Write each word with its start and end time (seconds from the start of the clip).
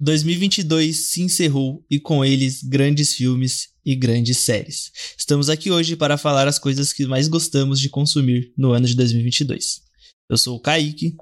2022 0.00 1.08
se 1.08 1.22
encerrou 1.22 1.84
e 1.90 1.98
com 1.98 2.24
eles 2.24 2.62
grandes 2.62 3.14
filmes 3.14 3.70
e 3.84 3.96
grandes 3.96 4.38
séries. 4.38 4.92
Estamos 5.18 5.50
aqui 5.50 5.72
hoje 5.72 5.96
para 5.96 6.16
falar 6.16 6.46
as 6.46 6.56
coisas 6.56 6.92
que 6.92 7.04
mais 7.04 7.26
gostamos 7.26 7.80
de 7.80 7.88
consumir 7.88 8.52
no 8.56 8.70
ano 8.70 8.86
de 8.86 8.94
2022. 8.94 9.82
Eu 10.30 10.38
sou 10.38 10.56
o 10.56 10.60
Kaique. 10.60 11.16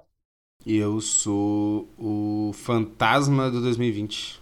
E 0.67 0.77
eu 0.77 1.01
sou 1.01 1.89
o 1.97 2.53
fantasma 2.53 3.51
do 3.51 3.63
2020. 3.63 4.39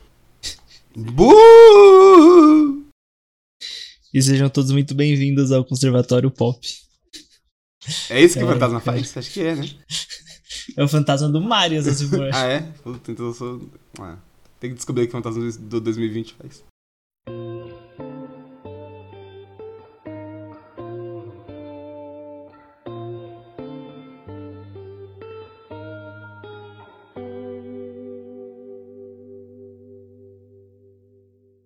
Buuuu! 0.97 2.89
E 4.13 4.21
sejam 4.21 4.49
todos 4.49 4.73
muito 4.73 4.97
bem-vindos 4.97 5.53
ao 5.53 5.65
Conservatório 5.65 6.31
Pop. 6.31 6.67
É 8.11 8.21
isso 8.21 8.35
que 8.35 8.41
é, 8.41 8.45
o 8.45 8.49
fantasma 8.49 8.81
faz? 8.81 9.17
Acho 9.17 9.31
que 9.31 9.41
é, 9.43 9.55
né? 9.55 9.69
É 10.77 10.83
o 10.83 10.89
fantasma 10.89 11.29
do 11.29 11.41
Mario, 11.41 11.83
se 11.83 12.09
for. 12.09 12.31
ah, 12.33 12.47
é? 12.47 12.61
Puta, 12.83 13.13
então 13.13 13.27
eu 13.27 13.35
sou. 13.35 13.69
Ah, 13.99 14.17
tem 14.61 14.71
que 14.71 14.77
descobrir 14.77 15.05
o 15.05 15.07
que 15.07 15.11
o 15.11 15.23
fantasma 15.23 15.51
do 15.53 15.81
2020 15.81 16.35
faz. 16.35 16.63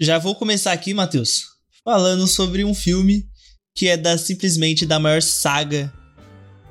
Já 0.01 0.18
vou 0.18 0.34
começar 0.37 0.73
aqui, 0.73 0.95
Matheus, 0.95 1.42
falando 1.84 2.26
sobre 2.28 2.65
um 2.65 2.73
filme 2.73 3.28
que 3.74 3.88
é 3.88 3.96
da 3.96 4.16
simplesmente 4.16 4.87
da 4.87 4.98
maior 4.98 5.20
saga 5.20 5.92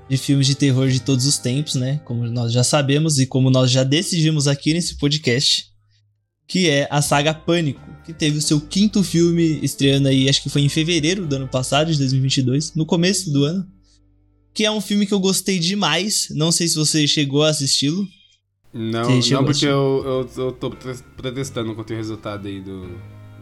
de 0.09 0.17
filmes 0.17 0.47
de 0.47 0.55
terror 0.55 0.87
de 0.87 1.01
todos 1.01 1.25
os 1.25 1.37
tempos, 1.37 1.75
né? 1.75 1.99
Como 2.05 2.25
nós 2.27 2.51
já 2.51 2.63
sabemos 2.63 3.19
e 3.19 3.25
como 3.25 3.49
nós 3.49 3.69
já 3.69 3.83
decidimos 3.83 4.47
aqui 4.47 4.73
nesse 4.73 4.97
podcast, 4.97 5.67
que 6.47 6.69
é 6.69 6.87
a 6.89 7.01
saga 7.01 7.33
Pânico, 7.33 7.81
que 8.05 8.13
teve 8.13 8.37
o 8.37 8.41
seu 8.41 8.61
quinto 8.61 9.03
filme 9.03 9.59
estreando 9.61 10.07
aí, 10.07 10.29
acho 10.29 10.41
que 10.41 10.49
foi 10.49 10.61
em 10.61 10.69
fevereiro 10.69 11.25
do 11.25 11.35
ano 11.35 11.47
passado, 11.47 11.91
de 11.91 11.97
2022, 11.97 12.73
no 12.73 12.85
começo 12.85 13.31
do 13.31 13.43
ano. 13.43 13.67
Que 14.53 14.65
é 14.65 14.71
um 14.71 14.81
filme 14.81 15.05
que 15.05 15.13
eu 15.13 15.19
gostei 15.19 15.59
demais. 15.59 16.29
Não 16.31 16.51
sei 16.51 16.67
se 16.67 16.75
você 16.75 17.05
chegou 17.05 17.43
a 17.43 17.49
assisti-lo. 17.49 18.07
Não, 18.73 19.19
não 19.19 19.45
porque 19.45 19.65
eu, 19.65 20.27
eu, 20.35 20.43
eu 20.45 20.51
tô 20.51 20.71
protestando 21.15 21.75
contra 21.75 21.93
o 21.93 21.97
resultado 21.97 22.47
aí 22.47 22.61
do, 22.61 22.97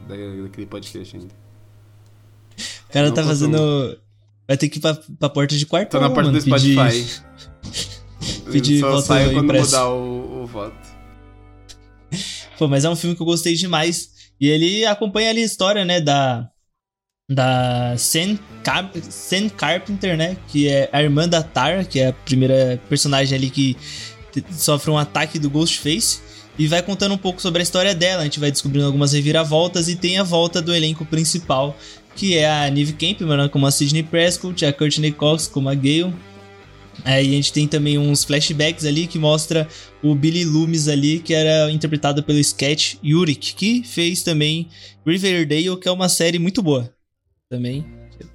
daquele 0.07 0.65
podcast 0.65 1.15
ainda. 1.15 1.33
O 2.89 2.91
cara 2.91 3.07
não 3.07 3.13
tá 3.13 3.23
fazendo 3.23 3.97
Vai 4.47 4.57
ter 4.57 4.69
que 4.69 4.77
ir 4.77 4.81
pra, 4.81 4.93
pra 5.19 5.29
porta 5.29 5.55
de 5.55 5.65
quarto. 5.65 5.91
Tô 5.91 5.99
na 5.99 6.09
porta 6.09 6.31
mano, 6.31 6.33
do 6.33 6.41
Spotify. 6.41 7.05
Pedir, 7.63 7.91
pedir 8.51 8.79
Só 8.79 8.91
voto 8.91 9.07
saio 9.07 9.33
quando 9.33 9.45
impresso. 9.45 9.65
mudar 9.65 9.89
o, 9.89 10.43
o 10.43 10.45
voto. 10.45 10.75
Pô, 12.57 12.67
mas 12.67 12.85
é 12.85 12.89
um 12.89 12.95
filme 12.95 13.15
que 13.15 13.21
eu 13.21 13.25
gostei 13.25 13.55
demais. 13.55 14.09
E 14.39 14.47
ele 14.47 14.85
acompanha 14.85 15.29
ali 15.29 15.41
a 15.41 15.45
história, 15.45 15.85
né, 15.85 15.99
da. 16.01 16.49
Da 17.27 17.95
Sam, 17.97 18.37
Car 18.63 18.91
Sam 19.09 19.49
Carpenter, 19.49 20.15
né? 20.15 20.37
Que 20.47 20.67
é 20.67 20.87
a 20.91 21.01
irmã 21.01 21.27
da 21.27 21.41
Tara, 21.41 21.83
que 21.83 21.99
é 21.99 22.09
a 22.09 22.13
primeira 22.13 22.79
personagem 22.87 23.35
ali 23.35 23.49
que 23.49 23.75
sofre 24.51 24.91
um 24.91 24.97
ataque 24.97 25.39
do 25.39 25.49
Ghostface. 25.49 26.19
E 26.57 26.67
vai 26.67 26.83
contando 26.83 27.15
um 27.15 27.17
pouco 27.17 27.41
sobre 27.41 27.61
a 27.61 27.63
história 27.63 27.95
dela. 27.95 28.21
A 28.21 28.25
gente 28.25 28.39
vai 28.39 28.51
descobrindo 28.51 28.85
algumas 28.85 29.11
reviravoltas 29.13 29.89
e 29.89 29.95
tem 29.95 30.19
a 30.19 30.23
volta 30.23 30.61
do 30.61 30.73
elenco 30.73 31.03
principal, 31.03 31.75
que 32.15 32.37
é 32.37 32.49
a 32.49 32.69
Neve 32.71 32.93
Campbell 32.93 33.49
como 33.49 33.67
a 33.67 33.71
Sidney 33.71 34.03
Prescott, 34.03 34.65
a 34.65 34.73
Courtney 34.73 35.11
Cox 35.11 35.47
como 35.47 35.69
a 35.69 35.75
Gale. 35.75 36.13
Aí 37.03 37.27
a 37.27 37.31
gente 37.31 37.51
tem 37.51 37.67
também 37.67 37.97
uns 37.97 38.23
flashbacks 38.23 38.85
ali 38.85 39.05
que 39.05 39.19
mostra 39.19 39.67
o 40.01 40.15
Billy 40.15 40.45
Loomis 40.45 40.87
ali, 40.87 41.19
que 41.19 41.33
era 41.33 41.69
interpretado 41.71 42.23
pelo 42.23 42.39
Sketch 42.39 42.95
Yurik, 43.03 43.53
que 43.53 43.83
fez 43.83 44.23
também 44.23 44.69
Riverdale, 45.05 45.77
que 45.79 45.87
é 45.87 45.91
uma 45.91 46.07
série 46.07 46.39
muito 46.39 46.61
boa. 46.61 46.89
Também, 47.49 47.85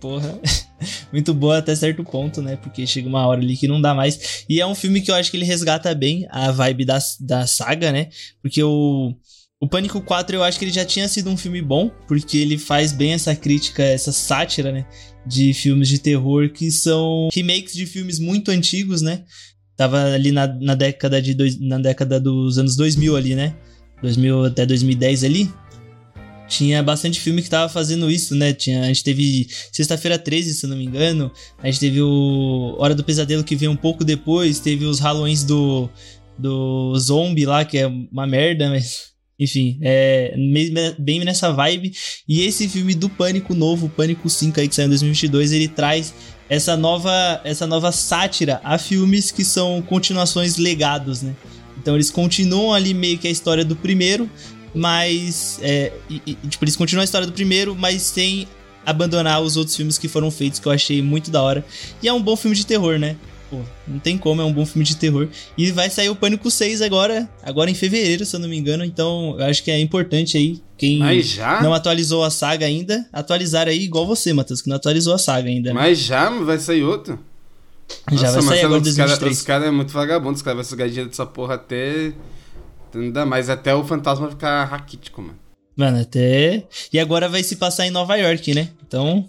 porra, 0.01 0.39
muito 1.13 1.33
boa 1.33 1.59
até 1.59 1.75
certo 1.75 2.05
ponto, 2.05 2.43
né? 2.43 2.57
Porque 2.57 2.87
chega 2.87 3.09
uma 3.09 3.27
hora 3.27 3.41
ali 3.41 3.57
que 3.57 3.67
não 3.67 3.81
dá 3.81 3.95
mais. 3.95 4.45
E 4.49 4.61
é 4.61 4.67
um 4.67 4.75
filme 4.75 5.01
que 5.01 5.11
eu 5.11 5.15
acho 5.15 5.31
que 5.31 5.37
ele 5.37 5.45
resgata 5.45 5.95
bem 5.95 6.27
a 6.31 6.51
vibe 6.51 6.85
da, 6.85 6.99
da 7.21 7.47
saga, 7.47 7.91
né? 7.91 8.09
Porque 8.43 8.63
o... 8.63 9.15
O 9.63 9.69
Pânico 9.69 10.01
4 10.01 10.37
eu 10.37 10.43
acho 10.43 10.59
que 10.59 10.65
ele 10.65 10.73
já 10.73 10.87
tinha 10.87 11.07
sido 11.07 11.29
um 11.29 11.37
filme 11.37 11.61
bom, 11.61 11.91
porque 12.09 12.39
ele 12.39 12.57
faz 12.57 12.93
bem 12.93 13.13
essa 13.13 13.37
crítica, 13.37 13.83
essa 13.83 14.11
sátira, 14.11 14.73
né? 14.73 14.87
De 15.27 15.53
filmes 15.53 15.87
de 15.87 15.99
terror 15.99 16.49
que 16.49 16.71
são 16.71 17.29
remakes 17.31 17.75
de 17.75 17.85
filmes 17.85 18.19
muito 18.19 18.51
antigos, 18.51 19.03
né? 19.03 19.23
Tava 19.77 20.15
ali 20.15 20.33
na, 20.33 20.47
na 20.47 20.75
década 20.75 21.21
de 21.21 21.35
dois, 21.35 21.61
na 21.61 21.79
década 21.79 22.19
dos 22.19 22.57
anos 22.57 22.75
2000 22.75 23.15
ali, 23.15 23.35
né? 23.35 23.55
2000 24.03 24.47
até 24.47 24.65
2010 24.65 25.25
ali. 25.25 25.53
Tinha 26.49 26.83
bastante 26.83 27.21
filme 27.21 27.43
que 27.43 27.51
tava 27.51 27.69
fazendo 27.69 28.11
isso, 28.11 28.35
né? 28.35 28.55
Tinha, 28.55 28.81
a 28.81 28.87
gente 28.87 29.05
teve 29.05 29.47
Sexta-feira 29.71 30.19
13, 30.19 30.55
se 30.55 30.67
não 30.67 30.77
me 30.77 30.87
engano. 30.87 31.31
A 31.63 31.67
gente 31.67 31.81
teve 31.81 32.01
o 32.01 32.77
Hora 32.79 32.95
do 32.95 33.05
Pesadelo 33.05 33.45
que 33.45 33.55
veio 33.55 33.71
um 33.71 33.77
pouco 33.77 34.07
depois. 34.07 34.59
Teve 34.59 34.87
os 34.87 35.01
Halloweens 35.01 35.45
do, 35.45 35.89
do 36.39 36.99
Zombie 36.99 37.45
lá, 37.45 37.63
que 37.63 37.77
é 37.77 37.87
uma 37.87 38.27
merda, 38.27 38.71
mas 38.71 39.10
enfim, 39.41 39.79
é 39.81 40.35
bem 40.99 41.25
nessa 41.25 41.51
vibe. 41.51 41.93
E 42.29 42.43
esse 42.43 42.69
filme 42.69 42.95
do 42.95 43.09
Pânico 43.09 43.55
novo, 43.55 43.89
Pânico 43.89 44.29
5 44.29 44.61
aí 44.61 44.69
que 44.69 44.75
saiu 44.75 44.87
em 44.87 44.91
2022, 44.91 45.53
ele 45.53 45.67
traz 45.67 46.13
essa 46.49 46.77
nova, 46.77 47.41
essa 47.43 47.67
nova 47.67 47.91
sátira 47.91 48.61
a 48.63 48.77
filmes 48.77 49.31
que 49.31 49.45
são 49.45 49.81
continuações 49.81 50.59
legados, 50.59 51.23
né? 51.23 51.35
Então 51.79 51.95
eles 51.95 52.11
continuam 52.11 52.75
ali 52.75 52.93
meio 52.93 53.17
que 53.17 53.27
a 53.27 53.31
história 53.31 53.65
do 53.65 53.75
primeiro, 53.75 54.29
mas 54.75 55.59
é, 55.63 55.93
e, 56.11 56.21
e, 56.27 56.35
tipo, 56.49 56.63
eles 56.65 56.77
continuam 56.77 57.01
a 57.01 57.05
história 57.05 57.27
do 57.27 57.33
primeiro, 57.33 57.75
mas 57.75 58.03
sem 58.03 58.47
abandonar 58.85 59.41
os 59.41 59.57
outros 59.57 59.75
filmes 59.75 59.97
que 59.97 60.09
foram 60.09 60.31
feitos 60.31 60.59
que 60.59 60.67
eu 60.67 60.73
achei 60.73 61.01
muito 61.01 61.31
da 61.31 61.41
hora. 61.41 61.65
E 62.03 62.09
é 62.09 62.13
um 62.13 62.21
bom 62.21 62.37
filme 62.37 62.55
de 62.55 62.67
terror, 62.67 62.99
né? 62.99 63.17
Pô, 63.51 63.59
não 63.89 63.99
tem 63.99 64.17
como, 64.17 64.41
é 64.41 64.45
um 64.45 64.53
bom 64.53 64.65
filme 64.65 64.85
de 64.85 64.95
terror. 64.97 65.29
E 65.59 65.73
vai 65.73 65.91
sair 65.91 66.09
o 66.09 66.15
Pânico 66.15 66.49
6 66.49 66.81
agora, 66.81 67.29
agora 67.43 67.69
em 67.69 67.75
fevereiro, 67.75 68.25
se 68.25 68.37
eu 68.37 68.39
não 68.41 68.49
me 68.49 68.57
engano. 68.57 68.85
Então, 68.85 69.35
eu 69.39 69.45
acho 69.47 69.65
que 69.65 69.73
é 69.73 69.81
importante 69.81 70.37
aí, 70.37 70.63
quem 70.79 71.01
não 71.61 71.75
atualizou 71.75 72.23
a 72.23 72.31
saga 72.31 72.65
ainda, 72.65 73.05
atualizar 73.13 73.67
aí 73.67 73.83
igual 73.83 74.07
você, 74.07 74.33
Matheus, 74.33 74.63
que 74.63 74.69
não 74.69 74.77
atualizou 74.77 75.13
a 75.13 75.19
saga 75.19 75.49
ainda. 75.49 75.71
Né? 75.71 75.75
Mas 75.75 75.99
já 75.99 76.31
vai 76.31 76.59
sair 76.61 76.85
outro? 76.85 77.19
Já 78.13 78.31
vai 78.31 78.43
sair 78.43 78.65
agora 78.65 78.79
em 78.79 78.85
2023. 78.85 79.37
Os 79.37 79.43
caras 79.43 79.43
cara 79.43 79.67
é 79.67 79.71
muito 79.71 79.93
vagabundo, 79.93 80.37
os 80.37 80.43
caras 80.43 80.59
vão 80.59 80.65
sugar 80.65 80.89
dinheiro 80.89 81.11
dessa 81.11 81.27
porra 81.27 81.57
até... 81.57 82.13
Ainda 82.95 83.27
mais 83.27 83.51
até 83.51 83.75
o 83.75 83.85
fantasma 83.85 84.31
ficar 84.31 84.65
raquítico, 84.65 85.23
mano. 85.23 85.39
Mano, 85.77 86.01
até... 86.01 86.65
E 86.93 86.99
agora 86.99 87.29
vai 87.29 87.43
se 87.43 87.57
passar 87.57 87.87
em 87.87 87.91
Nova 87.91 88.17
York, 88.17 88.55
né? 88.55 88.69
Então, 88.87 89.29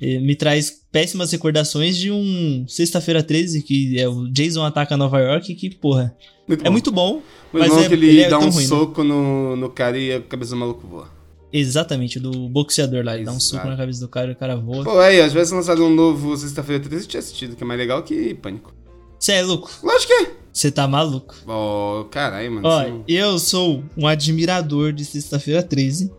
me 0.00 0.34
traz 0.34 0.81
péssimas 0.92 1.32
recordações 1.32 1.96
de 1.96 2.12
um 2.12 2.64
Sexta-feira 2.68 3.22
13, 3.22 3.62
que 3.62 3.98
é 3.98 4.06
o 4.06 4.28
Jason 4.28 4.62
ataca 4.62 4.96
Nova 4.96 5.18
York, 5.18 5.54
que, 5.54 5.70
porra, 5.70 6.14
muito 6.46 6.66
é 6.66 6.70
muito 6.70 6.92
bom. 6.92 7.22
Muito 7.52 7.66
mas 7.66 7.70
bom 7.70 7.80
é, 7.80 7.88
que 7.88 7.94
ele, 7.94 8.08
ele 8.08 8.20
é 8.22 8.28
dá 8.28 8.38
um 8.38 8.50
ruim, 8.50 8.66
soco 8.66 9.02
né? 9.02 9.08
no, 9.08 9.56
no 9.56 9.70
cara 9.70 9.98
e 9.98 10.12
a 10.12 10.20
cabeça 10.20 10.50
do 10.50 10.58
maluco 10.58 10.86
voa. 10.86 11.08
Exatamente, 11.52 12.18
do 12.20 12.48
boxeador 12.48 13.04
lá. 13.04 13.14
Ele 13.14 13.24
dá 13.24 13.32
um 13.32 13.40
soco 13.40 13.66
na 13.66 13.76
cabeça 13.76 14.00
do 14.00 14.08
cara 14.08 14.30
e 14.30 14.32
o 14.32 14.36
cara 14.36 14.56
voa. 14.56 14.84
Pô, 14.84 14.98
aí, 14.98 15.20
às 15.20 15.32
vezes 15.32 15.52
lançado 15.52 15.84
um 15.84 15.94
novo 15.94 16.36
Sexta-feira 16.36 16.82
13 16.82 17.04
eu 17.04 17.08
tinha 17.08 17.20
assistido, 17.20 17.56
que 17.56 17.64
é 17.64 17.66
mais 17.66 17.78
legal 17.78 18.02
que 18.02 18.34
Pânico. 18.34 18.74
Você 19.18 19.32
é 19.32 19.42
louco? 19.42 19.70
Lógico 19.82 20.08
que 20.08 20.24
é. 20.24 20.30
Você 20.52 20.70
tá 20.70 20.86
maluco. 20.86 21.34
Ó, 21.46 22.00
oh, 22.00 22.04
caralho, 22.06 22.52
mano. 22.52 22.68
Ó, 22.68 22.80
assim... 22.80 23.04
eu 23.08 23.38
sou 23.38 23.82
um 23.96 24.06
admirador 24.06 24.92
de 24.92 25.04
Sexta-feira 25.04 25.62
13, 25.62 26.10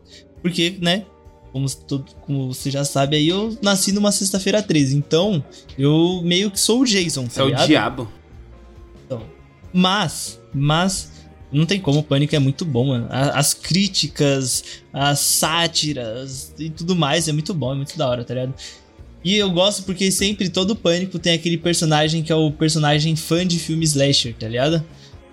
porque, 0.41 0.77
né, 0.81 1.05
como, 1.53 1.69
todo, 1.69 2.05
como 2.21 2.51
você 2.51 2.71
já 2.71 2.83
sabe 2.83 3.15
aí, 3.15 3.29
eu 3.29 3.55
nasci 3.61 3.91
numa 3.91 4.11
sexta-feira 4.11 4.61
13. 4.61 4.97
Então, 4.97 5.45
eu 5.77 6.19
meio 6.23 6.49
que 6.49 6.59
sou 6.59 6.81
o 6.81 6.85
Jason. 6.85 7.27
Tá 7.27 7.43
é 7.43 7.45
o 7.45 7.55
diabo. 7.67 8.11
Então, 9.05 9.21
mas, 9.71 10.41
mas, 10.51 11.11
não 11.51 11.67
tem 11.67 11.79
como, 11.79 11.99
o 11.99 12.03
Pânico 12.03 12.35
é 12.35 12.39
muito 12.39 12.65
bom, 12.65 12.87
mano. 12.87 13.07
As 13.09 13.53
críticas, 13.53 14.63
as 14.91 15.19
sátiras 15.19 16.51
e 16.57 16.71
tudo 16.71 16.95
mais 16.95 17.27
é 17.27 17.31
muito 17.31 17.53
bom, 17.53 17.71
é 17.71 17.75
muito 17.75 17.95
da 17.95 18.09
hora, 18.09 18.23
tá 18.23 18.33
ligado? 18.33 18.55
E 19.23 19.35
eu 19.35 19.51
gosto 19.51 19.83
porque 19.83 20.11
sempre 20.11 20.49
todo 20.49 20.75
Pânico 20.75 21.19
tem 21.19 21.33
aquele 21.33 21.57
personagem 21.57 22.23
que 22.23 22.31
é 22.31 22.35
o 22.35 22.51
personagem 22.51 23.15
fã 23.15 23.45
de 23.45 23.59
filme 23.59 23.85
slasher, 23.85 24.33
tá 24.33 24.47
ligado? 24.47 24.83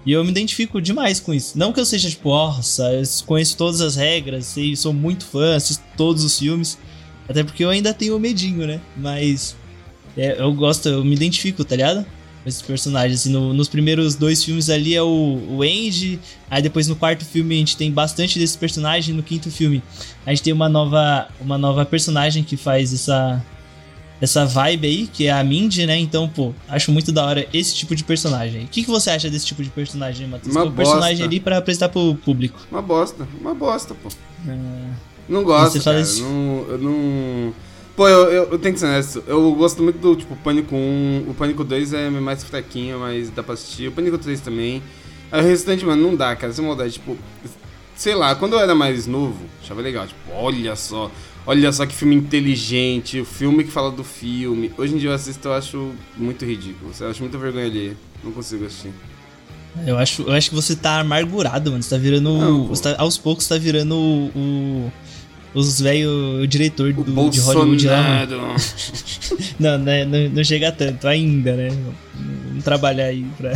E 0.05 0.13
eu 0.13 0.25
me 0.25 0.31
identifico 0.31 0.81
demais 0.81 1.21
com 1.21 1.35
isso. 1.35 1.59
Não 1.59 1.73
que 1.73 1.81
eu 1.81 1.85
seja 1.85 2.09
tipo, 2.09 2.31
nossa, 2.31 2.91
eu 2.93 3.03
conheço 3.27 3.57
todas 3.57 3.81
as 3.81 3.97
regras, 3.97 4.47
sei, 4.47 4.75
sou 4.75 4.93
muito 4.93 5.25
fã, 5.27 5.57
assisto 5.57 5.85
todos 5.97 6.25
os 6.25 6.39
filmes. 6.39 6.79
Até 7.29 7.45
porque 7.45 7.65
eu 7.65 7.71
ainda 7.71 7.93
tenho 7.93 8.19
medinho, 8.19 8.67
né? 8.67 8.81
Mas 8.97 9.55
é, 10.17 10.41
eu 10.41 10.53
gosto, 10.53 10.89
eu 10.89 11.05
me 11.05 11.15
identifico, 11.15 11.65
tá 11.65 11.77
ligado? 11.77 12.05
Com 12.43 12.49
esses 12.49 12.63
personagens. 12.63 13.21
Assim, 13.21 13.31
no, 13.31 13.53
nos 13.53 13.69
primeiros 13.69 14.15
dois 14.15 14.43
filmes 14.43 14.71
ali 14.71 14.95
é 14.95 15.03
o, 15.03 15.41
o 15.49 15.63
Andy. 15.63 16.19
Aí 16.51 16.63
depois 16.63 16.89
no 16.89 16.97
quarto 16.97 17.25
filme 17.25 17.55
a 17.55 17.59
gente 17.59 17.77
tem 17.77 17.91
bastante 17.91 18.39
desses 18.39 18.57
personagens. 18.57 19.15
No 19.15 19.23
quinto 19.23 19.51
filme 19.51 19.83
a 20.27 20.31
gente 20.31 20.43
tem 20.43 20.53
uma 20.53 20.69
nova, 20.69 21.29
uma 21.41 21.59
nova 21.59 21.85
personagem 21.85 22.43
que 22.43 22.57
faz 22.57 22.93
essa. 22.93 23.45
Essa 24.21 24.45
vibe 24.45 24.87
aí, 24.87 25.07
que 25.07 25.27
é 25.27 25.33
a 25.33 25.43
Mindy, 25.43 25.87
né? 25.87 25.97
Então, 25.97 26.29
pô, 26.29 26.53
acho 26.69 26.93
muito 26.93 27.11
da 27.11 27.25
hora 27.25 27.49
esse 27.53 27.75
tipo 27.75 27.95
de 27.97 28.05
personagem. 28.05 28.65
O 28.65 28.69
que, 28.69 28.85
que 28.85 28.91
você 28.91 29.11
acha 29.11 29.31
desse 29.31 29.47
tipo 29.47 29.63
de 29.63 29.71
personagem, 29.71 30.29
Matheus? 30.29 30.55
Uma 30.55 30.65
um 30.65 30.73
personagem 30.73 31.25
ali 31.25 31.41
pra 31.41 31.59
apresentar 31.59 31.89
pro 31.89 32.15
público. 32.17 32.61
Uma 32.71 32.83
bosta, 32.83 33.27
uma 33.41 33.55
bosta, 33.55 33.95
pô. 33.95 34.09
É... 34.47 34.59
Não 35.29 35.43
gosto, 35.45 35.79
você 35.79 35.85
cara. 35.85 36.03
Não, 36.21 36.67
eu 36.69 36.79
não... 36.79 37.55
Pô, 37.97 38.09
eu, 38.09 38.31
eu, 38.31 38.53
eu, 38.53 38.59
tenho 38.59 38.75
que 38.75 38.81
ser 38.81 38.87
honesto. 38.87 39.23
Eu 39.27 39.53
gosto 39.55 39.83
muito 39.83 39.99
do, 39.99 40.17
tipo, 40.17 40.35
Pânico 40.37 40.75
1. 40.75 41.27
O 41.29 41.35
Pânico 41.35 41.63
2 41.63 41.93
é 41.93 42.11
mais 42.11 42.43
fraquinho, 42.43 42.99
mas 42.99 43.31
dá 43.31 43.43
pra 43.43 43.55
assistir. 43.55 43.89
O 43.89 43.93
Pânico 43.93 44.17
3 44.19 44.41
também. 44.41 44.83
Aí 45.31 45.41
o 45.41 45.45
restante, 45.45 45.85
mano, 45.85 46.03
não 46.03 46.17
dá, 46.17 46.35
cara. 46.35 46.53
Sem 46.53 46.65
maldade, 46.65 46.95
tipo... 46.95 47.17
Sei 47.95 48.15
lá, 48.15 48.35
quando 48.35 48.55
eu 48.55 48.61
era 48.61 48.75
mais 48.75 49.07
novo, 49.07 49.39
achava 49.63 49.83
legal. 49.83 50.07
Tipo, 50.07 50.33
olha 50.33 50.75
só 50.75 51.11
olha 51.47 51.73
só 51.73 51.87
que 51.87 51.95
filme 51.95 52.15
inteligente, 52.15 53.21
o 53.21 53.25
filme 53.25 53.65
que 53.65 53.71
fala 53.71 53.91
do 53.91 54.05
filme. 54.05 54.73
Hoje 54.77 54.95
em 54.95 54.99
dia 54.99 55.11
eu 55.11 55.15
assisto 55.15 55.49
eu 55.49 55.55
acho 55.55 55.93
muito 56.17 56.45
ridículo. 56.45 56.93
Eu 56.99 57.11
acho 57.11 57.21
muita 57.21 57.39
vergonha 57.39 57.67
ali. 57.67 57.97
Não 58.23 58.33
consigo 58.33 58.67
assistir. 58.67 58.93
Eu 59.87 59.99
acho, 59.99 60.23
eu 60.23 60.33
acho 60.33 60.51
que 60.51 60.55
você 60.55 60.75
tá 60.75 61.01
amargurado, 61.01 61.71
mano. 61.71 61.83
Você 61.83 61.91
tá 61.91 61.99
virando. 61.99 62.39
Não, 62.39 62.67
você 62.67 62.83
tá, 62.83 62.97
aos 62.99 63.17
poucos 63.17 63.47
tá 63.47 63.57
virando 63.57 63.95
o. 63.95 64.31
o 64.35 64.93
os 65.53 65.81
velho 65.81 66.47
diretor 66.47 66.93
do, 66.93 67.29
de 67.29 67.41
Hollywood 67.41 67.89
lá, 67.89 68.25
não, 69.59 69.79
né, 69.79 70.05
não, 70.05 70.29
não 70.29 70.45
chega 70.45 70.71
tanto 70.71 71.09
ainda, 71.09 71.57
né? 71.57 71.71
Vamos 72.15 72.63
trabalhar 72.63 73.07
aí 73.07 73.27
pra, 73.37 73.53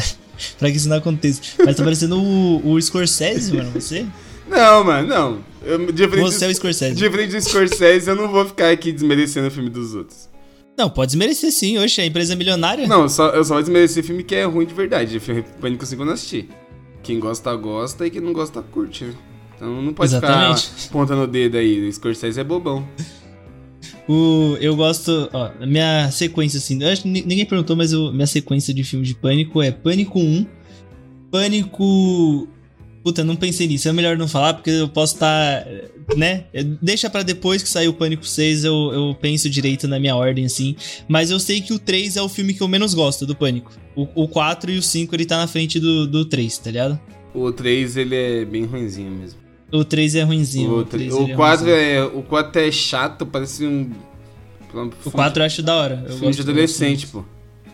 pra 0.58 0.70
que 0.72 0.76
isso 0.76 0.88
não 0.88 0.96
aconteça. 0.96 1.40
Mas 1.64 1.76
tá 1.76 1.84
parecendo 1.84 2.20
o, 2.20 2.72
o 2.72 2.82
Scorsese, 2.82 3.54
mano, 3.54 3.70
você? 3.70 4.04
Não, 4.48 4.82
mano, 4.82 5.08
não. 5.08 5.38
Eu, 5.64 5.92
diferente 5.92 6.32
Você 6.32 6.44
é 6.44 6.48
o 6.48 6.54
Scorsese. 6.54 6.94
Diferente 6.94 7.32
do 7.32 7.40
Scorsese, 7.40 8.08
eu 8.08 8.16
não 8.16 8.28
vou 8.28 8.44
ficar 8.44 8.70
aqui 8.70 8.92
desmerecendo 8.92 9.48
o 9.48 9.50
filme 9.50 9.70
dos 9.70 9.94
outros. 9.94 10.28
Não, 10.76 10.90
pode 10.90 11.12
desmerecer 11.12 11.52
sim, 11.52 11.78
hoje 11.78 12.00
a 12.00 12.06
empresa 12.06 12.32
é 12.32 12.36
milionária. 12.36 12.86
Não, 12.86 13.08
só, 13.08 13.28
eu 13.28 13.44
só 13.44 13.54
vou 13.54 13.62
desmerecer 13.62 14.02
filme 14.02 14.24
que 14.24 14.34
é 14.34 14.44
ruim 14.44 14.66
de 14.66 14.74
verdade. 14.74 15.20
Filme 15.20 15.44
Pânico 15.60 15.86
5 15.86 16.02
eu 16.02 16.06
não 16.06 16.12
assisti. 16.12 16.48
Quem 17.02 17.20
gosta, 17.20 17.54
gosta 17.54 18.06
e 18.06 18.10
quem 18.10 18.20
não 18.20 18.32
gosta, 18.32 18.60
curte, 18.62 19.04
né? 19.04 19.14
Então 19.54 19.82
não 19.82 19.92
pode 19.92 20.10
Exatamente. 20.10 20.68
ficar 20.68 20.92
pontando 20.92 21.22
o 21.22 21.26
dedo 21.26 21.56
aí. 21.56 21.86
O 21.86 21.92
Scorsese 21.92 22.40
é 22.40 22.44
bobão. 22.44 22.86
O, 24.08 24.56
eu 24.60 24.74
gosto. 24.74 25.30
Ó, 25.32 25.50
minha 25.64 26.10
sequência, 26.10 26.58
assim. 26.58 26.82
Eu 26.82 26.90
acho, 26.90 27.06
ninguém 27.06 27.46
perguntou, 27.46 27.76
mas 27.76 27.92
eu, 27.92 28.12
minha 28.12 28.26
sequência 28.26 28.74
de 28.74 28.82
filme 28.82 29.06
de 29.06 29.14
Pânico 29.14 29.62
é 29.62 29.70
Pânico 29.70 30.18
1, 30.18 30.46
Pânico 31.30 32.48
Puta, 33.04 33.22
não 33.22 33.36
pensei 33.36 33.66
nisso. 33.66 33.86
É 33.86 33.92
melhor 33.92 34.16
não 34.16 34.26
falar, 34.26 34.54
porque 34.54 34.70
eu 34.70 34.88
posso 34.88 35.12
estar. 35.14 35.62
Tá, 35.62 36.16
né? 36.16 36.44
Deixa 36.80 37.10
para 37.10 37.22
depois 37.22 37.62
que 37.62 37.68
sair 37.68 37.86
o 37.86 37.92
Pânico 37.92 38.26
6, 38.26 38.64
eu, 38.64 38.74
eu 38.94 39.16
penso 39.20 39.50
direito 39.50 39.86
na 39.86 40.00
minha 40.00 40.16
ordem, 40.16 40.46
assim. 40.46 40.74
Mas 41.06 41.30
eu 41.30 41.38
sei 41.38 41.60
que 41.60 41.74
o 41.74 41.78
3 41.78 42.16
é 42.16 42.22
o 42.22 42.30
filme 42.30 42.54
que 42.54 42.62
eu 42.62 42.68
menos 42.68 42.94
gosto 42.94 43.26
do 43.26 43.36
Pânico. 43.36 43.72
O, 43.94 44.24
o 44.24 44.26
4 44.26 44.70
e 44.70 44.78
o 44.78 44.82
5 44.82 45.14
ele 45.14 45.26
tá 45.26 45.36
na 45.36 45.46
frente 45.46 45.78
do, 45.78 46.06
do 46.06 46.24
3, 46.24 46.56
tá 46.56 46.70
ligado? 46.70 46.98
O 47.34 47.52
3 47.52 47.98
ele 47.98 48.16
é 48.16 48.44
bem 48.46 48.64
ruinzinho 48.64 49.10
mesmo. 49.10 49.38
O 49.70 49.84
3 49.84 50.14
é 50.14 50.22
ruinzinho. 50.22 50.78
O, 50.78 50.84
3, 50.84 51.12
o, 51.12 51.28
4 51.28 51.68
é, 51.68 51.94
é, 51.96 52.02
o 52.04 52.22
4 52.22 52.62
é 52.62 52.72
chato, 52.72 53.26
parece 53.26 53.66
um. 53.66 53.90
O 55.04 55.10
4 55.10 55.42
eu 55.42 55.46
acho 55.46 55.62
da 55.62 55.76
hora. 55.76 56.06
Eu 56.08 56.16
filme 56.16 56.34
de 56.34 56.40
adolescente, 56.40 57.06
pô. 57.06 57.22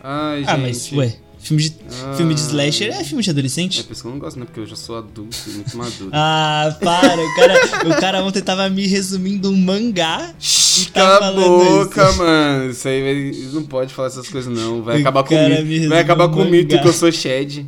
Ai, 0.03 0.43
ah, 0.45 0.57
gente. 0.57 0.61
mas, 0.61 0.91
ué. 0.91 1.15
Filme 1.41 1.63
de, 1.63 1.75
ah, 2.03 2.13
filme 2.15 2.35
de 2.35 2.39
slasher 2.39 2.89
é 2.89 3.03
filme 3.03 3.23
de 3.23 3.29
adolescente? 3.31 3.79
É 3.79 3.83
por 3.83 3.93
isso 3.93 4.03
que 4.03 4.07
eu 4.07 4.11
não 4.11 4.19
gosto, 4.19 4.39
né? 4.39 4.45
Porque 4.45 4.59
eu 4.59 4.65
já 4.67 4.75
sou 4.75 4.95
adulto 4.95 5.35
e 5.47 5.49
muito 5.51 5.75
maduro. 5.75 6.11
ah, 6.13 6.77
para! 6.79 7.19
O 7.19 7.35
cara, 7.35 7.87
o 7.87 8.01
cara 8.01 8.23
ontem 8.23 8.41
tava 8.41 8.69
me 8.69 8.85
resumindo 8.85 9.49
um 9.49 9.57
mangá. 9.57 10.33
Shhh, 10.39 10.91
tá 10.91 11.19
cala 11.19 11.29
a 11.29 11.31
boca, 11.31 12.09
isso. 12.09 12.17
mano. 12.19 12.69
Isso 12.69 12.87
aí 12.87 13.49
não 13.53 13.63
pode 13.63 13.91
falar 13.91 14.09
essas 14.09 14.29
coisas, 14.29 14.53
não. 14.55 14.83
Vai 14.83 14.97
o 14.97 14.99
acabar 15.01 15.23
comigo. 15.23 15.89
Vai 15.89 15.99
acabar 15.99 16.29
com 16.29 16.41
o 16.41 16.45
mito 16.45 16.79
que 16.79 16.87
eu 16.87 16.93
sou 16.93 17.11
Shed. 17.11 17.65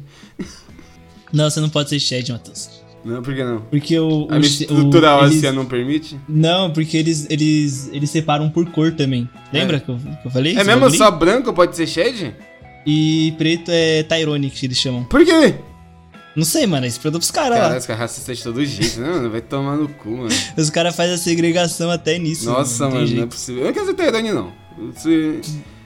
Não, 1.31 1.49
você 1.49 1.59
não 1.59 1.69
pode 1.69 1.89
ser 1.89 1.99
Shed, 1.99 2.31
Matheus. 2.31 2.69
Não, 3.03 3.21
por 3.21 3.33
que 3.33 3.43
não? 3.43 3.59
Porque 3.61 3.99
o. 3.99 4.27
A 4.29 4.37
o, 4.37 4.39
estrutural 4.39 5.21
o, 5.21 5.23
assim 5.23 5.51
não 5.51 5.65
permite? 5.65 6.17
Não, 6.29 6.71
porque 6.71 6.95
eles, 6.95 7.27
eles, 7.29 7.89
eles 7.91 8.09
separam 8.09 8.49
por 8.49 8.65
cor 8.69 8.91
também. 8.93 9.27
Lembra 9.51 9.77
é. 9.77 9.79
que, 9.79 9.89
eu, 9.89 9.97
que 9.97 10.27
eu 10.27 10.31
falei? 10.31 10.55
É 10.55 10.63
mesmo? 10.63 10.89
Só 10.91 11.09
branco 11.09 11.51
pode 11.51 11.75
ser 11.75 11.87
Shed? 11.87 12.33
E 12.85 13.33
preto 13.37 13.71
é 13.71 14.03
Tyrone, 14.03 14.49
que 14.49 14.65
eles 14.65 14.77
chamam. 14.77 15.03
Por 15.05 15.23
quê? 15.25 15.55
Não 16.35 16.43
sei, 16.43 16.65
mano. 16.65 16.85
Isso 16.85 16.99
produz 16.99 17.19
pros 17.19 17.31
caras 17.31 17.57
lá. 17.57 17.63
Caralho, 17.63 17.79
os 17.79 17.85
caras 17.85 18.01
racistas 18.01 18.37
de 18.37 18.43
todo 18.43 18.65
jeito, 18.65 18.99
né, 18.99 19.09
mano? 19.09 19.29
Vai 19.29 19.41
tomar 19.41 19.77
no 19.77 19.87
cu, 19.87 20.09
mano. 20.09 20.29
Os 20.57 20.69
caras 20.69 20.95
fazem 20.95 21.13
a 21.13 21.17
segregação 21.17 21.91
até 21.91 22.17
nisso. 22.17 22.45
Nossa, 22.45 22.89
mano, 22.89 23.05
não, 23.07 23.15
não 23.15 23.23
é 23.23 23.27
possível. 23.27 23.61
Eu 23.61 23.67
não 23.67 23.73
quero 23.73 23.85
ser 23.85 23.93
Tyrone, 23.93 24.31
não. 24.31 24.53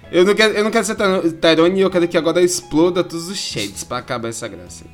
Eu 0.09 0.25
não 0.25 0.33
quero, 0.33 0.53
eu 0.53 0.63
não 0.63 0.71
quero 0.71 0.85
ser 0.85 0.95
Tyrone 1.41 1.79
e 1.79 1.81
eu 1.81 1.89
quero 1.89 2.07
que 2.07 2.17
agora 2.17 2.41
exploda 2.41 3.03
todos 3.03 3.27
os 3.27 3.37
shades 3.37 3.83
pra 3.83 3.97
acabar 3.97 4.29
essa 4.29 4.47
graça. 4.47 4.85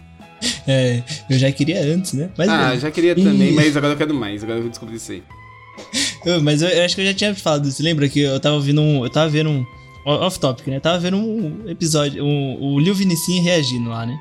É, 0.68 1.04
eu 1.30 1.38
já 1.38 1.52
queria 1.52 1.82
antes, 1.82 2.14
né? 2.14 2.30
Mas, 2.38 2.50
ah, 2.50 2.76
já 2.76 2.92
queria 2.92 3.16
também, 3.16 3.54
mas 3.54 3.78
agora 3.78 3.94
eu 3.94 3.98
quero 3.98 4.14
mais. 4.14 4.44
Agora 4.44 4.60
eu 4.60 4.68
descobri 4.68 4.96
isso 4.96 5.12
aí. 5.12 5.24
mas 6.42 6.62
eu, 6.62 6.70
eu, 6.70 6.84
acho 6.84 6.96
que 6.96 7.02
eu 7.02 7.06
já 7.06 7.14
tinha 7.14 7.36
falado 7.36 7.68
isso. 7.68 7.82
Lembra 7.84 8.10
que 8.10 8.22
eu 8.22 8.40
tava 8.40 8.56
ouvindo 8.56 8.82
um. 8.82 9.04
Eu 9.04 9.10
tava 9.10 9.30
vendo 9.30 9.52
um 9.52 9.66
Off 10.06 10.40
topic, 10.40 10.68
né? 10.68 10.80
Tava 10.80 11.00
vendo 11.00 11.18
um 11.18 11.70
episódio, 11.70 12.24
um, 12.24 12.62
o 12.62 12.80
Liu 12.80 12.94
Vinicinho 12.94 13.44
reagindo 13.44 13.90
lá, 13.90 14.06
né? 14.06 14.20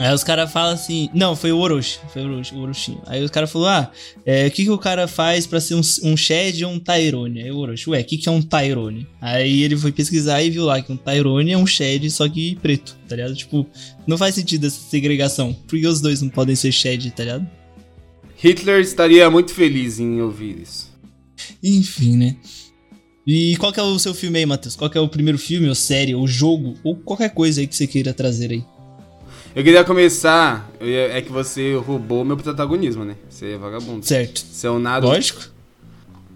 Aí 0.00 0.14
os 0.14 0.24
caras 0.24 0.50
falam 0.50 0.72
assim. 0.72 1.10
Não, 1.12 1.36
foi 1.36 1.52
o 1.52 1.58
Orochi. 1.58 2.00
Foi 2.10 2.22
o, 2.22 2.24
Orochi, 2.24 2.54
o 2.54 2.60
Orochinho. 2.60 3.02
Aí 3.06 3.22
os 3.22 3.30
caras 3.30 3.52
falaram: 3.52 3.86
Ah, 3.86 3.92
é, 4.24 4.46
o 4.46 4.50
que, 4.50 4.64
que 4.64 4.70
o 4.70 4.78
cara 4.78 5.06
faz 5.06 5.46
pra 5.46 5.60
ser 5.60 5.74
um, 5.74 5.82
um 6.04 6.16
Shed 6.16 6.64
ou 6.64 6.72
um 6.72 6.80
Tyrone? 6.80 7.42
Aí 7.42 7.52
o 7.52 7.58
Orochi, 7.58 7.90
ué, 7.90 8.00
o 8.00 8.04
que, 8.04 8.16
que 8.16 8.26
é 8.26 8.32
um 8.32 8.40
Tyrone? 8.40 9.06
Aí 9.20 9.62
ele 9.62 9.76
foi 9.76 9.92
pesquisar 9.92 10.42
e 10.42 10.48
viu 10.48 10.64
lá 10.64 10.80
que 10.80 10.90
um 10.90 10.96
Tyrone 10.96 11.52
é 11.52 11.58
um 11.58 11.66
Shed, 11.66 12.10
só 12.10 12.26
que 12.26 12.56
preto, 12.62 12.96
tá 13.06 13.14
ligado? 13.14 13.34
Tipo, 13.34 13.66
não 14.06 14.16
faz 14.16 14.34
sentido 14.34 14.66
essa 14.66 14.80
segregação. 14.80 15.54
Porque 15.68 15.86
os 15.86 16.00
dois 16.00 16.22
não 16.22 16.30
podem 16.30 16.56
ser 16.56 16.72
Shed, 16.72 17.10
tá 17.10 17.22
ligado? 17.22 17.46
Hitler 18.36 18.80
estaria 18.80 19.30
muito 19.30 19.52
feliz 19.52 20.00
em 20.00 20.22
ouvir 20.22 20.62
isso. 20.62 20.90
Enfim, 21.62 22.16
né? 22.16 22.36
E 23.26 23.56
qual 23.56 23.72
que 23.72 23.78
é 23.78 23.82
o 23.82 23.98
seu 23.98 24.14
filme 24.14 24.38
aí, 24.38 24.46
Matheus? 24.46 24.74
Qual 24.74 24.90
que 24.90 24.96
é 24.96 25.00
o 25.00 25.08
primeiro 25.08 25.38
filme, 25.38 25.68
ou 25.68 25.74
série, 25.74 26.14
ou 26.14 26.26
jogo, 26.26 26.74
ou 26.82 26.96
qualquer 26.96 27.30
coisa 27.30 27.60
aí 27.60 27.66
que 27.66 27.76
você 27.76 27.86
queira 27.86 28.14
trazer 28.14 28.50
aí? 28.50 28.64
Eu 29.54 29.64
queria 29.64 29.84
começar. 29.84 30.70
É 30.80 31.20
que 31.20 31.32
você 31.32 31.74
roubou 31.74 32.24
meu 32.24 32.36
protagonismo, 32.36 33.04
né? 33.04 33.16
Você 33.28 33.52
é 33.52 33.58
vagabundo. 33.58 34.06
Certo. 34.06 34.44
Você 34.50 34.66
é 34.66 34.70
um 34.70 34.78
nada. 34.78 35.06
Lógico. 35.06 35.42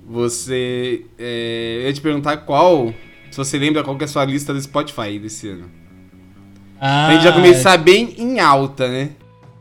Você. 0.09 1.07
É, 1.19 1.81
eu 1.83 1.87
ia 1.87 1.93
te 1.93 2.01
perguntar 2.01 2.39
qual. 2.39 2.93
Se 3.31 3.37
você 3.37 3.59
lembra 3.59 3.83
qual 3.83 3.97
que 3.97 4.05
é 4.05 4.07
a 4.07 4.09
sua 4.09 4.25
lista 4.25 4.53
do 4.53 4.61
Spotify 4.61 5.19
desse 5.19 5.49
ano. 5.49 5.71
Ah. 6.81 7.09
A 7.09 7.15
gente 7.15 7.23
já 7.23 7.33
começar 7.33 7.77
bem 7.77 8.15
em 8.19 8.41
alta, 8.41 8.89
né? 8.89 9.11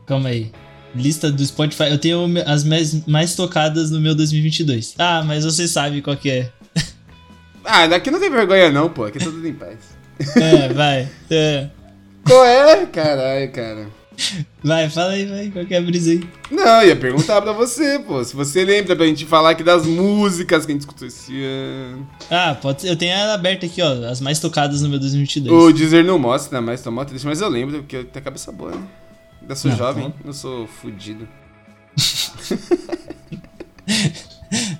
Calma 0.06 0.28
aí. 0.28 0.50
Lista 0.94 1.30
do 1.30 1.44
Spotify. 1.44 1.84
Eu 1.90 1.98
tenho 1.98 2.26
as 2.46 2.64
mais, 2.64 3.06
mais 3.06 3.34
tocadas 3.34 3.90
no 3.90 4.00
meu 4.00 4.14
2022. 4.14 4.94
Ah, 4.98 5.22
mas 5.24 5.44
você 5.44 5.66
sabe 5.66 6.02
qual 6.02 6.16
que 6.16 6.30
é. 6.30 6.52
Ah, 7.64 7.86
daqui 7.86 8.10
não 8.10 8.20
tem 8.20 8.30
vergonha 8.30 8.70
não, 8.70 8.88
pô. 8.88 9.04
Aqui 9.04 9.18
tá 9.18 9.24
tudo 9.24 9.46
em 9.46 9.54
paz. 9.54 9.78
É, 10.36 10.68
vai. 10.72 11.08
É. 11.30 11.68
Qual 12.26 12.44
é? 12.44 12.86
Caralho, 12.86 13.52
cara. 13.52 13.86
Vai, 14.62 14.88
fala 14.88 15.12
aí, 15.12 15.26
vai. 15.26 15.50
Qual 15.50 15.66
que 15.66 15.74
é 15.74 15.78
a 15.78 15.82
brisa 15.82 16.12
aí? 16.12 16.22
Não, 16.50 16.84
ia 16.84 16.96
perguntar 16.96 17.42
pra 17.42 17.52
você, 17.52 17.98
pô. 17.98 18.22
Se 18.24 18.34
você 18.34 18.64
lembra 18.64 18.94
pra 18.94 19.06
gente 19.06 19.26
falar 19.26 19.50
aqui 19.50 19.62
das 19.62 19.84
músicas 19.84 20.64
que 20.64 20.72
a 20.72 20.74
gente 20.74 20.82
escutou 20.82 21.08
esse 21.08 21.44
ano. 21.44 22.08
Ah, 22.30 22.56
pode 22.60 22.82
ser. 22.82 22.90
Eu 22.90 22.96
tenho 22.96 23.12
ela 23.12 23.34
aberta 23.34 23.66
aqui, 23.66 23.82
ó. 23.82 24.06
As 24.08 24.20
mais 24.20 24.38
tocadas 24.38 24.82
no 24.82 24.88
meu 24.88 24.98
2022. 24.98 25.52
O 25.52 25.72
Deezer 25.72 26.04
não 26.04 26.18
mostra, 26.18 26.60
né? 26.60 26.66
Mais 26.66 26.80
tomou 26.80 27.04
triste, 27.04 27.26
mas 27.26 27.40
eu 27.40 27.48
lembro, 27.48 27.78
porque 27.78 27.96
eu 27.96 28.04
tenho 28.04 28.22
a 28.22 28.24
cabeça 28.24 28.52
boa, 28.52 28.70
né? 28.70 28.82
Eu 29.48 29.56
sou 29.56 29.70
não, 29.70 29.78
jovem, 29.78 30.14
não 30.24 30.32
sou 30.32 30.66
fudido. 30.66 31.28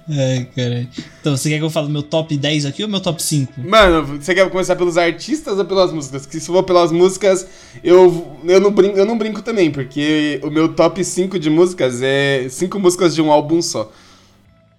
Ai, 0.08 0.46
cara. 0.54 0.86
Então, 1.20 1.36
você 1.36 1.48
quer 1.48 1.58
que 1.58 1.64
eu 1.64 1.70
fale 1.70 1.88
meu 1.88 2.02
top 2.02 2.36
10 2.36 2.66
aqui 2.66 2.82
ou 2.82 2.88
meu 2.88 3.00
top 3.00 3.22
5? 3.22 3.60
Mano, 3.62 4.20
você 4.20 4.34
quer 4.34 4.48
começar 4.50 4.76
pelos 4.76 4.98
artistas 4.98 5.58
ou 5.58 5.64
pelas 5.64 5.92
músicas? 5.92 6.26
Que 6.26 6.38
se 6.38 6.46
for 6.46 6.62
pelas 6.62 6.92
músicas, 6.92 7.46
eu, 7.82 8.38
eu, 8.44 8.60
não 8.60 8.70
brinco, 8.70 8.98
eu 8.98 9.06
não 9.06 9.16
brinco 9.16 9.40
também, 9.40 9.70
porque 9.70 10.40
o 10.42 10.50
meu 10.50 10.74
top 10.74 11.02
5 11.02 11.38
de 11.38 11.48
músicas 11.48 12.02
é 12.02 12.46
5 12.48 12.78
músicas 12.78 13.14
de 13.14 13.22
um 13.22 13.32
álbum 13.32 13.62
só. 13.62 13.90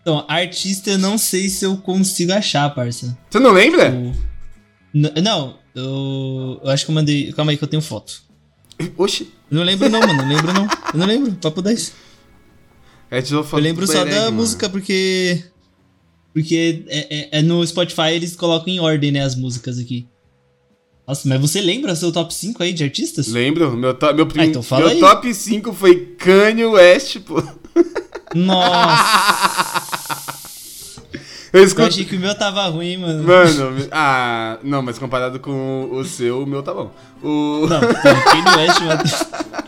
Então, 0.01 0.23
artista 0.27 0.91
eu 0.91 0.99
não 0.99 1.17
sei 1.17 1.49
se 1.49 1.65
eu 1.65 1.75
consigo 1.77 2.31
achar, 2.31 2.69
parça. 2.75 3.17
Você 3.27 3.39
não 3.39 3.51
lembra? 3.51 3.91
Não, 4.93 5.55
eu, 5.73 6.61
eu 6.63 6.69
acho 6.69 6.85
que 6.85 6.91
eu 6.91 6.95
mandei. 6.95 7.33
Calma 7.33 7.51
aí 7.51 7.57
que 7.57 7.63
eu 7.63 7.67
tenho 7.67 7.81
foto. 7.81 8.21
Oxi. 8.95 9.33
Eu 9.49 9.57
não 9.57 9.63
lembro 9.63 9.89
não, 9.89 9.99
mano. 9.99 10.21
Não 10.21 10.29
lembro 10.29 10.53
não. 10.53 10.67
Eu 10.93 10.99
não 10.99 11.05
lembro. 11.05 11.31
Papo 11.33 11.61
10. 11.61 12.04
É 13.11 13.19
eu 13.19 13.59
lembro 13.59 13.85
só 13.87 14.03
da 14.03 14.25
mano. 14.25 14.33
música 14.33 14.69
porque. 14.69 15.43
Porque 16.33 16.83
é, 16.87 16.97
é, 16.99 17.39
é, 17.39 17.41
no 17.41 17.65
Spotify 17.65 18.11
eles 18.11 18.35
colocam 18.35 18.73
em 18.73 18.79
ordem, 18.79 19.11
né, 19.11 19.21
as 19.21 19.35
músicas 19.35 19.79
aqui. 19.79 20.05
Nossa, 21.07 21.29
mas 21.29 21.39
você 21.39 21.61
lembra 21.61 21.95
seu 21.95 22.11
top 22.11 22.33
5 22.33 22.61
aí 22.63 22.73
de 22.73 22.83
artistas? 22.83 23.27
Lembro. 23.27 23.71
Meu, 23.77 23.93
to 23.93 24.13
meu, 24.13 24.25
prim... 24.25 24.41
ah, 24.41 24.45
então 24.47 24.63
meu 24.77 24.87
aí. 24.87 24.99
top 24.99 25.33
5 25.33 25.71
foi 25.71 26.15
Kanye 26.17 26.65
West, 26.65 27.19
pô. 27.19 27.41
Nossa! 28.35 29.85
Eu, 31.53 31.63
escuto... 31.63 31.83
eu, 31.83 31.87
achei 31.87 32.05
que 32.05 32.17
o 32.17 32.19
meu 32.19 32.35
tava 32.35 32.67
ruim, 32.67 32.97
mano. 32.97 33.23
Mano, 33.23 33.87
ah, 33.91 34.57
não, 34.61 34.81
mas 34.81 34.99
comparado 34.99 35.39
com 35.39 35.89
o 35.91 36.03
seu, 36.03 36.43
o 36.43 36.45
meu 36.45 36.61
tá 36.61 36.73
bom. 36.73 36.91
O... 37.23 37.65
Não, 37.67 37.79
Kanye 37.79 38.57
West, 38.57 38.81
mano. 38.81 39.03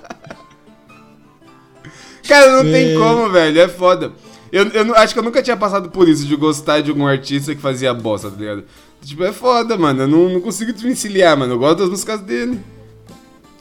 Cara, 2.28 2.52
não 2.52 2.70
é... 2.70 2.72
tem 2.72 2.98
como, 2.98 3.30
velho, 3.30 3.60
é 3.60 3.68
foda. 3.68 4.12
Eu, 4.52 4.66
eu 4.68 4.96
acho 4.96 5.14
que 5.14 5.20
eu 5.20 5.24
nunca 5.24 5.42
tinha 5.42 5.58
passado 5.58 5.90
por 5.90 6.08
isso, 6.08 6.26
de 6.26 6.36
gostar 6.36 6.82
de 6.82 6.90
algum 6.90 7.06
artista 7.06 7.54
que 7.54 7.62
fazia 7.62 7.94
bosta, 7.94 8.30
tá 8.32 8.38
ligado? 8.38 8.64
Tipo, 9.02 9.24
é 9.24 9.34
foda, 9.34 9.78
mano. 9.78 10.04
Eu 10.04 10.08
não, 10.08 10.30
não 10.30 10.42
consigo 10.42 10.74
te 10.74 10.84
conciliar, 10.84 11.38
mano. 11.38 11.54
Eu 11.54 11.60
gosto 11.60 11.80
das 11.80 11.90
músicas 11.90 12.22
dele. 12.22 12.60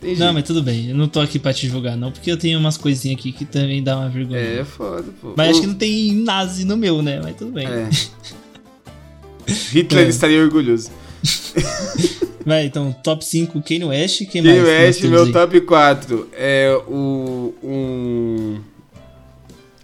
Tem 0.00 0.16
não, 0.16 0.32
mas 0.32 0.44
tudo 0.44 0.62
bem. 0.62 0.90
Eu 0.90 0.96
não 0.96 1.08
tô 1.08 1.20
aqui 1.20 1.38
pra 1.38 1.52
te 1.52 1.68
julgar, 1.68 1.96
não, 1.96 2.12
porque 2.12 2.30
eu 2.30 2.36
tenho 2.36 2.58
umas 2.58 2.76
coisinhas 2.76 3.18
aqui 3.18 3.32
que 3.32 3.44
também 3.44 3.82
dá 3.82 3.98
uma 3.98 4.08
vergonha. 4.08 4.38
É, 4.38 4.64
foda, 4.64 5.04
pô. 5.20 5.34
Mas 5.36 5.48
o... 5.48 5.50
acho 5.50 5.60
que 5.62 5.66
não 5.66 5.74
tem 5.74 6.12
nazi 6.12 6.64
no 6.64 6.76
meu, 6.76 7.02
né? 7.02 7.20
Mas 7.22 7.36
tudo 7.36 7.52
bem. 7.52 7.66
É. 7.66 7.88
Hitler 9.72 10.06
é. 10.06 10.08
estaria 10.08 10.42
orgulhoso. 10.42 10.90
Vai, 12.46 12.64
então, 12.64 12.92
top 13.02 13.24
5 13.24 13.60
Kanye 13.60 13.84
West, 13.84 14.18
quem 14.30 14.42
Kanye 14.42 14.60
mais? 14.60 14.64
West, 14.64 15.02
meu 15.02 15.24
aí? 15.24 15.32
top 15.32 15.60
4 15.60 16.28
é 16.32 16.80
o. 16.86 17.52
Um... 17.62 18.60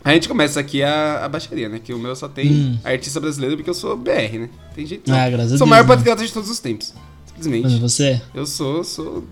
A 0.04 0.12
gente 0.14 0.28
começa 0.28 0.60
aqui 0.60 0.82
a, 0.82 1.24
a 1.24 1.28
baixaria, 1.28 1.68
né? 1.68 1.80
Que 1.82 1.92
o 1.92 1.98
meu 1.98 2.14
só 2.14 2.28
tem 2.28 2.50
hum. 2.50 2.78
artista 2.84 3.20
brasileiro 3.20 3.56
porque 3.56 3.70
eu 3.70 3.74
sou 3.74 3.96
BR, 3.96 4.38
né? 4.38 4.48
Tem 4.74 4.86
jeito. 4.86 5.12
Ah, 5.12 5.28
graças 5.28 5.30
sou 5.30 5.34
a 5.34 5.46
Deus. 5.46 5.58
Sou 5.58 5.66
o 5.66 5.70
maior 5.70 5.82
né? 5.82 5.88
patriota 5.88 6.24
de 6.24 6.32
todos 6.32 6.48
os 6.48 6.60
tempos. 6.60 6.94
Simplesmente. 7.26 7.64
Mas 7.64 7.78
você 7.78 8.04
é? 8.04 8.22
Eu 8.34 8.46
sou, 8.46 8.84
sou 8.84 9.24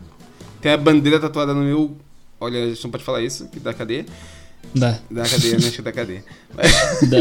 tem 0.60 0.72
a 0.72 0.76
bandeira 0.76 1.18
tatuada 1.18 1.54
no 1.54 1.62
meu. 1.62 1.96
Olha, 2.38 2.64
a 2.64 2.68
gente 2.68 2.82
não 2.84 2.90
pode 2.90 3.04
falar 3.04 3.22
isso, 3.22 3.48
que 3.48 3.58
da 3.58 3.72
cadeia. 3.72 4.04
Dá. 4.74 4.98
Da 5.10 5.22
cadeia, 5.22 5.58
né? 5.58 5.66
Acho 5.66 5.76
que 5.76 5.82
da 5.82 5.92
cadeia. 5.92 6.24
Dá. 7.08 7.18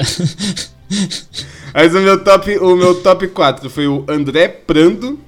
Mas 1.73 1.93
o 1.95 1.99
meu 1.99 2.23
top, 2.23 2.57
o 2.57 2.75
meu 2.75 2.95
top 3.01 3.27
4 3.27 3.69
foi 3.69 3.87
o 3.87 4.05
André 4.07 4.47
Prando. 4.47 5.19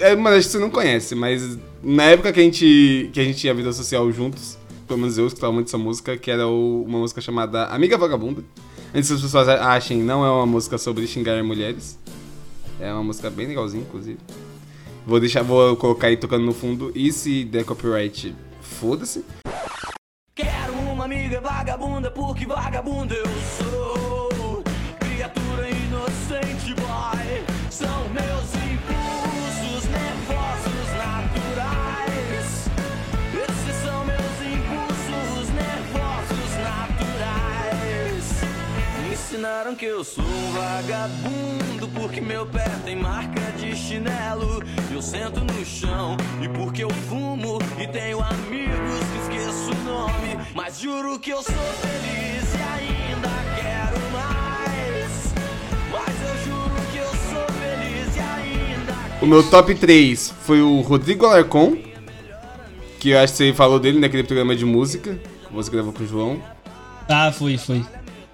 É, 0.00 0.16
mano, 0.16 0.36
acho 0.36 0.46
que 0.46 0.52
você 0.52 0.58
não 0.58 0.70
conhece, 0.70 1.14
mas 1.14 1.58
na 1.82 2.04
época 2.04 2.32
que 2.32 2.40
a 2.40 2.42
gente, 2.42 3.10
que 3.12 3.20
a 3.20 3.24
gente 3.24 3.38
tinha 3.38 3.54
vida 3.54 3.72
social 3.72 4.10
juntos, 4.10 4.58
pelo 4.86 5.00
menos 5.00 5.16
eu 5.16 5.26
escutava 5.26 5.52
muito 5.52 5.68
essa 5.68 5.78
música, 5.78 6.16
que 6.16 6.30
era 6.30 6.46
o, 6.46 6.84
uma 6.84 6.98
música 6.98 7.20
chamada 7.20 7.66
Amiga 7.66 7.96
Vagabunda. 7.96 8.42
Antes 8.94 9.08
que 9.08 9.14
as 9.14 9.20
pessoas 9.20 9.48
achem, 9.48 10.02
não 10.02 10.24
é 10.24 10.30
uma 10.30 10.46
música 10.46 10.78
sobre 10.78 11.06
xingar 11.06 11.42
mulheres. 11.42 11.98
É 12.80 12.92
uma 12.92 13.04
música 13.04 13.30
bem 13.30 13.46
legalzinha, 13.46 13.82
inclusive. 13.82 14.18
Vou 15.06 15.20
deixar, 15.20 15.42
vou 15.42 15.76
colocar 15.76 16.08
aí 16.08 16.16
tocando 16.16 16.44
no 16.44 16.52
fundo. 16.52 16.90
E 16.94 17.12
se 17.12 17.44
der 17.44 17.64
copyright, 17.64 18.34
foda-se. 18.60 19.24
Quero 20.34 20.72
uma 20.74 21.04
amiga 21.04 21.40
vagabunda, 21.40 22.10
porque 22.10 22.46
vagabunda 22.46 23.14
eu 23.14 23.26
sou. 23.58 24.62
Criatura 24.98 25.70
inocente, 25.70 26.74
boy. 26.74 27.70
São 27.70 28.08
ensinaram 39.36 39.74
que 39.74 39.84
eu 39.84 40.02
sou 40.02 40.24
um 40.24 40.52
vagabundo, 40.52 41.88
porque 41.88 42.22
meu 42.22 42.46
pé 42.46 42.64
tem 42.86 42.96
marca 42.96 43.52
de 43.58 43.76
chinelo 43.76 44.62
eu 44.90 45.02
sento 45.02 45.40
no 45.40 45.62
chão 45.62 46.16
e 46.42 46.48
porque 46.48 46.82
eu 46.82 46.88
fumo 46.88 47.58
e 47.78 47.86
tenho 47.86 48.22
amigos 48.22 49.00
que 49.12 49.36
esqueço 49.36 49.72
o 49.72 49.84
nome, 49.84 50.38
mas 50.54 50.80
juro 50.80 51.18
que 51.18 51.30
eu 51.30 51.42
sou 51.42 51.54
feliz 51.54 52.54
e 52.54 52.62
ainda 52.62 53.28
quero 53.60 54.00
mais. 54.10 55.34
Mas 55.92 56.14
eu 56.22 56.44
juro 56.46 56.74
que 56.90 56.96
eu 56.96 57.08
sou 57.08 57.46
feliz 57.60 58.16
e 58.16 58.20
ainda 58.20 58.94
O 59.20 59.26
meu 59.26 59.42
top 59.50 59.74
3 59.74 60.32
foi 60.40 60.62
o 60.62 60.80
Rodrigo 60.80 61.26
Alarcon, 61.26 61.76
que 62.98 63.10
eu 63.10 63.18
acho 63.18 63.34
que 63.34 63.36
você 63.36 63.52
falou 63.52 63.78
dele 63.78 64.00
naquele 64.00 64.24
programa 64.24 64.56
de 64.56 64.64
música, 64.64 65.20
que 65.46 65.52
você 65.52 65.70
gravou 65.70 65.92
com 65.92 66.04
o 66.04 66.06
João. 66.06 66.42
Ah, 67.06 67.30
foi, 67.30 67.58
foi. 67.58 67.84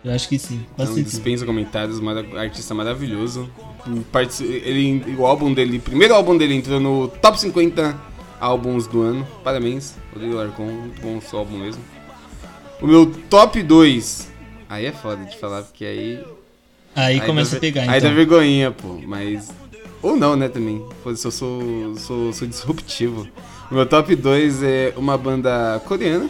Eu 0.05 0.13
acho 0.13 0.29
que 0.29 0.39
sim. 0.39 0.65
Não 0.77 0.95
dispensa 0.95 1.47
comentários, 1.47 2.01
artista 2.37 2.75
maravilhoso 2.75 3.49
ele, 4.41 5.17
o 5.19 5.27
álbum 5.27 5.53
dele, 5.53 5.79
primeiro 5.79 6.15
álbum 6.15 6.37
dele 6.37 6.55
entrou 6.55 6.79
no 6.79 7.09
top 7.09 7.41
50 7.41 7.99
álbuns 8.41 8.87
do 8.87 9.03
ano. 9.03 9.27
Parabéns, 9.43 9.97
Rodrigo 10.13 10.35
Larcon, 10.37 10.67
muito 10.67 11.01
bom 11.01 11.17
o 11.17 11.23
seu 11.23 11.41
álbum 11.41 11.59
mesmo. 11.59 11.83
O 12.81 12.87
meu 12.87 13.07
top 13.07 13.63
2, 13.63 14.31
aí 14.69 14.87
é 14.87 14.93
foda 14.93 15.25
de 15.25 15.37
falar, 15.37 15.63
porque 15.63 15.85
aí. 15.85 16.25
Aí, 16.95 17.21
aí 17.21 17.27
começa 17.27 17.53
dá, 17.53 17.57
a 17.57 17.61
pegar, 17.61 17.83
Aí 17.83 17.99
então. 17.99 18.11
dá 18.11 18.15
vergonhinha, 18.15 18.71
pô, 18.71 19.01
mas. 19.07 19.51
Ou 20.03 20.17
não, 20.17 20.35
né, 20.35 20.49
também. 20.49 20.85
Foda-se, 21.03 21.25
eu 21.25 21.31
sou, 21.31 21.97
sou, 21.97 22.33
sou 22.33 22.47
disruptivo. 22.47 23.27
O 23.71 23.75
meu 23.75 23.87
top 23.87 24.15
2 24.15 24.63
é 24.63 24.93
uma 24.97 25.17
banda 25.17 25.81
coreana, 25.87 26.29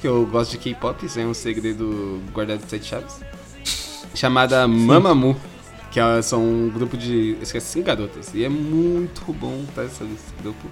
que 0.00 0.06
eu 0.06 0.26
gosto 0.26 0.52
de 0.52 0.58
K-pop, 0.58 1.04
isso 1.04 1.18
é 1.18 1.26
um 1.26 1.34
segredo 1.34 2.20
guardado 2.32 2.62
de 2.62 2.70
sete 2.70 2.86
chaves, 2.86 3.20
chamada 4.14 4.66
Mamamoo. 4.66 5.36
Que 5.90 6.00
elas 6.00 6.26
são 6.26 6.42
um 6.44 6.68
grupo 6.68 6.96
de. 6.96 7.38
Esquece, 7.40 7.72
cinco 7.72 7.86
garotas. 7.86 8.34
E 8.34 8.44
é 8.44 8.48
muito 8.48 9.32
bom 9.32 9.64
tá 9.74 9.82
essa 9.82 10.04
lista, 10.04 10.30
grupo. 10.42 10.68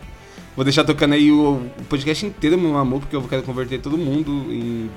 Vou 0.55 0.65
deixar 0.65 0.85
tocando 0.85 1.15
aí 1.15 1.33
o, 1.33 1.63
podcast 1.89 2.27
inteiro, 2.27 2.59
meu 2.59 2.77
amor, 2.77 3.01
porque 3.01 3.17
eu 3.17 3.23
quero 3.23 3.43
converter 3.43 3.81
todo 3.81 3.97
mundo 3.97 4.31
em 4.53 4.91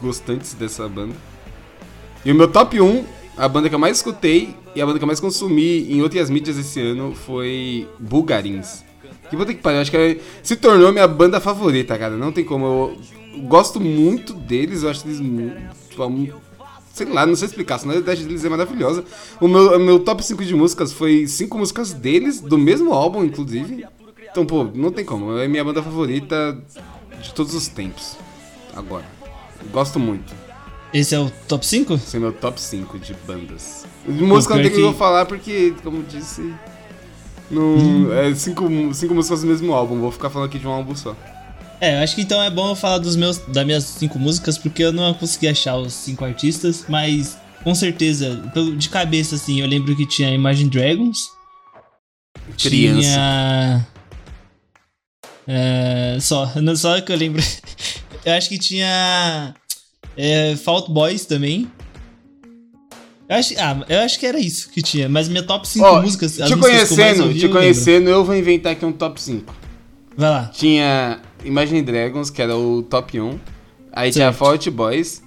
gostantes 0.00 0.54
dessa 0.54 0.88
banda. 0.88 1.14
E 2.24 2.32
o 2.32 2.34
meu 2.34 2.48
top 2.48 2.80
1, 2.80 3.04
a 3.36 3.48
banda 3.48 3.68
que 3.68 3.74
eu 3.74 3.78
mais 3.78 3.98
escutei 3.98 4.54
e 4.74 4.82
a 4.82 4.86
banda 4.86 4.98
que 4.98 5.04
eu 5.04 5.06
mais 5.06 5.20
consumi 5.20 5.90
em 5.92 6.02
outras 6.02 6.28
mídias 6.28 6.58
esse 6.58 6.80
ano 6.80 7.14
foi 7.14 7.88
Bulgarins. 7.98 8.84
Que 9.30 9.36
vou 9.36 9.46
ter 9.46 9.54
que 9.54 9.62
parar, 9.62 9.80
acho 9.80 9.90
que 9.90 9.96
é, 9.96 10.18
se 10.42 10.56
tornou 10.56 10.92
minha 10.92 11.08
banda 11.08 11.40
favorita, 11.40 11.96
cara. 11.96 12.16
Não 12.16 12.32
tem 12.32 12.44
como. 12.44 12.66
Eu 12.66 13.21
gosto 13.40 13.80
muito 13.80 14.32
deles, 14.32 14.82
eu 14.82 14.90
acho 14.90 15.06
eles 15.06 15.20
sei 16.92 17.06
lá, 17.06 17.26
não 17.26 17.34
sei 17.34 17.48
explicar, 17.48 17.76
a 17.76 17.78
sonoridade 17.78 18.24
deles 18.24 18.44
é 18.44 18.48
maravilhosa. 18.48 19.04
O 19.40 19.48
meu, 19.48 19.76
o 19.76 19.78
meu 19.78 19.98
top 20.00 20.24
5 20.24 20.44
de 20.44 20.54
músicas 20.54 20.92
foi 20.92 21.26
5 21.26 21.56
músicas 21.58 21.92
deles, 21.92 22.40
do 22.40 22.58
mesmo 22.58 22.92
álbum, 22.92 23.24
inclusive. 23.24 23.84
Então, 24.30 24.44
pô, 24.44 24.64
não 24.64 24.90
tem 24.90 25.04
como. 25.04 25.36
É 25.38 25.48
minha 25.48 25.64
banda 25.64 25.82
favorita 25.82 26.58
de 27.20 27.32
todos 27.32 27.54
os 27.54 27.68
tempos. 27.68 28.16
Agora. 28.74 29.04
Gosto 29.70 29.98
muito. 29.98 30.34
Esse 30.92 31.14
é 31.14 31.20
o 31.20 31.30
top 31.48 31.64
5? 31.64 31.94
Esse 31.94 32.16
é 32.16 32.20
meu 32.20 32.32
top 32.32 32.60
5 32.60 32.98
de 32.98 33.14
bandas. 33.26 33.86
De 34.06 34.22
música 34.24 34.54
não 34.54 34.62
tem 34.62 34.72
que 34.72 34.80
eu 34.80 34.92
falar 34.92 35.26
porque, 35.26 35.74
como 35.82 36.02
disse. 36.02 36.52
Não, 37.50 37.76
hum. 37.76 38.12
É 38.12 38.34
cinco, 38.34 38.64
cinco 38.94 39.14
músicas 39.14 39.42
do 39.42 39.46
mesmo 39.46 39.72
álbum, 39.72 40.00
vou 40.00 40.10
ficar 40.10 40.30
falando 40.30 40.48
aqui 40.48 40.58
de 40.58 40.66
um 40.66 40.70
álbum 40.70 40.96
só. 40.96 41.14
É, 41.82 41.96
eu 41.96 41.98
acho 41.98 42.14
que 42.14 42.22
então 42.22 42.40
é 42.40 42.48
bom 42.48 42.68
eu 42.68 42.76
falar 42.76 42.98
dos 42.98 43.16
meus, 43.16 43.38
das 43.38 43.66
minhas 43.66 43.82
cinco 43.82 44.16
músicas, 44.16 44.56
porque 44.56 44.84
eu 44.84 44.92
não 44.92 45.12
consegui 45.14 45.48
achar 45.48 45.76
os 45.76 45.92
cinco 45.92 46.24
artistas, 46.24 46.84
mas 46.88 47.36
com 47.64 47.74
certeza, 47.74 48.40
de 48.76 48.88
cabeça 48.88 49.34
assim, 49.34 49.60
eu 49.60 49.66
lembro 49.66 49.96
que 49.96 50.06
tinha 50.06 50.30
Imagine 50.30 50.70
Dragons. 50.70 51.32
Criança. 52.56 53.02
Tinha. 53.02 53.88
É, 55.48 56.18
só, 56.20 56.52
só 56.76 57.00
que 57.00 57.10
eu 57.10 57.16
lembro. 57.16 57.42
eu 58.24 58.32
acho 58.34 58.48
que 58.48 58.60
tinha. 58.60 59.52
É, 60.16 60.54
Fault 60.54 60.88
Boys 60.88 61.24
também. 61.24 61.68
Eu 63.28 63.36
acho, 63.36 63.54
ah, 63.58 63.84
eu 63.88 64.00
acho 64.02 64.20
que 64.20 64.26
era 64.26 64.38
isso 64.38 64.70
que 64.70 64.82
tinha, 64.82 65.08
mas 65.08 65.28
minha 65.28 65.42
top 65.42 65.66
5 65.66 65.84
oh, 65.84 66.00
músicas. 66.00 66.36
Te 66.36 66.56
conhecendo, 66.56 67.24
ouvi, 67.24 67.40
te 67.40 67.46
eu 67.46 67.50
conhecendo, 67.50 68.08
eu 68.08 68.24
vou 68.24 68.36
inventar 68.36 68.70
aqui 68.70 68.84
um 68.84 68.92
top 68.92 69.20
5. 69.20 69.52
Vai 70.16 70.30
lá. 70.30 70.46
Tinha 70.54 71.20
Imagine 71.44 71.82
Dragons, 71.82 72.30
que 72.30 72.40
era 72.40 72.56
o 72.56 72.82
top 72.82 73.20
1. 73.20 73.38
Aí 73.92 74.12
certo. 74.12 74.14
tinha 74.14 74.32
Fault 74.32 74.70
Boys, 74.70 75.22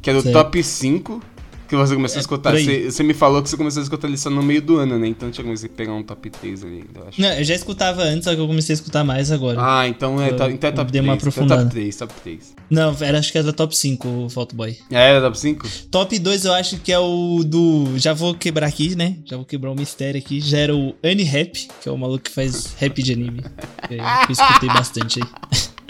que 0.00 0.10
era 0.10 0.18
o 0.18 0.22
certo. 0.22 0.34
top 0.34 0.62
5 0.62 1.20
que 1.68 1.76
você 1.76 1.94
começou 1.94 2.16
é, 2.16 2.18
a 2.18 2.20
escutar. 2.20 2.52
Você, 2.52 2.90
você, 2.90 3.02
me 3.02 3.14
falou 3.14 3.42
que 3.42 3.48
você 3.48 3.56
começou 3.56 3.80
a 3.80 3.82
escutar 3.84 4.06
ali 4.06 4.18
só 4.18 4.30
no 4.30 4.42
meio 4.42 4.60
do 4.60 4.78
ano, 4.78 4.98
né? 4.98 5.08
Então 5.08 5.30
tinha 5.30 5.44
comecei 5.44 5.68
a 5.68 5.72
pegar 5.72 5.92
um 5.92 6.02
top 6.02 6.30
3 6.30 6.64
ali, 6.64 6.84
eu 6.94 7.08
acho. 7.08 7.20
Não, 7.20 7.28
eu 7.32 7.44
já 7.44 7.54
escutava 7.54 8.02
antes, 8.02 8.24
só 8.24 8.34
que 8.34 8.40
eu 8.40 8.46
comecei 8.46 8.72
a 8.72 8.76
escutar 8.76 9.04
mais 9.04 9.30
agora. 9.30 9.58
Ah, 9.60 9.88
então 9.88 10.20
é, 10.20 10.32
to, 10.32 10.44
então 10.50 10.68
é 10.68 10.72
top 10.72 10.90
3. 10.90 11.04
Uma 11.04 11.14
aprofundada. 11.14 11.62
Então 11.62 11.66
é 11.66 11.70
top 11.70 11.74
3, 11.74 11.96
top 11.96 12.14
3. 12.22 12.54
Não, 12.70 12.96
era, 13.00 13.18
acho 13.18 13.32
que 13.32 13.38
era 13.38 13.52
top 13.52 13.76
5 13.76 14.08
o 14.08 14.28
Fault 14.28 14.54
Boy. 14.54 14.76
Ah, 14.90 14.98
era 14.98 15.20
top 15.20 15.38
5? 15.38 15.68
Top 15.90 16.18
2 16.18 16.44
eu 16.44 16.52
acho 16.52 16.78
que 16.78 16.92
é 16.92 16.98
o 16.98 17.42
do. 17.44 17.98
Já 17.98 18.12
vou 18.12 18.34
quebrar 18.34 18.66
aqui, 18.66 18.94
né? 18.94 19.16
Já 19.24 19.36
vou 19.36 19.44
quebrar 19.44 19.70
o 19.70 19.72
um 19.72 19.76
mistério 19.76 20.18
aqui. 20.18 20.40
Já 20.40 20.58
era 20.58 20.74
o 20.74 20.94
Annie 21.02 21.24
Rap, 21.24 21.68
que 21.80 21.88
é 21.88 21.92
o 21.92 21.98
maluco 21.98 22.24
que 22.24 22.30
faz 22.30 22.74
rap 22.78 23.02
de 23.02 23.12
anime. 23.12 23.42
que 23.88 23.94
eu 23.94 24.32
escutei 24.32 24.68
bastante 24.68 25.20
aí. 25.20 25.28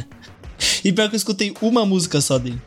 e 0.85 0.93
pior 0.93 1.09
que 1.09 1.14
eu 1.14 1.19
escutei 1.19 1.54
uma 1.61 1.85
música 1.85 2.21
só 2.21 2.38
dele. 2.38 2.61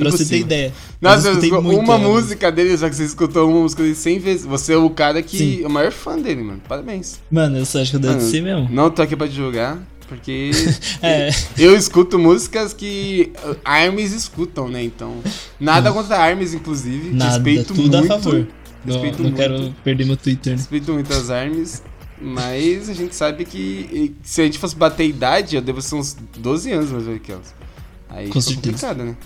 Pra 0.00 0.10
você 0.10 0.24
ter 0.24 0.38
ideia. 0.38 0.72
Nossa, 1.00 1.34
você 1.34 1.50
uma 1.50 1.98
música 1.98 2.50
dele, 2.50 2.76
só 2.76 2.88
que 2.88 2.96
você 2.96 3.04
escutou 3.04 3.48
uma 3.48 3.60
música 3.60 3.82
dele 3.82 3.94
100 3.94 4.18
vezes. 4.18 4.46
Você 4.46 4.72
é 4.72 4.76
o 4.76 4.90
cara 4.90 5.22
que. 5.22 5.38
Sim. 5.38 5.64
é 5.64 5.66
o 5.66 5.70
maior 5.70 5.92
fã 5.92 6.18
dele, 6.18 6.42
mano. 6.42 6.60
Parabéns. 6.68 7.20
Mano, 7.30 7.58
eu 7.58 7.66
só 7.66 7.80
acho 7.80 7.90
que 7.90 7.96
eu 7.96 8.00
devo 8.00 8.20
ser 8.20 8.42
mesmo. 8.42 8.68
Não 8.70 8.90
tô 8.90 9.02
aqui 9.02 9.16
pra 9.16 9.28
te 9.28 9.34
julgar. 9.34 9.78
Porque 10.08 10.50
é. 11.00 11.30
eu 11.56 11.76
escuto 11.76 12.18
músicas 12.18 12.72
que 12.72 13.32
Arms 13.64 14.12
escutam, 14.12 14.68
né? 14.68 14.82
Então, 14.82 15.18
nada 15.58 15.92
contra 15.92 16.18
Arms, 16.18 16.52
inclusive. 16.52 17.10
Nada, 17.12 17.34
respeito 17.34 17.72
tudo 17.72 17.96
muito. 17.96 17.96
a 17.96 18.02
favor. 18.02 18.48
Respeito 18.84 19.22
não, 19.22 19.30
não 19.30 19.36
muito, 19.36 19.36
quero 19.36 19.74
perder 19.84 20.06
meu 20.06 20.16
Twitter. 20.16 20.54
Né? 20.54 20.56
Respeito 20.56 20.92
muito 20.92 21.12
as 21.12 21.30
Arms. 21.30 21.82
Mas 22.20 22.90
a 22.90 22.92
gente 22.92 23.14
sabe 23.14 23.44
que 23.44 24.14
se 24.22 24.42
a 24.42 24.44
gente 24.44 24.58
fosse 24.58 24.76
bater 24.76 25.04
a 25.04 25.06
idade, 25.06 25.56
eu 25.56 25.62
devo 25.62 25.80
ser 25.80 25.94
uns 25.94 26.16
12 26.36 26.72
anos 26.72 26.90
mais 26.90 27.04
velho 27.04 27.20
que 27.20 27.32
elas. 27.32 27.54
Aí 28.08 28.28
com 28.28 28.40
certeza. 28.40 28.88
complicado, 28.88 29.04
né? 29.04 29.16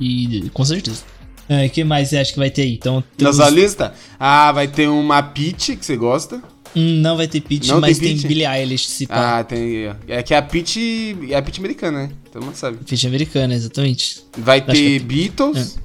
E 0.00 0.50
com 0.52 0.64
certeza. 0.64 1.02
O 1.48 1.52
é, 1.52 1.68
que 1.68 1.84
mais 1.84 2.08
você 2.08 2.18
acha 2.18 2.32
que 2.32 2.38
vai 2.38 2.50
ter 2.50 2.62
aí? 2.62 2.74
Então. 2.74 3.04
Na 3.20 3.32
sua 3.32 3.50
lista? 3.50 3.92
Ah, 4.18 4.50
vai 4.52 4.66
ter 4.66 4.88
uma 4.88 5.22
Peach, 5.22 5.76
que 5.76 5.84
você 5.84 5.96
gosta. 5.96 6.42
Hum, 6.74 7.00
não 7.00 7.16
vai 7.16 7.28
ter 7.28 7.40
Peach, 7.40 7.68
não 7.68 7.80
mas 7.80 7.98
tem, 7.98 8.16
tem 8.16 8.26
Billie 8.26 8.46
Eilish 8.46 8.88
se 8.88 9.06
pá. 9.06 9.38
Ah, 9.38 9.44
tem. 9.44 9.94
É 10.08 10.22
que 10.22 10.34
é 10.34 10.38
a 10.38 10.42
Peach 10.42 11.16
é 11.30 11.36
a 11.36 11.42
Peach 11.42 11.60
americana, 11.60 12.04
né? 12.04 12.10
Todo 12.32 12.44
mundo 12.44 12.56
sabe. 12.56 12.78
Peach 12.78 13.06
americana, 13.06 13.54
exatamente. 13.54 14.24
Vai 14.36 14.58
Acho 14.58 14.66
ter 14.66 14.98
Beatles. 15.00 15.78
É. 15.78 15.84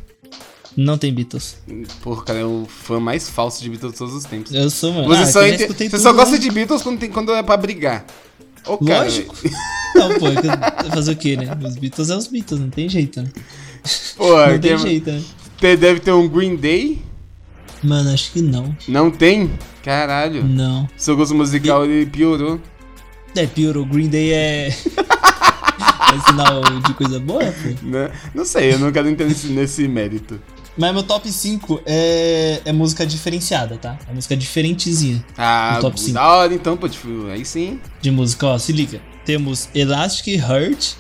Não 0.76 0.98
tem 0.98 1.14
Beatles. 1.14 1.58
Porra, 2.02 2.24
cara, 2.24 2.40
é 2.40 2.46
o 2.46 2.66
fã 2.66 3.00
mais 3.00 3.30
falso 3.30 3.62
de 3.62 3.70
Beatles 3.70 3.92
de 3.92 3.98
todos 3.98 4.16
os 4.16 4.24
tempos. 4.24 4.54
Eu 4.54 4.70
sou, 4.70 4.94
mano. 4.94 5.08
Você 5.08 5.24
ah, 5.24 5.26
só, 5.28 5.46
ente... 5.46 5.68
Você 5.68 6.00
só 6.00 6.14
gosta 6.14 6.40
de 6.40 6.50
Beatles 6.50 6.82
quando, 6.82 6.98
tem... 6.98 7.10
quando 7.12 7.34
é 7.34 7.44
pra 7.44 7.58
brigar. 7.58 8.06
Ô, 8.66 8.78
cara. 8.78 9.04
Lógico. 9.04 9.36
não, 9.94 10.18
pô, 10.18 10.28
é 10.30 10.90
fazer 10.90 11.12
o 11.12 11.16
quê, 11.16 11.36
né? 11.36 11.46
Os 11.68 11.76
Beatles 11.76 12.10
é 12.10 12.16
os 12.16 12.28
Beatles, 12.28 12.60
não 12.62 12.70
tem 12.70 12.88
jeito, 12.88 13.22
né? 13.22 13.30
Pô, 14.16 14.46
não 14.46 14.60
tem, 14.60 14.78
jeito, 14.78 15.12
né? 15.12 15.22
Deve 15.60 16.00
ter 16.00 16.12
um 16.12 16.28
Green 16.28 16.56
Day. 16.56 17.02
Mano, 17.82 18.12
acho 18.12 18.32
que 18.32 18.42
não. 18.42 18.76
Não 18.88 19.10
tem? 19.10 19.52
Caralho. 19.84 20.44
Não. 20.44 20.88
Seu 20.98 21.16
gosto 21.16 21.34
musical 21.34 21.86
ele 21.86 22.06
piorou. 22.06 22.60
É, 23.36 23.48
piorou. 23.48 23.86
Green 23.86 24.10
Day 24.10 24.34
é. 24.34 24.68
é 26.14 26.20
sinal 26.28 26.62
de 26.86 26.94
coisa 26.94 27.20
boa, 27.20 27.46
pô? 27.46 27.70
Não, 27.84 28.00
né? 28.00 28.12
não 28.34 28.46
sei, 28.46 28.74
eu 28.74 28.80
não 28.80 28.92
quero 28.92 29.10
entrar 29.10 29.26
nesse, 29.26 29.48
nesse 29.48 29.88
mérito. 29.88 30.40
Mas 30.78 30.94
meu 30.94 31.04
top 31.04 31.30
5 31.30 31.82
é, 31.86 32.62
é 32.64 32.72
música 32.72 33.06
diferenciada, 33.06 33.78
tá? 33.78 33.98
É 34.10 34.14
música 34.14 34.36
diferentezinha. 34.36 35.24
Ah, 35.38 35.78
top 35.82 36.00
5. 36.00 36.14
da 36.14 36.28
hora 36.28 36.54
então, 36.54 36.78
pô, 36.78 36.88
tipo, 36.88 37.28
aí 37.28 37.44
sim. 37.44 37.80
De 38.02 38.10
música, 38.10 38.48
ó, 38.48 38.58
se 38.58 38.72
liga. 38.72 39.02
Temos 39.26 39.68
Elastic 39.76 40.40
Heart, 40.40 40.94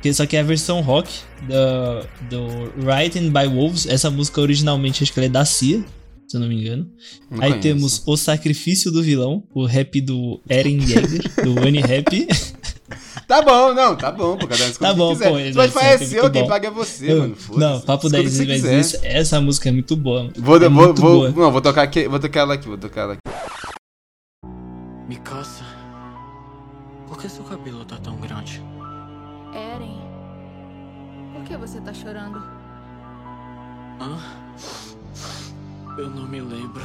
que 0.00 0.12
só 0.14 0.26
que 0.26 0.36
é 0.36 0.40
a 0.40 0.44
versão 0.44 0.80
rock 0.80 1.10
do, 1.42 2.36
do 2.36 2.72
Written 2.86 3.30
by 3.30 3.46
Wolves. 3.46 3.86
Essa 3.86 4.10
música 4.10 4.40
originalmente 4.40 5.02
acho 5.02 5.12
que 5.12 5.18
ela 5.18 5.26
é 5.26 5.30
da 5.30 5.44
Cia, 5.44 5.84
se 6.26 6.36
eu 6.36 6.40
não 6.40 6.48
me 6.48 6.60
engano. 6.60 6.90
Não 7.30 7.42
Aí 7.42 7.50
conheço. 7.50 7.60
temos 7.60 8.02
O 8.06 8.16
Sacrifício 8.16 8.90
do 8.90 9.02
Vilão, 9.02 9.44
o 9.54 9.66
rap 9.66 10.00
do 10.00 10.40
Eren 10.48 10.78
Yeager, 10.80 11.22
do 11.44 11.60
One 11.60 11.80
Rap. 11.80 12.26
Tá 13.28 13.42
bom, 13.42 13.72
não, 13.72 13.94
tá 13.94 14.10
bom, 14.10 14.36
pô, 14.36 14.46
cada 14.48 14.66
um 14.66 14.72
Tá 14.72 14.94
bom, 14.94 15.12
quiser. 15.12 15.30
pô. 15.30 15.38
Você 15.38 15.52
vai 15.52 15.68
fazer, 15.68 16.30
quem 16.32 16.48
paga 16.48 16.68
é 16.68 16.70
você, 16.70 17.12
eu, 17.12 17.18
mano. 17.18 17.36
Não, 17.56 17.80
papo 17.80 18.08
10 18.08 18.38
vezes 18.38 18.94
isso, 18.94 19.04
essa 19.04 19.40
música 19.40 19.68
é 19.68 19.72
muito 19.72 19.94
boa. 19.94 20.32
Vou, 20.36 20.56
é 20.56 20.60
vou, 20.60 20.70
muito 20.70 21.00
vou, 21.00 21.30
boa. 21.30 21.30
Não, 21.30 21.52
vou 21.52 21.60
tocar 21.60 21.82
aqui, 21.82 22.08
vou 22.08 22.18
tocar 22.18 22.40
ela 22.40 22.54
aqui, 22.54 22.66
vou 22.66 22.78
tocar 22.78 23.02
ela 23.02 23.12
aqui. 23.12 23.20
Mikasa, 25.08 25.64
por 27.06 27.18
que 27.18 27.28
seu 27.28 27.44
cabelo 27.44 27.84
tá 27.84 27.96
tão 27.98 28.16
grande? 28.16 28.60
Que 31.50 31.56
você 31.56 31.80
tá 31.80 31.92
chorando? 31.92 32.40
Hã? 34.00 34.16
Eu 35.98 36.08
não 36.08 36.28
me 36.28 36.40
lembro. 36.40 36.80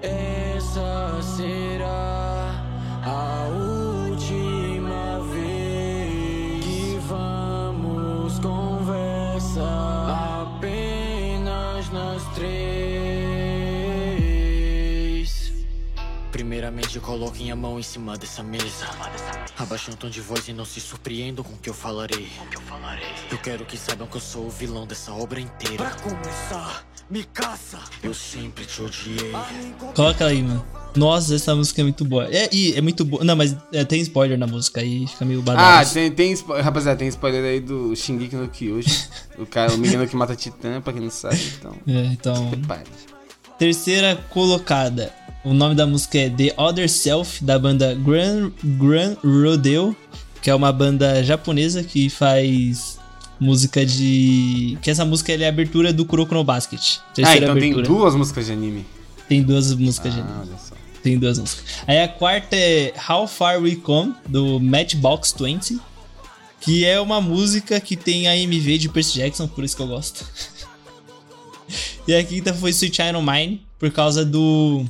Essa 0.00 1.20
será 1.20 2.64
a 3.04 3.48
última 4.08 5.18
vez 5.34 6.64
que 6.64 6.96
vamos 7.08 8.38
conversar 8.38 9.64
apenas 10.46 11.90
nós 11.90 12.24
três. 12.36 12.91
Primeiramente, 16.52 17.00
coloquem 17.00 17.50
a 17.50 17.56
mão 17.56 17.80
em 17.80 17.82
cima 17.82 18.14
dessa 18.14 18.42
mesa. 18.42 18.86
Abaixem 19.56 19.94
o 19.94 19.96
tom 19.96 20.10
de 20.10 20.20
voz 20.20 20.46
e 20.48 20.52
não 20.52 20.66
se 20.66 20.82
surpreendam 20.82 21.42
com 21.42 21.54
o 21.54 21.56
que 21.56 21.70
eu 21.70 21.72
falarei. 21.72 22.28
Eu 23.30 23.38
quero 23.38 23.64
que 23.64 23.74
saibam 23.74 24.06
que 24.06 24.18
eu 24.18 24.20
sou 24.20 24.48
o 24.48 24.50
vilão 24.50 24.86
dessa 24.86 25.14
obra 25.14 25.40
inteira. 25.40 25.76
Pra 25.76 25.94
começar, 25.94 26.86
me 27.08 27.24
caça. 27.24 27.78
Eu 28.02 28.12
sempre 28.12 28.66
te 28.66 28.82
odiei. 28.82 29.32
Coloca 29.94 30.26
aí, 30.26 30.42
mano. 30.42 30.62
Nossa, 30.94 31.34
essa 31.34 31.54
música 31.54 31.80
é 31.80 31.84
muito 31.84 32.04
boa. 32.04 32.28
É, 32.30 32.50
e 32.52 32.76
é 32.76 32.82
muito 32.82 33.02
boa. 33.02 33.24
Não, 33.24 33.34
mas 33.34 33.56
é, 33.72 33.82
tem 33.82 34.02
spoiler 34.02 34.38
na 34.38 34.46
música 34.46 34.82
aí, 34.82 35.06
fica 35.06 35.24
meio 35.24 35.40
badalado. 35.40 35.88
Ah, 35.88 35.90
tem, 35.90 36.12
tem 36.12 36.36
rapaziada, 36.62 36.98
tem 36.98 37.08
spoiler 37.08 37.42
aí 37.42 37.60
do 37.60 37.96
Shingeki 37.96 38.36
no 38.36 38.48
Kyoji. 38.48 39.08
o 39.38 39.46
cara, 39.46 39.72
o 39.72 39.78
menino 39.78 40.06
que 40.06 40.14
mata 40.14 40.36
Titã, 40.36 40.82
pra 40.82 40.92
quem 40.92 41.00
não 41.00 41.10
sabe, 41.10 41.40
então. 41.58 41.74
É, 41.88 42.04
então. 42.12 42.50
Terceira 43.58 44.16
colocada. 44.28 45.21
O 45.44 45.52
nome 45.52 45.74
da 45.74 45.86
música 45.86 46.18
é 46.18 46.30
The 46.30 46.54
Other 46.56 46.88
Self, 46.88 47.42
da 47.42 47.58
banda 47.58 47.94
Grand, 47.94 48.52
Grand 48.62 49.16
Rodeo, 49.24 49.96
que 50.40 50.48
é 50.48 50.54
uma 50.54 50.70
banda 50.70 51.22
japonesa 51.24 51.82
que 51.82 52.08
faz 52.08 52.98
música 53.40 53.84
de. 53.84 54.78
Que 54.80 54.90
essa 54.90 55.04
música 55.04 55.32
é 55.32 55.44
a 55.44 55.48
abertura 55.48 55.92
do 55.92 56.04
Kuroko 56.06 56.32
no 56.32 56.44
Basket. 56.44 56.80
Ah, 57.24 57.36
então 57.36 57.50
abertura. 57.50 57.60
tem 57.60 57.82
duas 57.82 58.14
músicas 58.14 58.46
de 58.46 58.52
anime. 58.52 58.86
Tem 59.28 59.42
duas 59.42 59.74
músicas 59.74 60.12
ah, 60.12 60.14
de 60.14 60.20
anime. 60.20 60.38
Olha 60.42 60.58
só. 60.58 60.74
Tem 61.02 61.18
duas 61.18 61.38
músicas. 61.38 61.64
Aí 61.88 62.00
a 62.00 62.06
quarta 62.06 62.54
é 62.54 62.94
How 63.08 63.26
Far 63.26 63.60
We 63.60 63.74
Come, 63.76 64.14
do 64.28 64.60
Matchbox 64.60 65.34
20. 65.38 65.78
Que 66.60 66.84
é 66.84 67.00
uma 67.00 67.20
música 67.20 67.80
que 67.80 67.96
tem 67.96 68.28
a 68.28 68.36
MV 68.36 68.78
de 68.78 68.88
Percy 68.88 69.18
Jackson, 69.18 69.48
por 69.48 69.64
isso 69.64 69.74
que 69.74 69.82
eu 69.82 69.88
gosto. 69.88 70.24
e 72.06 72.14
a 72.14 72.22
quinta 72.22 72.54
foi 72.54 72.70
Sweet 72.70 72.94
Child 72.94 73.18
Mine, 73.20 73.66
por 73.80 73.90
causa 73.90 74.24
do. 74.24 74.86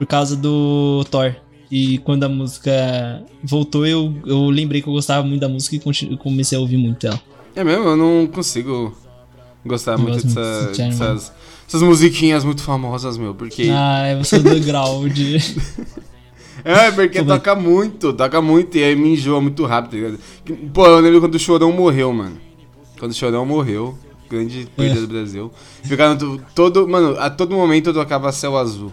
Por 0.00 0.06
causa 0.06 0.34
do 0.34 1.04
Thor. 1.10 1.36
E 1.70 1.98
quando 1.98 2.24
a 2.24 2.28
música 2.28 3.22
voltou, 3.44 3.86
eu, 3.86 4.12
eu 4.26 4.48
lembrei 4.50 4.82
que 4.82 4.88
eu 4.88 4.92
gostava 4.92 5.24
muito 5.24 5.40
da 5.40 5.48
música 5.48 5.76
e 5.76 6.16
comecei 6.16 6.58
a 6.58 6.60
ouvir 6.60 6.78
muito 6.78 7.06
ela. 7.06 7.20
É 7.54 7.62
mesmo? 7.62 7.84
Eu 7.84 7.96
não 7.96 8.26
consigo 8.26 8.96
gostar 9.64 9.92
eu 9.92 9.98
muito 9.98 10.26
dessa, 10.26 10.72
dessas 10.72 11.32
essas 11.68 11.82
musiquinhas 11.82 12.42
muito 12.44 12.62
famosas, 12.62 13.16
meu, 13.16 13.32
porque. 13.32 13.70
Ah, 13.72 14.06
é 14.06 14.16
você 14.16 14.38
do 14.40 14.58
grau 14.64 15.08
de. 15.08 15.36
É, 16.62 16.90
porque 16.90 17.20
Como... 17.20 17.30
toca 17.30 17.54
muito, 17.54 18.12
toca 18.12 18.42
muito 18.42 18.76
e 18.76 18.84
aí 18.84 18.94
me 18.94 19.14
enjoa 19.14 19.40
muito 19.40 19.64
rápido, 19.64 20.18
tá? 20.18 20.54
Pô, 20.74 20.86
eu 20.86 21.00
lembro 21.00 21.20
quando 21.20 21.36
o 21.36 21.38
Chorão 21.38 21.72
morreu, 21.72 22.12
mano. 22.12 22.36
Quando 22.98 23.12
o 23.12 23.14
Chorão 23.14 23.46
morreu, 23.46 23.96
grande 24.28 24.68
perda 24.76 24.98
é. 24.98 25.00
do 25.00 25.06
Brasil. 25.06 25.50
Ficava 25.82 26.18
todo. 26.54 26.86
Mano, 26.86 27.18
a 27.18 27.30
todo 27.30 27.54
momento 27.54 27.88
eu 27.88 27.94
tocava 27.94 28.30
Céu 28.30 28.58
Azul. 28.58 28.92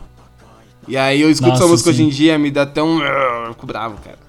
E 0.87 0.95
aí 0.95 1.21
eu 1.21 1.29
escuto 1.29 1.51
Nossa, 1.51 1.63
essa 1.63 1.71
música 1.71 1.91
sim. 1.91 1.95
hoje 1.95 2.03
em 2.03 2.09
dia 2.09 2.37
me 2.37 2.49
dá 2.49 2.63
até 2.63 2.81
um. 2.81 3.01
Eu 3.01 3.53
fico 3.53 3.65
bravo, 3.65 4.01
cara. 4.01 4.19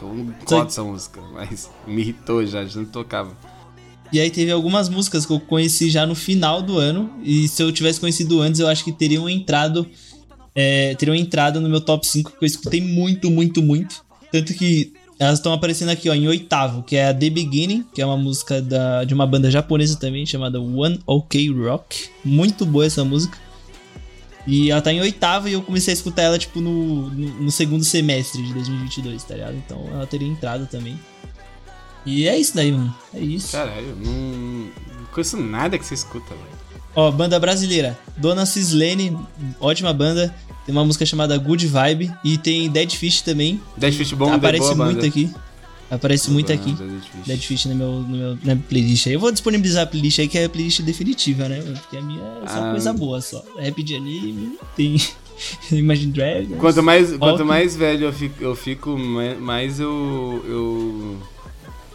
Eu 0.00 0.08
não 0.08 0.34
gosto 0.44 0.64
dessa 0.64 0.84
música, 0.84 1.20
mas 1.32 1.70
me 1.86 2.02
irritou 2.02 2.44
já, 2.44 2.64
já 2.64 2.78
não 2.78 2.86
tocava. 2.86 3.30
E 4.12 4.20
aí 4.20 4.30
teve 4.30 4.50
algumas 4.50 4.88
músicas 4.88 5.26
que 5.26 5.32
eu 5.32 5.40
conheci 5.40 5.90
já 5.90 6.06
no 6.06 6.14
final 6.14 6.62
do 6.62 6.78
ano. 6.78 7.10
E 7.22 7.48
se 7.48 7.62
eu 7.62 7.72
tivesse 7.72 7.98
conhecido 7.98 8.40
antes, 8.40 8.60
eu 8.60 8.68
acho 8.68 8.84
que 8.84 8.92
teriam 8.92 9.28
entrado. 9.28 9.86
É, 10.54 10.94
teriam 10.94 11.14
entrado 11.14 11.60
no 11.60 11.68
meu 11.68 11.80
top 11.80 12.06
5, 12.06 12.32
que 12.38 12.44
eu 12.44 12.46
escutei 12.46 12.80
muito, 12.80 13.30
muito, 13.30 13.62
muito. 13.62 14.04
Tanto 14.30 14.54
que 14.54 14.92
elas 15.18 15.38
estão 15.38 15.52
aparecendo 15.52 15.90
aqui, 15.90 16.08
ó, 16.08 16.14
em 16.14 16.28
oitavo, 16.28 16.82
que 16.82 16.96
é 16.96 17.08
a 17.08 17.14
The 17.14 17.30
Beginning, 17.30 17.84
que 17.94 18.00
é 18.00 18.06
uma 18.06 18.16
música 18.16 18.60
da, 18.60 19.04
de 19.04 19.12
uma 19.12 19.26
banda 19.26 19.50
japonesa 19.50 19.98
também, 19.98 20.24
chamada 20.24 20.60
One 20.60 21.00
OK 21.06 21.50
Rock. 21.52 22.08
Muito 22.24 22.64
boa 22.64 22.86
essa 22.86 23.04
música. 23.04 23.38
E 24.46 24.70
ela 24.70 24.80
tá 24.80 24.92
em 24.92 25.00
oitavo 25.00 25.48
e 25.48 25.52
eu 25.54 25.62
comecei 25.62 25.92
a 25.92 25.96
escutar 25.96 26.22
ela, 26.22 26.38
tipo, 26.38 26.60
no, 26.60 27.10
no, 27.10 27.28
no 27.42 27.50
segundo 27.50 27.84
semestre 27.84 28.42
de 28.42 28.52
2022, 28.52 29.24
tá 29.24 29.34
ligado? 29.34 29.56
Então 29.56 29.84
ela 29.92 30.06
teria 30.06 30.28
entrado 30.28 30.66
também. 30.66 30.98
E 32.04 32.28
é 32.28 32.38
isso 32.38 32.54
daí, 32.54 32.70
mano. 32.70 32.94
É 33.12 33.18
isso. 33.18 33.50
Caralho, 33.52 33.96
não, 33.96 34.12
não 34.12 35.06
conheço 35.12 35.36
nada 35.36 35.76
que 35.76 35.84
você 35.84 35.94
escuta, 35.94 36.28
velho. 36.30 36.56
Ó, 36.94 37.10
banda 37.10 37.38
brasileira. 37.40 37.98
Dona 38.16 38.46
Cislene, 38.46 39.18
ótima 39.60 39.92
banda. 39.92 40.32
Tem 40.64 40.72
uma 40.74 40.84
música 40.84 41.04
chamada 41.04 41.36
Good 41.36 41.66
Vibe. 41.66 42.12
E 42.24 42.38
tem 42.38 42.70
Dead 42.70 42.90
Fish 42.92 43.20
também. 43.22 43.60
Dead 43.76 43.92
Fish 43.92 44.12
bom, 44.12 44.32
Aparece 44.32 44.74
muito 44.74 44.94
banda. 44.94 45.06
aqui. 45.06 45.30
Aparece 45.90 46.30
muito 46.30 46.52
aqui. 46.52 46.76
Dead 47.24 47.40
Fish, 47.40 47.66
no 47.66 47.74
meu, 47.74 47.92
no 47.92 48.16
meu, 48.16 48.38
na 48.42 48.56
playlist 48.56 49.06
aí. 49.06 49.12
Eu 49.12 49.20
vou 49.20 49.30
disponibilizar 49.30 49.84
a 49.84 49.86
playlist 49.86 50.18
aí, 50.18 50.26
que 50.26 50.36
é 50.36 50.44
a 50.44 50.48
playlist 50.48 50.80
definitiva, 50.82 51.48
né? 51.48 51.60
Porque 51.60 51.96
a 51.96 52.02
minha 52.02 52.22
é 52.22 52.48
só 52.48 52.64
ah, 52.64 52.70
coisa 52.72 52.92
boa, 52.92 53.20
só. 53.20 53.44
Rap 53.56 53.82
de 53.82 53.94
anime, 53.94 54.58
tem 54.76 54.96
Imagine 55.70 56.12
Dragons. 56.12 56.58
Quanto 56.58 56.82
mais, 56.82 57.16
quanto 57.16 57.44
mais 57.44 57.76
velho 57.76 58.06
eu 58.06 58.12
fico, 58.12 58.42
eu 58.42 58.54
fico 58.54 58.98
mais 58.98 59.78
eu, 59.78 60.42
eu 60.46 61.18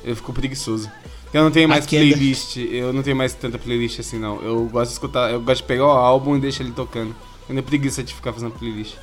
eu 0.03 0.15
fico 0.15 0.33
preguiçoso. 0.33 0.89
Eu 1.33 1.43
não 1.43 1.51
tenho 1.51 1.69
mais 1.69 1.85
playlist, 1.85 2.57
eu 2.57 2.91
não 2.91 3.01
tenho 3.01 3.15
mais 3.15 3.33
tanta 3.33 3.57
playlist 3.57 3.99
assim 3.99 4.19
não. 4.19 4.41
Eu 4.41 4.65
gosto 4.65 4.89
de 4.89 4.93
escutar, 4.93 5.31
eu 5.31 5.41
gosto 5.41 5.61
de 5.61 5.67
pegar 5.67 5.85
o 5.85 5.91
álbum 5.91 6.35
e 6.35 6.39
deixar 6.41 6.63
ele 6.63 6.73
tocando. 6.73 7.09
Eu 7.47 7.55
não 7.55 7.55
tenho 7.55 7.63
preguiça 7.63 8.03
de 8.03 8.13
ficar 8.13 8.33
fazendo 8.33 8.51
playlist. 8.51 8.95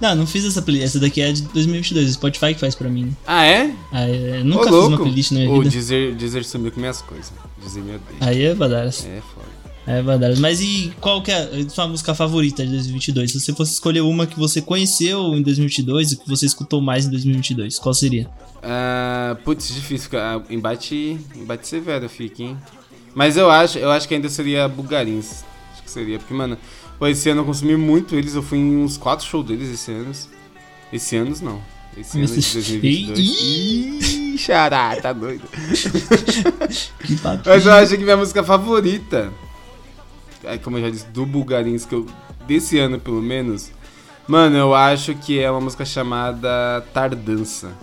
Não, 0.00 0.14
não 0.14 0.26
fiz 0.26 0.44
essa 0.44 0.60
playlist. 0.62 0.86
Essa 0.86 1.00
daqui 1.00 1.20
é 1.20 1.32
de 1.32 1.42
2022. 1.42 2.08
O 2.08 2.12
Spotify 2.12 2.54
que 2.54 2.60
faz 2.60 2.74
pra 2.74 2.88
mim. 2.88 3.14
Ah, 3.26 3.44
é? 3.44 3.74
Ah, 3.92 4.08
é 4.08 4.42
nunca 4.42 4.62
Ô, 4.62 4.64
fiz 4.64 4.72
louco. 4.72 4.88
uma 4.88 4.98
playlist 4.98 5.30
na 5.32 5.40
minha 5.40 5.52
vida. 5.52 5.68
O 5.68 5.70
Deezer, 5.70 6.14
Deezer 6.14 6.44
sumiu 6.44 6.72
com 6.72 6.80
minhas 6.80 7.02
coisas. 7.02 7.32
Deezer 7.60 7.82
me 7.82 7.94
odeia. 7.96 8.18
Aí 8.20 8.42
é 8.44 8.54
badaras. 8.54 9.06
É 9.06 9.20
foda. 9.34 9.50
É 9.86 10.02
badaras. 10.02 10.38
Mas 10.38 10.60
e 10.60 10.92
qual 11.00 11.22
que 11.22 11.32
é 11.32 11.36
a 11.36 11.70
sua 11.70 11.88
música 11.88 12.14
favorita 12.14 12.64
de 12.64 12.70
2022? 12.72 13.32
Se 13.32 13.40
você 13.40 13.52
fosse 13.52 13.72
escolher 13.72 14.00
uma 14.02 14.26
que 14.26 14.38
você 14.38 14.60
conheceu 14.60 15.34
em 15.34 15.42
2022 15.42 16.12
e 16.12 16.16
que 16.16 16.28
você 16.28 16.46
escutou 16.46 16.80
mais 16.80 17.06
em 17.06 17.10
2022, 17.10 17.78
qual 17.78 17.92
seria? 17.94 18.28
Uh, 18.58 19.36
putz, 19.42 19.74
difícil. 19.74 20.10
Uh, 20.12 20.42
embate, 20.52 21.18
embate 21.34 21.66
severo 21.66 22.08
fica, 22.08 22.42
hein? 22.42 22.56
Mas 23.14 23.36
eu 23.36 23.50
acho, 23.50 23.78
eu 23.78 23.90
acho 23.90 24.06
que 24.06 24.14
ainda 24.14 24.28
seria 24.28 24.68
Bugarins. 24.68 25.44
Acho 25.72 25.82
que 25.82 25.90
seria, 25.90 26.18
porque, 26.18 26.32
mano, 26.34 26.56
Pô, 27.00 27.08
esse 27.08 27.30
ano 27.30 27.40
eu 27.40 27.44
consumi 27.46 27.78
muito 27.78 28.14
eles, 28.14 28.34
eu 28.34 28.42
fui 28.42 28.58
em 28.58 28.76
uns 28.76 28.98
quatro 28.98 29.24
shows 29.24 29.46
deles 29.46 29.70
esse 29.70 29.90
ano. 29.90 30.12
Esse 30.92 31.16
ano 31.16 31.34
não. 31.40 31.62
Esse 31.96 32.18
ano 32.18 32.26
de 32.26 32.34
2022. 32.34 33.18
Ih, 33.18 34.36
xará, 34.36 34.94
tá 35.00 35.10
doido. 35.10 35.44
que 37.02 37.18
Mas 37.46 37.64
eu 37.64 37.72
acho 37.72 37.96
que 37.96 38.04
minha 38.04 38.18
música 38.18 38.44
favorita, 38.44 39.32
é, 40.44 40.58
como 40.58 40.76
eu 40.76 40.82
já 40.82 40.90
disse, 40.90 41.06
do 41.06 41.24
Bulgarins, 41.24 41.86
que 41.86 41.94
eu, 41.94 42.04
desse 42.46 42.78
ano 42.78 43.00
pelo 43.00 43.22
menos, 43.22 43.72
mano, 44.28 44.58
eu 44.58 44.74
acho 44.74 45.14
que 45.14 45.40
é 45.40 45.50
uma 45.50 45.62
música 45.62 45.86
chamada 45.86 46.84
Tardança 46.92 47.74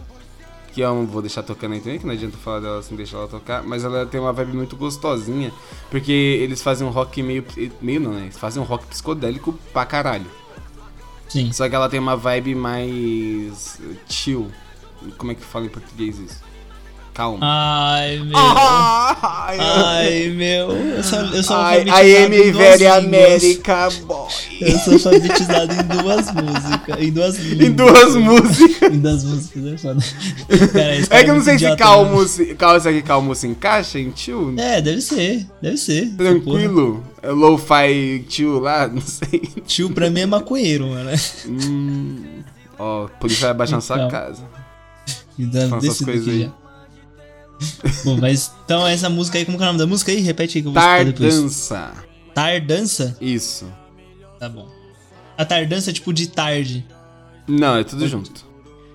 que 0.78 0.82
eu 0.82 0.94
não 0.94 1.08
vou 1.08 1.24
deixar 1.24 1.42
tocando 1.42 1.74
aí 1.74 1.80
também, 1.80 1.98
que 1.98 2.06
não 2.06 2.14
adianta 2.14 2.38
falar 2.38 2.60
dela 2.60 2.84
sem 2.84 2.96
deixar 2.96 3.18
ela 3.18 3.28
tocar, 3.28 3.64
mas 3.64 3.84
ela 3.84 4.06
tem 4.06 4.22
uma 4.22 4.32
vibe 4.32 4.54
muito 4.54 4.76
gostosinha, 4.76 5.52
porque 5.90 6.12
eles 6.12 6.62
fazem 6.62 6.86
um 6.86 6.92
rock 6.92 7.24
meio. 7.24 7.44
meio 7.82 8.00
não, 8.00 8.14
né? 8.14 8.26
Eles 8.26 8.38
fazem 8.38 8.62
um 8.62 8.66
rock 8.66 8.86
psicodélico 8.86 9.54
pra 9.74 9.88
caralho. 9.88 10.28
Sim. 11.28 11.52
Só 11.52 11.68
que 11.68 11.74
ela 11.74 11.90
tem 11.90 12.00
uma 12.00 12.16
vibe 12.16 12.54
mais 12.54 13.82
chill. 14.08 14.52
Como 15.18 15.32
é 15.32 15.36
que 15.36 15.42
fala 15.42 15.66
em 15.66 15.70
português 15.70 16.20
isso? 16.20 16.44
Calma. 17.18 17.40
Ai, 17.42 18.20
meu. 18.20 18.38
Ai, 18.38 19.58
Ai 19.60 20.30
meu. 20.30 20.72
Eu 20.72 21.04
sou, 21.04 21.20
eu 21.20 21.44
sou 21.44 21.56
Ai, 21.58 21.84
I 21.84 22.18
am 22.18 22.52
very 22.54 22.86
America 22.86 23.90
boy. 24.06 24.28
Eu 24.62 24.78
sou 24.78 24.94
alfabetizado 24.94 25.74
em 25.74 26.02
duas 26.02 26.32
músicas. 26.32 27.00
Em 27.00 27.12
duas 27.12 27.38
línguas. 27.38 27.68
Em 27.68 27.72
duas 27.72 28.16
músicas. 28.16 28.94
em 28.94 29.00
duas 29.00 29.24
músicas, 29.24 29.66
é 29.66 29.78
foda. 29.78 30.04
é 31.10 31.24
que 31.24 31.30
eu 31.32 31.36
não 31.36 31.44
sei 31.44 31.58
se 31.58 31.76
calmo, 31.76 32.22
né? 32.22 32.28
se, 32.28 32.46
calmo, 32.54 32.80
se 32.80 32.90
aqui 32.90 33.02
calmo 33.02 33.36
se 33.36 33.48
encaixa 33.48 34.00
em 34.00 34.12
tio. 34.12 34.54
É, 34.56 34.80
deve 34.80 35.02
ser. 35.02 35.48
Deve 35.60 35.78
ser. 35.78 36.16
Tranquilo. 36.16 37.04
É 37.24 37.32
low-fi 37.32 38.24
tio 38.28 38.60
lá, 38.60 38.88
não 38.88 39.02
sei. 39.02 39.42
Tio 39.66 39.90
pra 39.90 40.12
mim 40.12 40.22
é 40.22 40.26
maconheiro, 40.28 40.88
mano. 40.90 41.10
Hum. 41.48 42.44
Ó, 42.78 43.08
por 43.20 43.32
isso 43.32 43.42
vai 43.42 43.56
baixar 43.56 43.80
então. 43.80 43.98
na 43.98 44.04
sua 44.04 44.12
casa. 44.12 44.44
Então, 45.40 45.78
essas 45.78 46.02
coisas 46.02 46.28
aí. 46.28 46.44
Já. 46.44 46.67
Bom, 48.04 48.18
mas 48.18 48.52
então 48.64 48.86
essa 48.88 49.10
música 49.10 49.38
aí, 49.38 49.46
como 49.46 49.58
é 49.58 49.62
o 49.62 49.66
nome 49.66 49.80
da 49.80 49.88
música 49.88 50.12
aí? 50.12 50.20
Repete 50.20 50.58
aí 50.58 50.62
que 50.62 50.68
eu 50.68 50.74
vou 50.74 50.82
Tardança. 50.82 51.94
Tardança? 52.34 53.18
Isso. 53.20 53.66
Tá 54.40 54.48
bom. 54.48 54.68
A 55.38 55.46
tardança 55.46 55.90
é 55.90 55.94
tipo 55.94 56.14
de 56.14 56.28
tarde. 56.28 56.86
Não, 57.48 57.78
é 57.78 57.84
tudo 57.84 58.08
junto. 58.08 58.46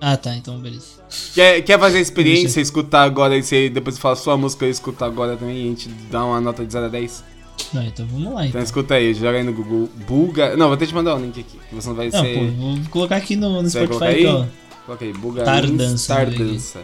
Ah, 0.00 0.16
tá, 0.16 0.34
então 0.34 0.58
beleza. 0.58 1.00
Quer, 1.34 1.62
quer 1.62 1.78
fazer 1.78 1.98
a 1.98 2.00
experiência, 2.00 2.60
escutar 2.60 3.02
agora 3.02 3.36
e 3.36 3.42
você 3.42 3.68
depois 3.68 3.98
fala 3.98 4.16
sua 4.16 4.36
música 4.36 4.66
e 4.66 4.70
escutar 4.70 5.06
agora 5.06 5.36
também 5.36 5.58
e 5.58 5.66
a 5.66 5.68
gente 5.68 5.88
dá 6.10 6.24
uma 6.24 6.40
nota 6.40 6.64
de 6.64 6.72
0 6.72 6.86
a 6.86 6.88
10? 6.88 7.24
Não, 7.72 7.82
então 7.82 8.06
vamos 8.06 8.24
lá. 8.26 8.40
Então, 8.40 8.48
então 8.48 8.62
escuta 8.62 8.94
aí, 8.94 9.14
joga 9.14 9.38
aí 9.38 9.44
no 9.44 9.52
Google 9.52 9.88
Bulga. 10.06 10.56
Não, 10.56 10.66
vou 10.66 10.74
até 10.74 10.86
te 10.86 10.94
mandar 10.94 11.14
o 11.14 11.20
link 11.20 11.38
aqui, 11.38 11.58
que 11.68 11.74
você 11.74 11.88
não 11.88 11.94
vai 11.94 12.10
não, 12.10 12.20
ser. 12.20 12.38
Pô, 12.38 12.46
vou 12.50 12.78
colocar 12.90 13.16
aqui 13.16 13.36
no, 13.36 13.62
no 13.62 13.70
Spotify. 13.70 14.04
Aí? 14.04 14.22
Então. 14.22 14.48
Coloca 14.86 15.04
aí, 15.04 15.12
Bulga 15.12 15.44
Tardança. 15.44 16.14
Tardança. 16.14 16.80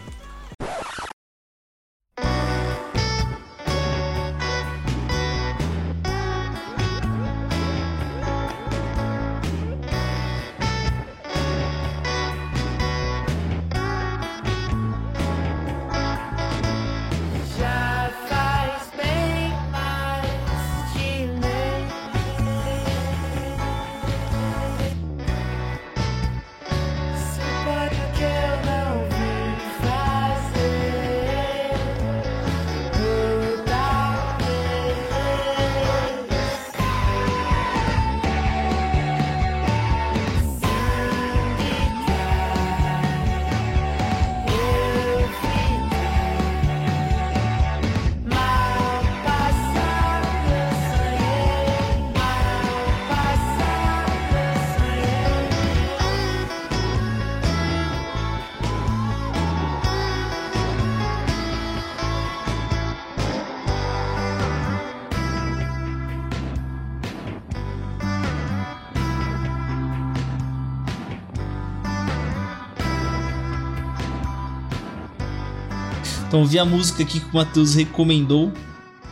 Então 76.38 76.46
vi 76.46 76.57
a 76.61 76.64
música 76.64 77.03
aqui 77.03 77.18
que 77.18 77.27
o 77.27 77.35
Matheus 77.35 77.74
recomendou, 77.74 78.53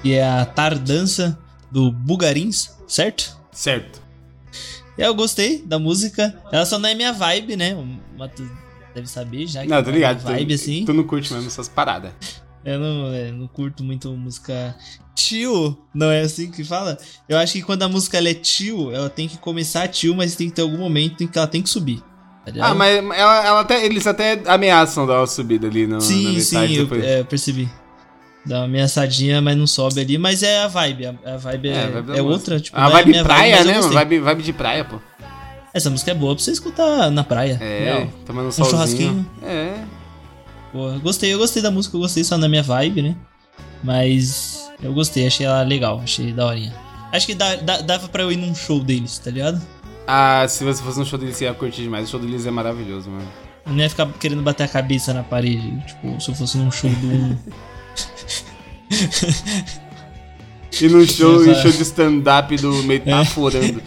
que 0.01 0.13
é 0.13 0.25
a 0.25 0.47
Tardança 0.47 1.37
do 1.73 1.91
Bugarins, 1.91 2.71
certo? 2.87 3.37
Certo. 3.51 4.01
Eu 4.97 5.13
gostei 5.13 5.61
da 5.61 5.77
música. 5.77 6.41
Ela 6.53 6.65
só 6.65 6.79
não 6.79 6.89
é 6.89 6.95
minha 6.95 7.13
vibe, 7.13 7.57
né? 7.57 7.75
O 7.75 7.85
Matheus 8.17 8.49
deve 8.95 9.09
saber 9.09 9.45
já. 9.49 9.65
Não, 9.65 9.83
tô 9.83 9.91
ligado. 9.91 10.21
É 10.21 10.35
vibe, 10.35 10.55
tu, 10.55 10.55
assim. 10.55 10.85
tu 10.85 10.95
não 10.95 11.03
curte 11.03 11.33
mesmo 11.35 11.49
essas 11.49 11.69
paradas. 11.69 12.13
Eu 12.65 12.79
não, 12.79 13.13
é, 13.13 13.33
não 13.33 13.49
curto 13.49 13.83
muito 13.83 14.09
música 14.13 14.77
tio, 15.13 15.77
não 15.93 16.13
é 16.13 16.21
assim 16.21 16.49
que 16.49 16.63
fala? 16.63 16.97
Eu 17.29 17.39
acho 17.39 17.55
que 17.55 17.63
quando 17.63 17.83
a 17.83 17.89
música 17.89 18.19
é 18.19 18.35
tio, 18.35 18.93
ela 18.93 19.11
tem 19.11 19.27
que 19.27 19.39
começar 19.39 19.89
tio, 19.89 20.15
mas 20.15 20.37
tem 20.37 20.49
que 20.49 20.55
ter 20.55 20.63
algum 20.63 20.79
momento 20.79 21.25
em 21.25 21.27
que 21.27 21.37
ela 21.37 21.49
tem 21.49 21.61
que 21.61 21.69
subir. 21.69 22.01
Ah, 22.61 22.75
mas 22.75 22.97
ela, 22.97 23.47
ela 23.47 23.61
até, 23.61 23.85
eles 23.85 24.07
até 24.07 24.41
ameaçam 24.47 25.07
dar 25.07 25.19
uma 25.19 25.27
subida 25.27 25.67
ali 25.67 25.87
no, 25.87 26.01
sim, 26.01 26.39
Sim, 26.41 26.75
eu, 26.75 26.89
é, 27.03 27.25
percebi. 27.25 27.69
Dá 28.45 28.59
uma 28.59 28.65
ameaçadinha, 28.67 29.43
mas 29.43 29.57
não 29.57 29.67
sobe 29.67 30.01
ali. 30.01 30.17
Mas 30.17 30.43
é 30.45 30.63
a 30.63 30.69
vibe. 30.69 31.07
A, 31.07 31.15
a 31.25 31.37
vibe 31.37 31.69
é, 31.69 31.73
é, 31.73 31.85
a 31.85 31.91
vibe 31.91 32.19
é 32.19 32.23
outra. 32.23 32.61
Tipo, 32.61 32.79
a 32.79 32.89
vibe 32.89 33.25
praia, 33.25 33.57
vibe, 33.57 33.67
né? 33.67 33.81
Vibe, 33.81 34.19
vibe 34.21 34.43
de 34.45 34.53
praia, 34.53 34.85
pô. 34.85 35.01
Essa 35.75 35.91
música 35.91 36.13
é 36.13 36.15
boa 36.15 36.35
pra 36.35 36.43
você 36.43 36.53
escutar 36.53 37.11
na 37.11 37.25
praia. 37.25 37.59
É, 37.61 38.07
tomando 38.25 38.49
um 38.49 38.53
solzinho. 38.53 38.71
churrasquinho. 38.71 39.31
É. 39.43 39.75
Pô, 40.73 40.89
eu 40.91 41.01
gostei, 41.01 41.35
eu 41.35 41.39
gostei 41.39 41.61
da 41.61 41.71
música, 41.71 41.97
eu 41.97 42.01
gostei 42.01 42.23
só 42.23 42.39
na 42.39 42.49
minha 42.49 42.63
vibe, 42.63 43.03
né? 43.03 43.17
Mas 43.83 44.71
eu 44.83 44.93
gostei, 44.93 45.27
achei 45.27 45.45
ela 45.45 45.63
legal, 45.63 46.01
achei 46.03 46.33
daorinha. 46.33 46.73
Acho 47.13 47.27
que 47.27 47.35
dá, 47.35 47.57
dá, 47.57 47.81
dava 47.81 48.09
pra 48.09 48.23
eu 48.23 48.33
ir 48.33 48.37
num 48.37 48.55
show 48.55 48.81
deles, 48.81 49.19
tá 49.19 49.31
ligado? 49.31 49.61
Ah, 50.07 50.47
se 50.49 50.63
você 50.63 50.83
fosse 50.83 50.99
no 50.99 51.05
show 51.05 51.19
deles, 51.19 51.37
você 51.37 51.45
ia 51.47 51.55
curtir 51.55 51.83
demais. 51.83 52.07
O 52.07 52.11
show 52.11 52.21
deles 52.21 52.47
é 52.47 52.51
maravilhoso, 52.51 53.11
mano. 53.11 53.27
Eu 53.67 53.73
não 53.73 53.81
ia 53.81 53.91
ficar 53.91 54.07
querendo 54.21 54.43
bater 54.43 54.63
a 54.63 54.69
cabeça 54.69 55.13
na 55.13 55.25
parede, 55.25 55.77
tipo, 55.85 56.21
se 56.21 56.31
eu 56.31 56.35
fosse 56.35 56.57
num 56.57 56.71
show 56.71 56.89
do. 56.89 57.37
e 60.81 60.89
no 60.89 61.05
show, 61.05 61.45
e 61.45 61.55
show 61.57 61.73
de 61.73 61.83
stand-up 61.83 62.57
do 62.59 62.85
Metaforando. 62.85 63.83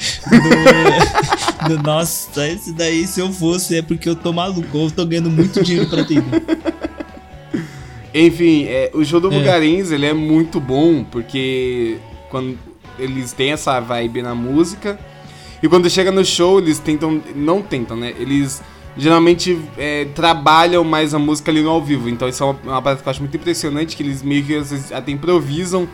É. 1.64 1.70
Do, 1.70 1.78
do, 1.78 1.84
nossa, 1.84 2.46
esse 2.50 2.74
daí, 2.74 3.08
se 3.08 3.22
eu 3.22 3.32
fosse, 3.32 3.78
é 3.78 3.82
porque 3.82 4.10
eu 4.10 4.18
tô 4.18 4.34
maluco, 4.34 4.78
eu 4.78 4.92
tô 4.92 5.06
ganhando 5.06 5.30
muito 5.30 5.64
dinheiro 5.64 5.90
pra 5.90 6.04
ter 6.04 6.22
Enfim, 8.14 8.66
é, 8.66 8.92
o 8.94 9.06
show 9.06 9.22
do 9.22 9.32
é. 9.32 9.38
Bugarins, 9.38 9.92
ele 9.92 10.06
é 10.06 10.14
muito 10.14 10.60
bom, 10.60 11.06
porque 11.06 12.00
quando 12.30 12.58
eles 12.98 13.32
têm 13.32 13.52
essa 13.52 13.80
vibe 13.80 14.22
na 14.22 14.36
música 14.36 15.00
e 15.62 15.68
quando 15.68 15.90
chega 15.90 16.12
no 16.12 16.24
show, 16.24 16.60
eles 16.60 16.80
tentam. 16.80 17.22
Não 17.36 17.62
tentam, 17.62 17.98
né? 17.98 18.14
Eles 18.18 18.62
geralmente 18.98 19.60
é, 19.78 20.06
trabalham 20.16 20.84
mais 20.84 21.14
a 21.14 21.20
música 21.20 21.52
ali 21.52 21.62
no 21.62 21.70
ao 21.70 21.82
vivo. 21.82 22.10
Então 22.10 22.28
isso 22.28 22.44
é 22.44 22.46
uma, 22.46 22.60
uma 22.64 22.82
parada 22.82 23.02
que 23.02 23.08
eu 23.08 23.12
acho 23.12 23.22
muito 23.22 23.36
impressionante, 23.36 23.96
que 23.96 24.04
eles 24.04 24.22
meio 24.22 24.44
que 24.44 24.56
às 24.56 24.72
vezes, 24.72 24.92
até 24.92 25.12
improvisam 25.12 25.88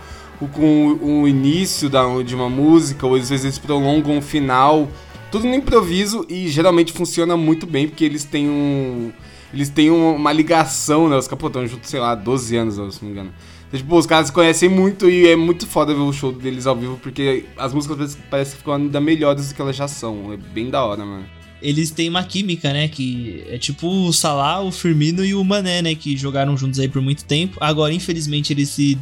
com 0.53 0.97
o, 1.01 1.21
o 1.21 1.27
início 1.27 1.89
da, 1.89 2.03
de 2.21 2.35
uma 2.35 2.49
música, 2.49 3.07
ou 3.07 3.15
às 3.15 3.29
vezes 3.29 3.45
eles 3.45 3.57
prolongam 3.57 4.17
o 4.17 4.21
final 4.21 4.89
tudo 5.31 5.47
no 5.47 5.55
improviso 5.55 6.25
e 6.29 6.47
geralmente 6.47 6.93
funciona 6.93 7.35
muito 7.35 7.65
bem, 7.65 7.87
porque 7.87 8.05
eles 8.05 8.23
têm 8.23 8.49
um. 8.49 9.11
Eles 9.53 9.69
têm 9.69 9.89
uma 9.89 10.31
ligação, 10.33 11.07
né? 11.07 11.17
Os 11.17 11.27
caras 11.27 11.45
estão 11.45 11.67
juntos, 11.67 11.89
sei 11.89 11.99
lá, 11.99 12.13
12 12.13 12.55
anos, 12.57 12.75
se 12.75 12.79
não 12.81 12.91
me 13.01 13.11
engano. 13.11 13.33
Então, 13.67 13.79
tipo, 13.79 13.97
os 13.97 14.05
caras 14.05 14.27
se 14.27 14.33
conhecem 14.33 14.69
muito 14.69 15.09
e 15.09 15.27
é 15.27 15.35
muito 15.35 15.65
foda 15.67 15.93
ver 15.93 15.99
o 15.99 16.13
show 16.13 16.31
deles 16.31 16.67
ao 16.67 16.75
vivo, 16.75 16.99
porque 17.01 17.45
as 17.57 17.73
músicas 17.73 18.17
parecem 18.29 18.53
que 18.53 18.59
ficam 18.59 18.75
ainda 18.75 19.01
melhores 19.01 19.49
do 19.49 19.55
que 19.55 19.61
elas 19.61 19.75
já 19.75 19.87
são. 19.87 20.31
É 20.33 20.37
bem 20.37 20.69
da 20.69 20.83
hora, 20.83 21.05
mano 21.05 21.25
eles 21.61 21.89
têm 21.89 22.09
uma 22.09 22.23
química, 22.23 22.71
né? 22.71 22.87
Que 22.87 23.43
é 23.49 23.57
tipo 23.57 23.87
o 23.87 24.13
Salah, 24.13 24.61
o 24.61 24.71
Firmino 24.71 25.25
e 25.25 25.33
o 25.33 25.43
Mané, 25.43 25.81
né? 25.81 25.95
Que 25.95 26.15
jogaram 26.15 26.55
juntos 26.55 26.79
aí 26.79 26.87
por 26.87 27.01
muito 27.01 27.25
tempo. 27.25 27.57
Agora, 27.59 27.91
infelizmente, 27.91 28.53
eles 28.53 28.69
se. 28.69 28.97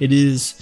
Eles. 0.00 0.56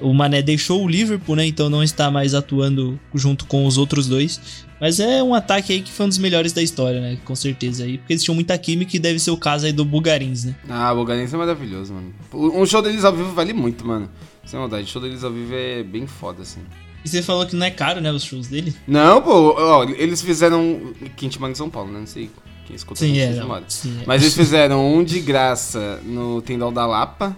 O 0.00 0.12
Mané 0.14 0.40
deixou 0.42 0.84
o 0.84 0.88
Liverpool, 0.88 1.36
né? 1.36 1.46
Então 1.46 1.68
não 1.68 1.82
está 1.82 2.10
mais 2.10 2.34
atuando 2.34 2.98
junto 3.14 3.46
com 3.46 3.66
os 3.66 3.76
outros 3.76 4.06
dois. 4.06 4.64
Mas 4.80 5.00
é 5.00 5.22
um 5.22 5.34
ataque 5.34 5.72
aí 5.72 5.80
que 5.82 5.90
foi 5.90 6.06
um 6.06 6.08
dos 6.08 6.18
melhores 6.18 6.52
da 6.52 6.62
história, 6.62 7.00
né? 7.00 7.18
Com 7.24 7.34
certeza 7.34 7.84
aí. 7.84 7.98
Porque 7.98 8.12
eles 8.12 8.22
tinham 8.22 8.34
muita 8.34 8.56
química 8.58 8.96
e 8.96 8.98
deve 8.98 9.18
ser 9.18 9.30
o 9.30 9.36
caso 9.36 9.66
aí 9.66 9.72
do 9.72 9.84
Bugarins, 9.84 10.44
né? 10.44 10.54
Ah, 10.68 10.92
o 10.92 10.96
Bugarins 10.96 11.32
é 11.32 11.36
maravilhoso, 11.36 11.94
mano. 11.94 12.14
Um 12.32 12.66
show 12.66 12.82
deles 12.82 13.04
ao 13.04 13.12
vivo 13.14 13.32
vale 13.32 13.52
muito, 13.52 13.86
mano. 13.86 14.10
Sem 14.44 14.58
maldade, 14.58 14.84
o 14.84 14.86
show 14.86 15.00
deles 15.00 15.24
ao 15.24 15.32
vivo 15.32 15.54
é 15.54 15.82
bem 15.82 16.06
foda, 16.06 16.42
assim. 16.42 16.60
E 17.04 17.08
você 17.08 17.22
falou 17.22 17.46
que 17.46 17.56
não 17.56 17.66
é 17.66 17.70
caro, 17.70 18.00
né, 18.00 18.10
os 18.12 18.24
shows 18.24 18.48
dele? 18.48 18.74
Não, 18.86 19.20
pô, 19.20 19.54
ó, 19.58 19.84
eles 19.84 20.22
fizeram. 20.22 20.94
Manda 21.38 21.52
em 21.52 21.54
São 21.54 21.68
Paulo, 21.68 21.92
né? 21.92 22.00
Não 22.00 22.06
sei 22.06 22.30
quem 22.66 22.74
escuta 22.74 23.00
sim, 23.00 23.18
é, 23.18 23.30
não, 23.34 23.62
sim, 23.68 23.98
é. 24.00 24.04
Mas 24.06 24.22
eles 24.22 24.34
fizeram 24.34 24.94
um 24.94 25.04
de 25.04 25.20
graça 25.20 26.00
no 26.04 26.40
Tendal 26.40 26.72
da 26.72 26.86
Lapa. 26.86 27.36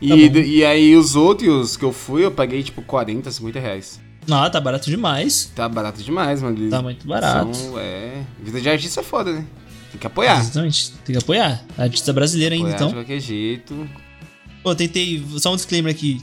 E, 0.00 0.30
tá 0.30 0.38
e 0.38 0.64
aí 0.64 0.96
os 0.96 1.16
outros 1.16 1.76
que 1.76 1.84
eu 1.84 1.92
fui, 1.92 2.24
eu 2.24 2.30
paguei 2.30 2.62
tipo 2.62 2.82
40, 2.82 3.30
50 3.30 3.60
reais. 3.60 4.00
Não, 4.26 4.50
tá 4.50 4.60
barato 4.60 4.90
demais. 4.90 5.50
Tá 5.54 5.68
barato 5.68 6.02
demais, 6.02 6.42
mano. 6.42 6.68
Tá 6.68 6.82
muito 6.82 7.06
barato. 7.06 7.54
São, 7.54 7.78
é. 7.78 8.22
Vida 8.42 8.60
de 8.60 8.68
artista 8.68 9.00
é 9.00 9.04
foda, 9.04 9.32
né? 9.32 9.46
Tem 9.92 10.00
que 10.00 10.06
apoiar. 10.06 10.40
Exatamente, 10.40 10.92
tem 11.04 11.14
que 11.14 11.22
apoiar. 11.22 11.64
Artista 11.78 12.12
brasileiro 12.12 12.54
ainda, 12.54 12.70
então. 12.70 12.88
De 12.88 12.94
qualquer 12.94 13.20
jeito. 13.20 13.88
Pô, 14.62 14.74
tentei. 14.74 15.24
Só 15.38 15.52
um 15.52 15.56
disclaimer 15.56 15.94
aqui 15.94 16.20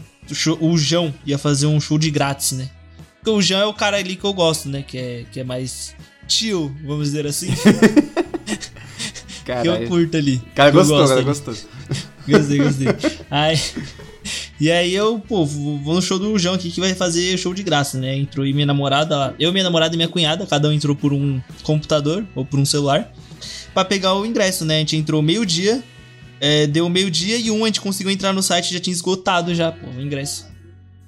o 0.59 0.77
João 0.77 1.13
ia 1.25 1.37
fazer 1.37 1.67
um 1.67 1.79
show 1.79 1.97
de 1.97 2.09
grátis, 2.09 2.53
né? 2.53 2.69
Porque 3.15 3.29
o 3.29 3.41
João 3.41 3.61
é 3.61 3.65
o 3.65 3.73
cara 3.73 3.97
ali 3.97 4.15
que 4.15 4.23
eu 4.23 4.33
gosto, 4.33 4.69
né? 4.69 4.83
Que 4.83 4.97
é, 4.97 5.25
que 5.31 5.39
é 5.39 5.43
mais 5.43 5.95
chill, 6.27 6.73
vamos 6.83 7.05
dizer 7.05 7.25
assim. 7.25 7.47
que 9.45 9.67
eu 9.67 9.87
curto 9.87 10.17
ali. 10.17 10.41
Cara 10.55 10.71
gostou, 10.71 10.99
cara 10.99 11.19
ali. 11.19 11.23
gostou. 11.23 11.53
Gostei, 12.27 12.57
gostei. 12.57 12.87
Aí, 13.29 13.59
e 14.59 14.71
aí 14.71 14.93
eu, 14.93 15.19
pô, 15.19 15.45
vou 15.45 15.95
no 15.95 16.01
show 16.01 16.17
do 16.17 16.37
João 16.39 16.55
aqui 16.55 16.71
que 16.71 16.79
vai 16.79 16.93
fazer 16.93 17.37
show 17.37 17.53
de 17.53 17.63
graça, 17.63 17.97
né? 17.97 18.15
Entrou 18.15 18.45
e 18.45 18.53
minha 18.53 18.65
namorada, 18.65 19.35
eu, 19.39 19.51
minha 19.51 19.63
namorada 19.63 19.93
e 19.93 19.97
minha 19.97 20.09
cunhada, 20.09 20.45
cada 20.45 20.69
um 20.69 20.71
entrou 20.71 20.95
por 20.95 21.13
um 21.13 21.41
computador 21.63 22.25
ou 22.35 22.45
por 22.45 22.59
um 22.59 22.65
celular 22.65 23.11
para 23.73 23.85
pegar 23.85 24.13
o 24.15 24.25
ingresso, 24.25 24.63
né? 24.63 24.75
A 24.75 24.79
gente 24.79 24.95
entrou 24.95 25.21
meio-dia 25.21 25.83
é, 26.45 26.67
deu 26.67 26.89
meio-dia 26.89 27.37
e 27.37 27.49
um 27.49 27.63
a 27.63 27.67
gente 27.67 27.79
conseguiu 27.79 28.11
entrar 28.11 28.33
no 28.33 28.43
site 28.43 28.73
já 28.73 28.79
tinha 28.81 28.93
esgotado 28.93 29.55
já, 29.55 29.71
pô, 29.71 29.87
o 29.97 30.01
ingresso. 30.01 30.45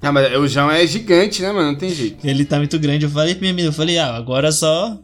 Ah, 0.01 0.09
mas 0.09 0.33
o 0.33 0.47
João 0.47 0.71
é 0.71 0.87
gigante, 0.87 1.41
né, 1.41 1.51
mano? 1.51 1.73
Não 1.73 1.77
tem 1.77 1.89
jeito. 1.89 2.25
Ele 2.25 2.45
tá 2.45 2.57
muito 2.57 2.79
grande. 2.79 3.03
Eu 3.03 3.09
falei 3.09 3.33
pra 3.33 3.41
minha 3.41 3.51
amiga, 3.51 3.67
eu 3.67 3.73
falei, 3.73 3.97
ah, 3.97 4.15
agora 4.15 4.49
só. 4.53 4.97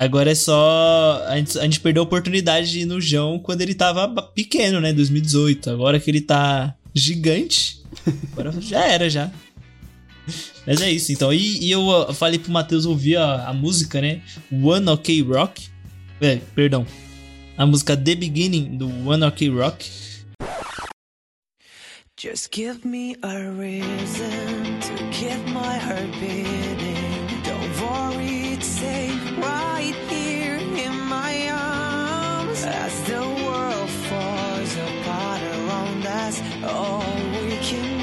Agora 0.00 0.30
é 0.30 0.34
só. 0.34 1.22
A 1.28 1.36
gente, 1.36 1.58
a 1.58 1.62
gente 1.62 1.80
perdeu 1.80 2.02
a 2.02 2.04
oportunidade 2.04 2.70
de 2.70 2.80
ir 2.80 2.84
no 2.86 3.00
João 3.00 3.38
quando 3.38 3.60
ele 3.60 3.74
tava 3.74 4.08
pequeno, 4.22 4.80
né? 4.80 4.92
2018. 4.92 5.70
Agora 5.70 6.00
que 6.00 6.10
ele 6.10 6.22
tá 6.22 6.74
gigante. 6.94 7.82
Agora 8.32 8.52
já 8.60 8.84
era 8.86 9.10
já. 9.10 9.30
Mas 10.66 10.80
é 10.80 10.90
isso, 10.90 11.12
então. 11.12 11.32
E, 11.32 11.64
e 11.64 11.70
eu 11.70 12.12
falei 12.14 12.38
pro 12.38 12.50
Matheus 12.50 12.86
ouvir 12.86 13.16
a, 13.16 13.48
a 13.48 13.52
música, 13.52 14.00
né? 14.00 14.22
One 14.50 14.88
OK 14.88 15.22
Rock. 15.22 15.68
É, 16.20 16.36
perdão 16.54 16.86
a 17.60 17.66
música 17.66 17.94
The 17.94 18.14
Beginning 18.14 18.78
do 18.78 18.88
One 19.06 19.22
Ok 19.22 19.50
Rock. 19.50 19.86
Just 22.16 22.50
give 22.50 22.86
me 22.86 23.16
a 23.22 23.50
reason 23.50 24.80
to 24.80 24.94
keep 25.10 25.46
my 25.52 25.76
heart 25.76 26.10
beating. 26.18 27.42
Don't 27.44 27.80
worry, 27.82 28.49
right 29.40 29.94
here 30.08 30.56
in 30.56 30.94
my 31.08 31.48
arms. 31.50 32.64
As 32.64 33.02
the 33.04 33.22
world 33.44 33.90
falls 34.08 34.76
apart 34.76 35.42
around 35.42 36.06
us, 36.06 36.40
we 37.42 37.56
can 37.58 37.99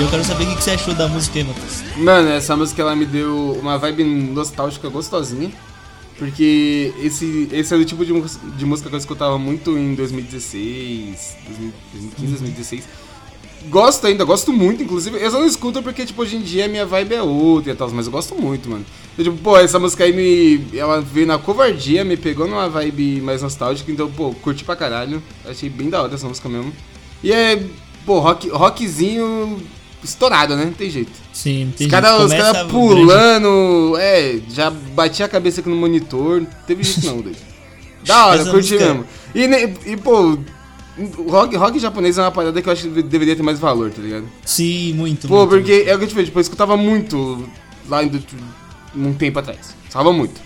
Eu 0.00 0.08
quero 0.08 0.24
saber 0.24 0.44
o 0.44 0.56
que 0.56 0.64
você 0.64 0.70
achou 0.70 0.94
da 0.94 1.06
música 1.06 1.38
aí, 1.38 1.44
Matheus. 1.44 1.82
Mano, 1.98 2.30
essa 2.30 2.56
música 2.56 2.80
ela 2.80 2.96
me 2.96 3.04
deu 3.04 3.52
uma 3.60 3.76
vibe 3.76 4.02
nostálgica 4.02 4.88
gostosinha. 4.88 5.50
Porque 6.18 6.94
esse, 7.02 7.48
esse 7.52 7.74
é 7.74 7.76
o 7.76 7.84
tipo 7.84 8.02
de, 8.06 8.12
de 8.56 8.64
música 8.64 8.88
que 8.88 8.94
eu 8.94 8.98
escutava 8.98 9.36
muito 9.36 9.76
em 9.76 9.94
2016, 9.94 11.36
2015, 11.46 12.08
2016. 12.16 12.88
Gosto 13.68 14.06
ainda, 14.06 14.24
gosto 14.24 14.54
muito, 14.54 14.82
inclusive. 14.82 15.18
Eu 15.18 15.30
só 15.30 15.38
não 15.38 15.46
escuto 15.46 15.82
porque, 15.82 16.06
tipo, 16.06 16.22
hoje 16.22 16.36
em 16.36 16.40
dia 16.40 16.66
minha 16.66 16.86
vibe 16.86 17.16
é 17.16 17.22
outra 17.22 17.72
e 17.72 17.76
tal, 17.76 17.90
mas 17.90 18.06
eu 18.06 18.12
gosto 18.12 18.34
muito, 18.34 18.70
mano. 18.70 18.86
Então, 19.12 19.24
tipo, 19.26 19.36
pô, 19.36 19.58
essa 19.58 19.78
música 19.78 20.04
aí 20.04 20.14
me. 20.14 20.78
Ela 20.78 21.02
veio 21.02 21.26
na 21.26 21.36
covardia, 21.36 22.06
me 22.06 22.16
pegou 22.16 22.48
numa 22.48 22.70
vibe 22.70 23.20
mais 23.20 23.42
nostálgica, 23.42 23.92
então, 23.92 24.10
pô, 24.10 24.32
curti 24.32 24.64
pra 24.64 24.74
caralho. 24.74 25.22
Achei 25.44 25.68
bem 25.68 25.90
da 25.90 26.02
hora 26.02 26.14
essa 26.14 26.26
música 26.26 26.48
mesmo. 26.48 26.72
E 27.22 27.30
é, 27.32 27.62
pô, 28.06 28.18
rock, 28.18 28.48
rockzinho 28.48 29.60
estourado, 30.02 30.56
né? 30.56 30.64
Não 30.64 30.72
tem 30.72 30.90
jeito. 30.90 31.12
Sim, 31.32 31.66
não 31.66 31.72
tem 31.72 31.86
os 31.86 31.90
cara, 31.90 32.18
Os 32.18 32.32
caras 32.32 32.70
pulando, 32.70 33.92
grande. 33.92 34.04
é, 34.04 34.40
já 34.50 34.70
bati 34.70 35.22
a 35.22 35.28
cabeça 35.28 35.60
aqui 35.60 35.68
no 35.68 35.76
monitor, 35.76 36.40
não 36.40 36.48
teve 36.66 36.82
jeito 36.82 37.06
não, 37.06 37.20
doido. 37.20 37.38
Da 38.04 38.28
hora, 38.28 38.44
curti 38.46 38.76
mesmo. 38.76 39.04
E, 39.34 39.44
e, 39.92 39.96
pô, 39.98 40.38
rock, 41.28 41.54
rock 41.54 41.78
japonês 41.78 42.16
é 42.16 42.22
uma 42.22 42.30
parada 42.30 42.60
que 42.62 42.66
eu 42.66 42.72
acho 42.72 42.88
que 42.88 43.02
deveria 43.02 43.36
ter 43.36 43.42
mais 43.42 43.58
valor, 43.58 43.90
tá 43.90 44.00
ligado? 44.00 44.24
Sim, 44.44 44.94
muito. 44.94 45.28
Pô, 45.28 45.40
muito, 45.40 45.50
porque 45.50 45.74
muito. 45.74 45.88
é 45.90 45.94
o 45.94 45.98
que 45.98 46.04
eu 46.04 46.08
te 46.08 46.14
falei, 46.14 46.24
tipo, 46.24 46.38
eu 46.38 46.42
escutava 46.42 46.76
muito 46.78 47.46
lá 47.88 48.02
em, 48.02 48.10
um 48.96 49.12
tempo 49.12 49.38
atrás. 49.38 49.74
Escutava 49.82 50.12
muito. 50.14 50.40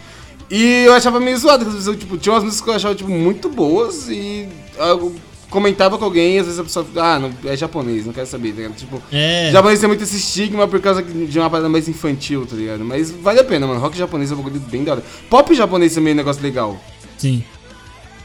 E 0.50 0.84
eu 0.84 0.94
achava 0.94 1.20
meio 1.20 1.38
zoado, 1.38 1.96
tipo, 1.96 2.18
tinha 2.18 2.32
umas 2.32 2.44
músicas 2.44 2.64
que 2.64 2.70
eu 2.70 2.74
achava, 2.74 2.94
tipo, 2.94 3.10
muito 3.10 3.48
boas 3.48 4.08
e... 4.08 4.48
Eu, 4.76 5.14
comentava 5.54 5.96
com 5.96 6.04
alguém, 6.04 6.36
às 6.40 6.46
vezes 6.46 6.58
a 6.58 6.64
pessoa 6.64 6.84
ah, 6.96 7.16
não, 7.20 7.32
é 7.44 7.56
japonês, 7.56 8.04
não 8.04 8.12
quero 8.12 8.26
saber, 8.26 8.50
tá 8.50 8.56
ligado? 8.56 8.74
Tipo, 8.74 9.00
é. 9.12 9.50
japonês 9.52 9.78
tem 9.78 9.88
muito 9.88 10.02
esse 10.02 10.16
estigma 10.16 10.66
por 10.66 10.80
causa 10.80 11.00
de 11.00 11.38
uma 11.38 11.48
parada 11.48 11.68
mais 11.68 11.88
infantil, 11.88 12.44
tá 12.44 12.56
ligado? 12.56 12.84
Mas 12.84 13.12
vale 13.12 13.38
a 13.38 13.44
pena, 13.44 13.64
mano. 13.64 13.78
Rock 13.78 13.96
japonês 13.96 14.32
é 14.32 14.34
um 14.34 14.38
bagulho 14.38 14.58
bem 14.58 14.82
da 14.82 14.92
hora. 14.92 15.04
Pop 15.30 15.54
japonês 15.54 15.94
também 15.94 16.10
é 16.10 16.14
um 16.14 16.16
negócio 16.16 16.42
legal. 16.42 16.76
Sim. 17.16 17.44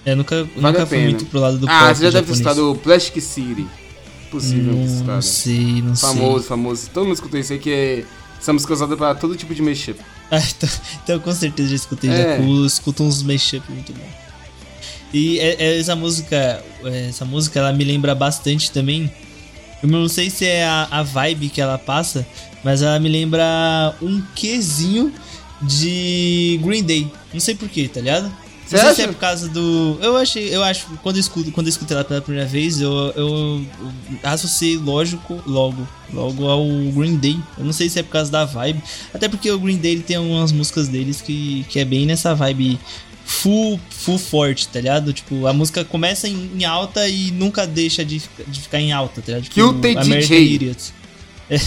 É, 0.04 0.16
nunca, 0.16 0.44
vale 0.58 0.78
nunca 0.80 0.86
fui 0.88 0.98
muito 0.98 1.26
pro 1.28 1.40
lado 1.40 1.60
do 1.60 1.68
ah, 1.68 1.70
pop. 1.70 1.84
Ah, 1.84 1.96
você 1.96 2.04
já 2.06 2.10
deve 2.10 2.26
ter 2.26 2.34
escutado 2.34 2.80
Plastic 2.82 3.22
City. 3.22 3.68
Possível 4.32 4.74
não, 4.74 4.88
ter 4.88 5.04
Não 5.04 5.22
sei, 5.22 5.82
não 5.84 5.96
famoso, 5.96 5.96
sei. 5.96 5.98
Famoso, 5.98 6.44
famoso. 6.46 6.90
Todo 6.92 7.04
mundo 7.04 7.14
escutou 7.14 7.40
isso 7.40 7.54
aí 7.54 7.60
que 7.60 7.72
é. 7.72 8.06
Essa 8.40 8.54
música 8.54 8.74
usada 8.74 8.98
pra 8.98 9.14
todo 9.14 9.36
tipo 9.36 9.54
de 9.54 9.62
mashup. 9.62 10.00
Ah, 10.32 10.38
então, 10.38 10.70
então 11.04 11.20
com 11.20 11.34
certeza 11.34 11.70
já 11.70 11.76
escutei. 11.76 12.10
É. 12.12 12.38
Já 12.38 12.66
escuto 12.66 13.04
uns 13.04 13.24
mashup 13.24 13.64
muito 13.72 13.92
bom. 13.94 14.29
E 15.14 15.40
é, 15.40 15.56
é 15.60 15.80
essa 15.80 15.96
música, 15.96 16.64
é, 16.84 17.08
essa 17.10 17.26
música 17.26 17.60
ela 17.60 17.74
me 17.74 17.84
lembra 17.84 18.14
bastante 18.14 18.72
também 18.72 19.12
Eu 19.82 19.90
não 19.90 20.08
sei 20.08 20.30
se 20.30 20.46
é 20.46 20.66
a, 20.66 20.88
a 20.92 21.04
vibe 21.04 21.50
que 21.50 21.62
ela 21.62 21.78
passa, 21.78 22.26
mas 22.64 22.82
ela 22.82 23.00
me 23.00 23.10
lembra 23.10 23.96
um 24.02 24.22
quezinho 24.36 25.14
de 25.62 26.60
Green 26.64 26.84
Day. 26.84 27.12
Não 27.34 27.40
sei 27.40 27.56
porquê, 27.56 27.88
tá 27.88 28.00
ligado? 28.00 28.32
Você 28.70 28.78
não 28.78 28.84
sei 28.84 28.94
se 28.94 29.02
é 29.02 29.08
por 29.08 29.16
causa 29.16 29.50
do. 29.50 29.98
Eu 30.00 30.16
achei, 30.16 30.56
eu 30.56 30.64
acho, 30.64 30.86
quando 31.02 31.16
eu 31.16 31.22
escuto, 31.22 31.52
quando 31.52 31.66
eu 31.66 31.72
escutei 31.72 31.98
ela 31.98 32.04
pela 32.04 32.22
primeira 32.22 32.48
vez, 32.48 32.80
eu, 32.80 32.92
eu, 33.16 33.66
eu 34.24 34.30
associei 34.30 34.78
lógico, 34.78 35.42
logo, 35.48 35.88
logo 36.14 36.48
ao 36.48 36.64
Green 36.92 37.16
Day. 37.18 37.40
Eu 37.58 37.66
não 37.66 37.74
sei 37.74 37.90
se 37.90 37.98
é 37.98 38.04
por 38.04 38.12
causa 38.12 38.32
da 38.32 38.46
vibe. 38.46 38.84
Até 39.12 39.28
porque 39.28 39.50
o 39.50 39.58
Green 39.58 39.78
Day 39.78 39.94
ele 39.94 40.04
tem 40.04 40.18
algumas 40.18 40.52
músicas 40.52 40.88
deles 40.88 41.20
que, 41.20 41.66
que 41.68 41.80
é 41.80 41.86
bem 41.86 42.06
nessa 42.06 42.36
vibe 42.36 42.80
full, 43.30 43.80
full 43.92 44.18
forte, 44.18 44.68
tá 44.68 44.82
ligado? 44.82 45.14
Tipo, 45.14 45.46
a 45.46 45.54
música 45.54 45.86
começa 45.86 46.28
em, 46.28 46.50
em 46.56 46.66
alta 46.66 47.08
e 47.08 47.30
nunca 47.32 47.68
deixa 47.68 48.04
de, 48.04 48.22
de 48.48 48.62
ficar 48.62 48.80
em 48.80 48.92
alta, 48.92 49.22
tá 49.22 49.28
ligado? 49.28 49.44
Tipo, 49.44 49.54
Kill 49.54 49.74
the 49.80 49.96
DJ. 49.96 50.54
Idiot. 50.56 50.94
É, 51.52 51.60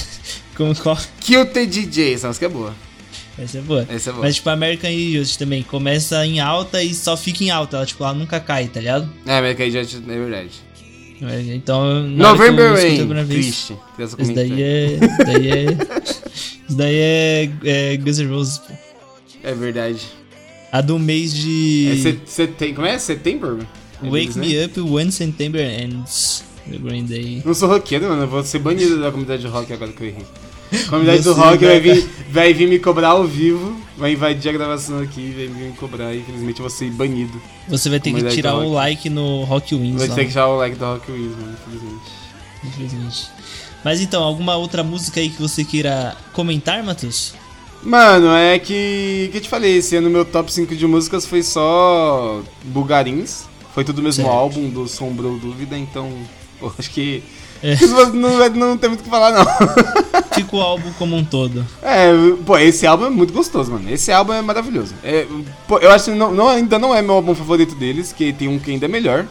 como 0.55 0.77
qual? 0.77 0.97
Kill 1.19 1.45
the 1.47 1.67
DJ, 1.67 2.15
essa 2.15 2.29
música 2.29 2.47
é 2.47 2.49
boa. 2.49 2.73
Essa 3.37 3.59
é 3.59 3.61
boa. 3.61 3.85
Essa 3.91 4.11
é 4.11 4.13
boa. 4.13 4.25
Mas, 4.25 4.37
tipo, 4.37 4.49
American 4.49 4.93
Idiot 4.93 5.37
também 5.37 5.61
começa 5.65 6.25
em 6.25 6.39
alta 6.39 6.81
e 6.85 6.95
só 6.95 7.17
fica 7.17 7.43
em 7.43 7.51
alta. 7.51 7.79
Ela, 7.79 7.87
tipo, 7.87 8.05
ela 8.05 8.15
nunca 8.15 8.39
cai, 8.39 8.69
tá 8.69 8.79
ligado? 8.79 9.11
É, 9.27 9.39
American 9.39 9.67
Idiot 9.67 9.97
é 9.97 10.01
verdade. 10.01 10.51
É, 11.21 11.55
então, 11.57 12.05
November 12.05 12.75
Rain, 12.75 13.27
triste. 13.27 13.77
Isso 13.99 14.33
daí 14.33 14.63
é... 14.63 14.87
Isso 14.95 15.25
daí 15.27 15.51
é... 15.51 15.65
isso 16.69 16.77
daí 16.77 16.97
é, 16.97 17.51
é 17.65 17.97
Guns 17.97 18.19
N' 18.21 18.29
Roses, 18.29 18.59
pô. 18.59 18.73
É 19.43 19.53
verdade. 19.53 20.22
A 20.73 20.81
do 20.81 20.99
mês 20.99 21.35
de... 21.35 21.91
É 21.93 22.17
setembro, 22.25 22.77
como 22.77 22.87
é? 22.87 22.99
Setembro? 22.99 23.59
É 24.03 24.09
Wake 24.09 24.39
Me 24.39 24.57
né? 24.57 24.65
Up 24.65 24.81
When 24.81 25.11
September 25.11 25.61
Ends. 25.61 26.43
The 26.69 26.79
Green 26.79 27.05
Day. 27.05 27.43
Não 27.45 27.53
sou 27.53 27.69
roqueiro, 27.69 28.09
mano. 28.09 28.23
Eu 28.23 28.29
vou 28.29 28.43
ser 28.43 28.59
banido 28.59 28.99
da 28.99 29.11
comunidade 29.11 29.43
de 29.43 29.49
rock 29.49 29.71
agora 29.71 29.93
que 29.93 30.03
eu 30.03 30.07
errei. 30.07 30.25
A 30.73 30.89
comunidade 30.89 31.23
do 31.23 31.35
rock 31.35 31.63
vai 31.63 31.79
vir, 31.79 32.09
vai 32.33 32.55
vir 32.55 32.69
me 32.69 32.79
cobrar 32.79 33.09
ao 33.09 33.27
vivo, 33.27 33.77
vai 33.99 34.13
invadir 34.13 34.49
a 34.49 34.53
gravação 34.53 35.01
aqui, 35.01 35.31
vai 35.37 35.47
vir 35.47 35.71
me 35.71 35.73
cobrar 35.73 36.15
e 36.15 36.21
infelizmente 36.21 36.61
eu 36.61 36.63
vou 36.63 36.71
ser 36.71 36.91
banido. 36.91 37.43
Você 37.69 37.91
vai 37.91 38.01
ter 38.01 38.13
que 38.15 38.25
tirar 38.31 38.55
o 38.55 38.73
like 38.73 39.11
no 39.11 39.45
Rock 39.45 39.75
Wins. 39.75 39.99
Vai 39.99 40.09
ter 40.09 40.25
que 40.25 40.31
tirar 40.31 40.49
o 40.49 40.57
like 40.57 40.77
do 40.77 40.85
Rock 40.87 41.13
Wins, 41.13 41.37
mano, 41.37 41.53
infelizmente. 41.53 42.11
Infelizmente. 42.65 43.27
Mas 43.85 44.01
então, 44.01 44.23
alguma 44.23 44.57
outra 44.57 44.83
música 44.83 45.21
aí 45.21 45.29
que 45.29 45.43
você 45.43 45.65
queira 45.65 46.17
comentar, 46.33 46.83
Matheus? 46.83 47.35
Mano, 47.83 48.29
é 48.35 48.59
que. 48.59 49.29
que 49.33 49.39
eu 49.39 49.41
te 49.41 49.49
falei, 49.49 49.77
esse 49.77 49.97
ano 49.97 50.09
meu 50.09 50.25
top 50.25 50.53
5 50.53 50.75
de 50.75 50.87
músicas 50.87 51.27
foi 51.27 51.43
só 51.43 52.43
Bugarins. 52.65 53.45
Foi 53.75 53.85
tudo 53.85 54.01
o 54.01 54.03
mesmo 54.03 54.25
certo. 54.25 54.37
álbum 54.37 54.69
do 54.69 54.87
Sombrou 54.87 55.39
Dúvida, 55.39 55.77
então. 55.77 56.13
Pô, 56.61 56.73
acho 56.79 56.91
que 56.91 57.23
é. 57.63 57.77
Não, 58.13 58.51
não 58.51 58.77
tem 58.77 58.89
muito 58.89 59.01
o 59.01 59.05
que 59.05 59.11
falar, 59.11 59.31
não. 59.33 59.45
Fica 60.35 60.57
o 60.57 60.61
álbum 60.61 60.93
como 60.95 61.15
um 61.15 61.25
todo. 61.25 61.65
É, 61.81 62.11
pô, 62.45 62.59
esse 62.59 62.87
álbum 62.87 63.07
é 63.07 63.11
muito 63.11 63.33
gostoso, 63.33 63.71
mano. 63.71 63.89
Esse 63.89 64.11
álbum 64.11 64.33
é 64.33 64.43
maravilhoso. 64.43 64.95
É, 65.05 65.27
pô, 65.69 65.79
eu 65.79 65.91
acho 65.93 66.07
que 66.07 66.17
não, 66.17 66.33
não, 66.35 66.49
ainda 66.49 66.79
não 66.79 66.95
é 66.95 67.01
meu 67.01 67.15
álbum 67.15 67.35
favorito 67.35 67.75
deles, 67.77 68.13
que 68.13 68.33
tem 68.33 68.49
um 68.49 68.59
que 68.59 68.73
ainda 68.73 68.87
é 68.87 68.89
melhor. 68.89 69.27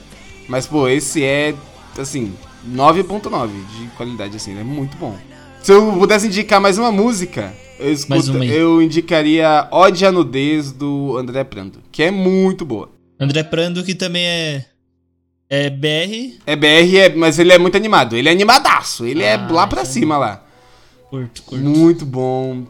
Mas, 0.48 0.66
pô, 0.66 0.88
esse 0.88 1.24
é, 1.24 1.54
assim, 1.98 2.34
9.9 2.68 3.50
de 3.50 3.88
qualidade, 3.98 4.38
assim, 4.38 4.58
é 4.58 4.64
muito 4.64 4.96
bom. 4.98 5.18
Se 5.64 5.72
eu 5.72 5.94
pudesse 5.94 6.28
indicar 6.28 6.60
mais 6.60 6.78
uma 6.80 6.92
música, 6.92 7.54
eu, 7.80 7.92
escuto, 7.92 8.44
eu 8.44 8.82
indicaria 8.82 9.68
Ode 9.72 10.06
a 10.06 10.12
Nudez 10.12 10.72
do 10.72 11.16
André 11.18 11.44
Prando, 11.44 11.80
que 11.92 12.02
é 12.02 12.10
muito 12.10 12.66
boa. 12.66 12.90
André 13.20 13.44
Prando, 13.44 13.84
que 13.84 13.94
também 13.94 14.26
é 14.26 14.66
é 15.54 15.70
BR. 15.70 16.40
É 16.48 16.56
BR, 16.56 16.98
é, 16.98 17.10
mas 17.14 17.38
ele 17.38 17.52
é 17.52 17.58
muito 17.58 17.76
animado. 17.76 18.16
Ele 18.16 18.30
é 18.30 18.32
animadaço. 18.32 19.06
Ele 19.06 19.22
é 19.22 19.36
ah, 19.36 19.48
é 19.50 19.52
lá 19.52 19.68
pra 19.68 19.84
cima 19.84 20.18
lá. 20.18 20.42
Curto, 21.10 21.44
curto. 21.44 21.64
Muito 21.64 22.06
bom. 22.06 22.64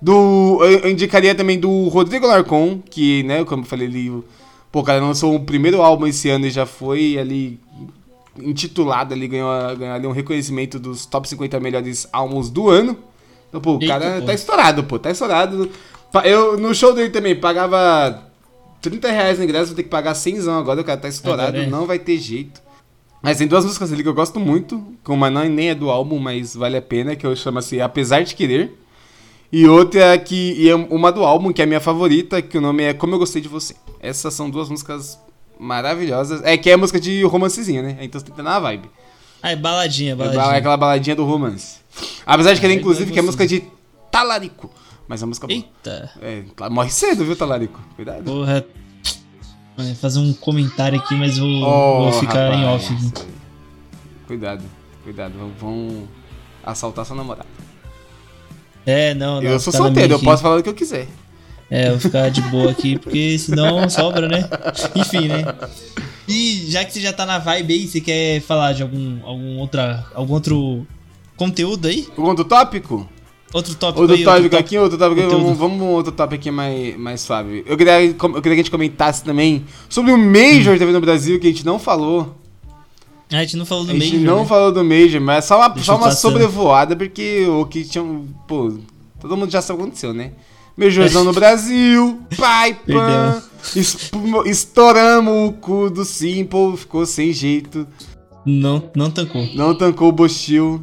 Do, 0.00 0.62
eu 0.62 0.90
indicaria 0.90 1.34
também 1.34 1.58
do 1.58 1.88
Rodrigo 1.88 2.26
Larcon, 2.26 2.78
que, 2.78 3.22
né, 3.22 3.42
como 3.44 3.62
eu 3.62 3.66
falei, 3.66 3.86
ele. 3.86 4.22
Pô, 4.70 4.82
cara, 4.82 5.00
lançou 5.00 5.34
o 5.34 5.40
primeiro 5.40 5.80
álbum 5.80 6.06
esse 6.06 6.28
ano 6.28 6.46
e 6.46 6.50
já 6.50 6.66
foi 6.66 7.18
ali 7.18 7.58
intitulado 8.38 9.14
ali, 9.14 9.26
ganhou, 9.26 9.76
ganhou 9.76 9.94
ali 9.94 10.06
um 10.06 10.12
reconhecimento 10.12 10.78
dos 10.78 11.06
top 11.06 11.28
50 11.28 11.58
melhores 11.60 12.08
álbuns 12.12 12.50
do 12.50 12.68
ano. 12.68 12.96
Então, 13.48 13.60
pô, 13.60 13.76
o 13.76 13.82
Eita, 13.82 13.86
cara 13.86 14.20
pô. 14.20 14.26
tá 14.26 14.34
estourado, 14.34 14.84
pô, 14.84 14.98
tá 14.98 15.10
estourado. 15.10 15.70
Eu, 16.24 16.58
no 16.58 16.74
show 16.74 16.94
dele 16.94 17.10
também, 17.10 17.34
pagava 17.34 18.30
30 18.80 19.10
reais 19.10 19.38
no 19.38 19.44
ingresso, 19.44 19.66
vou 19.66 19.76
ter 19.76 19.82
que 19.82 19.88
pagar 19.88 20.14
100 20.14 20.48
agora, 20.48 20.80
o 20.80 20.84
cara 20.84 21.00
tá 21.00 21.08
estourado, 21.08 21.56
é. 21.56 21.66
não 21.66 21.86
vai 21.86 21.98
ter 21.98 22.18
jeito. 22.18 22.60
Mas 23.22 23.36
tem 23.36 23.46
duas 23.46 23.64
músicas 23.64 23.92
ali 23.92 24.02
que 24.02 24.08
eu 24.08 24.14
gosto 24.14 24.40
muito, 24.40 24.82
que 25.04 25.10
uma 25.10 25.28
não, 25.28 25.44
nem 25.44 25.70
é 25.70 25.74
do 25.74 25.90
álbum, 25.90 26.18
mas 26.18 26.54
vale 26.54 26.76
a 26.76 26.82
pena, 26.82 27.14
que 27.14 27.26
eu 27.26 27.36
chamo 27.36 27.58
assim 27.58 27.80
Apesar 27.80 28.22
de 28.22 28.34
Querer. 28.34 28.72
E 29.52 29.66
outra 29.66 30.16
que 30.16 30.54
e 30.56 30.70
é 30.70 30.74
uma 30.74 31.10
do 31.10 31.24
álbum, 31.24 31.52
que 31.52 31.60
é 31.60 31.64
a 31.64 31.66
minha 31.66 31.80
favorita, 31.80 32.40
que 32.40 32.56
o 32.56 32.60
nome 32.60 32.84
é 32.84 32.94
Como 32.94 33.14
Eu 33.14 33.18
Gostei 33.18 33.42
de 33.42 33.48
Você. 33.48 33.74
Essas 34.00 34.32
são 34.32 34.48
duas 34.48 34.68
músicas 34.68 35.18
maravilhosas. 35.60 36.40
É 36.42 36.56
que 36.56 36.70
é 36.70 36.76
música 36.76 36.98
de 36.98 37.22
romancezinho, 37.24 37.82
né? 37.82 37.98
Então 38.00 38.18
você 38.18 38.26
tem 38.26 38.34
que 38.34 38.36
ter 38.36 38.42
na 38.42 38.58
vibe. 38.58 38.90
Ah, 39.42 39.52
é 39.52 39.56
baladinha, 39.56 40.16
baladinha. 40.16 40.54
É 40.54 40.56
aquela 40.56 40.76
baladinha 40.76 41.14
do 41.14 41.24
romance. 41.24 41.78
Apesar 42.26 42.54
de 42.54 42.60
querer, 42.60 42.74
inclusive, 42.74 43.12
que 43.12 43.18
é 43.18 43.22
música 43.22 43.46
de 43.46 43.64
Talarico. 44.10 44.70
Mas 45.06 45.22
a 45.22 45.26
música 45.26 45.46
boa. 45.46 45.56
Eita. 45.56 46.10
É, 46.20 46.42
morre 46.70 46.90
cedo, 46.90 47.24
viu, 47.24 47.36
Talarico? 47.36 47.80
Cuidado. 47.96 48.24
Porra. 48.24 48.64
Vou 49.76 49.94
fazer 49.94 50.18
um 50.18 50.32
comentário 50.32 50.98
aqui, 50.98 51.14
mas 51.14 51.38
vou, 51.38 51.48
oh, 51.48 52.10
vou 52.10 52.12
ficar 52.20 52.50
rapaz. 52.50 52.60
em 52.60 52.64
off. 52.66 53.12
Cuidado, 54.26 54.62
cuidado. 55.02 55.32
Vão 55.58 56.06
assaltar 56.62 57.04
sua 57.04 57.16
namorada. 57.16 57.48
É, 58.84 59.14
não, 59.14 59.40
não. 59.40 59.42
Eu 59.42 59.58
sou 59.58 59.72
solteiro, 59.72 60.14
eu 60.14 60.20
posso 60.20 60.42
falar 60.42 60.58
o 60.58 60.62
que 60.62 60.68
eu 60.68 60.74
quiser. 60.74 61.08
É, 61.70 61.90
vou 61.90 62.00
ficar 62.00 62.28
de 62.30 62.42
boa 62.42 62.72
aqui, 62.72 62.98
porque 62.98 63.38
senão 63.38 63.88
sobra, 63.88 64.26
né? 64.26 64.48
Enfim, 64.96 65.28
né? 65.28 65.44
E 66.26 66.66
já 66.68 66.84
que 66.84 66.92
você 66.92 67.00
já 67.00 67.12
tá 67.12 67.24
na 67.24 67.38
vibe 67.38 67.74
aí, 67.74 67.86
você 67.86 68.00
quer 68.00 68.40
falar 68.40 68.72
de 68.72 68.82
algum, 68.82 69.18
algum, 69.24 69.58
outra, 69.58 70.04
algum 70.12 70.34
outro 70.34 70.86
conteúdo 71.36 71.86
aí? 71.86 72.08
Algum 72.16 72.28
outro 72.28 72.44
tópico? 72.44 73.08
Outro 73.52 73.74
tópico 73.74 74.00
outro 74.00 74.16
aí, 74.16 74.24
tópico 74.24 74.44
outro 74.44 74.58
aqui, 74.58 74.78
outro 74.78 74.98
tópico 74.98 75.20
aqui. 75.20 75.30
Vamos, 75.30 75.58
vamos 75.58 75.82
outro 75.82 76.12
tópico 76.12 76.40
aqui 76.40 76.50
mais, 76.50 76.96
mais 76.96 77.20
suave. 77.20 77.64
Eu 77.66 77.76
queria, 77.76 78.04
eu 78.04 78.14
queria 78.14 78.42
que 78.42 78.48
a 78.48 78.56
gente 78.56 78.70
comentasse 78.70 79.22
também 79.22 79.64
sobre 79.88 80.12
o 80.12 80.18
Major 80.18 80.74
hum. 80.74 80.78
TV 80.78 80.92
no 80.92 81.00
Brasil, 81.00 81.38
que 81.38 81.46
a 81.46 81.50
gente 81.50 81.64
não 81.64 81.78
falou. 81.78 82.36
A 83.32 83.40
gente 83.42 83.56
não 83.56 83.64
falou 83.64 83.84
do 83.84 83.92
Major. 83.92 84.06
A 84.06 84.10
gente 84.10 84.24
não 84.24 84.40
né? 84.40 84.46
falou 84.46 84.72
do 84.72 84.84
Major, 84.84 85.20
mas 85.20 85.44
só 85.44 85.56
uma, 85.56 85.78
só 85.78 85.96
uma 85.96 86.10
sobrevoada, 86.10 86.96
porque 86.96 87.46
o 87.46 87.64
que 87.64 87.84
tinha. 87.84 88.04
Pô, 88.46 88.72
todo 89.20 89.36
mundo 89.36 89.50
já 89.50 89.62
sabe 89.62 89.78
o 89.78 89.82
que 89.82 89.88
aconteceu, 89.88 90.12
né? 90.12 90.32
Majorzão 90.80 91.24
no 91.24 91.32
Brasil, 91.34 92.22
pai, 92.38 92.72
pan, 92.88 93.42
estouramos 94.46 95.50
o 95.50 95.52
cu 95.52 95.90
do 95.90 96.06
Simple, 96.06 96.74
ficou 96.78 97.04
sem 97.04 97.34
jeito. 97.34 97.86
Não, 98.46 98.90
não 98.96 99.10
tancou. 99.10 99.46
Não 99.54 99.74
tancou 99.74 100.08
o 100.08 100.12
Bochil. 100.12 100.82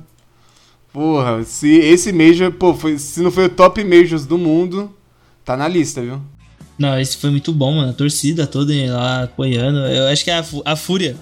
Porra, 0.93 1.43
se 1.43 1.67
esse 1.67 2.13
Major, 2.13 2.51
pô, 2.51 2.75
foi, 2.75 2.99
se 2.99 3.21
não 3.21 3.31
foi 3.31 3.45
o 3.45 3.49
top 3.49 3.83
Majors 3.83 4.27
do 4.27 4.37
mundo, 4.37 4.95
tá 5.43 5.57
na 5.57 5.67
lista, 5.67 5.99
viu? 5.99 6.21
Não, 6.77 6.99
esse 6.99 7.17
foi 7.17 7.31
muito 7.31 7.51
bom, 7.51 7.73
mano. 7.73 7.89
A 7.89 7.93
torcida 7.93 8.45
toda 8.45 8.71
lá 8.93 9.23
apoiando. 9.23 9.79
Eu 9.79 10.09
acho 10.09 10.23
que 10.23 10.29
a, 10.29 10.45
a 10.63 10.75
Fúria. 10.75 11.17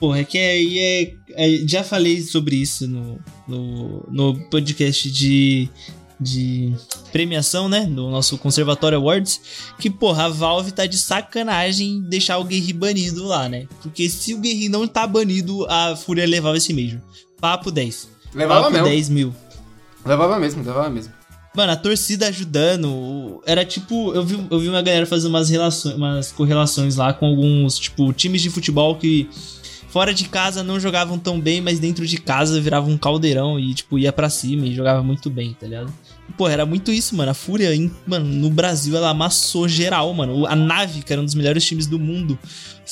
Porra, 0.00 0.20
é 0.20 0.24
que 0.24 0.38
aí 0.38 0.78
é, 0.78 1.14
é, 1.36 1.66
Já 1.66 1.84
falei 1.84 2.20
sobre 2.20 2.56
isso 2.56 2.86
no, 2.88 3.18
no, 3.46 4.06
no 4.10 4.48
podcast 4.48 5.10
de, 5.10 5.68
de 6.20 6.74
premiação, 7.12 7.68
né? 7.68 7.86
Do 7.86 8.10
nosso 8.10 8.36
Conservatório 8.38 8.98
Awards. 8.98 9.40
Que, 9.78 9.88
porra, 9.88 10.24
a 10.24 10.28
Valve 10.28 10.72
tá 10.72 10.86
de 10.86 10.98
sacanagem 10.98 12.00
deixar 12.02 12.38
o 12.38 12.44
Guerri 12.44 12.72
banido 12.72 13.24
lá, 13.24 13.48
né? 13.48 13.66
Porque 13.82 14.08
se 14.08 14.34
o 14.34 14.38
Guerri 14.38 14.68
não 14.68 14.86
tá 14.86 15.06
banido, 15.06 15.66
a 15.68 15.96
Fúria 15.96 16.26
levava 16.26 16.56
esse 16.56 16.72
Major. 16.72 17.00
Papo 17.40 17.70
10. 17.70 18.08
Levava 18.34 18.70
mesmo. 18.70 18.86
10 18.86 19.08
mil. 19.08 19.34
Levava 20.04 20.38
mesmo, 20.38 20.62
levava 20.62 20.90
mesmo. 20.90 21.12
Mano, 21.54 21.72
a 21.72 21.76
torcida 21.76 22.28
ajudando. 22.28 23.42
Era 23.44 23.64
tipo. 23.64 24.12
Eu 24.12 24.24
vi, 24.24 24.46
eu 24.50 24.60
vi 24.60 24.68
uma 24.68 24.82
galera 24.82 25.06
fazendo 25.06 25.30
umas, 25.30 25.48
relações, 25.48 25.94
umas 25.96 26.30
correlações 26.30 26.96
lá 26.96 27.12
com 27.12 27.26
alguns, 27.26 27.78
tipo, 27.78 28.12
times 28.12 28.42
de 28.42 28.50
futebol 28.50 28.96
que 28.96 29.28
fora 29.88 30.14
de 30.14 30.28
casa 30.28 30.62
não 30.62 30.78
jogavam 30.78 31.18
tão 31.18 31.40
bem, 31.40 31.60
mas 31.60 31.78
dentro 31.78 32.06
de 32.06 32.18
casa 32.18 32.60
virava 32.60 32.88
um 32.88 32.98
caldeirão 32.98 33.58
e, 33.58 33.74
tipo, 33.74 33.98
ia 33.98 34.12
para 34.12 34.30
cima 34.30 34.66
e 34.66 34.74
jogava 34.74 35.02
muito 35.02 35.28
bem, 35.28 35.56
tá 35.58 35.66
ligado? 35.66 35.92
Pô, 36.36 36.48
era 36.48 36.66
muito 36.66 36.92
isso, 36.92 37.16
mano. 37.16 37.30
A 37.30 37.34
Fúria, 37.34 37.74
em, 37.74 37.90
mano, 38.06 38.26
no 38.26 38.50
Brasil, 38.50 38.96
ela 38.96 39.10
amassou 39.10 39.66
geral, 39.66 40.12
mano. 40.12 40.46
A 40.46 40.54
Nave, 40.54 41.02
que 41.02 41.12
era 41.12 41.20
um 41.20 41.24
dos 41.24 41.34
melhores 41.34 41.64
times 41.64 41.86
do 41.86 41.98
mundo. 41.98 42.38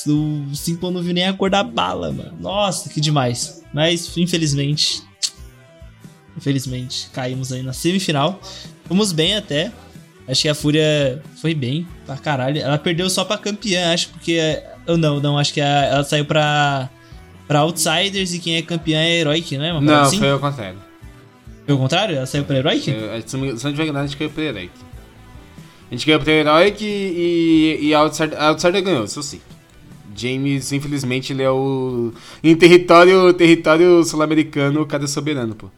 O 0.07 0.55
Simple 0.55 0.91
não 0.91 1.01
viu 1.01 1.13
nem 1.13 1.27
a 1.27 1.33
cor 1.33 1.49
da 1.49 1.63
bala, 1.63 2.11
mano. 2.11 2.33
Nossa, 2.39 2.89
que 2.89 2.99
demais. 2.99 3.63
Mas, 3.73 4.17
infelizmente, 4.17 5.03
Infelizmente, 6.37 7.09
caímos 7.11 7.51
aí 7.51 7.63
na 7.63 7.73
semifinal. 7.73 8.39
Fomos 8.85 9.11
bem 9.11 9.35
até. 9.35 9.71
Acho 10.27 10.43
que 10.43 10.49
a 10.49 10.55
Fúria 10.55 11.21
foi 11.41 11.55
bem 11.55 11.87
pra 12.05 12.15
caralho. 12.15 12.61
Ela 12.61 12.77
perdeu 12.77 13.09
só 13.09 13.25
pra 13.25 13.37
campeã, 13.37 13.91
acho, 13.91 14.09
porque. 14.09 14.61
Eu 14.85 14.97
não, 14.97 15.19
não, 15.19 15.37
acho 15.37 15.53
que 15.53 15.59
a, 15.59 15.85
ela 15.85 16.03
saiu 16.03 16.25
pra. 16.25 16.89
Pra 17.47 17.59
Outsiders 17.59 18.33
e 18.33 18.39
quem 18.39 18.57
é 18.57 18.61
campeã 18.61 18.99
é 18.99 19.19
Heroic, 19.19 19.57
não 19.57 19.65
é? 19.65 19.71
Uma 19.71 19.81
não, 19.81 20.01
assim? 20.01 20.19
foi 20.19 20.29
ao 20.29 20.39
contrário. 20.39 20.77
Foi 21.65 21.73
ao 21.73 21.79
contrário? 21.79 22.15
Ela 22.15 22.25
saiu 22.25 22.43
pra 22.43 22.57
Heroic? 22.57 22.83
Se 23.25 23.37
não 23.37 23.55
tiver 23.55 23.83
enganado, 23.83 24.05
a 24.05 24.07
gente 24.07 24.17
caiu 24.17 24.29
pra 24.29 24.43
Heroic. 24.43 24.71
A 25.89 25.93
gente 25.95 26.05
ganhou 26.05 26.21
pro 26.21 26.31
Heroic 26.31 26.83
e, 26.83 27.79
e 27.81 27.93
a 27.93 27.99
Outsider, 27.99 28.41
a 28.41 28.47
Outsider 28.49 28.83
ganhou, 28.83 29.05
isso 29.05 29.23
sim. 29.23 29.39
James, 30.15 30.71
infelizmente, 30.71 31.31
ele 31.31 31.43
é 31.43 31.49
o. 31.49 32.11
Em 32.43 32.55
território, 32.55 33.31
território 33.33 34.03
sul-americano, 34.03 34.81
o 34.81 34.85
cara 34.85 35.03
é 35.03 35.07
soberano, 35.07 35.53
pô. 35.55 35.69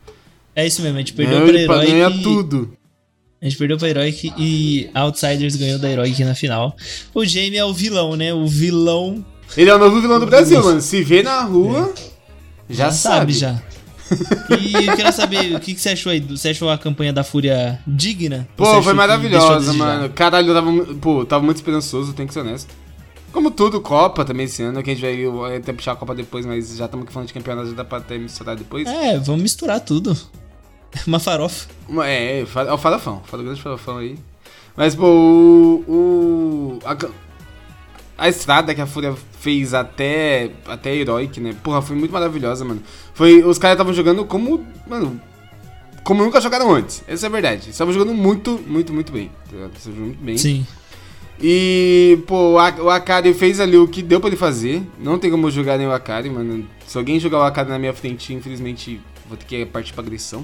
É 0.56 0.66
isso 0.66 0.82
mesmo, 0.82 0.98
a 0.98 1.00
gente 1.00 1.14
perdeu 1.14 1.40
Não, 1.40 1.46
pra 1.48 1.60
Heroic. 1.60 1.92
ganha 1.92 2.24
tudo. 2.24 2.74
A 3.42 3.46
gente 3.46 3.58
perdeu 3.58 3.78
pra 3.78 3.90
Heroic 3.90 4.34
e 4.38 4.90
Outsiders 4.94 5.56
ganhou 5.56 5.80
da 5.80 5.90
Heroic 5.90 6.24
na 6.24 6.36
final. 6.36 6.76
O 7.14 7.26
Jamie 7.26 7.58
é 7.58 7.64
o 7.64 7.74
vilão, 7.74 8.16
né? 8.16 8.34
O 8.34 8.48
vilão. 8.48 9.26
Ele 9.58 9.70
é 9.70 9.76
o 9.76 9.78
novo 9.78 10.00
vilão 10.02 10.20
do 10.20 10.26
Brasil, 10.26 10.64
mano. 10.64 10.82
Se 10.82 11.02
vê 11.04 11.24
na 11.24 11.42
rua, 11.42 11.94
é. 11.96 12.74
já, 12.74 12.86
já 12.86 12.92
sabe. 12.92 13.34
sabe. 13.34 13.34
já. 13.34 13.62
E 14.60 14.88
eu 14.88 14.96
quero 14.96 15.14
saber 15.14 15.56
o 15.56 15.60
que, 15.60 15.74
que, 15.74 15.80
você 15.80 15.90
achou 15.90 16.12
aí? 16.12 16.20
Você 16.20 16.50
achou 16.50 16.70
a 16.70 16.78
campanha 16.78 17.14
da 17.14 17.24
Fúria 17.24 17.80
digna? 17.86 18.48
Pô, 18.58 18.82
foi 18.82 18.94
maravilhosa, 18.94 19.72
mano. 19.74 20.10
Caralho, 20.10 20.50
eu 20.50 20.56
tava, 20.56 20.96
pô, 20.96 21.26
tava 21.26 21.44
muito 21.44 21.58
esperançoso, 21.58 22.14
tenho 22.14 22.28
que 22.28 22.34
ser 22.34 22.40
honesto. 22.40 22.74
Como 23.32 23.52
tudo, 23.52 23.80
Copa 23.80 24.26
também 24.26 24.46
esse 24.46 24.64
ano, 24.64 24.82
que 24.82 24.90
a 24.90 24.96
gente 24.96 25.30
vai 25.30 25.58
até 25.58 25.72
puxar 25.72 25.92
a 25.92 25.96
Copa 25.96 26.16
depois, 26.16 26.46
mas 26.46 26.76
já 26.76 26.86
estamos 26.86 27.04
aqui 27.04 27.14
falando 27.14 27.28
de 27.28 27.34
campeonato, 27.34 27.70
já 27.70 27.76
dá 27.76 27.86
pra 27.86 28.00
até 28.00 28.18
misturar 28.18 28.56
depois. 28.56 28.88
É, 28.88 29.20
vamos 29.20 29.44
misturar 29.44 29.80
tudo. 29.80 30.18
Uma 31.06 31.20
farofa. 31.20 31.68
É, 32.04 32.40
é 32.40 32.44
o 32.44 32.78
farofão, 32.78 33.22
fala 33.26 33.44
o 33.44 33.46
grande 33.46 33.62
farofão 33.62 33.98
aí. 34.00 34.18
Mas, 34.76 34.96
pô, 34.96 35.06
o. 35.06 35.86
o 35.88 36.80
a, 36.86 36.98
a, 38.18 38.30
estrada 38.30 38.74
que 38.74 38.82
a 38.82 38.88
Fúria 38.88 39.16
fez 39.40 39.74
até, 39.74 40.52
até 40.68 40.96
Heroic, 40.96 41.40
né? 41.40 41.56
Porra, 41.64 41.82
foi 41.82 41.96
muito 41.96 42.12
maravilhosa, 42.12 42.66
mano. 42.66 42.82
Foi, 43.14 43.44
os 43.44 43.58
caras 43.58 43.76
estavam 43.76 43.94
jogando 43.94 44.26
como. 44.26 44.66
Mano, 44.88 45.20
como 46.04 46.24
nunca 46.24 46.42
jogaram 46.42 46.74
antes. 46.74 47.04
Essa 47.08 47.26
é 47.26 47.28
a 47.28 47.32
verdade. 47.32 47.70
Estavam 47.70 47.94
jogando 47.94 48.14
muito, 48.14 48.60
muito, 48.68 48.94
muito 48.94 49.12
bem. 49.12 49.32
Estavam 49.46 49.70
jogando 49.86 50.06
muito 50.06 50.24
bem. 50.24 50.38
Sim. 50.38 50.66
E, 51.42 52.22
pô, 52.28 52.56
o 52.56 52.90
Akari 52.90 53.34
fez 53.34 53.62
ali 53.62 53.78
o 53.78 53.88
que 53.88 54.02
deu 54.02 54.20
pra 54.20 54.28
ele 54.28 54.36
fazer. 54.36 54.84
Não 55.00 55.18
tem 55.18 55.32
como 55.32 55.50
jogar 55.50 55.78
nem 55.78 55.88
o 55.88 55.92
Akari, 55.92 56.30
mano. 56.30 56.68
Se 56.86 56.98
alguém 56.98 57.20
jogar 57.20 57.40
o 57.40 57.44
Akari 57.44 57.70
na 57.70 57.80
minha 57.80 57.94
frente, 57.94 58.34
infelizmente 58.34 59.00
vou 59.28 59.38
ter 59.38 59.46
que 59.46 59.66
partir 59.66 59.94
pra 59.94 60.04
agressão. 60.04 60.44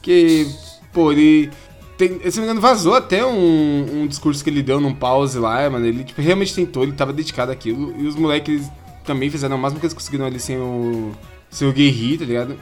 Que, 0.00 0.46
pô, 0.92 1.10
ele. 1.10 1.50
Tem, 1.96 2.18
se 2.30 2.38
não 2.38 2.44
me 2.46 2.50
engano, 2.50 2.60
vazou 2.60 2.94
até 2.94 3.24
um, 3.24 4.02
um 4.02 4.06
discurso 4.06 4.42
que 4.42 4.50
ele 4.50 4.62
deu 4.62 4.80
num 4.80 4.94
pause 4.94 5.38
lá, 5.38 5.68
mano. 5.68 5.86
Ele 5.86 6.04
tipo, 6.04 6.20
realmente 6.20 6.54
tentou, 6.54 6.82
ele 6.82 6.92
tava 6.92 7.12
dedicado 7.12 7.52
àquilo. 7.52 7.94
E 7.98 8.06
os 8.06 8.16
moleques 8.16 8.68
também 9.04 9.30
fizeram 9.30 9.56
o 9.56 9.58
máximo 9.58 9.80
que 9.80 9.86
eles 9.86 9.94
conseguiram 9.94 10.26
ali 10.26 10.40
sem 10.40 10.56
o. 10.56 11.12
sem 11.50 11.68
o 11.68 11.72
Guerri, 11.72 12.18
tá 12.18 12.24
ligado? 12.24 12.56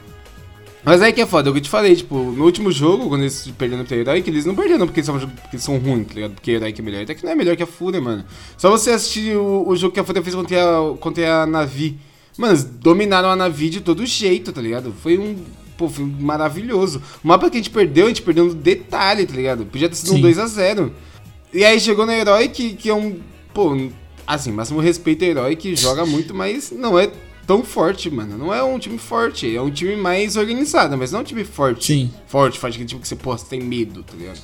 Mas 0.82 1.02
aí 1.02 1.12
que 1.12 1.20
é 1.20 1.26
foda, 1.26 1.48
é 1.48 1.50
o 1.50 1.52
que 1.52 1.58
eu 1.58 1.62
te 1.62 1.68
falei, 1.68 1.94
tipo, 1.94 2.16
no 2.16 2.44
último 2.44 2.72
jogo, 2.72 3.08
quando 3.08 3.22
eles 3.22 3.46
perderam 3.58 3.84
pro 3.84 4.22
que 4.22 4.30
eles 4.30 4.46
não 4.46 4.54
perderam 4.54 4.86
porque 4.86 5.00
eles, 5.00 5.06
são, 5.06 5.18
porque 5.18 5.54
eles 5.56 5.62
são 5.62 5.76
ruins, 5.76 6.06
tá 6.06 6.14
ligado? 6.14 6.32
Porque 6.32 6.72
que 6.72 6.80
é 6.80 6.84
melhor. 6.84 7.02
Até 7.02 7.14
que 7.14 7.24
não 7.24 7.32
é 7.32 7.34
melhor 7.34 7.54
que 7.54 7.62
a 7.62 7.66
Fúria, 7.66 8.00
mano. 8.00 8.24
Só 8.56 8.70
você 8.70 8.90
assistir 8.90 9.36
o, 9.36 9.68
o 9.68 9.76
jogo 9.76 9.92
que 9.92 10.00
a 10.00 10.04
Fúria 10.04 10.22
fez 10.22 10.34
contra 10.34 10.58
a, 10.58 10.96
contra 10.96 11.42
a 11.42 11.46
Navi. 11.46 11.98
Mano, 12.38 12.56
dominaram 12.80 13.28
a 13.28 13.36
Navi 13.36 13.68
de 13.68 13.80
todo 13.82 14.06
jeito, 14.06 14.52
tá 14.52 14.62
ligado? 14.62 14.94
Foi 15.02 15.18
um. 15.18 15.36
Pô, 15.80 15.88
foi 15.88 16.04
maravilhoso. 16.04 17.00
O 17.24 17.28
mapa 17.28 17.48
que 17.48 17.56
a 17.56 17.60
gente 17.60 17.70
perdeu, 17.70 18.04
a 18.04 18.08
gente 18.08 18.20
perdeu 18.20 18.44
no 18.44 18.54
detalhe, 18.54 19.24
tá 19.24 19.34
ligado? 19.34 19.64
Podia 19.64 19.88
ter 19.88 19.94
sido 19.94 20.10
Sim. 20.10 20.18
um 20.18 20.28
2x0. 20.28 20.90
E 21.54 21.64
aí 21.64 21.80
chegou 21.80 22.04
no 22.04 22.12
Herói 22.12 22.48
que, 22.48 22.74
que 22.74 22.90
é 22.90 22.94
um. 22.94 23.18
Pô, 23.54 23.74
assim, 24.26 24.52
máximo 24.52 24.78
respeito 24.78 25.24
ao 25.24 25.30
Herói 25.30 25.56
que 25.56 25.74
joga 25.74 26.04
muito, 26.04 26.34
mas 26.34 26.70
não 26.70 26.98
é 26.98 27.10
tão 27.46 27.64
forte, 27.64 28.10
mano. 28.10 28.36
Não 28.36 28.52
é 28.52 28.62
um 28.62 28.78
time 28.78 28.98
forte, 28.98 29.56
é 29.56 29.62
um 29.62 29.70
time 29.70 29.96
mais 29.96 30.36
organizado, 30.36 30.98
mas 30.98 31.12
não 31.12 31.20
é 31.20 31.22
um 31.22 31.24
time 31.24 31.44
forte. 31.44 31.86
Sim. 31.86 32.10
Forte, 32.26 32.58
forte, 32.58 32.74
aquele 32.74 32.86
time 32.86 33.00
que 33.00 33.08
você, 33.08 33.16
pô, 33.16 33.34
você 33.34 33.46
tem 33.46 33.62
medo, 33.62 34.02
tá 34.02 34.12
ligado? 34.14 34.38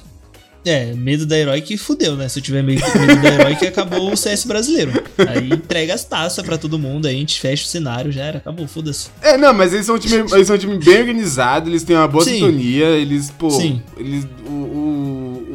É, 0.66 0.92
medo 0.94 1.24
da 1.24 1.38
herói 1.38 1.60
que 1.60 1.76
fudeu, 1.76 2.16
né? 2.16 2.28
Se 2.28 2.40
eu 2.40 2.42
tiver 2.42 2.60
medo, 2.60 2.82
medo 2.98 3.22
da 3.22 3.34
herói 3.34 3.54
que 3.54 3.68
acabou 3.68 4.12
o 4.12 4.16
CS 4.16 4.44
brasileiro. 4.44 4.90
Aí 5.16 5.48
entrega 5.52 5.94
as 5.94 6.02
taças 6.02 6.44
pra 6.44 6.58
todo 6.58 6.76
mundo, 6.76 7.06
aí 7.06 7.14
a 7.14 7.18
gente 7.18 7.40
fecha 7.40 7.64
o 7.64 7.68
cenário, 7.68 8.10
já 8.10 8.24
era, 8.24 8.38
acabou, 8.38 8.66
foda-se. 8.66 9.08
É, 9.22 9.38
não, 9.38 9.54
mas 9.54 9.72
eles 9.72 9.86
são 9.86 9.94
um 9.94 9.98
time, 9.98 10.16
eles 10.16 10.46
são 10.48 10.56
um 10.56 10.58
time 10.58 10.76
bem 10.76 10.98
organizado, 10.98 11.70
eles 11.70 11.84
têm 11.84 11.94
uma 11.94 12.08
boa 12.08 12.24
Sim. 12.24 12.32
sintonia, 12.32 12.86
eles, 12.86 13.30
pô, 13.30 13.48
Sim. 13.48 13.80
eles. 13.96 14.26
O, 14.44 14.50
o, 14.50 15.46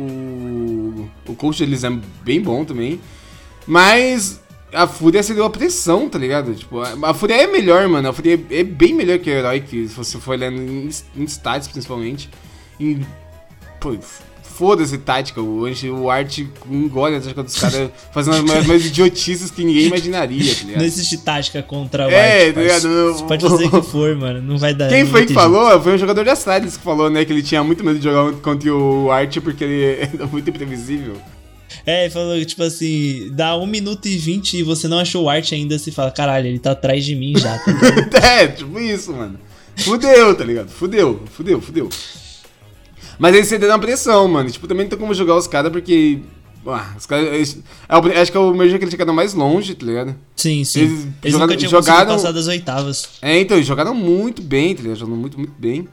o, 1.28 1.32
o 1.32 1.36
coach 1.36 1.59
deles 1.59 1.84
é 1.84 1.91
bem 2.24 2.41
bom 2.41 2.64
também. 2.64 2.97
Mas 3.68 4.39
a 4.74 4.88
Fúria 4.88 5.22
seria 5.22 5.43
uma 5.43 5.49
pressão, 5.49 6.09
tá 6.09 6.18
ligado? 6.18 6.55
Tipo, 6.55 6.80
a, 6.80 7.09
a 7.09 7.14
Fúria 7.14 7.36
é 7.36 7.47
melhor, 7.47 7.86
mano. 7.89 8.07
A 8.07 8.14
Fúria 8.14 8.39
é, 8.49 8.64
bem 8.64 8.93
melhor 8.93 9.20
que 9.20 9.30
o 9.30 9.34
Herói, 9.34 9.59
que 9.59 9.89
se 9.89 9.93
você 9.93 10.18
for 10.18 10.32
olhando 10.32 10.62
em, 10.62 10.89
em 11.18 11.24
stats, 11.26 11.68
principalmente. 11.68 12.30
E, 12.80 12.97
pô, 13.80 13.97
foda-se 14.56 14.97
tática. 14.97 15.41
O, 15.41 15.64
o 15.64 16.10
Art 16.10 16.39
engole 16.70 17.16
a 17.16 17.22
tática 17.22 17.43
dos 17.43 17.56
caras 17.58 17.89
fazendo 18.12 18.52
as 18.52 18.66
mais 18.68 18.86
idiotices 18.86 19.49
que 19.49 19.64
ninguém 19.64 19.88
imaginaria, 19.88 20.54
tá 20.56 20.62
ligado? 20.62 20.80
Não 20.80 20.86
existe 20.86 21.18
tática 21.18 21.64
contra 21.64 22.08
o 22.08 22.12
é, 22.12 22.16
Art. 22.16 22.49
É, 22.49 22.52
tá 22.52 22.62
ligado? 22.62 23.14
Você 23.14 23.24
pode 23.24 23.49
fazer 23.49 23.66
o 23.66 23.82
que 23.82 23.82
for, 23.82 24.16
mano. 24.16 24.41
Não 24.41 24.58
vai 24.58 24.74
dar. 24.74 24.89
Quem 24.89 25.06
foi 25.06 25.26
que 25.26 25.34
falou? 25.34 25.82
Foi 25.82 25.95
um 25.95 25.97
jogador 25.97 26.24
de 26.24 26.30
Astralis 26.30 26.78
que 26.78 26.84
falou, 26.84 27.10
né? 27.10 27.26
Que 27.26 27.34
ele 27.34 27.43
tinha 27.43 27.64
muito 27.64 27.84
medo 27.84 27.97
de 27.97 28.04
jogar 28.04 28.34
contra 28.41 28.74
o 28.74 29.10
Art 29.12 29.38
porque 29.39 29.64
ele 29.64 29.84
é 30.20 30.26
muito 30.26 30.49
imprevisível. 30.49 31.16
É, 31.86 32.04
ele 32.04 32.14
falou, 32.14 32.45
tipo 32.45 32.64
assim, 32.64 33.30
dá 33.32 33.58
1 33.58 33.66
minuto 33.66 34.08
e 34.08 34.18
20 34.18 34.58
e 34.58 34.64
você 34.64 34.88
não 34.88 34.99
achou 34.99 35.24
o 35.24 35.30
art 35.30 35.52
ainda, 35.52 35.80
você 35.80 35.91
fala, 35.91 36.12
caralho, 36.12 36.47
ele 36.47 36.60
tá 36.60 36.72
atrás 36.72 37.04
de 37.04 37.16
mim 37.16 37.34
já, 37.38 37.58
tá 37.58 38.20
É, 38.22 38.47
tipo 38.47 38.80
isso, 38.80 39.14
mano. 39.14 39.39
Fudeu, 39.78 40.36
tá 40.36 40.43
ligado? 40.43 40.70
Fudeu, 40.70 41.22
fudeu, 41.32 41.62
fudeu. 41.62 41.89
Mas 43.20 43.36
eles 43.36 43.47
cederam 43.47 43.76
a 43.76 43.80
pressão, 43.80 44.28
mano. 44.28 44.49
Tipo, 44.49 44.68
também 44.68 44.86
não 44.86 44.89
tem 44.89 44.99
como 44.99 45.14
jogar 45.14 45.36
os 45.36 45.47
caras 45.47 45.72
porque. 45.72 46.20
Ah, 46.66 46.93
os 46.97 47.05
caras. 47.05 47.57
É 47.88 48.22
acho 48.22 48.32
que 48.32 48.38
é 48.38 48.39
o 48.39 48.53
Merge 48.53 48.78
que 48.78 48.84
eles 48.84 48.91
chegaram 48.91 49.14
mais 49.14 49.34
longe, 49.34 49.74
tá 49.74 49.86
ligado? 49.86 50.16
Sim, 50.36 50.64
sim. 50.64 50.82
Eles, 50.82 50.91
eles 50.91 51.34
jogaram, 51.34 51.39
nunca 51.39 51.57
tinham 51.57 51.70
jogaram, 51.72 52.14
passar 52.14 52.32
das 52.32 52.47
oitavas. 52.47 53.09
É, 53.22 53.39
então, 53.39 53.57
eles 53.57 53.68
jogaram 53.68 53.93
muito 53.93 54.41
bem, 54.41 54.76
tá 54.76 54.82
ligado? 54.82 54.99
Jogaram 54.99 55.20
muito, 55.20 55.38
muito 55.38 55.53
bem. 55.57 55.88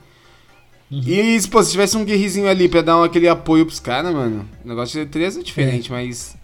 Uhum. 0.91 1.03
E, 1.07 1.41
pô, 1.49 1.63
se 1.63 1.71
tivesse 1.71 1.97
um 1.97 2.05
guerrizinho 2.05 2.49
ali 2.49 2.69
pra 2.69 2.81
dar 2.81 3.03
aquele 3.05 3.29
apoio 3.29 3.67
pros 3.67 3.79
caras, 3.79 4.13
mano, 4.13 4.49
o 4.65 4.69
negócio 4.69 5.05
teria 5.07 5.31
sido 5.31 5.45
diferente, 5.45 5.93
é. 5.93 5.95
mas. 5.95 6.37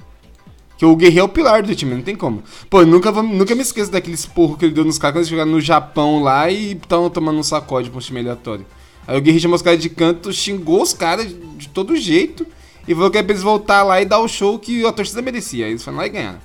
Que 0.76 0.84
o 0.84 0.96
Guerreiro 0.96 1.20
é 1.20 1.24
o 1.24 1.28
pilar 1.28 1.62
do 1.62 1.74
time, 1.74 1.94
não 1.94 2.02
tem 2.02 2.16
como. 2.16 2.42
Pô, 2.68 2.84
nunca, 2.84 3.12
nunca 3.12 3.54
me 3.54 3.62
esqueço 3.62 3.92
daquele 3.92 4.16
esporro 4.16 4.56
que 4.56 4.64
ele 4.64 4.74
deu 4.74 4.84
nos 4.84 4.98
caras 4.98 5.14
quando 5.14 5.18
eles 5.18 5.28
jogaram 5.28 5.50
no 5.52 5.60
Japão 5.60 6.20
lá 6.20 6.50
e 6.50 6.72
estavam 6.72 7.08
tomando 7.08 7.38
um 7.38 7.44
sacode 7.44 7.90
pra 7.90 7.98
um 7.98 8.00
time 8.00 8.20
aleatório. 8.20 8.66
Aí 9.06 9.18
o 9.18 9.20
Guerreiro 9.20 9.42
chamou 9.42 9.56
os 9.56 9.62
caras 9.62 9.80
de 9.80 9.88
canto, 9.88 10.32
xingou 10.32 10.82
os 10.82 10.92
caras 10.92 11.28
de 11.56 11.68
todo 11.68 11.96
jeito 11.96 12.46
e 12.86 12.94
falou 12.94 13.10
que 13.10 13.18
era 13.18 13.24
pra 13.24 13.32
eles 13.32 13.42
voltar 13.42 13.82
lá 13.82 14.00
e 14.00 14.04
dar 14.04 14.18
o 14.18 14.28
show 14.28 14.58
que 14.58 14.84
a 14.84 14.92
torcida 14.92 15.22
merecia. 15.22 15.66
Aí 15.66 15.72
eles 15.72 15.82
foram 15.82 15.98
lá 15.98 16.06
e 16.06 16.10
ganharam. 16.10 16.40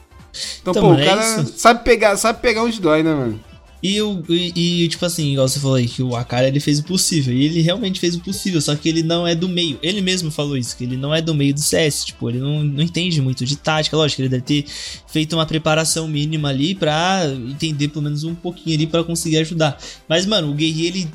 Então, 0.61 0.71
então 0.71 0.83
pô, 0.83 0.91
o 0.91 0.99
é 0.99 1.05
cara 1.05 1.45
sabe 1.45 1.83
pegar, 1.83 2.15
sabe 2.17 2.41
pegar 2.41 2.63
onde 2.63 2.79
dói, 2.79 3.03
né, 3.03 3.13
mano? 3.13 3.39
E, 3.81 3.95
eu, 3.95 4.21
e, 4.27 4.83
e, 4.83 4.87
tipo 4.89 5.05
assim, 5.05 5.31
igual 5.31 5.47
você 5.47 5.57
falou 5.57 5.77
aí, 5.77 5.87
que 5.87 6.03
o 6.03 6.13
Akara 6.13 6.47
ele 6.47 6.59
fez 6.59 6.79
o 6.79 6.83
possível. 6.83 7.33
E 7.33 7.45
ele 7.45 7.61
realmente 7.61 7.99
fez 7.99 8.13
o 8.13 8.19
possível, 8.19 8.59
só 8.59 8.75
que 8.75 8.89
ele 8.89 9.01
não 9.01 9.25
é 9.25 9.33
do 9.33 9.47
meio. 9.47 9.79
Ele 9.81 10.01
mesmo 10.01 10.29
falou 10.29 10.57
isso, 10.57 10.75
que 10.75 10.83
ele 10.83 10.97
não 10.97 11.15
é 11.15 11.21
do 11.21 11.33
meio 11.33 11.53
do 11.53 11.61
CS. 11.61 12.03
Tipo, 12.03 12.29
ele 12.29 12.39
não, 12.39 12.61
não 12.61 12.83
entende 12.83 13.21
muito 13.21 13.45
de 13.45 13.55
tática. 13.55 13.95
Lógico, 13.95 14.21
ele 14.21 14.29
deve 14.29 14.43
ter 14.43 14.65
feito 15.07 15.33
uma 15.33 15.45
preparação 15.45 16.09
mínima 16.09 16.49
ali 16.49 16.75
pra 16.75 17.21
entender 17.49 17.87
pelo 17.87 18.03
menos 18.03 18.25
um 18.25 18.35
pouquinho 18.35 18.75
ali 18.75 18.85
para 18.85 19.01
conseguir 19.03 19.37
ajudar. 19.37 19.77
Mas, 20.09 20.25
mano, 20.25 20.51
o 20.51 20.53
Guerri, 20.53 20.85
ele 20.87 21.09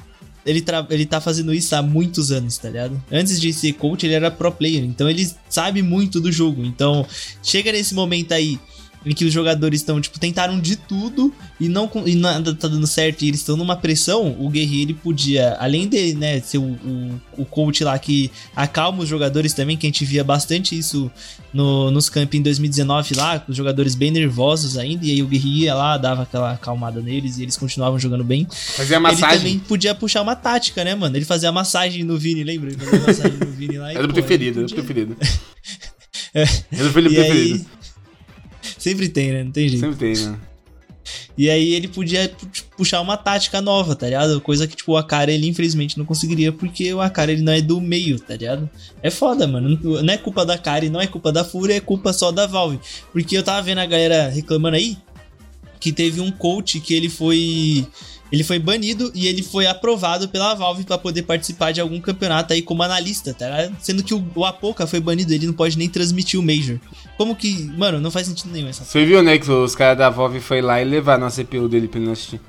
ele, 0.44 0.64
ele 0.90 1.06
tá 1.06 1.20
fazendo 1.20 1.52
isso 1.54 1.74
há 1.74 1.82
muitos 1.82 2.30
anos, 2.30 2.58
tá 2.58 2.68
ligado? 2.68 3.02
Antes 3.10 3.40
de 3.40 3.52
ser 3.52 3.72
coach, 3.74 4.04
ele 4.04 4.14
era 4.14 4.30
pro 4.30 4.52
player, 4.52 4.84
então 4.84 5.08
ele 5.08 5.30
sabe 5.48 5.82
muito 5.82 6.20
do 6.20 6.30
jogo. 6.30 6.64
Então, 6.64 7.06
chega 7.42 7.72
nesse 7.72 7.94
momento 7.94 8.32
aí 8.32 8.58
em 9.04 9.14
que 9.14 9.24
os 9.24 9.32
jogadores 9.32 9.80
estão, 9.80 10.00
tipo, 10.00 10.18
tentaram 10.18 10.58
de 10.58 10.76
tudo 10.76 11.32
e 11.60 11.68
não 11.68 11.90
e 12.06 12.14
nada 12.14 12.54
tá 12.54 12.68
dando 12.68 12.86
certo 12.86 13.22
e 13.22 13.28
eles 13.28 13.40
estão 13.40 13.56
numa 13.56 13.76
pressão, 13.76 14.36
o 14.38 14.48
Guerreiro 14.48 14.84
ele 14.84 14.94
podia, 14.94 15.56
além 15.58 15.88
de, 15.88 16.14
né, 16.14 16.40
ser 16.40 16.58
o, 16.58 16.62
o, 16.62 17.20
o, 17.38 17.44
coach 17.44 17.82
lá 17.84 17.98
que 17.98 18.30
acalma 18.54 19.02
os 19.02 19.08
jogadores 19.08 19.52
também, 19.52 19.76
que 19.76 19.86
a 19.86 19.88
gente 19.88 20.04
via 20.04 20.24
bastante 20.24 20.76
isso 20.76 21.10
no, 21.52 21.90
nos 21.90 22.08
campos 22.08 22.38
em 22.38 22.42
2019 22.42 23.14
lá, 23.14 23.38
com 23.38 23.50
os 23.50 23.56
jogadores 23.56 23.94
bem 23.94 24.10
nervosos 24.10 24.76
ainda, 24.76 25.04
e 25.04 25.12
aí 25.12 25.22
o 25.22 25.26
Guerreiro 25.26 25.58
ia 25.58 25.74
lá, 25.74 25.96
dava 25.96 26.22
aquela 26.22 26.52
acalmada 26.52 27.00
neles 27.00 27.38
e 27.38 27.42
eles 27.42 27.56
continuavam 27.56 27.98
jogando 27.98 28.24
bem. 28.24 28.46
Fazia 28.50 28.98
massagem. 28.98 29.28
Ele 29.28 29.38
também 29.38 29.58
podia 29.58 29.94
puxar 29.94 30.22
uma 30.22 30.36
tática, 30.36 30.84
né, 30.84 30.94
mano? 30.94 31.16
Ele 31.16 31.24
fazia 31.24 31.52
massagem 31.52 32.04
no 32.04 32.18
Vini, 32.18 32.42
lembra? 32.42 32.70
Ele 32.70 32.78
fazia 32.78 33.00
massagem 33.06 33.38
no 33.38 33.52
Vini 33.52 33.78
lá. 33.78 33.92
E, 33.92 33.96
era 33.96 34.06
o 34.06 34.12
preferido, 34.12 34.60
era 34.60 34.68
o 34.68 34.70
preferido. 34.70 35.16
é. 36.34 36.44
Era 36.74 36.88
o 36.88 36.92
preferido. 36.92 37.20
Aí, 37.20 37.64
Sempre 38.84 39.08
tem, 39.08 39.32
né? 39.32 39.42
Não 39.42 39.50
tem 39.50 39.66
jeito. 39.66 39.80
Sempre 39.80 40.14
tem, 40.14 40.26
né? 40.26 40.38
E 41.38 41.48
aí 41.48 41.72
ele 41.72 41.88
podia 41.88 42.30
puxar 42.76 43.00
uma 43.00 43.16
tática 43.16 43.62
nova, 43.62 43.96
tá 43.96 44.04
ligado? 44.04 44.38
Coisa 44.42 44.66
que, 44.66 44.76
tipo, 44.76 44.92
o 44.92 44.96
Akara, 44.98 45.32
ele 45.32 45.48
infelizmente 45.48 45.96
não 45.96 46.04
conseguiria, 46.04 46.52
porque 46.52 46.92
o 46.92 47.00
Akara, 47.00 47.32
ele 47.32 47.40
não 47.40 47.54
é 47.54 47.62
do 47.62 47.80
meio, 47.80 48.20
tá 48.20 48.36
ligado? 48.36 48.68
É 49.02 49.10
foda, 49.10 49.46
mano. 49.46 49.78
Não 49.82 50.12
é 50.12 50.18
culpa 50.18 50.44
da 50.44 50.52
Akari, 50.52 50.90
não 50.90 51.00
é 51.00 51.06
culpa 51.06 51.32
da 51.32 51.42
Fúria, 51.42 51.74
é 51.74 51.80
culpa 51.80 52.12
só 52.12 52.30
da 52.30 52.46
Valve. 52.46 52.78
Porque 53.10 53.38
eu 53.38 53.42
tava 53.42 53.62
vendo 53.62 53.78
a 53.78 53.86
galera 53.86 54.28
reclamando 54.28 54.76
aí, 54.76 54.98
que 55.84 55.92
teve 55.92 56.18
um 56.18 56.30
coach 56.30 56.80
que 56.80 56.94
ele 56.94 57.10
foi 57.10 57.86
ele 58.32 58.42
foi 58.42 58.58
banido 58.58 59.12
e 59.14 59.28
ele 59.28 59.42
foi 59.42 59.66
aprovado 59.66 60.30
pela 60.30 60.54
Valve 60.54 60.82
para 60.82 60.96
poder 60.96 61.24
participar 61.24 61.72
de 61.72 61.80
algum 61.80 62.00
campeonato 62.00 62.54
aí 62.54 62.62
como 62.62 62.82
analista, 62.82 63.34
tá? 63.34 63.70
Sendo 63.80 64.02
que 64.02 64.14
o, 64.14 64.24
o 64.34 64.46
Apoca 64.46 64.86
foi 64.86 64.98
banido, 64.98 65.34
ele 65.34 65.46
não 65.46 65.52
pode 65.52 65.76
nem 65.76 65.86
transmitir 65.86 66.40
o 66.40 66.42
Major. 66.42 66.78
Como 67.18 67.36
que. 67.36 67.70
Mano, 67.76 68.00
não 68.00 68.10
faz 68.10 68.26
sentido 68.26 68.50
nenhum 68.50 68.68
essa 68.68 68.82
Você 68.82 69.04
viu, 69.04 69.22
né, 69.22 69.36
que 69.38 69.48
os 69.50 69.74
caras 69.74 69.98
da 69.98 70.08
Valve 70.08 70.40
foi 70.40 70.62
lá 70.62 70.80
e 70.80 70.86
levaram 70.86 71.26
a 71.26 71.30
CPU 71.30 71.68
dele 71.68 71.86
pra 71.86 71.98
ele 71.98 72.06
não 72.06 72.14
assistir. 72.14 72.40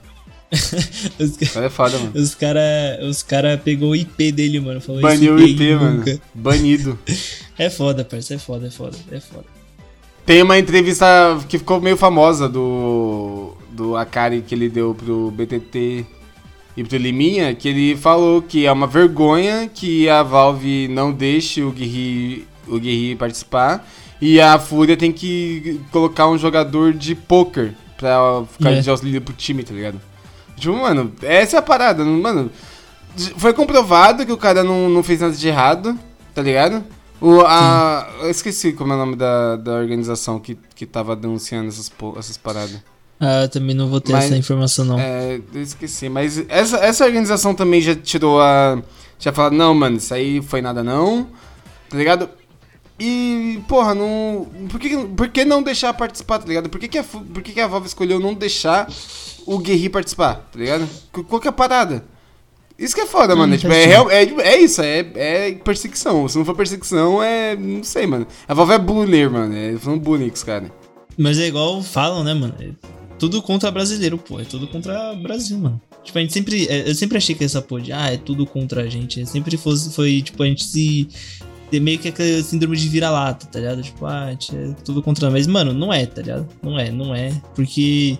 os 1.20 1.36
cara 1.52 1.66
é 1.66 1.70
foda, 1.70 2.00
mano. 2.00 2.12
Os 2.16 2.34
cara, 2.34 3.00
os 3.02 3.22
cara 3.22 3.58
pegou 3.58 3.90
o 3.90 3.96
IP 3.98 4.32
dele, 4.32 4.62
mano. 4.62 4.80
Falou 4.80 5.02
Baniu 5.02 5.36
o 5.36 5.42
IP, 5.42 5.76
mano. 5.76 6.06
Banido. 6.34 6.98
é 7.60 7.70
foda, 7.70 8.06
parceiro. 8.06 8.42
É 8.42 8.46
foda, 8.46 8.68
é 8.68 8.72
foda, 8.72 8.98
é 9.12 9.20
foda. 9.20 9.55
Tem 10.26 10.42
uma 10.42 10.58
entrevista 10.58 11.06
que 11.48 11.60
ficou 11.60 11.80
meio 11.80 11.98
famosa 11.98 12.50
do 12.50 13.54
do 13.70 13.98
Akari 13.98 14.42
que 14.42 14.56
ele 14.56 14.70
deu 14.70 14.96
pro 14.96 15.32
BTT 15.32 16.06
e 16.78 16.84
pro 16.84 16.98
Liminha, 16.98 17.54
que 17.54 17.68
ele 17.68 17.96
falou 17.96 18.42
que 18.42 18.66
é 18.66 18.72
uma 18.72 18.88
vergonha 18.88 19.70
que 19.72 20.10
a 20.10 20.24
Valve 20.24 20.88
não 20.88 21.12
deixe 21.12 21.62
o 21.62 21.72
Guerri, 21.72 22.48
o 22.68 22.80
Guerri 22.80 23.16
participar 23.16 23.86
e 24.22 24.40
a 24.40 24.58
Fúria 24.58 24.96
tem 24.96 25.12
que 25.12 25.80
colocar 25.92 26.28
um 26.28 26.38
jogador 26.38 26.94
de 26.94 27.16
poker 27.16 27.74
pra 27.98 28.44
ficar 28.52 28.70
yeah. 28.70 28.82
de 28.82 28.90
auxílio 28.90 29.22
pro 29.22 29.34
time, 29.34 29.64
tá 29.64 29.74
ligado? 29.74 30.02
Tipo, 30.58 30.74
mano, 30.74 31.12
essa 31.22 31.58
é 31.58 31.60
a 31.60 31.62
parada, 31.62 32.04
mano. 32.04 32.50
Foi 33.38 33.54
comprovado 33.54 34.26
que 34.26 34.32
o 34.32 34.38
cara 34.38 34.64
não, 34.64 34.90
não 34.90 35.04
fez 35.04 35.22
nada 35.22 35.34
de 35.34 35.48
errado, 35.48 35.98
tá 36.34 36.42
ligado? 36.42 36.84
O, 37.22 37.42
a, 37.42 38.10
eu 38.22 38.30
esqueci 38.30 38.74
como 38.74 38.94
é 38.94 38.96
o 38.96 39.00
nome 39.00 39.16
da, 39.16 39.56
da 39.56 39.74
organização 39.74 40.40
que, 40.40 40.58
que 40.76 40.86
tava 40.86 41.16
denunciando 41.16 41.70
essas, 41.70 41.92
essas 42.18 42.38
paradas. 42.38 42.82
Ah, 43.20 43.48
também 43.48 43.76
não 43.76 43.88
vou 43.88 44.02
ter 44.02 44.12
mas, 44.12 44.26
essa 44.26 44.38
informação, 44.38 44.84
não. 44.84 45.00
É, 45.00 45.40
eu 45.54 45.62
esqueci. 45.62 46.10
Mas 46.10 46.44
essa, 46.50 46.78
essa 46.78 47.06
organização 47.06 47.56
também 47.56 47.82
já 47.82 47.96
tirou 47.96 48.42
a. 48.42 48.82
Já 49.18 49.32
falou, 49.32 49.52
não, 49.52 49.74
mano, 49.74 49.98
isso 49.98 50.14
aí 50.14 50.42
foi 50.42 50.62
nada 50.62 50.84
não. 50.84 51.28
Tá 51.90 51.98
ligado? 51.98 52.30
E, 53.00 53.62
porra, 53.68 53.96
não. 53.96 54.48
Por 54.70 54.80
que, 54.80 54.98
por 54.98 55.30
que 55.30 55.46
não 55.46 55.64
deixar 55.64 55.94
participar, 55.94 56.40
tá 56.40 56.48
ligado? 56.48 56.70
Por 56.70 56.80
que, 56.80 56.88
que, 56.88 56.98
a, 56.98 57.04
por 57.04 57.42
que, 57.42 57.54
que 57.54 57.62
a 57.62 57.68
Valve 57.68 57.88
escolheu 57.88 58.20
não 58.20 58.34
deixar 58.34 58.90
o 59.46 59.58
Guerri 59.60 59.90
participar, 59.90 60.36
tá 60.52 60.60
ligado? 60.60 60.88
Qual 61.12 61.40
que 61.40 61.48
é 61.48 61.50
a 61.50 61.54
parada? 61.54 62.04
Isso 62.78 62.94
que 62.94 63.02
é 63.02 63.06
foda, 63.06 63.34
hum, 63.34 63.38
mano. 63.38 63.58
Tipo, 63.58 63.74
é, 63.74 63.86
real, 63.86 64.12
é, 64.12 64.24
é 64.24 64.62
isso, 64.62 64.82
é, 64.82 65.00
é 65.16 65.52
perseguição. 65.54 66.28
Se 66.28 66.38
não 66.38 66.46
for 66.46 66.56
perseguição, 66.56 67.24
é. 67.24 67.56
Não 67.56 67.84
sei, 67.84 68.06
mano. 68.06 68.28
A 68.48 68.54
Valve 68.54 68.74
é 68.74 68.80
bullying, 68.80 69.30
mano. 69.30 69.56
É 69.56 69.78
falando 69.78 70.02
bullying 70.02 70.30
com 70.30 70.36
os 70.36 70.44
caras. 70.44 70.70
Mas 71.18 71.40
é 71.40 71.48
igual 71.48 71.82
falam, 71.82 72.24
né, 72.24 72.34
mano? 72.34 72.54
tudo 73.18 73.42
contra 73.42 73.72
brasileiro, 73.72 74.18
pô. 74.18 74.40
É 74.40 74.44
tudo 74.44 74.68
contra 74.68 75.14
Brasil, 75.16 75.58
mano. 75.58 75.82
Tipo, 76.04 76.18
a 76.18 76.22
gente 76.22 76.34
sempre. 76.34 76.68
É, 76.68 76.90
eu 76.90 76.96
sempre 76.96 77.18
achei 77.18 77.36
que 77.36 77.44
essa 77.44 77.62
porra 77.62 77.82
de, 77.82 77.92
ah, 77.92 78.12
é 78.12 78.18
tudo 78.18 78.46
contra 78.46 78.84
a 78.84 78.88
gente. 78.88 79.22
É 79.22 79.26
sempre 79.26 79.58
fosse, 79.58 79.92
foi, 79.92 80.22
tipo, 80.22 80.42
a 80.44 80.46
gente 80.46 80.64
se. 80.64 81.08
Meio 81.72 82.00
que 82.00 82.08
aquele 82.08 82.42
síndrome 82.42 82.78
de 82.78 82.88
vira-lata, 82.88 83.48
tá 83.48 83.60
ligado? 83.60 83.82
Tipo, 83.82 84.06
ah, 84.06 84.26
a 84.26 84.32
gente 84.32 84.56
é 84.56 84.74
tudo 84.84 85.02
contra. 85.02 85.30
Mas, 85.30 85.48
mano, 85.48 85.74
não 85.74 85.92
é, 85.92 86.06
tá 86.06 86.22
ligado? 86.22 86.48
Não 86.62 86.80
é, 86.80 86.92
não 86.92 87.14
é. 87.14 87.32
Porque. 87.56 88.18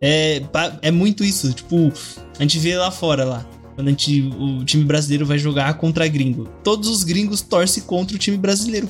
É, 0.00 0.42
é 0.82 0.90
muito 0.90 1.22
isso. 1.22 1.52
Tipo, 1.52 1.92
a 2.38 2.42
gente 2.42 2.58
vê 2.58 2.76
lá 2.76 2.90
fora 2.90 3.24
lá. 3.24 3.46
Quando 3.80 3.88
a 3.88 3.90
gente, 3.92 4.30
o 4.38 4.62
time 4.62 4.84
brasileiro 4.84 5.24
vai 5.24 5.38
jogar 5.38 5.72
contra 5.74 6.06
gringo. 6.06 6.46
Todos 6.62 6.86
os 6.86 7.02
gringos 7.02 7.40
torcem 7.40 7.82
contra 7.82 8.14
o 8.14 8.18
time 8.18 8.36
brasileiro. 8.36 8.86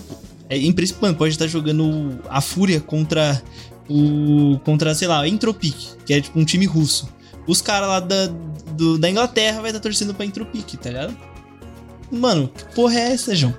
É 0.49 0.59
impressionante. 0.59 1.17
Pode 1.17 1.33
estar 1.33 1.47
jogando 1.47 2.19
a 2.29 2.41
Fúria 2.41 2.81
contra 2.81 3.41
o 3.89 4.59
contra, 4.65 4.93
sei 4.95 5.07
lá, 5.07 5.27
Entropic, 5.29 5.77
que 6.05 6.13
é 6.13 6.21
tipo 6.21 6.39
um 6.39 6.45
time 6.45 6.67
russo. 6.67 7.09
Os 7.47 7.63
caras 7.63 7.89
lá 7.89 8.01
da, 8.01 8.27
do, 8.73 8.99
da 8.99 9.09
Inglaterra 9.09 9.61
vai 9.61 9.71
estar 9.71 9.81
torcendo 9.81 10.13
pra 10.13 10.27
Entropic, 10.27 10.75
tá 10.75 10.91
ligado? 10.91 11.17
Mano, 12.11 12.49
que 12.49 12.75
porra 12.75 12.95
é 12.95 13.13
essa, 13.13 13.33
João? 13.33 13.55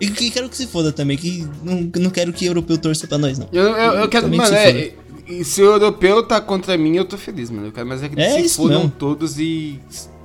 E 0.00 0.08
que 0.08 0.30
quero 0.30 0.48
que 0.48 0.56
se 0.56 0.66
foda 0.66 0.90
também, 0.90 1.18
que 1.18 1.46
não, 1.62 1.90
não 1.96 2.10
quero 2.10 2.32
que 2.32 2.46
europeu 2.46 2.78
torça 2.78 3.06
pra 3.06 3.18
nós, 3.18 3.38
não. 3.38 3.46
Eu, 3.52 3.64
eu, 3.64 3.92
eu 3.92 4.08
quero, 4.08 4.26
mano, 4.30 4.48
que 4.48 4.54
é, 4.54 4.94
e 5.30 5.44
se 5.44 5.62
o 5.62 5.66
europeu 5.66 6.22
tá 6.24 6.40
contra 6.40 6.76
mim, 6.76 6.96
eu 6.96 7.04
tô 7.04 7.16
feliz, 7.16 7.50
mano. 7.50 7.68
Eu 7.68 7.72
quero, 7.72 7.86
mas 7.86 8.02
é 8.02 8.08
que 8.08 8.20
é 8.20 8.42
se 8.42 8.56
fodam 8.56 8.88
todos 8.88 9.38
e. 9.38 9.78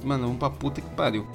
Mano, 0.05 0.23
vamos 0.25 0.37
pra 0.37 0.49
puta 0.49 0.79
que 0.79 0.89
pariu. 0.91 1.25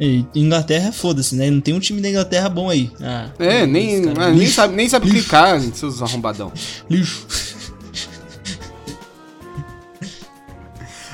E 0.00 0.24
Inglaterra, 0.34 0.90
foda-se, 0.90 1.34
né? 1.34 1.50
Não 1.50 1.60
tem 1.60 1.74
um 1.74 1.80
time 1.80 2.00
da 2.00 2.08
Inglaterra 2.08 2.48
bom 2.48 2.70
aí. 2.70 2.90
Ah, 3.00 3.28
é, 3.38 3.66
nem, 3.66 4.08
ah, 4.16 4.30
nem 4.30 4.46
sabe, 4.46 4.74
nem 4.74 4.88
sabe 4.88 5.10
clicar, 5.10 5.60
seus 5.60 6.00
arrombadão. 6.00 6.52
Lixo. 6.88 7.26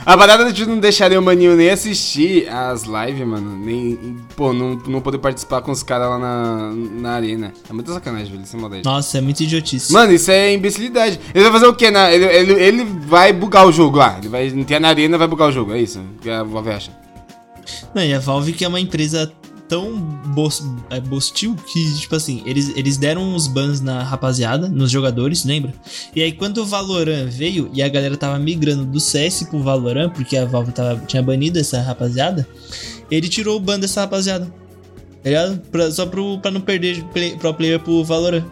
A 0.08 0.16
parada 0.16 0.50
de 0.50 0.64
não 0.64 0.78
deixarem 0.78 1.18
o 1.18 1.22
Maninho 1.22 1.54
nem 1.54 1.68
assistir 1.68 2.48
as 2.48 2.84
lives, 2.84 3.26
mano. 3.26 3.62
Nem, 3.62 4.16
pô, 4.34 4.54
não, 4.54 4.74
não 4.86 5.02
poder 5.02 5.18
participar 5.18 5.60
com 5.60 5.70
os 5.70 5.82
caras 5.82 6.08
lá 6.08 6.18
na, 6.18 6.72
na 6.72 7.10
arena. 7.10 7.52
É 7.68 7.74
muita 7.74 7.92
sacanagem, 7.92 8.32
velho, 8.32 8.46
sem 8.46 8.58
maldade. 8.58 8.84
Nossa, 8.86 9.18
é 9.18 9.20
muito 9.20 9.42
idiotice. 9.42 9.92
Mano, 9.92 10.10
isso 10.10 10.30
é 10.30 10.54
imbecilidade. 10.54 11.20
Ele 11.34 11.44
vai 11.44 11.52
fazer 11.52 11.66
o 11.66 11.74
quê? 11.74 11.90
Na, 11.90 12.10
ele, 12.10 12.24
ele, 12.24 12.52
ele 12.54 12.84
vai 12.84 13.34
bugar 13.34 13.66
o 13.66 13.70
jogo 13.70 13.98
lá. 13.98 14.16
Ele 14.16 14.30
vai 14.30 14.46
entrar 14.46 14.80
na 14.80 14.88
arena 14.88 15.18
vai 15.18 15.28
bugar 15.28 15.50
o 15.50 15.52
jogo. 15.52 15.74
É 15.74 15.78
isso 15.82 16.02
que 16.22 16.30
a 16.30 16.42
Valve 16.42 16.70
acha. 16.70 16.90
Não, 17.94 18.02
e 18.02 18.14
a 18.14 18.18
Valve 18.18 18.54
que 18.54 18.64
é 18.64 18.68
uma 18.68 18.80
empresa 18.80 19.30
tão 19.68 20.02
é, 20.90 21.00
bostil 21.00 21.54
que, 21.54 21.98
tipo 21.98 22.16
assim, 22.16 22.42
eles, 22.46 22.72
eles 22.74 22.96
deram 22.96 23.22
uns 23.22 23.46
bans 23.46 23.80
na 23.80 24.02
rapaziada, 24.02 24.68
nos 24.68 24.90
jogadores, 24.90 25.44
lembra? 25.44 25.72
E 26.16 26.22
aí 26.22 26.32
quando 26.32 26.58
o 26.58 26.66
Valorant 26.66 27.28
veio 27.28 27.70
e 27.72 27.82
a 27.82 27.88
galera 27.88 28.16
tava 28.16 28.38
migrando 28.38 28.84
do 28.84 28.98
CS 28.98 29.44
pro 29.44 29.62
Valorant, 29.62 30.10
porque 30.10 30.36
a 30.36 30.46
Valve 30.46 30.72
tava, 30.72 31.00
tinha 31.06 31.22
banido 31.22 31.58
essa 31.58 31.80
rapaziada, 31.80 32.48
ele 33.10 33.28
tirou 33.28 33.56
o 33.56 33.60
ban 33.60 33.78
dessa 33.78 34.00
rapaziada. 34.00 34.46
Tá 35.22 35.30
ligado? 35.30 35.58
Pra, 35.70 35.90
só 35.90 36.06
pro, 36.06 36.38
pra 36.38 36.50
não 36.50 36.60
perder 36.60 37.04
play, 37.12 37.36
pro 37.36 37.52
player 37.52 37.80
pro 37.80 38.04
Valorant. 38.04 38.44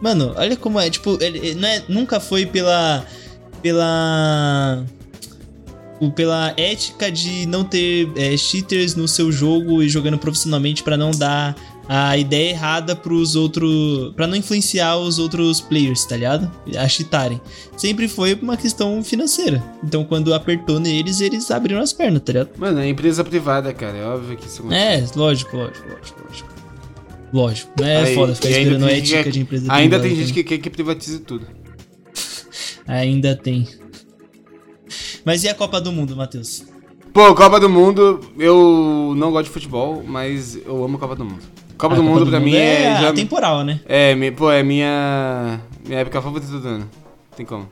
Mano, 0.00 0.34
olha 0.36 0.56
como 0.56 0.80
é, 0.80 0.90
tipo, 0.90 1.16
ele, 1.22 1.38
ele 1.38 1.54
não 1.54 1.68
é, 1.68 1.84
nunca 1.88 2.18
foi 2.18 2.44
pela. 2.44 3.04
pela 3.62 4.84
pela 6.10 6.54
ética 6.56 7.10
de 7.10 7.46
não 7.46 7.64
ter 7.64 8.10
é, 8.16 8.36
cheaters 8.36 8.94
no 8.94 9.06
seu 9.08 9.30
jogo 9.30 9.82
e 9.82 9.88
jogando 9.88 10.18
profissionalmente 10.18 10.82
para 10.82 10.96
não 10.96 11.10
dar 11.10 11.56
a 11.88 12.16
ideia 12.16 12.50
errada 12.50 12.96
pros 12.96 13.36
outros. 13.36 14.12
para 14.16 14.26
não 14.26 14.36
influenciar 14.36 14.96
os 14.96 15.18
outros 15.18 15.60
players, 15.60 16.04
tá 16.04 16.16
ligado? 16.16 16.50
A 16.78 16.88
cheatarem. 16.88 17.40
Sempre 17.76 18.08
foi 18.08 18.34
uma 18.34 18.56
questão 18.56 19.02
financeira. 19.04 19.62
Então 19.82 20.04
quando 20.04 20.32
apertou 20.32 20.80
neles, 20.80 21.20
eles 21.20 21.50
abriram 21.50 21.80
as 21.80 21.92
pernas, 21.92 22.22
tá 22.22 22.32
ligado? 22.32 22.50
Mano, 22.56 22.80
é 22.80 22.88
empresa 22.88 23.22
privada, 23.22 23.72
cara. 23.72 23.98
É 23.98 24.04
óbvio 24.06 24.36
que 24.36 24.46
isso 24.46 24.72
É, 24.72 25.04
lógico, 25.14 25.56
lógico, 25.56 25.88
lógico, 25.88 26.22
lógico. 26.26 26.54
Lógico, 27.32 27.72
não 27.80 27.86
é 27.88 27.96
Aí, 27.96 28.14
foda 28.14 28.34
ficar 28.34 28.48
esperando 28.48 28.84
a 28.84 28.92
ética 28.92 29.30
de 29.30 29.40
empresa 29.40 29.72
Ainda 29.72 29.98
privada, 29.98 30.08
tem 30.08 30.16
gente 30.16 30.32
que 30.32 30.44
quer 30.44 30.58
que 30.58 30.70
privatize 30.70 31.18
tudo. 31.18 31.44
ainda 32.86 33.34
tem. 33.34 33.66
Mas 35.24 35.42
e 35.42 35.48
a 35.48 35.54
Copa 35.54 35.80
do 35.80 35.90
Mundo, 35.90 36.14
Matheus? 36.14 36.64
Pô, 37.12 37.34
Copa 37.34 37.58
do 37.58 37.68
Mundo, 37.68 38.20
eu 38.38 39.14
não 39.16 39.30
gosto 39.30 39.46
de 39.46 39.50
futebol, 39.50 40.02
mas 40.06 40.56
eu 40.56 40.84
amo 40.84 40.98
Copa 40.98 41.14
do 41.14 41.24
Mundo. 41.24 41.42
Copa, 41.78 41.94
do, 41.94 42.02
Copa 42.02 42.02
Mundo 42.02 42.24
do 42.24 42.30
pra 42.30 42.40
mundo 42.40 42.50
mim 42.50 42.56
é. 42.56 42.82
é 42.82 43.00
já... 43.00 43.12
temporal, 43.12 43.64
né? 43.64 43.80
É, 43.86 44.30
pô, 44.32 44.50
é 44.50 44.62
minha. 44.62 45.60
Minha 45.86 46.00
época 46.00 46.20
favorita 46.20 46.58
do 46.58 46.68
ano. 46.68 46.90
Tem 47.36 47.46
como. 47.46 47.68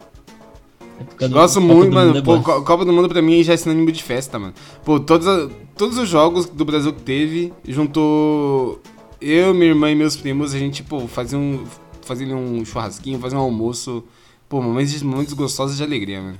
Do... 1.19 1.29
Gosto 1.29 1.61
muito, 1.61 1.93
mano. 1.93 2.17
É 2.17 2.23
pô, 2.23 2.41
Copa 2.41 2.85
do 2.85 2.93
Mundo 2.93 3.09
pra 3.09 3.21
mim 3.21 3.43
já 3.43 3.53
é 3.53 3.57
sinônimo 3.57 3.91
de 3.93 4.03
festa, 4.03 4.39
mano. 4.39 4.55
Pô, 4.85 4.99
todos, 4.99 5.51
todos 5.77 5.99
os 5.99 6.09
jogos 6.09 6.47
do 6.47 6.65
Brasil 6.65 6.93
que 6.93 7.03
teve, 7.03 7.53
juntou 7.67 8.81
eu, 9.21 9.53
minha 9.53 9.67
irmã 9.67 9.91
e 9.91 9.95
meus 9.95 10.17
primos, 10.17 10.55
a 10.55 10.59
gente, 10.59 10.83
pô, 10.83 11.07
fazia 11.07 11.39
um, 11.39 11.65
fazia 12.03 12.35
um 12.35 12.65
churrasquinho, 12.65 13.19
fazia 13.19 13.39
um 13.39 13.43
almoço. 13.43 14.05
Pô, 14.49 14.61
momentos, 14.61 15.03
momentos 15.03 15.33
gostosos 15.33 15.77
de 15.77 15.83
alegria, 15.83 16.21
mano. 16.21 16.39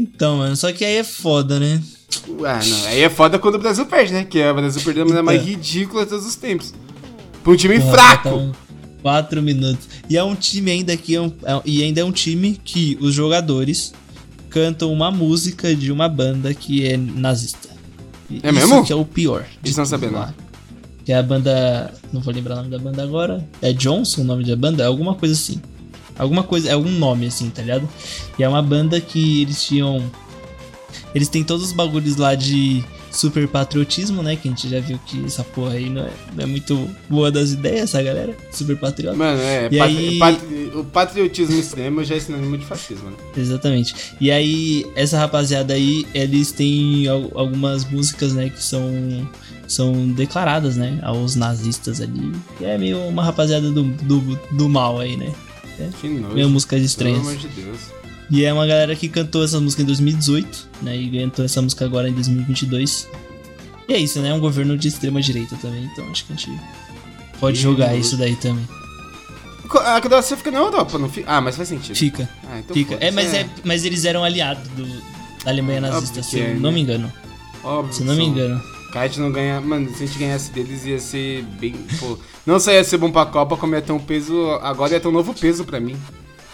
Então, 0.00 0.38
mano, 0.38 0.56
só 0.56 0.72
que 0.72 0.82
aí 0.82 0.96
é 0.96 1.04
foda, 1.04 1.60
né? 1.60 1.80
Ah, 2.44 2.60
não. 2.64 2.86
Aí 2.86 3.02
é 3.02 3.10
foda 3.10 3.38
quando 3.38 3.56
o 3.56 3.58
Brasil 3.58 3.84
perde, 3.84 4.12
né? 4.14 4.24
Que 4.24 4.38
é 4.38 4.50
o 4.50 4.54
Brasil 4.54 4.80
perdeu 4.82 5.02
a 5.02 5.06
maneira 5.06 5.22
mais 5.22 5.42
então. 5.42 5.54
ridícula 5.54 6.04
de 6.04 6.10
todos 6.10 6.26
os 6.26 6.36
tempos. 6.36 6.72
Pra 7.42 7.52
um 7.52 7.56
time 7.56 7.78
Porra, 7.78 7.92
fraco. 7.92 8.28
Então, 8.28 8.52
quatro 9.02 9.42
minutos. 9.42 9.88
E 10.08 10.16
é 10.16 10.24
um 10.24 10.34
time 10.34 10.70
ainda 10.70 10.96
que 10.96 11.14
é 11.14 11.20
um, 11.20 11.32
é, 11.44 11.60
e 11.66 11.82
ainda 11.82 12.00
é 12.00 12.04
um 12.04 12.12
time 12.12 12.58
que 12.64 12.96
os 13.00 13.14
jogadores 13.14 13.92
cantam 14.48 14.90
uma 14.90 15.10
música 15.10 15.74
de 15.74 15.92
uma 15.92 16.08
banda 16.08 16.52
que 16.54 16.86
é 16.86 16.96
nazista. 16.96 17.68
E 18.30 18.40
é 18.42 18.50
mesmo? 18.50 18.84
que 18.84 18.92
é 18.92 18.96
o 18.96 19.04
pior. 19.04 19.44
Eles 19.62 19.76
não 19.76 19.84
sabendo. 19.84 20.14
Lá. 20.14 20.34
Que 21.04 21.12
é 21.12 21.16
a 21.16 21.22
banda. 21.22 21.92
Não 22.12 22.20
vou 22.20 22.32
lembrar 22.32 22.54
o 22.54 22.56
nome 22.58 22.70
da 22.70 22.78
banda 22.78 23.02
agora. 23.02 23.46
É 23.60 23.72
Johnson 23.72 24.22
o 24.22 24.24
nome 24.24 24.44
da 24.44 24.56
banda? 24.56 24.82
É 24.82 24.86
alguma 24.86 25.14
coisa 25.14 25.34
assim. 25.34 25.60
Alguma 26.20 26.42
coisa, 26.42 26.68
é 26.68 26.72
algum 26.72 26.90
nome 26.90 27.26
assim, 27.26 27.48
tá 27.50 27.62
ligado? 27.62 27.88
E 28.38 28.42
é 28.42 28.48
uma 28.48 28.62
banda 28.62 29.00
que 29.00 29.42
eles 29.42 29.62
tinham. 29.62 30.02
Eles 31.14 31.28
têm 31.28 31.42
todos 31.42 31.66
os 31.66 31.72
bagulhos 31.72 32.16
lá 32.16 32.34
de 32.34 32.84
super 33.10 33.48
patriotismo, 33.48 34.22
né? 34.22 34.36
Que 34.36 34.48
a 34.48 34.50
gente 34.50 34.68
já 34.68 34.80
viu 34.80 34.98
que 35.06 35.24
essa 35.24 35.42
porra 35.42 35.72
aí 35.72 35.88
não 35.88 36.02
é, 36.02 36.10
não 36.34 36.44
é 36.44 36.46
muito 36.46 36.88
boa 37.08 37.30
das 37.30 37.52
ideias, 37.52 37.84
essa 37.84 38.02
galera. 38.02 38.36
Super 38.52 38.76
patriota. 38.76 39.16
Mano, 39.16 39.40
é. 39.40 39.68
E 39.70 39.78
patri 39.78 39.96
aí... 39.96 40.18
patri 40.18 40.70
o 40.74 40.84
patriotismo 40.84 41.58
extremo 41.58 42.04
já 42.04 42.14
é 42.14 42.20
sinônimo 42.20 42.56
de 42.56 42.64
fascismo, 42.64 43.10
né? 43.10 43.16
Exatamente. 43.36 43.94
E 44.20 44.30
aí, 44.30 44.86
essa 44.94 45.18
rapaziada 45.18 45.74
aí, 45.74 46.06
eles 46.14 46.52
têm 46.52 47.08
algumas 47.08 47.84
músicas, 47.84 48.32
né? 48.32 48.50
Que 48.50 48.62
são 48.62 49.28
são 49.70 50.08
declaradas, 50.08 50.76
né, 50.76 50.98
aos 51.00 51.36
nazistas 51.36 52.00
ali. 52.00 52.32
E 52.60 52.64
é 52.64 52.76
meio 52.76 52.98
uma 53.06 53.22
rapaziada 53.22 53.70
do, 53.70 53.84
do, 53.84 54.38
do 54.50 54.68
mal 54.68 54.98
aí, 54.98 55.16
né? 55.16 55.32
É, 55.80 55.88
que 56.00 56.08
nojo. 56.08 56.34
Meio 56.34 56.48
músicas 56.48 56.82
estranhas. 56.82 57.18
Pelo 57.18 57.30
amor 57.30 57.40
de 57.40 57.48
Deus. 57.48 57.78
E 58.30 58.44
é 58.44 58.52
uma 58.52 58.66
galera 58.66 58.94
que 58.94 59.08
cantou 59.08 59.42
essa 59.42 59.58
música 59.58 59.82
em 59.82 59.84
2018, 59.84 60.68
né? 60.82 60.96
E 60.96 61.20
cantou 61.20 61.44
essa 61.44 61.60
música 61.60 61.84
agora 61.84 62.08
em 62.08 62.12
2022. 62.12 63.08
E 63.88 63.92
é 63.92 63.98
isso, 63.98 64.20
né? 64.20 64.28
É 64.28 64.34
um 64.34 64.38
governo 64.38 64.78
de 64.78 64.86
extrema 64.86 65.20
direita 65.20 65.56
também, 65.56 65.84
então 65.84 66.08
acho 66.10 66.24
que 66.24 66.32
a 66.32 66.36
gente 66.36 66.60
pode 67.40 67.56
que 67.56 67.62
jogar 67.62 67.88
nojo. 67.88 68.00
isso 68.00 68.16
daí 68.16 68.36
também. 68.36 68.64
A 69.72 70.00
Croácia 70.00 70.36
fica 70.36 70.50
na 70.50 70.58
Europa, 70.58 70.98
não 70.98 71.08
fica? 71.08 71.30
Ah, 71.30 71.40
mas 71.40 71.56
faz 71.56 71.68
sentido. 71.68 71.96
Fica. 71.96 72.28
Ah, 72.48 72.58
então 72.60 72.74
fica. 72.74 72.94
É 73.00 73.10
mas, 73.10 73.32
é. 73.34 73.40
é. 73.40 73.48
mas 73.64 73.84
eles 73.84 74.04
eram 74.04 74.22
aliados 74.22 74.66
do, 74.70 74.86
da 75.44 75.50
Alemanha 75.50 75.80
nazista, 75.80 76.22
se 76.22 76.38
eu 76.38 76.44
é, 76.44 76.54
não 76.54 76.70
né? 76.70 76.72
me 76.72 76.80
engano. 76.82 77.12
Óbvio 77.62 77.92
se 77.92 78.04
não 78.04 78.14
me 78.14 78.24
engano. 78.24 78.60
A 78.94 79.06
gente 79.06 79.20
não 79.20 79.30
ganha. 79.30 79.60
Mano, 79.60 79.88
se 79.94 80.02
a 80.02 80.06
gente 80.06 80.18
ganhasse 80.18 80.50
deles 80.50 80.84
ia 80.84 80.98
ser 80.98 81.42
bem. 81.42 81.74
Pô, 81.98 82.18
não 82.44 82.58
só 82.58 82.72
ia 82.72 82.84
ser 82.84 82.98
bom 82.98 83.10
pra 83.10 83.26
Copa, 83.26 83.56
como 83.56 83.74
ia 83.74 83.82
ter 83.82 83.92
um 83.92 83.98
peso. 83.98 84.50
Agora 84.62 84.92
ia 84.92 85.00
ter 85.00 85.08
um 85.08 85.12
novo 85.12 85.34
peso 85.34 85.64
pra 85.64 85.80
mim. 85.80 85.96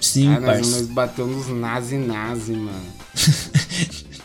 Sim, 0.01 0.34
ah, 0.34 0.41
nós, 0.41 0.70
nós 0.70 0.87
bateu 0.87 1.26
nos 1.26 1.49
nazi-nazi, 1.49 2.53
mano. 2.53 2.84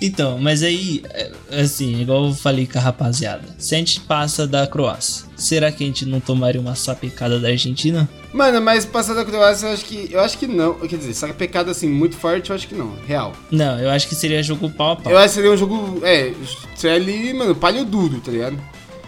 então, 0.00 0.38
mas 0.38 0.62
aí, 0.62 1.02
é, 1.10 1.30
assim, 1.60 2.00
igual 2.00 2.26
eu 2.26 2.34
falei 2.34 2.66
com 2.66 2.78
a 2.78 2.80
rapaziada. 2.80 3.44
Se 3.58 3.74
a 3.74 3.78
gente 3.78 4.00
passa 4.00 4.46
da 4.46 4.66
Croácia, 4.66 5.26
será 5.36 5.70
que 5.70 5.84
a 5.84 5.86
gente 5.86 6.06
não 6.06 6.20
tomaria 6.20 6.60
uma 6.60 6.74
sapecada 6.74 7.38
da 7.38 7.48
Argentina? 7.48 8.08
Mano, 8.32 8.60
mas 8.62 8.84
passar 8.84 9.14
da 9.14 9.24
Croácia 9.24 9.66
eu 9.66 9.72
acho 9.72 9.84
que. 9.84 10.08
Eu 10.10 10.20
acho 10.20 10.38
que 10.38 10.46
não. 10.46 10.74
Quer 10.74 10.96
dizer, 10.96 11.14
sapecada 11.14 11.70
assim, 11.70 11.88
muito 11.88 12.16
forte, 12.16 12.50
eu 12.50 12.56
acho 12.56 12.66
que 12.66 12.74
não. 12.74 12.94
Real. 13.06 13.32
Não, 13.50 13.78
eu 13.78 13.90
acho 13.90 14.08
que 14.08 14.14
seria 14.14 14.42
jogo 14.42 14.70
pau 14.70 14.92
a 14.92 14.96
pau. 14.96 15.12
Eu 15.12 15.18
acho 15.18 15.28
que 15.28 15.34
seria 15.34 15.50
um 15.50 15.56
jogo. 15.56 16.00
É, 16.04 16.32
seria 16.74 16.96
ali, 16.96 17.34
mano, 17.34 17.54
palho 17.54 17.84
duro, 17.84 18.20
tá 18.20 18.30
ligado? 18.30 18.58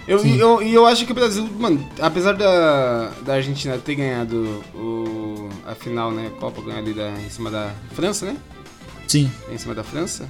Eu, 0.07 0.27
e 0.27 0.39
eu, 0.39 0.61
eu, 0.61 0.85
acho 0.85 1.07
que 1.07 1.13
o 1.13 1.15
Brasil, 1.15 1.49
mano, 1.59 1.89
apesar 2.01 2.33
da, 2.33 3.13
da 3.25 3.35
Argentina 3.35 3.79
ter 3.79 3.95
ganhado 3.95 4.63
o, 4.75 5.49
a 5.65 5.77
final, 5.77 6.11
né, 6.11 6.31
Copa, 6.41 6.61
ganhar 6.61 6.79
ali 6.79 6.93
da, 6.93 7.11
em 7.25 7.31
cima 7.31 7.51
da 7.51 7.71
França, 7.95 8.27
né? 8.27 8.37
Sim. 9.07 9.31
Em 9.51 9.57
cima 9.57 9.75
da 9.75 9.85
França. 9.85 10.29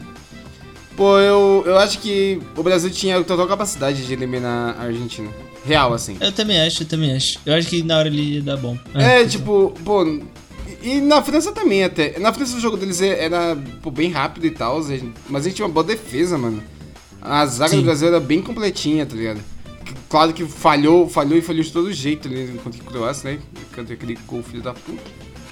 Pô, 0.97 1.19
eu, 1.19 1.65
eu 1.67 1.79
acho 1.79 1.99
que 1.99 2.41
o 2.57 2.63
Brasil 2.63 2.91
tinha 2.91 3.23
total 3.25 3.47
capacidade 3.47 4.07
de 4.07 4.13
eliminar 4.13 4.77
a 4.79 4.85
Argentina. 4.85 5.31
Real, 5.65 5.95
assim. 5.95 6.17
Eu 6.21 6.33
também 6.33 6.61
acho, 6.61 6.83
eu 6.83 6.89
também 6.89 7.15
acho. 7.15 7.39
Eu 7.47 7.55
acho 7.55 7.69
que 7.69 7.83
na 7.83 7.99
hora 7.99 8.09
ele 8.09 8.35
ia 8.35 8.43
dar 8.43 8.57
bom. 8.57 8.77
É, 8.95 9.23
é 9.23 9.27
tipo, 9.27 9.73
pô. 9.85 10.05
E 10.83 11.01
na 11.01 11.23
França 11.23 11.53
também 11.53 11.85
até. 11.85 12.19
Na 12.19 12.33
França 12.33 12.57
o 12.57 12.61
jogo 12.61 12.77
deles 12.77 13.01
era 13.01 13.57
pô, 13.81 13.91
bem 13.91 14.11
rápido 14.11 14.47
e 14.47 14.51
tal, 14.51 14.81
mas 15.29 15.43
a 15.43 15.49
gente 15.49 15.57
tinha 15.57 15.67
uma 15.67 15.73
boa 15.73 15.85
defesa, 15.85 16.37
mano. 16.37 16.63
A 17.21 17.47
zaga 17.47 17.71
Sim. 17.71 17.77
do 17.77 17.85
Brasil 17.85 18.09
era 18.09 18.19
bem 18.19 18.43
completinha, 18.43 19.07
tá 19.07 19.15
ligado? 19.15 19.41
Claro 20.09 20.33
que 20.33 20.45
falhou, 20.45 21.09
falhou 21.09 21.39
e 21.39 21.43
falhou 21.43 21.63
de 21.63 21.73
todo 21.73 21.93
jeito 21.93 22.29
ali 22.29 22.59
contra 22.63 22.83
o 22.83 22.85
Croácia, 22.85 23.31
né? 23.31 23.39
Contra 23.75 23.95
aquele 23.95 24.19
gol 24.27 24.43
filho 24.43 24.63
da 24.63 24.75
puta. 24.75 25.03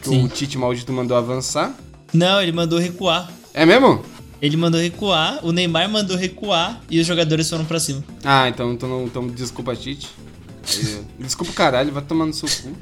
Que 0.02 0.08
Sim. 0.08 0.24
o 0.24 0.28
Tite 0.28 0.58
maldito 0.58 0.92
mandou 0.92 1.16
avançar. 1.16 1.72
Não, 2.12 2.42
ele 2.42 2.52
mandou 2.52 2.78
recuar. 2.78 3.30
É 3.54 3.64
mesmo? 3.64 4.02
Ele 4.40 4.56
mandou 4.56 4.80
recuar, 4.80 5.44
o 5.44 5.52
Neymar 5.52 5.88
mandou 5.88 6.16
recuar 6.16 6.80
e 6.90 6.98
os 6.98 7.06
jogadores 7.06 7.48
foram 7.48 7.64
pra 7.64 7.78
cima. 7.78 8.02
Ah, 8.24 8.48
então, 8.48 8.72
então, 8.72 9.04
então 9.04 9.28
desculpa, 9.28 9.76
Tite. 9.76 10.08
desculpa 11.18 11.52
o 11.52 11.54
caralho, 11.54 11.92
vai 11.92 12.02
tomar 12.02 12.26
no 12.26 12.32
seu 12.32 12.48
cu. 12.48 12.76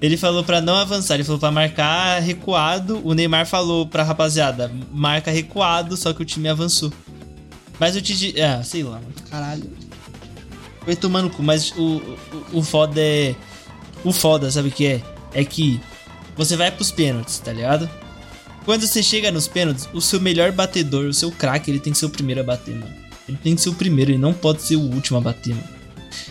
Ele 0.00 0.16
falou 0.16 0.44
para 0.44 0.60
não 0.60 0.76
avançar, 0.76 1.14
ele 1.14 1.24
falou 1.24 1.40
para 1.40 1.50
marcar 1.50 2.20
recuado. 2.20 3.00
O 3.04 3.14
Neymar 3.14 3.46
falou 3.46 3.86
pra 3.86 4.04
rapaziada, 4.04 4.70
marca 4.92 5.30
recuado, 5.30 5.96
só 5.96 6.12
que 6.12 6.22
o 6.22 6.24
time 6.24 6.48
avançou. 6.48 6.92
Mas 7.80 7.96
o 7.96 8.02
Tite. 8.02 8.40
Ah, 8.40 8.62
sei 8.62 8.82
lá, 8.82 9.00
caralho. 9.30 9.70
Foi 10.84 10.94
tomando 10.94 11.30
cu, 11.30 11.42
mas 11.42 11.72
o, 11.72 11.96
o, 12.52 12.58
o 12.58 12.62
foda 12.62 13.00
é. 13.00 13.34
O 14.04 14.12
foda, 14.12 14.50
sabe 14.50 14.68
o 14.68 14.72
que 14.72 14.86
é? 14.86 15.02
É 15.32 15.44
que 15.44 15.80
você 16.36 16.56
vai 16.56 16.70
pros 16.70 16.90
pênaltis, 16.90 17.38
tá 17.38 17.52
ligado? 17.52 17.90
Quando 18.68 18.86
você 18.86 19.02
chega 19.02 19.32
nos 19.32 19.48
pênaltis, 19.48 19.88
o 19.94 20.00
seu 20.02 20.20
melhor 20.20 20.52
batedor, 20.52 21.06
o 21.06 21.14
seu 21.14 21.32
craque, 21.32 21.70
ele 21.70 21.80
tem 21.80 21.90
que 21.90 21.98
ser 21.98 22.04
o 22.04 22.10
primeiro 22.10 22.42
a 22.42 22.44
bater, 22.44 22.74
mano. 22.74 22.94
Ele 23.26 23.38
tem 23.42 23.54
que 23.54 23.62
ser 23.62 23.70
o 23.70 23.74
primeiro, 23.74 24.10
ele 24.10 24.18
não 24.18 24.34
pode 24.34 24.60
ser 24.60 24.76
o 24.76 24.82
último 24.82 25.16
a 25.16 25.22
bater, 25.22 25.54
mano. 25.54 25.66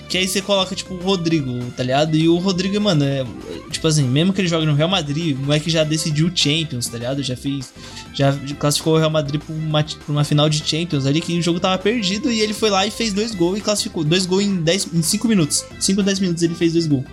Que 0.08 0.20
aí 0.20 0.28
você 0.28 0.40
coloca, 0.40 0.76
tipo, 0.76 0.94
o 0.94 1.02
Rodrigo, 1.02 1.52
tá 1.76 1.82
ligado? 1.82 2.16
E 2.16 2.30
o 2.30 2.38
Rodrigo, 2.38 2.80
mano, 2.80 3.04
é, 3.04 3.26
tipo 3.72 3.88
assim, 3.88 4.04
mesmo 4.04 4.34
que 4.34 4.42
ele 4.42 4.48
jogue 4.48 4.68
no 4.68 4.76
Real 4.76 4.88
Madrid, 4.88 5.36
o 5.36 5.40
moleque 5.46 5.68
já 5.72 5.84
decidiu 5.84 6.32
Champions, 6.32 6.86
tá 6.88 7.00
ligado? 7.00 7.24
Já 7.24 7.36
fez. 7.36 7.74
Já 8.14 8.32
classificou 8.60 8.94
o 8.94 8.98
Real 9.00 9.10
Madrid 9.10 9.42
pra 9.42 9.56
uma, 9.56 9.84
pra 9.84 9.98
uma 10.08 10.24
final 10.24 10.48
de 10.48 10.64
Champions 10.64 11.08
ali, 11.08 11.22
que 11.22 11.40
o 11.40 11.42
jogo 11.42 11.60
tava 11.60 11.80
perdido 11.80 12.32
e 12.32 12.40
ele 12.40 12.54
foi 12.54 12.70
lá 12.70 12.86
e 12.86 12.92
fez 12.92 13.14
dois 13.14 13.34
gols 13.34 13.58
e 13.58 13.62
classificou. 13.62 14.04
Dois 14.04 14.28
gols 14.28 14.44
em 14.44 14.58
10, 14.58 14.90
em 14.94 15.02
5 15.02 15.28
minutos. 15.28 15.66
5 15.80 16.04
10 16.04 16.20
minutos 16.20 16.44
ele 16.44 16.54
fez 16.54 16.74
dois 16.74 16.86
gols. 16.86 17.06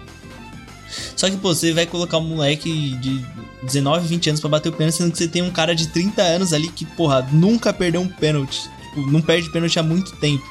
Só 1.17 1.31
que, 1.31 1.39
pô, 1.39 1.55
você 1.55 1.73
vai 1.73 1.87
colocar 1.87 2.19
um 2.19 2.29
moleque 2.29 2.71
de 2.97 3.25
19, 3.65 4.07
20 4.07 4.29
anos 4.31 4.41
para 4.41 4.51
bater 4.51 4.69
o 4.69 4.73
pênalti, 4.73 4.97
sendo 4.97 5.13
que 5.13 5.19
você 5.19 5.29
tem 5.29 5.43
um 5.43 5.51
cara 5.51 5.75
de 5.75 5.89
30 5.89 6.23
anos 6.23 6.53
ali 6.53 6.69
que, 6.69 6.85
porra, 6.85 7.29
nunca 7.33 7.73
perdeu 7.73 8.01
um 8.01 8.09
pênalti. 8.09 8.63
Tipo, 8.91 9.11
não 9.11 9.21
perde 9.21 9.51
pênalti 9.51 9.79
há 9.79 9.83
muito 9.83 10.15
tempo. 10.17 10.45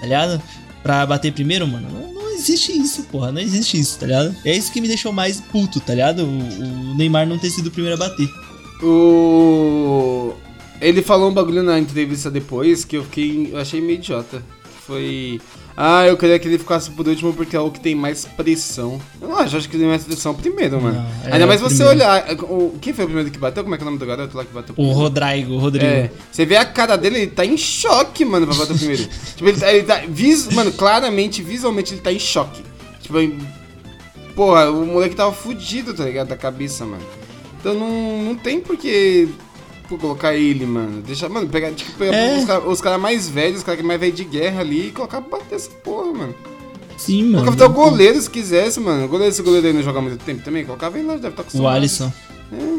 Tá 0.00 0.06
ligado? 0.06 0.42
pra 0.86 1.04
bater 1.04 1.32
primeiro, 1.32 1.66
mano. 1.66 1.88
Não, 1.92 2.12
não, 2.12 2.32
existe 2.32 2.70
isso, 2.70 3.02
porra. 3.04 3.32
Não 3.32 3.40
existe 3.40 3.76
isso, 3.76 3.98
tá 3.98 4.06
ligado? 4.06 4.36
É 4.44 4.56
isso 4.56 4.70
que 4.70 4.80
me 4.80 4.86
deixou 4.86 5.12
mais 5.12 5.40
puto, 5.40 5.80
tá 5.80 5.92
ligado? 5.92 6.20
O, 6.20 6.92
o 6.92 6.94
Neymar 6.94 7.26
não 7.26 7.36
ter 7.36 7.50
sido 7.50 7.66
o 7.66 7.70
primeiro 7.72 8.00
a 8.00 8.08
bater. 8.08 8.28
O. 8.80 10.32
Ele 10.80 11.02
falou 11.02 11.28
um 11.28 11.34
bagulho 11.34 11.64
na 11.64 11.76
entrevista 11.76 12.30
depois 12.30 12.84
que 12.84 12.96
eu 12.96 13.02
fiquei. 13.02 13.50
Eu 13.52 13.58
achei 13.58 13.80
meio 13.80 13.98
idiota. 13.98 14.40
Foi. 14.86 15.40
Ah, 15.76 16.06
eu 16.06 16.16
queria 16.16 16.38
que 16.38 16.48
ele 16.48 16.56
ficasse 16.58 16.90
por 16.90 17.06
último 17.06 17.34
porque 17.34 17.54
é 17.54 17.60
o 17.60 17.70
que 17.70 17.78
tem 17.78 17.94
mais 17.94 18.24
pressão. 18.24 18.98
Eu 19.20 19.28
não 19.28 19.36
acho, 19.36 19.58
acho 19.58 19.68
que 19.68 19.76
tem 19.76 19.86
mais 19.86 20.04
pressão 20.04 20.34
primeiro, 20.34 20.80
mano. 20.80 20.94
Não, 20.98 21.28
é 21.30 21.34
Ainda 21.34 21.46
mais 21.46 21.60
você 21.60 21.84
primeiro. 21.84 22.00
olhar. 22.00 22.32
O, 22.44 22.78
quem 22.80 22.94
foi 22.94 23.04
o 23.04 23.08
primeiro 23.08 23.30
que 23.30 23.38
bateu? 23.38 23.62
Como 23.62 23.74
é 23.74 23.78
que 23.78 23.84
é 23.84 23.86
o 23.86 23.90
nome 23.90 23.98
do 23.98 24.06
garoto 24.06 24.34
lá 24.34 24.44
que 24.44 24.54
bateu? 24.54 24.74
O 24.78 24.92
Rodrigo, 24.92 25.52
o 25.52 25.58
Rodrigo. 25.58 25.84
É, 25.84 26.10
você 26.32 26.46
vê 26.46 26.56
a 26.56 26.64
cara 26.64 26.96
dele, 26.96 27.18
ele 27.18 27.26
tá 27.26 27.44
em 27.44 27.58
choque, 27.58 28.24
mano, 28.24 28.46
pra 28.46 28.56
bater 28.56 28.72
o 28.72 28.78
primeiro. 28.78 29.06
tipo, 29.36 29.48
ele 29.48 29.58
tá. 29.60 29.72
Ele 29.72 29.82
tá 29.84 30.02
vis, 30.08 30.48
mano, 30.48 30.72
claramente, 30.72 31.42
visualmente, 31.42 31.92
ele 31.92 32.00
tá 32.00 32.10
em 32.10 32.18
choque. 32.18 32.62
Tipo, 33.02 33.18
porra, 34.34 34.70
o 34.70 34.86
moleque 34.86 35.14
tava 35.14 35.32
fudido, 35.32 35.92
tá 35.92 36.04
ligado? 36.04 36.28
Da 36.28 36.36
cabeça, 36.36 36.86
mano. 36.86 37.02
Então 37.60 37.74
não, 37.74 38.22
não 38.22 38.34
tem 38.34 38.60
porque 38.60 39.28
Pô, 39.88 39.96
colocar 39.96 40.34
ele, 40.34 40.66
mano. 40.66 41.00
Deixa, 41.02 41.28
mano, 41.28 41.48
pegar, 41.48 41.70
tipo, 41.72 41.92
pegar 41.92 42.16
é. 42.16 42.38
os 42.38 42.44
caras 42.44 42.80
cara 42.80 42.98
mais 42.98 43.28
velhos, 43.28 43.58
os 43.58 43.62
caras 43.62 43.80
que 43.80 43.86
mais 43.86 44.00
velho 44.00 44.12
de 44.12 44.24
guerra 44.24 44.60
ali 44.60 44.88
e 44.88 44.90
colocar 44.90 45.20
pra 45.20 45.38
bater 45.38 45.54
essa 45.54 45.70
porra, 45.70 46.12
mano. 46.12 46.34
Sim, 46.96 47.24
mano. 47.24 47.44
Colocava 47.44 47.56
até 47.56 47.64
o 47.66 47.72
goleiro 47.74 48.20
se 48.20 48.30
quisesse, 48.30 48.80
mano. 48.80 49.04
O 49.04 49.08
goleiro, 49.08 49.32
esse 49.32 49.42
goleiro 49.42 49.66
aí 49.66 49.72
não 49.72 49.82
joga 49.82 50.00
muito 50.00 50.22
tempo 50.24 50.42
também, 50.42 50.64
colocava 50.64 50.98
ele 50.98 51.06
lá, 51.06 51.14
deve 51.14 51.28
estar 51.28 51.44
tá 51.44 51.50
com 51.50 51.58
O 51.58 51.68
Alisson. 51.68 52.12
É. 52.52 52.78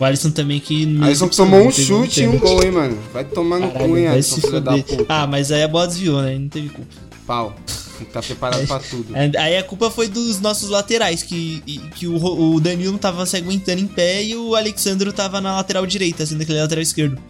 O 0.00 0.04
Alisson 0.04 0.30
também 0.30 0.58
que. 0.58 0.98
Alisson 1.02 1.28
tomou 1.28 1.66
um 1.66 1.70
chute 1.70 2.22
e 2.22 2.28
um 2.28 2.38
gol, 2.38 2.62
hein, 2.62 2.70
mano. 2.70 2.98
Vai 3.12 3.24
tomar 3.24 3.58
no 3.58 3.70
cu, 3.70 3.96
hein, 3.96 4.08
Alisson, 4.08 4.40
filho 4.40 4.60
da 4.60 4.78
puta. 4.78 5.06
Ah, 5.08 5.26
mas 5.26 5.52
aí 5.52 5.62
a 5.62 5.68
bola 5.68 5.86
desviou, 5.86 6.22
né? 6.22 6.36
Não 6.38 6.48
teve 6.48 6.70
culpa. 6.70 7.07
Pau. 7.28 7.54
Tem 7.66 7.66
que 7.98 8.02
estar 8.04 8.22
tá 8.22 8.26
preparado 8.26 8.66
pra 8.66 8.78
tudo. 8.78 9.14
Aí 9.14 9.58
a 9.58 9.62
culpa 9.62 9.90
foi 9.90 10.08
dos 10.08 10.40
nossos 10.40 10.70
laterais, 10.70 11.22
que, 11.22 11.60
que 11.94 12.06
o, 12.06 12.54
o 12.54 12.58
Danilo 12.58 12.96
tava 12.96 13.26
se 13.26 13.36
aguentando 13.36 13.82
em 13.82 13.86
pé 13.86 14.24
e 14.24 14.34
o 14.34 14.56
Alexandro 14.56 15.12
tava 15.12 15.38
na 15.38 15.56
lateral 15.56 15.84
direita, 15.84 16.22
assim, 16.22 16.36
naquele 16.36 16.58
lateral 16.58 16.82
esquerdo. 16.82 17.20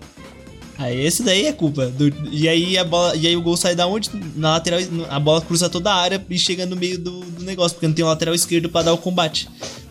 Aí 0.79 1.05
esse 1.05 1.25
daí 1.25 1.47
é 1.47 1.53
culpa. 1.53 1.87
Do, 1.87 2.07
e 2.31 2.49
aí 2.49 2.79
a 2.79 2.85
bola. 2.85 3.17
E 3.17 3.27
aí 3.27 3.37
o 3.37 3.43
gol 3.43 3.57
sai 3.57 3.75
da 3.75 3.89
onde? 3.89 4.09
Na 4.37 4.53
lateral. 4.53 4.79
A 5.11 5.19
bola 5.19 5.41
cruza 5.41 5.69
toda 5.69 5.91
a 5.91 5.97
área 5.97 6.25
e 6.31 6.39
chega 6.39 6.65
no 6.65 6.77
meio 6.77 6.97
do, 6.97 7.19
do 7.21 7.43
negócio, 7.43 7.75
porque 7.75 7.89
não 7.89 7.95
tem 7.95 8.05
um 8.05 8.09
lateral 8.09 8.35
esquerdo 8.35 8.69
para 8.69 8.85
dar 8.85 8.93
o 8.93 8.99
combate. 8.99 9.49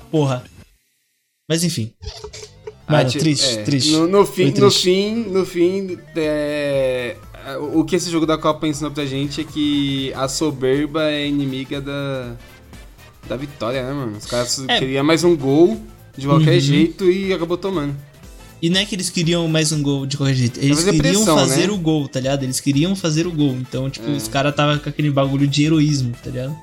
Porra. 0.09 0.45
Mas 1.49 1.65
enfim. 1.65 1.91
Mano, 2.87 3.09
ah, 3.09 3.19
triste, 3.19 3.59
é, 3.59 3.63
triste. 3.63 3.91
No, 3.91 4.07
no 4.07 4.25
fim, 4.25 4.49
triste. 4.49 4.61
no 4.61 4.71
fim, 4.71 5.15
no 5.29 5.45
fim, 5.45 5.97
é, 6.15 7.17
o 7.55 7.85
que 7.85 7.95
esse 7.95 8.09
jogo 8.09 8.25
da 8.25 8.37
Copa 8.37 8.67
ensinou 8.67 8.91
pra 8.91 9.05
gente 9.05 9.41
é 9.41 9.43
que 9.43 10.11
a 10.13 10.27
soberba 10.27 11.03
é 11.09 11.27
inimiga 11.27 11.79
da, 11.79 12.35
da 13.27 13.37
vitória, 13.37 13.83
né, 13.83 13.93
mano? 13.93 14.17
Os 14.17 14.25
caras 14.25 14.63
é. 14.67 14.79
queriam 14.79 15.03
mais 15.03 15.23
um 15.23 15.35
gol 15.35 15.79
de 16.17 16.27
qualquer 16.27 16.55
uhum. 16.55 16.59
jeito 16.59 17.09
e 17.09 17.33
acabou 17.33 17.57
tomando. 17.57 17.95
E 18.61 18.69
não 18.69 18.79
é 18.79 18.85
que 18.85 18.95
eles 18.95 19.09
queriam 19.09 19.47
mais 19.47 19.71
um 19.71 19.81
gol 19.83 20.05
de 20.05 20.17
qualquer 20.17 20.33
jeito. 20.33 20.59
Eles 20.59 20.83
queriam 20.83 20.99
pressão, 20.99 21.37
fazer 21.37 21.67
né? 21.67 21.73
o 21.73 21.77
gol, 21.77 22.07
tá 22.07 22.19
ligado? 22.19 22.43
Eles 22.43 22.59
queriam 22.59 22.95
fazer 22.95 23.27
o 23.27 23.31
gol. 23.31 23.53
Então, 23.53 23.89
tipo, 23.89 24.09
é. 24.09 24.13
os 24.13 24.27
caras 24.27 24.55
tava 24.55 24.79
com 24.79 24.89
aquele 24.89 25.11
bagulho 25.11 25.47
de 25.47 25.63
heroísmo, 25.63 26.13
tá 26.23 26.31
ligado? 26.31 26.57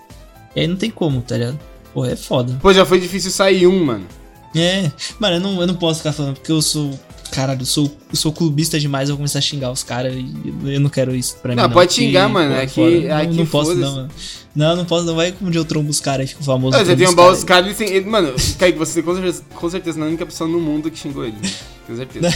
E 0.57 0.61
aí 0.61 0.67
não 0.67 0.77
tem 0.77 0.91
como, 0.91 1.23
tá 1.23 1.37
ligado? 1.37 1.59
Pô, 1.93 2.05
é 2.05 2.17
foda. 2.17 2.59
Pô, 2.61 2.73
já 2.73 2.85
foi 2.85 2.99
difícil 2.99 3.31
sair 3.31 3.67
um, 3.67 3.85
mano. 3.85 4.07
É. 4.57 4.91
Mano, 5.21 5.37
eu 5.37 5.41
não, 5.41 5.61
eu 5.61 5.67
não 5.67 5.75
posso 5.75 5.99
ficar 5.99 6.13
falando 6.13 6.35
porque 6.35 6.51
eu 6.51 6.61
sou 6.61 6.99
caralho, 7.35 7.63
eu 7.63 7.67
sou, 7.67 7.85
eu 8.11 8.17
sou 8.17 8.33
clubista 8.33 8.79
demais, 8.79 9.09
eu 9.09 9.15
vou 9.15 9.19
começar 9.19 9.41
a 9.41 9.43
xingar 9.43 9.73
os 9.73 9.83
caras 9.83 10.15
e 10.15 10.73
eu 10.73 10.81
não 10.81 10.89
quero 10.89 11.15
isso 11.15 11.37
pra 11.43 11.55
mim. 11.55 11.61
Não, 11.61 11.69
pode 11.69 11.93
xingar, 11.93 12.29
mano. 12.29 12.55
É 12.55 12.67
que, 12.67 13.07
é 13.07 13.27
não, 13.27 13.33
não 13.35 13.47
posso, 13.47 13.75
não, 13.75 13.95
mano. 13.97 14.11
Não, 14.55 14.77
não 14.77 14.85
posso, 14.85 15.05
não. 15.05 15.17
Vai 15.17 15.33
como 15.33 15.51
dia 15.51 15.61
eu 15.61 15.65
trombo 15.65 15.91
os 15.91 16.01
caras 16.01 16.27
e 16.27 16.29
fico 16.29 16.45
famoso. 16.45 16.77
Não, 16.77 16.85
você 16.85 16.95
tem 16.95 17.09
um 17.09 17.31
os 17.31 17.43
caras 17.43 17.81
e 17.81 17.85
ele, 17.85 18.09
Mano, 18.09 18.33
Kaique, 18.57 18.79
você 18.79 19.03
com 19.03 19.15
certeza, 19.15 19.43
com 19.53 19.71
certeza 19.71 19.99
não 19.99 20.05
é 20.05 20.09
a 20.09 20.11
única 20.11 20.25
pessoa 20.25 20.49
no 20.49 20.61
mundo 20.61 20.91
que 20.91 20.99
xingou 20.99 21.25
ele. 21.25 21.37
Com 21.87 21.97
certeza. 21.97 22.33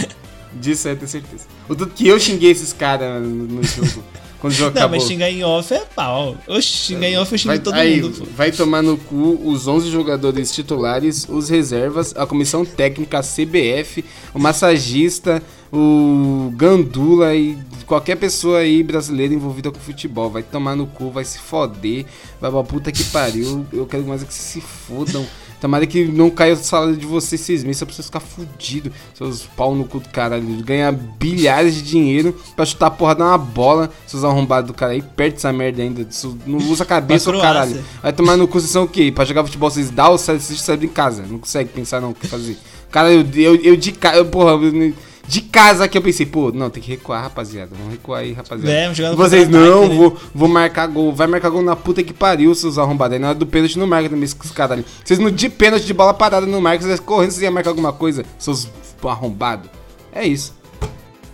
Disso 0.58 0.88
eu 0.88 0.96
tenho 0.96 1.08
certeza. 1.08 1.44
O 1.68 1.76
tanto 1.76 1.92
que 1.92 2.08
eu 2.08 2.18
xinguei 2.18 2.50
esses 2.50 2.72
caras 2.72 3.22
no 3.22 3.62
jogo. 3.62 4.02
Quando 4.40 4.52
o 4.52 4.56
jogo 4.56 4.70
não, 4.70 4.82
acabou. 4.82 4.98
mas 4.98 5.08
xingar 5.08 5.30
em 5.30 5.42
off 5.42 5.74
é 5.74 5.84
pau. 5.94 6.36
Oxe, 6.46 6.68
xingar 6.68 7.08
em 7.08 7.18
off 7.18 7.32
eu 7.32 7.38
xingo 7.38 7.48
vai, 7.54 7.58
todo 7.58 7.74
aí, 7.74 8.00
mundo. 8.00 8.18
Pô. 8.18 8.26
Vai 8.36 8.52
tomar 8.52 8.82
no 8.82 8.96
cu 8.96 9.40
os 9.44 9.66
11 9.66 9.90
jogadores 9.90 10.52
titulares, 10.52 11.26
os 11.28 11.48
reservas, 11.48 12.14
a 12.16 12.24
comissão 12.24 12.64
técnica, 12.64 13.18
a 13.18 13.22
CBF, 13.22 14.04
o 14.32 14.38
massagista, 14.38 15.42
o 15.72 16.52
Gandula 16.56 17.34
e 17.34 17.58
qualquer 17.84 18.16
pessoa 18.16 18.58
aí 18.58 18.82
brasileira 18.82 19.34
envolvida 19.34 19.70
com 19.72 19.80
futebol. 19.80 20.30
Vai 20.30 20.42
tomar 20.42 20.76
no 20.76 20.86
cu, 20.86 21.10
vai 21.10 21.24
se 21.24 21.38
foder. 21.38 22.06
Vai 22.40 22.50
pra 22.50 22.62
puta 22.62 22.92
que 22.92 23.02
pariu. 23.04 23.66
Eu 23.72 23.86
quero 23.86 24.04
mais 24.04 24.22
é 24.22 24.26
que 24.26 24.34
se 24.34 24.60
fodam. 24.60 25.26
Tomara 25.60 25.86
que 25.86 26.04
não 26.04 26.30
caia 26.30 26.54
o 26.54 26.56
salário 26.56 26.96
de 26.96 27.04
vocês 27.04 27.40
seis 27.40 27.64
meses, 27.64 27.82
vocês 27.82 28.06
ficar 28.06 28.20
fudido. 28.20 28.92
Seus 29.14 29.42
pau 29.42 29.74
no 29.74 29.84
cu 29.84 30.00
do 30.00 30.08
caralho. 30.08 30.44
Ganhar 30.62 30.92
bilhares 30.92 31.74
de 31.74 31.82
dinheiro 31.82 32.36
pra 32.54 32.64
chutar 32.64 32.86
a 32.86 32.90
porra 32.90 33.14
de 33.14 33.22
uma 33.22 33.36
bola. 33.36 33.90
Seus 34.06 34.24
arrombados 34.24 34.68
do 34.68 34.74
cara 34.74 34.92
aí, 34.92 35.02
perto 35.02 35.34
dessa 35.34 35.52
merda 35.52 35.82
ainda. 35.82 36.06
Não 36.46 36.58
usa 36.58 36.84
a 36.84 36.86
cabeça, 36.86 37.30
ô 37.30 37.40
caralho. 37.40 37.82
Vai 38.02 38.12
tomar 38.12 38.36
no 38.36 38.46
cu, 38.46 38.60
vocês 38.60 38.70
são 38.70 38.84
o 38.84 38.88
quê? 38.88 39.12
Pra 39.12 39.24
jogar 39.24 39.44
futebol 39.44 39.70
vocês 39.70 39.90
dão 39.90 40.12
ou 40.12 40.18
vocês 40.18 40.42
saem 40.60 40.84
em 40.84 40.88
casa? 40.88 41.24
Não 41.28 41.38
consegue 41.38 41.70
pensar 41.70 42.00
não 42.00 42.10
o 42.10 42.14
que 42.14 42.26
fazer. 42.26 42.56
Cara, 42.90 43.12
eu, 43.12 43.26
eu, 43.34 43.56
eu 43.56 43.76
de 43.76 43.92
cara, 43.92 44.24
porra, 44.24 44.52
eu, 44.52 44.94
de 45.28 45.42
casa 45.42 45.86
que 45.86 45.98
eu 45.98 46.00
pensei, 46.00 46.24
pô, 46.24 46.50
não, 46.50 46.70
tem 46.70 46.82
que 46.82 46.88
recuar, 46.88 47.22
rapaziada. 47.22 47.70
Vamos 47.76 47.92
recuar 47.92 48.20
aí, 48.20 48.32
rapaziada. 48.32 48.72
É, 48.72 48.94
jogando 48.94 49.16
Vocês, 49.16 49.46
não, 49.46 49.86
né? 49.86 49.94
vou, 49.94 50.16
vou 50.34 50.48
marcar 50.48 50.86
gol. 50.86 51.12
Vai 51.12 51.26
marcar 51.26 51.50
gol 51.50 51.62
na 51.62 51.76
puta 51.76 52.02
que 52.02 52.14
pariu, 52.14 52.54
seus 52.54 52.78
arrombados. 52.78 53.12
Aí 53.12 53.18
na 53.18 53.28
hora 53.28 53.38
do 53.38 53.46
pênalti 53.46 53.78
não 53.78 53.86
marca 53.86 54.08
também, 54.08 54.24
esses 54.24 54.50
caras 54.52 54.72
ali. 54.72 54.86
Vocês 55.04 55.18
no 55.18 55.30
de 55.30 55.50
pênalti 55.50 55.84
de 55.84 55.92
bola 55.92 56.14
parada 56.14 56.46
não 56.46 56.62
marcam, 56.62 56.86
vocês 56.86 56.98
correndo, 56.98 57.32
vocês 57.32 57.42
iam 57.42 57.52
marcar 57.52 57.70
alguma 57.70 57.92
coisa, 57.92 58.24
seus 58.38 58.68
arrombados. 59.04 59.68
É 60.10 60.26
isso. 60.26 60.54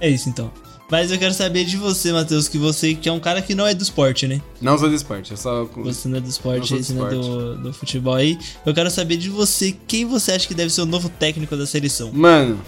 É 0.01 0.11
isso 0.11 0.29
então. 0.29 0.51
Mas 0.91 1.13
eu 1.13 1.19
quero 1.19 1.33
saber 1.33 1.65
de 1.65 1.77
você, 1.77 2.13
Matheus, 2.13 2.49
que 2.49 2.59
você 2.59 2.95
que 2.95 3.09
é 3.09 3.13
um 3.13 3.21
cara 3.21 3.41
que 3.41 3.55
não 3.55 3.67
é 3.67 3.75
do 3.75 3.83
esporte, 3.83 4.27
né? 4.27 4.41
Não 4.61 4.77
sou 4.77 4.89
do 4.89 4.95
esporte, 4.95 5.31
eu 5.31 5.37
só. 5.37 5.65
Você 5.65 6.09
não 6.09 6.19
é 6.19 6.21
do 6.21 6.29
esporte, 6.29 6.77
você 6.77 6.93
não 6.93 7.07
é 7.07 7.11
do, 7.11 7.57
do 7.57 7.73
futebol 7.73 8.15
aí. 8.15 8.39
Eu 8.67 8.75
quero 8.75 8.91
saber 8.91 9.17
de 9.17 9.31
você 9.31 9.75
quem 9.87 10.05
você 10.05 10.33
acha 10.33 10.49
que 10.49 10.55
deve 10.55 10.71
ser 10.71 10.83
o 10.83 10.87
novo 10.87 11.09
técnico 11.09 11.57
da 11.57 11.65
seleção. 11.65 12.11
Mano, 12.13 12.61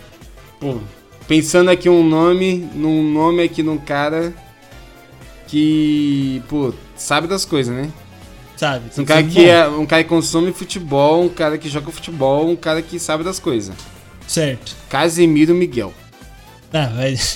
pô, 0.61 0.79
Pensando 1.29 1.71
aqui 1.71 1.89
um 1.89 2.07
nome, 2.07 2.69
num 2.75 3.03
nome 3.13 3.43
aqui 3.43 3.63
num 3.63 3.79
cara 3.79 4.33
que, 5.47 6.43
pô, 6.49 6.73
sabe 6.97 7.27
das 7.27 7.45
coisas, 7.45 7.75
né? 7.75 7.91
Sabe. 8.57 8.91
Um 8.97 9.05
cara 9.05 9.23
que 9.23 9.45
é, 9.45 9.69
um 9.69 9.85
cara 9.85 10.03
que 10.03 10.09
consome 10.09 10.53
futebol, 10.53 11.25
um 11.25 11.29
cara 11.29 11.59
que 11.59 11.69
joga 11.69 11.91
futebol, 11.91 12.49
um 12.49 12.57
cara 12.57 12.81
que 12.81 12.99
sabe 12.99 13.23
das 13.23 13.39
coisas. 13.39 13.75
Certo. 14.27 14.75
Casemiro 14.89 15.55
Miguel. 15.55 15.93
Ah, 16.73 16.87
vai. 16.95 17.17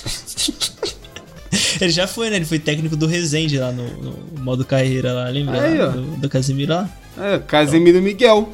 Ele 1.79 1.91
já 1.91 2.07
foi, 2.07 2.29
né? 2.29 2.37
Ele 2.37 2.45
foi 2.45 2.59
técnico 2.59 2.95
do 2.95 3.07
Resende 3.07 3.57
lá 3.57 3.71
no, 3.71 3.87
no 3.97 4.41
modo 4.41 4.63
carreira 4.65 5.11
lá, 5.13 5.27
lembra? 5.29 5.61
Aí, 5.61 5.77
lá, 5.77 5.87
do, 5.87 6.01
do 6.01 6.29
Casemiro 6.29 6.73
lá? 6.73 6.89
É, 7.17 7.39
Casemiro 7.39 7.97
então. 7.97 8.01
Miguel. 8.01 8.53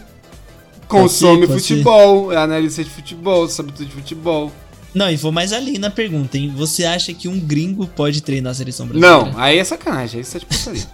Consome 0.88 1.48
pode 1.48 1.48
ser, 1.48 1.48
pode 1.48 1.62
futebol, 1.62 2.30
ser. 2.30 2.36
é 2.36 2.38
analista 2.38 2.84
de 2.84 2.90
futebol, 2.90 3.48
sabe 3.50 3.72
tudo 3.74 3.86
de 3.86 3.92
futebol. 3.92 4.52
Não, 4.94 5.10
e 5.10 5.16
vou 5.16 5.32
mais 5.32 5.54
ali 5.54 5.78
na 5.78 5.90
pergunta, 5.90 6.38
hein? 6.38 6.52
Você 6.56 6.86
acha 6.86 7.14
que 7.14 7.28
um 7.28 7.40
gringo 7.40 7.88
pode 7.88 8.22
treinar 8.22 8.52
a 8.52 8.56
seleção 8.56 8.88
brasileira? 8.88 9.16
Não, 9.16 9.40
aí 9.40 9.58
é 9.58 9.64
sacanagem, 9.64 10.20
aí 10.20 10.24
você 10.24 10.38
é 10.38 10.40
de 10.40 10.46
putaria. 10.46 10.88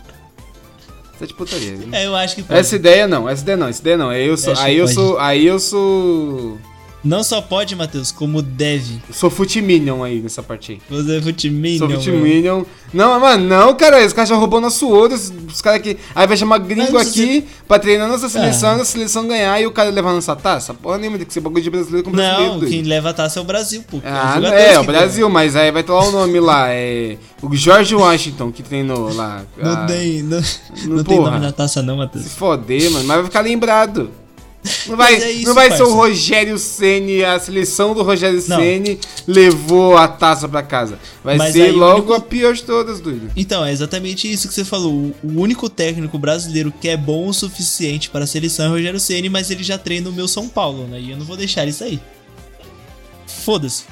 Isso 1.13 1.23
é 1.23 1.27
de 1.27 1.33
putaria. 1.33 1.77
É, 1.91 2.05
eu 2.05 2.15
acho 2.15 2.35
que 2.35 2.43
pode. 2.43 2.59
Essa 2.59 2.75
ideia 2.75 3.07
não, 3.07 3.29
essa 3.29 3.43
ideia 3.43 3.57
não, 3.57 3.67
essa 3.67 3.81
ideia 3.81 3.97
não. 3.97 4.09
Aí 4.09 4.27
eu 4.27 4.37
sou. 4.37 4.53
Eu 4.53 4.59
aí 4.59 4.77
eu 4.77 4.87
sou. 4.87 5.19
Aí 5.19 5.45
eu 5.45 5.59
sou. 5.59 6.57
Não 7.04 7.22
só 7.22 7.41
pode, 7.41 7.76
Matheus, 7.76 8.12
como 8.12 8.41
deve. 8.41 9.01
sou 9.12 9.30
Footminion 9.30 10.04
aí 10.04 10.22
nessa 10.22 10.41
parte 10.41 10.74
aí. 10.74 10.82
Você 10.89 11.18
é 11.18 11.22
Footminion. 11.22 11.80
Sou 11.80 11.89
Footminion. 11.89 12.64
Não, 12.93 13.20
mano, 13.20 13.45
não, 13.45 13.76
cara. 13.76 14.06
Os 14.06 14.14
caras 14.14 14.30
já 14.30 14.36
roubou 14.36 14.62
nosso 14.62 14.88
ouro. 14.88 15.14
Os 15.14 15.62
caras 15.62 15.80
aqui. 15.80 15.97
Aí 16.16 16.26
vai 16.26 16.38
chamar 16.38 16.60
gringo 16.60 16.97
aqui 16.97 17.41
você... 17.41 17.43
pra 17.68 17.78
treinar 17.78 18.08
nossa 18.08 18.30
seleção, 18.30 18.70
ah. 18.70 18.78
nossa 18.78 18.91
seleção 18.91 19.28
ganhar 19.28 19.60
e 19.62 19.66
o 19.66 19.72
cara 19.72 19.89
levar 19.89 20.14
nossa 20.14 20.34
taça. 20.36 20.74
Porra 20.74 20.97
nenhuma, 20.97 21.18
tem 21.18 21.28
que 21.28 21.34
ser 21.34 21.41
bagulho 21.41 21.62
de 21.62 21.70
brasileiro 21.70 22.06
com 22.06 22.12
brasileiro. 22.12 22.54
Não, 22.54 22.70
quem 22.70 22.84
leva 22.84 23.10
a 23.10 23.14
taça 23.14 23.39
é 23.39 23.41
o 23.41 23.45
Brasil, 23.45 23.84
pô. 23.89 23.99
Ah, 24.06 24.39
é, 24.54 24.74
é 24.76 24.80
o 24.80 24.84
Brasil, 24.84 25.30
mas 25.30 25.58
aí 25.58 25.72
vai 25.72 25.82
estar 25.82 25.93
lá 25.93 26.08
o 26.08 26.12
nome 26.12 26.39
lá. 26.39 26.70
É. 26.70 27.18
O 27.41 27.54
George 27.54 27.93
Washington 27.93 28.49
que 28.49 28.64
treinou 28.64 29.14
lá. 29.14 29.43
Não 29.58 29.72
ah, 29.72 29.86
tem. 29.86 30.24
Não, 30.24 30.41
não 30.86 31.04
tem 31.04 31.20
nome 31.20 31.39
na 31.39 31.51
taça, 31.51 31.82
não, 31.82 31.97
Matheus. 31.97 32.24
Se 32.24 32.30
foder, 32.30 32.91
mano. 32.91 33.06
Mas 33.06 33.18
vai 33.18 33.26
ficar 33.26 33.41
lembrado. 33.41 34.22
Não 34.88 34.95
vai, 34.95 35.16
é 35.16 35.32
isso, 35.32 35.47
não 35.47 35.53
vai 35.53 35.72
ser 35.72 35.84
o 35.84 35.93
Rogério 35.93 36.57
Ceni, 36.57 37.24
a 37.24 37.38
seleção 37.38 37.93
do 37.93 38.01
Rogério 38.01 38.41
Ceni 38.41 38.97
levou 39.28 39.97
a 39.97 40.07
taça 40.07 40.47
para 40.47 40.64
casa. 40.64 40.97
Vai 41.24 41.38
Mas 41.38 41.53
ser 41.53 41.72
logo 41.72 41.97
único... 41.97 42.14
a 42.14 42.22
pior 42.22 42.53
de 42.53 42.64
todas, 42.64 42.99
doido. 43.01 43.30
Então, 43.36 43.66
é 43.66 43.72
exatamente 43.72 44.32
isso 44.32 44.47
que 44.47 44.53
você 44.53 44.64
falou. 44.64 45.14
O 45.22 45.41
único 45.41 45.70
técnico 45.70 46.18
brasileiro 46.18 46.72
que 46.72 46.88
é 46.88 46.95
bom 46.95 47.28
o 47.28 47.34
suficiente 47.34 48.09
para 48.09 48.24
a 48.24 48.28
seleção 48.28 48.66
é 48.66 48.70
o 48.70 48.72
Rogério 48.72 48.99
Ceni, 48.99 49.30
mas 49.30 49.51
ele 49.51 49.64
já 49.64 49.78
treina 49.78 50.09
o 50.09 50.14
meu 50.14 50.28
São 50.28 50.47
Paulo, 50.47 50.88
né? 50.88 50.99
E 50.99 51.11
eu 51.11 51.18
não 51.18 51.26
vou 51.26 51.36
deixar 51.36 51.68
isso 51.68 51.84
aí. 51.84 51.99
Foda-se. 53.28 53.84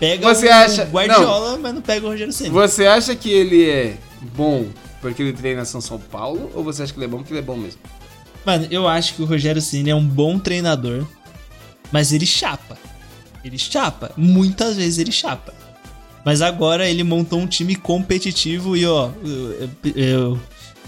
Pega 0.00 0.26
você 0.26 0.48
o 0.48 0.52
acha... 0.52 0.84
Guardiola, 0.84 1.52
não. 1.52 1.58
mas 1.60 1.74
não 1.74 1.82
pega 1.82 2.06
o 2.06 2.10
Rogério 2.10 2.32
Ceni. 2.32 2.50
Você 2.50 2.86
acha 2.86 3.14
que 3.14 3.30
ele 3.30 3.68
é 3.68 3.96
bom 4.34 4.66
porque 5.00 5.22
ele 5.22 5.32
treina 5.32 5.64
São 5.64 5.80
São 5.80 5.98
Paulo 5.98 6.50
ou 6.54 6.64
você 6.64 6.82
acha 6.82 6.92
que 6.92 6.98
ele 6.98 7.06
é 7.06 7.08
bom 7.08 7.18
porque 7.18 7.32
ele 7.32 7.40
é 7.40 7.42
bom 7.42 7.56
mesmo? 7.56 7.80
Mano, 8.44 8.66
eu 8.70 8.88
acho 8.88 9.14
que 9.14 9.22
o 9.22 9.26
Rogério 9.26 9.60
Ceni 9.60 9.90
é 9.90 9.94
um 9.94 10.06
bom 10.06 10.38
treinador, 10.38 11.06
mas 11.92 12.12
ele 12.12 12.26
chapa. 12.26 12.78
Ele 13.44 13.58
chapa. 13.58 14.12
Muitas 14.16 14.76
vezes 14.76 14.98
ele 14.98 15.12
chapa. 15.12 15.54
Mas 16.24 16.42
agora 16.42 16.88
ele 16.88 17.02
montou 17.02 17.38
um 17.38 17.46
time 17.46 17.74
competitivo 17.74 18.76
e, 18.76 18.86
ó, 18.86 19.08
o 19.08 20.38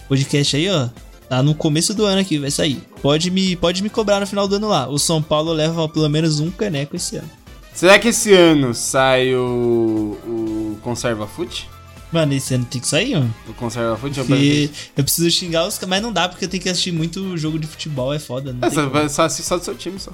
podcast 0.09 0.57
aí, 0.57 0.69
ó, 0.69 0.89
tá 1.29 1.43
no 1.43 1.55
começo 1.55 1.95
do 1.95 2.05
ano 2.05 2.21
aqui, 2.21 2.39
vai 2.39 2.51
sair. 2.51 2.83
Pode 3.01 3.31
me, 3.31 3.57
pode 3.57 3.83
me 3.83 3.89
cobrar 3.89 4.21
no 4.21 4.27
final 4.27 4.47
do 4.47 4.57
ano 4.57 4.69
lá. 4.69 4.89
O 4.89 4.99
São 4.99 5.23
Paulo 5.23 5.53
leva 5.53 5.89
pelo 5.89 6.09
menos 6.09 6.41
um 6.41 6.51
caneco 6.51 6.97
esse 6.97 7.17
ano. 7.17 7.31
Será 7.73 7.99
que 7.99 8.09
esse 8.09 8.35
ano 8.35 8.75
sai 8.75 9.35
o, 9.35 10.19
o 10.27 10.79
Conserva 10.83 11.27
Foot? 11.27 11.67
Mano, 12.13 12.35
esse 12.35 12.55
ano 12.55 12.67
tem 12.67 12.81
que 12.81 12.87
sair, 12.87 13.15
mano. 13.15 13.35
O 13.49 13.55
Conserva 13.55 13.97
Futebol. 13.97 14.27
Porque 14.27 14.71
eu 14.97 15.03
preciso 15.03 15.31
xingar 15.31 15.67
os 15.67 15.81
mas 15.89 16.03
não 16.03 16.13
dá 16.13 16.29
porque 16.29 16.45
eu 16.45 16.49
tenho 16.49 16.63
que 16.63 16.69
assistir 16.69 16.93
muito 16.93 17.37
jogo 17.39 17.59
de 17.59 17.67
futebol, 17.67 18.13
é 18.13 18.19
foda. 18.19 18.53
Não 18.53 18.69
é, 18.69 18.71
só, 18.71 19.09
só 19.09 19.23
assiste 19.25 19.47
só 19.47 19.57
do 19.57 19.65
seu 19.65 19.75
time 19.75 19.99
só. 19.99 20.13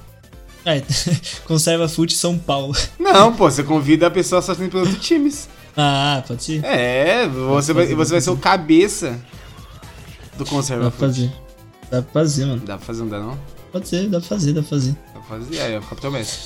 É, 0.65 0.83
Conserva 1.45 1.89
Fute 1.89 2.15
São 2.15 2.39
Paulo. 2.39 2.75
Não, 2.99 3.35
pô, 3.35 3.51
você 3.51 3.65
convida 3.65 4.07
a 4.07 4.11
pessoa 4.11 4.39
a 4.39 4.41
assistir 4.41 4.71
pelos 4.71 4.87
outros 4.89 5.05
times. 5.05 5.49
Ah, 5.77 6.23
pode 6.27 6.43
ser. 6.43 6.65
É, 6.65 7.27
você, 7.27 7.73
vai, 7.73 7.87
você 7.87 8.13
vai 8.13 8.21
ser 8.21 8.31
o 8.31 8.37
cabeça 8.37 9.19
do 10.37 10.45
Conserva 10.45 10.85
Dá 10.85 10.91
pra 10.91 11.01
fazer. 11.01 11.33
Dá 11.91 12.03
pra 12.03 12.13
fazer, 12.13 12.47
mano. 12.47 12.63
Dá 12.65 12.77
pra 12.77 12.87
fazer, 12.87 13.01
não 13.03 13.09
dá 13.09 13.19
não? 13.19 13.39
Pode 13.73 13.89
ser, 13.89 14.09
dá 14.09 14.21
pra 14.21 14.29
fazer, 14.29 14.53
dá 14.53 14.61
pra 14.61 14.71
fazer. 14.71 14.93
Dá 14.93 15.21
pra 15.21 15.39
fazer, 15.39 15.61
aí, 15.61 15.73
é 15.75 15.79
o 15.79 15.83
Capitão 15.83 16.11
Messi. 16.11 16.39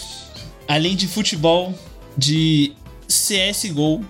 Além 0.67 0.97
de 0.97 1.07
futebol, 1.07 1.75
de 2.17 2.73
CSGO, 3.07 4.05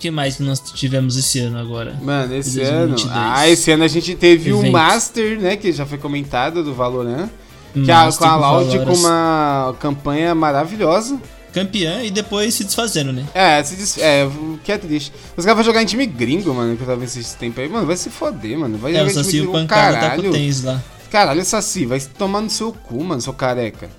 que 0.00 0.10
mais 0.10 0.36
que 0.36 0.42
nós 0.42 0.58
tivemos 0.58 1.16
esse 1.16 1.38
ano 1.40 1.58
agora? 1.58 1.94
Mano, 2.02 2.34
esse 2.34 2.56
2022? 2.58 3.04
ano. 3.04 3.12
Ah, 3.14 3.48
esse 3.48 3.70
ano 3.70 3.84
a 3.84 3.88
gente 3.88 4.14
teve 4.14 4.52
o 4.52 4.72
Master, 4.72 5.38
né? 5.38 5.56
Que 5.56 5.70
já 5.70 5.84
foi 5.84 5.98
comentado 5.98 6.64
do 6.64 6.74
Valorant. 6.74 7.28
Que 7.72 7.90
a, 7.92 8.10
com 8.10 8.24
a 8.24 8.36
Loud 8.36 8.78
com 8.80 8.94
uma 8.94 9.76
campanha 9.78 10.34
maravilhosa. 10.34 11.20
Campeã 11.52 12.02
e 12.02 12.10
depois 12.10 12.54
se 12.54 12.64
desfazendo, 12.64 13.12
né? 13.12 13.24
É, 13.34 13.62
se 13.62 13.76
des... 13.76 13.98
é, 13.98 14.28
que 14.64 14.72
é 14.72 14.78
triste. 14.78 15.12
Os 15.36 15.44
caras 15.44 15.56
vão 15.56 15.64
jogar 15.64 15.82
em 15.82 15.86
time 15.86 16.06
gringo, 16.06 16.54
mano, 16.54 16.76
que 16.76 16.82
eu 16.82 16.86
tava 16.86 17.04
esse 17.04 17.36
tempo 17.36 17.60
aí. 17.60 17.68
Mano, 17.68 17.86
vai 17.86 17.96
se 17.96 18.08
foder, 18.08 18.58
mano. 18.58 18.78
Vai 18.78 18.92
é, 18.92 18.98
jogar 19.00 19.10
o 19.10 19.14
Saci 19.14 19.28
em 19.36 19.40
time 19.40 19.52
gringo, 19.52 19.68
caralho. 19.68 20.00
Tá 20.00 20.16
com 20.16 20.32
tens 20.32 20.64
lá. 20.64 20.82
Caralho, 21.10 21.44
Saci, 21.44 21.86
vai 21.86 22.00
tomar 22.00 22.40
no 22.40 22.48
seu 22.48 22.72
cu, 22.72 23.02
mano, 23.04 23.20
seu 23.20 23.32
careca. 23.32 23.90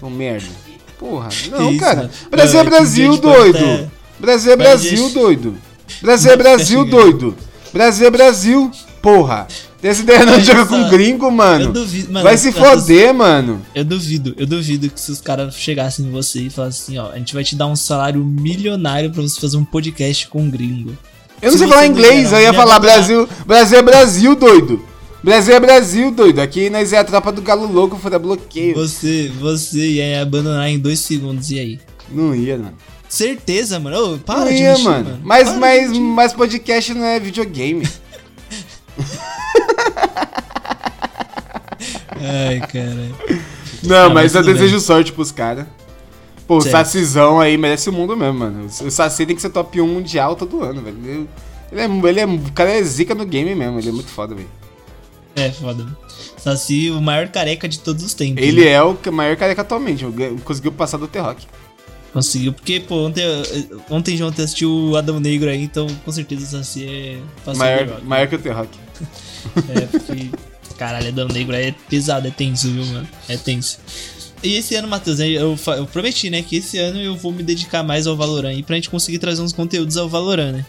Seu 0.00 0.10
merda. 0.10 0.48
Porra, 0.98 1.28
não, 1.50 1.70
isso, 1.70 1.80
cara. 1.80 2.10
Brasil 2.30 2.60
é 2.60 2.64
Brasil, 2.64 3.16
doido. 3.18 3.90
Brasil 4.18 4.52
é 4.52 4.56
Brasil, 4.56 5.10
doido. 5.10 5.54
Brasil 6.00 6.32
é 6.32 6.36
Brasil, 6.36 6.84
doido. 6.84 7.36
Brasil 7.72 8.06
é 8.06 8.10
Brasil, 8.10 8.70
porra. 9.02 9.46
Tem 9.80 9.90
essa 9.90 10.00
ideia 10.00 10.24
não 10.24 10.38
de 10.38 10.46
jogar 10.46 10.66
com 10.66 10.88
gringo, 10.88 11.30
mano. 11.30 11.66
Eu 11.66 11.72
duvido, 11.72 12.10
mano. 12.10 12.24
Vai 12.24 12.38
se 12.38 12.50
foder, 12.50 13.12
mano. 13.12 13.60
Eu 13.74 13.84
duvido, 13.84 14.34
eu 14.38 14.46
duvido 14.46 14.88
que 14.88 14.98
se 14.98 15.10
os 15.10 15.20
caras 15.20 15.54
chegassem 15.54 16.06
em 16.06 16.10
você 16.10 16.40
e 16.40 16.48
falassem 16.48 16.96
assim, 16.96 17.06
ó, 17.06 17.12
a 17.12 17.18
gente 17.18 17.34
vai 17.34 17.44
te 17.44 17.54
dar 17.54 17.66
um 17.66 17.76
salário 17.76 18.24
milionário 18.24 19.10
pra 19.10 19.20
você 19.20 19.38
fazer 19.38 19.58
um 19.58 19.64
podcast 19.64 20.26
com 20.28 20.42
um 20.42 20.50
gringo. 20.50 20.96
Eu 21.42 21.50
não 21.50 21.58
sei 21.58 21.68
falar 21.68 21.86
inglês, 21.86 22.32
eu 22.32 22.40
ia 22.40 22.54
falar 22.54 22.78
Brasil, 22.78 23.28
Brasil 23.44 23.78
é 23.78 23.82
Brasil, 23.82 24.34
doido. 24.34 24.82
Brasil 25.22 25.54
é 25.54 25.60
Brasil, 25.60 26.10
doido. 26.10 26.38
Aqui 26.38 26.70
nós 26.70 26.92
é 26.92 26.98
a 26.98 27.04
tropa 27.04 27.30
do 27.30 27.42
galo 27.42 27.70
louco, 27.70 27.98
fora 27.98 28.18
bloqueio. 28.18 28.74
Você, 28.76 29.30
você 29.38 29.86
ia 29.86 30.22
abandonar 30.22 30.70
em 30.70 30.78
dois 30.78 31.00
segundos, 31.00 31.50
e 31.50 31.58
aí? 31.58 31.80
Não 32.10 32.34
ia, 32.34 32.56
mano. 32.56 32.74
Certeza, 33.14 33.78
mano. 33.78 34.14
Ô, 34.14 34.18
para 34.18 34.40
não 34.40 34.46
de 34.52 34.60
mentir, 34.60 34.84
mano. 34.84 35.04
mano. 35.04 35.20
Mas, 35.22 35.48
Para 35.48 35.58
mas, 35.58 35.92
de 35.92 36.00
mas 36.00 36.32
podcast 36.32 36.92
não 36.94 37.04
é 37.04 37.20
videogame. 37.20 37.88
Ai, 42.20 42.58
cara. 42.60 43.10
Não, 43.84 44.06
Ah, 44.06 44.08
mas 44.08 44.32
mas 44.32 44.34
eu 44.34 44.42
desejo 44.42 44.80
sorte 44.80 45.12
pros 45.12 45.30
caras. 45.30 45.64
Pô, 46.44 46.56
o 46.56 46.60
Certo. 46.60 46.72
Sacizão 46.72 47.38
aí 47.40 47.56
merece 47.56 47.88
o 47.88 47.92
mundo 47.92 48.16
mesmo, 48.16 48.40
mano. 48.40 48.66
O 48.66 48.90
Saci 48.90 49.24
tem 49.24 49.36
que 49.36 49.42
ser 49.42 49.50
top 49.50 49.80
1 49.80 49.86
mundial 49.86 50.34
todo 50.34 50.64
ano, 50.64 50.82
velho. 50.82 50.96
Ele, 51.04 51.28
ele 51.70 51.80
é, 51.80 52.08
ele 52.08 52.20
é. 52.20 52.26
O 52.26 52.52
cara 52.52 52.70
é 52.72 52.82
zica 52.82 53.14
no 53.14 53.24
game 53.24 53.54
mesmo, 53.54 53.78
ele 53.78 53.90
é 53.90 53.92
muito 53.92 54.10
foda, 54.10 54.34
velho. 54.34 54.50
É, 55.36 55.52
foda. 55.52 55.86
Saci, 56.36 56.90
o 56.90 57.00
maior 57.00 57.28
careca 57.28 57.68
de 57.68 57.78
todos 57.78 58.02
os 58.02 58.12
tempos. 58.12 58.42
Ele 58.42 58.64
né? 58.64 58.72
é 58.72 58.82
o 58.82 58.98
maior 59.12 59.36
careca 59.36 59.62
atualmente. 59.62 60.04
Conseguiu 60.44 60.72
passar 60.72 60.96
do 60.98 61.06
T-Rock. 61.06 61.46
Conseguiu, 62.14 62.52
porque, 62.52 62.78
pô, 62.78 63.08
ontem, 63.08 63.24
ontem 63.90 64.14
de 64.14 64.22
ontem 64.22 64.44
assistiu 64.44 64.70
o 64.70 64.96
Adão 64.96 65.18
Negro 65.18 65.50
aí, 65.50 65.60
então 65.60 65.84
com 66.04 66.12
certeza 66.12 66.44
o 66.44 66.46
Saci 66.46 66.86
é. 66.86 67.52
Maior, 67.56 68.04
maior 68.04 68.28
que 68.28 68.36
o 68.36 68.38
T-Rock. 68.38 68.78
É, 69.68 69.80
porque. 69.80 70.30
Caralho, 70.78 71.08
Adão 71.08 71.26
Negro 71.26 71.56
é 71.56 71.74
pesado, 71.88 72.28
é 72.28 72.30
tenso, 72.30 72.70
viu, 72.70 72.86
mano? 72.86 73.08
É 73.28 73.36
tenso. 73.36 73.80
E 74.44 74.54
esse 74.54 74.76
ano, 74.76 74.86
Matheus, 74.86 75.18
né, 75.18 75.28
eu, 75.28 75.58
eu 75.76 75.86
prometi, 75.86 76.30
né, 76.30 76.40
que 76.42 76.56
esse 76.56 76.78
ano 76.78 77.00
eu 77.00 77.16
vou 77.16 77.32
me 77.32 77.42
dedicar 77.42 77.82
mais 77.82 78.06
ao 78.06 78.16
Valorant 78.16 78.50
aí 78.50 78.62
pra 78.62 78.76
gente 78.76 78.90
conseguir 78.90 79.18
trazer 79.18 79.42
uns 79.42 79.52
conteúdos 79.52 79.96
ao 79.96 80.08
Valorant, 80.08 80.52
né? 80.52 80.66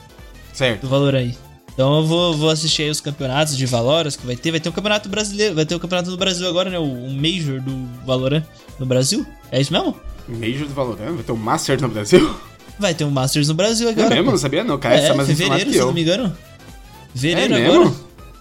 Certo. 0.52 0.82
Do 0.82 0.90
Valorant 0.90 1.20
aí. 1.20 1.38
Então 1.76 1.98
eu 1.98 2.06
vou, 2.06 2.34
vou 2.34 2.50
assistir 2.50 2.84
aí 2.84 2.90
os 2.90 3.00
campeonatos 3.02 3.56
de 3.58 3.66
Valoras 3.66 4.16
que 4.16 4.26
vai 4.26 4.36
ter. 4.36 4.50
Vai 4.50 4.60
ter 4.60 4.70
um 4.70 4.72
campeonato 4.72 5.08
brasileiro, 5.10 5.54
vai 5.56 5.66
ter 5.66 5.76
o 5.76 5.80
campeonato 5.80 6.10
do 6.10 6.18
Brasil 6.18 6.48
agora, 6.48 6.70
né? 6.70 6.80
O, 6.80 6.84
o 6.84 7.12
Major 7.14 7.60
do 7.62 7.86
Valorant 8.06 8.44
no 8.80 8.86
Brasil. 8.86 9.26
É 9.52 9.60
isso 9.60 9.74
mesmo? 9.74 9.94
Major 10.28 10.68
do 10.68 10.74
Valorant? 10.74 11.14
Vai 11.16 11.24
ter 11.24 11.32
um 11.34 11.36
Master 11.38 11.82
no 11.82 11.90
Brasil? 11.90 12.36
Vai 12.80 12.94
ter 12.94 13.04
um 13.06 13.12
Masters 13.12 13.48
no 13.50 13.54
Brasil 13.54 13.88
É 13.90 13.92
agora. 13.92 14.10
mesmo? 14.10 14.26
pô. 14.26 14.32
Não 14.32 14.38
sabia 14.38 14.64
não. 14.64 14.78
Cara, 14.78 14.96
É, 14.96 15.00
essa 15.00 15.14
é 15.14 15.14
mais 15.16 15.28
fevereiro, 15.28 15.72
se 15.72 15.78
eu 15.78 15.86
não 15.88 15.94
me 15.94 16.02
engano. 16.02 16.36
Fevereiro 17.14 17.54
É 17.56 17.66
agora. 17.66 17.80
mesmo? 17.80 17.96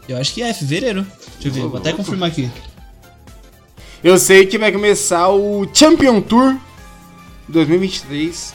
Eu 0.09 0.17
acho 0.19 0.33
que 0.35 0.43
é, 0.43 0.53
fevereiro. 0.55 1.05
Deixa 1.41 1.49
eu 1.49 1.53
ver, 1.53 1.61
Ô, 1.63 1.69
vou 1.71 1.79
até 1.79 1.93
confirmar 1.93 2.29
aqui. 2.29 2.49
Eu 4.03 4.17
sei 4.19 4.47
que 4.47 4.59
vai 4.59 4.71
começar 4.71 5.29
o 5.31 5.67
Champion 5.73 6.21
Tour 6.21 6.57
2023 7.49 8.55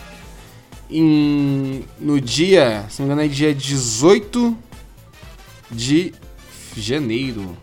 em, 0.91 1.83
no 1.99 2.19
dia, 2.19 2.85
se 2.89 3.01
não 3.01 3.07
me 3.07 3.13
engano, 3.13 3.25
é 3.29 3.33
dia 3.33 3.53
18 3.53 4.57
de 5.71 6.13
janeiro. 6.75 7.57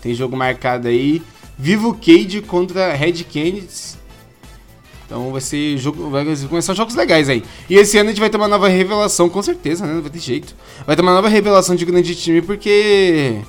Tem 0.00 0.14
jogo 0.14 0.36
marcado 0.36 0.88
aí. 0.88 1.22
Vivo 1.58 1.94
Cage 1.94 2.40
contra 2.40 2.94
Red 2.94 3.24
Canids. 3.24 3.98
Então 5.04 5.32
vai 5.32 5.40
ser 5.40 5.76
jogo. 5.76 6.08
Vai 6.08 6.24
começar 6.48 6.72
jogos 6.72 6.94
legais 6.94 7.28
aí. 7.28 7.42
E 7.68 7.74
esse 7.74 7.98
ano 7.98 8.10
a 8.10 8.12
gente 8.12 8.20
vai 8.20 8.30
ter 8.30 8.36
uma 8.36 8.48
nova 8.48 8.68
revelação, 8.68 9.28
com 9.28 9.42
certeza, 9.42 9.84
né? 9.84 9.94
Não 9.94 10.02
vai 10.02 10.10
ter 10.10 10.20
jeito. 10.20 10.54
Vai 10.86 10.94
ter 10.94 11.02
uma 11.02 11.12
nova 11.12 11.28
revelação 11.28 11.74
de 11.74 11.84
grande 11.84 12.14
time 12.14 12.40
porque. 12.40 13.40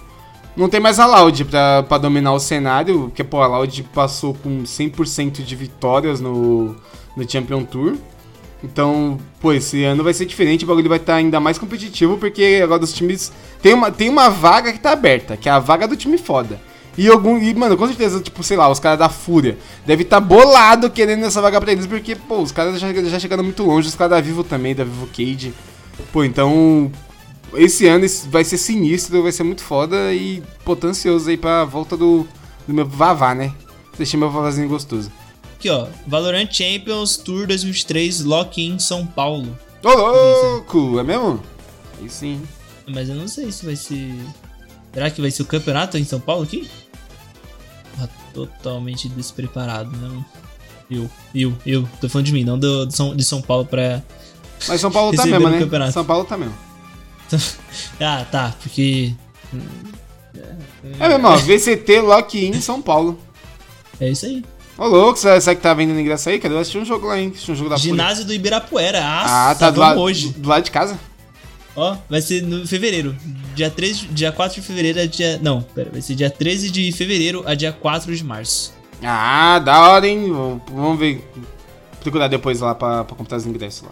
Não 0.58 0.68
tem 0.68 0.82
mais 0.82 1.00
a 1.00 1.06
Loud 1.06 1.46
pra, 1.46 1.84
pra 1.84 1.98
dominar 1.98 2.34
o 2.34 2.40
cenário, 2.40 3.04
porque 3.04 3.24
pô, 3.24 3.42
a 3.42 3.48
Loud 3.48 3.84
passou 3.94 4.34
com 4.34 4.64
100% 4.64 5.44
de 5.44 5.56
vitórias 5.56 6.20
no, 6.20 6.76
no 7.16 7.30
Champion 7.30 7.64
Tour. 7.64 7.96
Então, 8.64 9.18
pô, 9.40 9.54
esse 9.54 9.84
ano 9.84 10.04
vai 10.04 10.14
ser 10.14 10.26
diferente, 10.26 10.64
o 10.64 10.68
bagulho 10.68 10.90
vai 10.90 11.00
estar 11.00 11.16
ainda 11.16 11.40
mais 11.40 11.58
competitivo, 11.58 12.18
porque 12.18 12.62
agora 12.64 12.84
os 12.84 12.94
times. 12.94 13.32
Tem 13.62 13.74
uma, 13.74 13.92
tem 13.92 14.10
uma 14.10 14.30
vaga 14.30 14.72
que 14.72 14.80
tá 14.80 14.92
aberta, 14.92 15.36
que 15.36 15.50
é 15.50 15.52
a 15.52 15.60
vaga 15.60 15.88
do 15.88 15.96
time 15.96 16.18
foda. 16.18 16.60
E 16.98 17.08
algum. 17.08 17.38
E, 17.38 17.54
mano, 17.56 17.76
com 17.76 17.88
certeza, 17.88 18.20
tipo, 18.20 18.44
sei 18.44 18.58
lá, 18.58 18.70
os 18.70 18.80
caras 18.80 19.00
da 19.00 19.10
Fúria 19.10 19.58
deve 19.86 20.04
estar 20.04 20.20
bolado 20.20 20.90
querendo 20.90 21.26
essa 21.26 21.42
vaga 21.42 21.60
pra 21.60 21.72
eles, 21.72 21.88
porque, 21.88 22.16
pô, 22.16 22.40
os 22.40 22.52
caras 22.52 22.80
já, 22.80 22.94
já 22.94 23.20
chegaram 23.20 23.44
muito 23.44 23.64
longe, 23.64 23.88
os 23.88 23.96
caras 23.96 24.12
da 24.12 24.22
Vivo 24.22 24.44
também, 24.44 24.76
da 24.76 24.84
Vivo 24.84 25.08
Cage. 25.08 25.54
Pô, 26.12 26.24
então. 26.24 26.92
Esse 27.54 27.86
ano 27.86 28.06
vai 28.30 28.46
ser 28.46 28.58
sinistro, 28.58 29.24
vai 29.24 29.32
ser 29.32 29.44
muito 29.44 29.62
foda 29.62 30.14
e, 30.14 30.42
pô, 30.64 30.74
tô 30.74 30.88
ansioso 30.88 31.30
aí 31.30 31.36
pra 31.36 31.66
volta 31.66 31.98
do, 31.98 32.26
do 32.66 32.74
meu 32.74 32.86
Vavá, 32.86 33.36
né? 33.36 33.52
Deixei 33.98 34.18
meu 34.18 34.30
Vavazinho 34.30 34.70
gostoso. 34.70 35.12
Aqui, 35.62 35.70
ó. 35.70 35.86
Valorant 36.08 36.48
Champions 36.52 37.18
Tour 37.18 37.46
2023 37.46 38.22
Lock-in 38.22 38.80
São 38.80 39.06
Paulo. 39.06 39.56
Ô, 39.84 39.90
louco! 39.90 40.98
É 40.98 41.04
mesmo? 41.04 41.40
Aí 42.00 42.10
sim. 42.10 42.42
Mas 42.88 43.10
eu 43.10 43.14
não 43.14 43.28
sei 43.28 43.52
se 43.52 43.64
vai 43.64 43.76
ser. 43.76 44.12
Será 44.92 45.12
que 45.12 45.22
vai 45.22 45.30
ser 45.30 45.44
o 45.44 45.46
campeonato 45.46 46.00
em 46.00 46.04
São 46.04 46.20
Paulo 46.20 46.42
aqui? 46.42 46.68
Ah, 48.00 48.08
totalmente 48.34 49.08
despreparado, 49.10 49.96
não. 49.98 50.26
Eu, 50.90 51.08
eu, 51.36 51.56
eu. 51.64 51.88
Tô 52.02 52.10
falando 52.10 52.26
de 52.26 52.34
mim, 52.34 52.44
não 52.44 52.58
do, 52.58 52.88
de, 52.88 52.96
São, 52.96 53.16
de 53.16 53.24
São 53.24 53.40
Paulo 53.40 53.64
pra. 53.64 54.02
Mas 54.68 54.82
São 54.82 54.92
Paulo 54.92 55.14
tá 55.16 55.28
mesmo, 55.28 55.48
né? 55.48 55.60
campeonato. 55.60 55.92
São 55.92 56.04
Paulo 56.04 56.26
tá 56.26 56.36
mesmo. 56.40 56.58
ah, 58.02 58.26
tá, 58.32 58.56
porque. 58.64 59.14
É 61.00 61.08
mesmo, 61.08 61.28
ó. 61.28 61.38
VCT 61.38 62.02
Lock-in 62.02 62.60
São 62.60 62.82
Paulo. 62.82 63.20
É 64.00 64.10
isso 64.10 64.26
aí. 64.26 64.44
Ô, 64.78 64.88
louco, 64.88 65.18
será 65.20 65.40
que 65.40 65.62
tá 65.62 65.74
vendendo 65.74 66.00
ingresso 66.00 66.30
aí? 66.30 66.40
Cadê? 66.40 66.56
Eu 66.56 66.60
assisti 66.60 66.78
um 66.78 66.86
jogo 66.86 67.08
lá, 67.08 67.20
hein? 67.20 67.30
Assisti 67.34 67.52
um 67.52 67.56
jogo 67.56 67.70
da 67.70 67.78
Fúria. 67.78 67.92
Ginásio 67.92 68.26
do 68.26 68.34
Ibirapuera. 68.34 69.00
Ah, 69.04 69.52
Ah, 69.52 69.56
tá 69.56 69.70
do, 69.70 69.76
vamos 69.76 69.90
lado- 69.90 70.02
hoje. 70.02 70.30
do 70.30 70.50
lado 70.50 70.64
de 70.64 70.72
casa? 70.72 71.00
Ó, 71.76 71.96
vai 72.10 72.22
ser 72.22 72.42
no 72.42 72.68
fevereiro. 72.68 73.16
Dia 73.56 73.70
3, 73.70 74.08
dia 74.12 74.32
4 74.32 74.60
de 74.60 74.66
fevereiro 74.68 75.00
a 75.00 75.06
dia. 75.06 75.40
Não, 75.42 75.62
pera, 75.62 75.90
vai 75.92 76.02
ser 76.02 76.16
dia 76.16 76.30
13 76.30 76.70
de 76.72 76.92
fevereiro 76.92 77.44
a 77.46 77.54
dia 77.54 77.72
4 77.72 78.16
de 78.16 78.24
março. 78.24 78.74
Ah, 79.04 79.60
da 79.60 79.80
hora, 79.90 80.08
hein? 80.08 80.32
Vamos 80.72 81.00
ver. 81.00 81.24
Procurar 82.02 82.28
depois 82.28 82.60
lá 82.60 82.74
pra, 82.74 83.04
pra 83.04 83.16
comprar 83.16 83.38
os 83.38 83.46
ingressos 83.46 83.84
lá. 83.84 83.92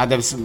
Ah, 0.00 0.06
deve 0.06 0.22
ser. 0.22 0.38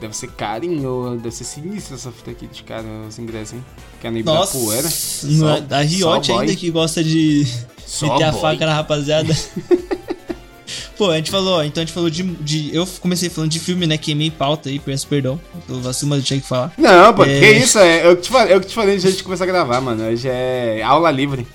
Deve 0.00 0.14
ser 0.14 0.28
carinho, 0.32 1.18
deve 1.22 1.34
ser 1.34 1.44
sinistro 1.44 1.94
essa 1.94 2.12
fita 2.12 2.30
aqui 2.30 2.46
de 2.46 2.62
cara, 2.64 2.84
os 3.08 3.18
ingressos, 3.18 3.54
hein? 3.54 3.64
Que 3.98 4.06
é 4.08 4.10
no 4.10 4.18
Ibirapuera. 4.18 4.82
Nossa, 4.82 5.26
no- 5.26 5.38
Só- 5.38 5.64
a 5.74 5.80
Riot 5.80 6.32
ainda 6.32 6.54
que 6.54 6.70
gosta 6.70 7.02
de 7.02 7.46
Só 7.86 8.12
meter 8.12 8.24
a 8.24 8.32
boy. 8.32 8.40
faca 8.40 8.66
na 8.66 8.74
rapaziada. 8.74 9.34
Pô, 10.98 11.10
a 11.10 11.16
gente 11.16 11.30
falou, 11.30 11.58
ó, 11.58 11.62
então 11.62 11.82
a 11.82 11.84
gente 11.86 11.92
falou 11.94 12.08
de, 12.08 12.22
de. 12.22 12.74
Eu 12.74 12.86
comecei 13.00 13.28
falando 13.28 13.50
de 13.50 13.60
filme, 13.60 13.86
né? 13.86 13.98
Queimei 13.98 14.30
pauta 14.30 14.68
aí, 14.70 14.78
peço 14.78 15.06
perdão. 15.06 15.38
Eu 15.68 15.80
vacilo, 15.80 16.08
mas 16.10 16.20
eu 16.20 16.24
tinha 16.24 16.40
que 16.40 16.46
falar. 16.48 16.72
Não, 16.78 17.12
pô, 17.14 17.24
É. 17.24 17.38
que 17.38 17.50
isso? 17.52 17.78
É, 17.78 18.06
eu, 18.06 18.16
que 18.16 18.22
te 18.22 18.30
falei, 18.30 18.54
eu 18.54 18.60
que 18.60 18.66
te 18.66 18.74
falei 18.74 18.90
antes 18.92 19.02
de 19.02 19.08
a 19.08 19.10
gente 19.10 19.22
começar 19.22 19.44
a 19.44 19.46
gravar, 19.46 19.80
mano. 19.80 20.04
Hoje 20.08 20.26
é 20.28 20.82
aula 20.82 21.10
livre. 21.10 21.46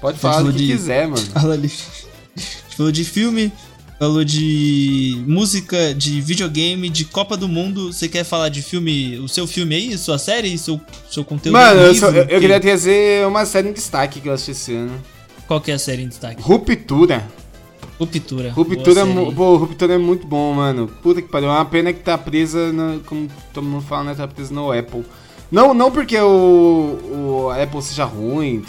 Pode 0.00 0.18
falar 0.18 0.42
o 0.42 0.52
que 0.52 0.58
de- 0.58 0.66
quiser, 0.68 1.06
mano. 1.06 1.20
Fala 1.32 1.52
ali. 1.54 1.70
A 2.36 2.40
gente 2.40 2.76
falou 2.76 2.90
de 2.92 3.04
filme, 3.04 3.52
falou 3.98 4.24
de 4.24 5.22
música, 5.26 5.94
de 5.94 6.20
videogame, 6.22 6.88
de 6.88 7.04
Copa 7.04 7.36
do 7.36 7.46
Mundo. 7.48 7.92
Você 7.92 8.08
quer 8.08 8.24
falar 8.24 8.48
de 8.48 8.62
filme, 8.62 9.18
o 9.18 9.28
seu 9.28 9.46
filme 9.46 9.74
aí, 9.76 9.98
sua 9.98 10.18
série, 10.18 10.56
seu, 10.56 10.80
seu 11.10 11.22
conteúdo? 11.24 11.52
Mano, 11.52 11.80
eu, 11.82 11.92
livro? 11.92 12.00
só- 12.08 12.12
eu- 12.14 12.22
eu 12.22 12.26
Que- 12.26 12.40
queria 12.40 12.58
trazer 12.58 13.26
uma 13.26 13.44
série 13.44 13.68
em 13.68 13.72
destaque 13.72 14.18
que 14.20 14.28
eu 14.28 14.32
assisti 14.32 14.52
esse 14.52 14.74
ano. 14.74 15.00
Qual 15.46 15.60
que 15.60 15.70
é 15.70 15.74
a 15.74 15.78
série 15.78 16.02
em 16.02 16.08
destaque? 16.08 16.42
Ruptura. 16.42 17.26
Ruptura. 17.98 18.52
Ruptura, 18.52 19.00
é 19.00 19.32
pô, 19.34 19.56
Ruptura 19.56 19.94
é 19.94 19.98
muito 19.98 20.26
bom, 20.26 20.52
mano. 20.52 20.86
Puta 21.02 21.22
que 21.22 21.28
pariu. 21.28 21.48
É 21.48 21.52
uma 21.52 21.64
pena 21.64 21.92
que 21.92 22.00
tá 22.00 22.18
presa, 22.18 22.72
na, 22.72 22.98
como 23.06 23.28
todo 23.54 23.64
mundo 23.64 23.82
fala, 23.82 24.04
né? 24.04 24.14
Tá 24.14 24.28
presa 24.28 24.52
no 24.52 24.70
Apple. 24.70 25.04
Não, 25.50 25.72
não 25.72 25.90
porque 25.90 26.18
o, 26.18 27.46
o 27.46 27.50
Apple 27.50 27.80
seja 27.80 28.04
ruim? 28.04 28.62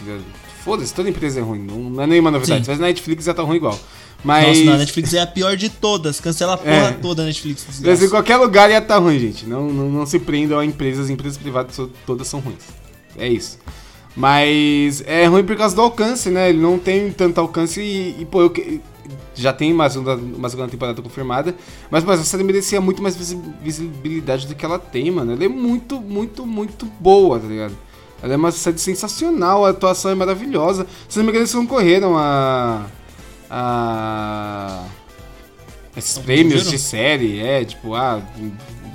Foda-se, 0.64 0.94
toda 0.94 1.10
empresa 1.10 1.40
é 1.40 1.44
ruim. 1.44 1.60
Não, 1.60 2.02
é 2.02 2.08
nenhuma 2.08 2.32
novidade. 2.32 2.60
Sim. 2.60 2.64
Tivesse 2.64 2.82
na 2.82 2.88
Netflix 2.88 3.26
já 3.26 3.34
tá 3.34 3.42
ruim 3.42 3.58
igual. 3.58 3.78
Mas. 4.24 4.60
Nossa, 4.60 4.76
a 4.76 4.78
Netflix 4.78 5.14
é 5.14 5.20
a 5.22 5.28
pior 5.28 5.58
de 5.58 5.70
todas. 5.70 6.20
Cancela 6.20 6.54
a 6.54 6.58
porra 6.58 6.72
É. 6.72 6.92
toda 6.94 7.24
a 7.24 7.26
Netflix. 7.26 7.66
Mas 7.68 7.80
em 7.80 7.84
desgraça. 7.84 8.10
qualquer 8.10 8.38
lugar 8.38 8.70
ia 8.70 8.82
tá 8.82 8.98
ruim, 8.98 9.20
gente. 9.20 9.46
Não, 9.46 9.68
não, 9.68 9.90
não 9.90 10.06
se 10.06 10.20
prendam 10.20 10.60
a 10.60 10.66
empresas, 10.66 11.06
as 11.06 11.10
empresas 11.10 11.38
privadas 11.38 11.78
todas 12.06 12.28
são 12.28 12.40
ruins. 12.40 12.64
É 13.18 13.28
isso. 13.28 13.60
Mas 14.18 15.04
é 15.06 15.28
ruim 15.28 15.44
por 15.46 15.56
causa 15.56 15.76
do 15.76 15.82
alcance, 15.84 16.32
né? 16.32 16.50
Ele 16.50 16.60
não 16.60 16.80
tem 16.80 17.12
tanto 17.12 17.40
alcance 17.40 17.80
e, 17.80 18.22
e, 18.22 18.26
pô, 18.26 18.42
eu 18.42 18.50
que- 18.50 18.82
já 19.36 19.54
tem 19.54 19.72
uma 19.72 19.88
segunda, 19.88 20.16
uma 20.16 20.50
temporada 20.68 21.00
confirmada. 21.04 21.54
Mas, 21.92 22.04
pô, 22.04 22.12
essa 22.12 22.24
série 22.24 22.44
merecia 22.44 22.82
muito 22.82 23.00
mais 23.00 23.16
visi- 23.16 23.40
visibilidade 23.62 24.48
do 24.48 24.56
que 24.56 24.66
ela 24.66 24.80
tem, 24.80 25.12
mano. 25.12 25.34
Ela 25.34 25.46
é 25.46 25.48
muito, 25.48 26.02
muito, 26.02 26.48
muito 26.48 26.88
boa, 27.00 27.40
tá 27.40 27.46
ligado? 27.48 27.78
Ela 28.24 28.34
é 28.34 28.36
uma 28.36 28.52
série 28.52 28.80
sensacional, 28.80 29.64
a 29.64 29.70
atuação 29.70 30.10
é 30.10 30.16
maravilhosa. 30.16 30.88
Se 31.08 31.20
não 31.20 31.24
me 31.26 31.30
engano, 31.30 31.44
eles 31.44 31.54
concorreram 31.54 32.18
a. 32.18 32.88
a. 33.52 34.84
Esses 35.96 36.18
Algum 36.18 36.26
prêmios 36.26 36.68
de 36.68 36.80
série, 36.80 37.40
é, 37.40 37.64
tipo, 37.66 37.94
ah, 37.94 38.20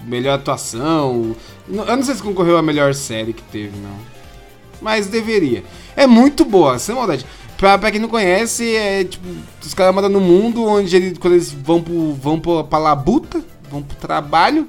melhor 0.04 0.34
atuação. 0.34 1.36
Não- 1.68 1.84
Eu 1.84 1.96
não 1.96 2.02
sei 2.02 2.16
se 2.16 2.22
concorreu 2.22 2.56
a 2.58 2.62
melhor 2.62 2.92
série 2.92 3.32
que 3.32 3.42
teve, 3.44 3.76
não. 3.78 4.11
Mas 4.82 5.06
deveria. 5.06 5.62
É 5.96 6.06
muito 6.06 6.44
boa, 6.44 6.78
sem 6.78 6.94
maldade. 6.94 7.24
Pra, 7.56 7.78
pra 7.78 7.92
quem 7.92 8.00
não 8.00 8.08
conhece, 8.08 8.74
é 8.74 9.04
tipo, 9.04 9.24
os 9.64 9.72
caras 9.72 9.94
moram 9.94 10.08
no 10.08 10.20
mundo 10.20 10.64
onde 10.64 10.96
eles, 10.96 11.18
quando 11.18 11.34
eles 11.34 11.52
vão, 11.52 11.80
pro, 11.80 12.12
vão 12.14 12.40
pro, 12.40 12.64
pra 12.64 12.78
labuta, 12.78 13.40
vão 13.70 13.82
pro 13.82 13.96
trabalho, 13.98 14.68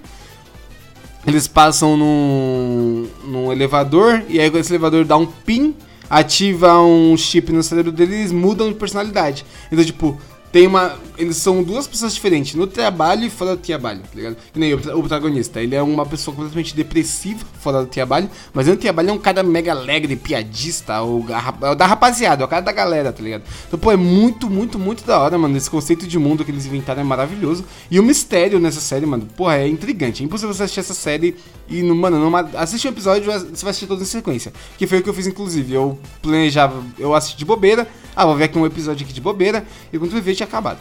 eles 1.25 1.47
passam 1.47 1.97
num, 1.97 3.07
num 3.25 3.51
elevador 3.51 4.21
e 4.29 4.39
aí 4.39 4.47
esse 4.55 4.71
elevador 4.71 5.05
dá 5.05 5.17
um 5.17 5.25
pin, 5.25 5.73
ativa 6.07 6.79
um 6.79 7.17
chip 7.17 7.51
no 7.51 7.63
cérebro 7.63 7.91
deles 7.91 8.15
eles 8.15 8.31
mudam 8.31 8.69
de 8.69 8.75
personalidade. 8.75 9.43
Então, 9.71 9.83
tipo, 9.83 10.21
tem 10.53 10.67
uma. 10.67 10.99
Eles 11.17 11.37
são 11.37 11.63
duas 11.63 11.87
pessoas 11.87 12.13
diferentes, 12.13 12.53
no 12.53 12.67
trabalho 12.67 13.25
e 13.25 13.29
fora 13.29 13.55
do 13.55 13.61
trabalho, 13.61 14.01
tá 14.01 14.09
ligado? 14.13 14.37
Que 14.53 14.59
nem 14.59 14.73
o, 14.73 14.77
o 14.77 14.99
protagonista. 14.99 15.59
Ele 15.59 15.73
é 15.73 15.81
uma 15.81 16.05
pessoa 16.05 16.35
completamente 16.35 16.75
depressiva 16.75 17.43
fora 17.59 17.81
do 17.81 17.87
trabalho, 17.87 18.29
mas 18.53 18.67
no 18.67 18.75
trabalho 18.75 19.09
é 19.09 19.13
um 19.13 19.17
cara 19.17 19.41
mega 19.41 19.71
alegre, 19.71 20.15
piadista, 20.15 21.01
o, 21.01 21.21
o 21.21 21.75
da 21.75 21.87
rapaziada, 21.87 22.45
o 22.45 22.47
cara 22.47 22.61
da 22.61 22.71
galera, 22.71 23.11
tá 23.11 23.23
ligado? 23.23 23.43
Então, 23.67 23.79
pô, 23.79 23.91
é 23.91 23.95
muito, 23.95 24.47
muito, 24.47 24.77
muito 24.77 25.03
da 25.03 25.19
hora, 25.19 25.37
mano. 25.39 25.57
Esse 25.57 25.69
conceito 25.69 26.05
de 26.05 26.19
mundo 26.19 26.45
que 26.45 26.51
eles 26.51 26.67
inventaram 26.67 27.01
é 27.01 27.03
maravilhoso. 27.03 27.65
E 27.89 27.99
o 27.99 28.03
mistério 28.03 28.59
nessa 28.59 28.79
série, 28.79 29.07
mano, 29.07 29.27
pô, 29.35 29.49
é 29.49 29.67
intrigante. 29.67 30.21
É 30.21 30.25
impossível 30.25 30.53
você 30.53 30.63
assistir 30.63 30.81
essa 30.81 30.93
série 30.93 31.35
e, 31.67 31.81
mano, 31.81 32.19
numa, 32.19 32.41
assiste 32.53 32.87
um 32.87 32.91
episódio 32.91 33.25
você 33.25 33.63
vai 33.63 33.71
assistir 33.71 33.87
todos 33.87 34.03
em 34.03 34.05
sequência. 34.05 34.53
Que 34.77 34.85
foi 34.85 34.99
o 34.99 35.01
que 35.01 35.09
eu 35.09 35.13
fiz, 35.15 35.25
inclusive. 35.25 35.73
Eu 35.73 35.97
planejava, 36.21 36.83
eu 36.99 37.15
assisti 37.15 37.37
de 37.37 37.45
bobeira, 37.45 37.87
ah, 38.15 38.25
vou 38.25 38.35
ver 38.35 38.43
aqui 38.45 38.57
um 38.59 38.65
episódio 38.65 39.03
aqui 39.03 39.13
de 39.13 39.21
bobeira, 39.21 39.65
e 39.91 39.97
quando 39.97 40.15
eu 40.15 40.21
ver, 40.21 40.35
tinha 40.43 40.47
acabado. 40.47 40.79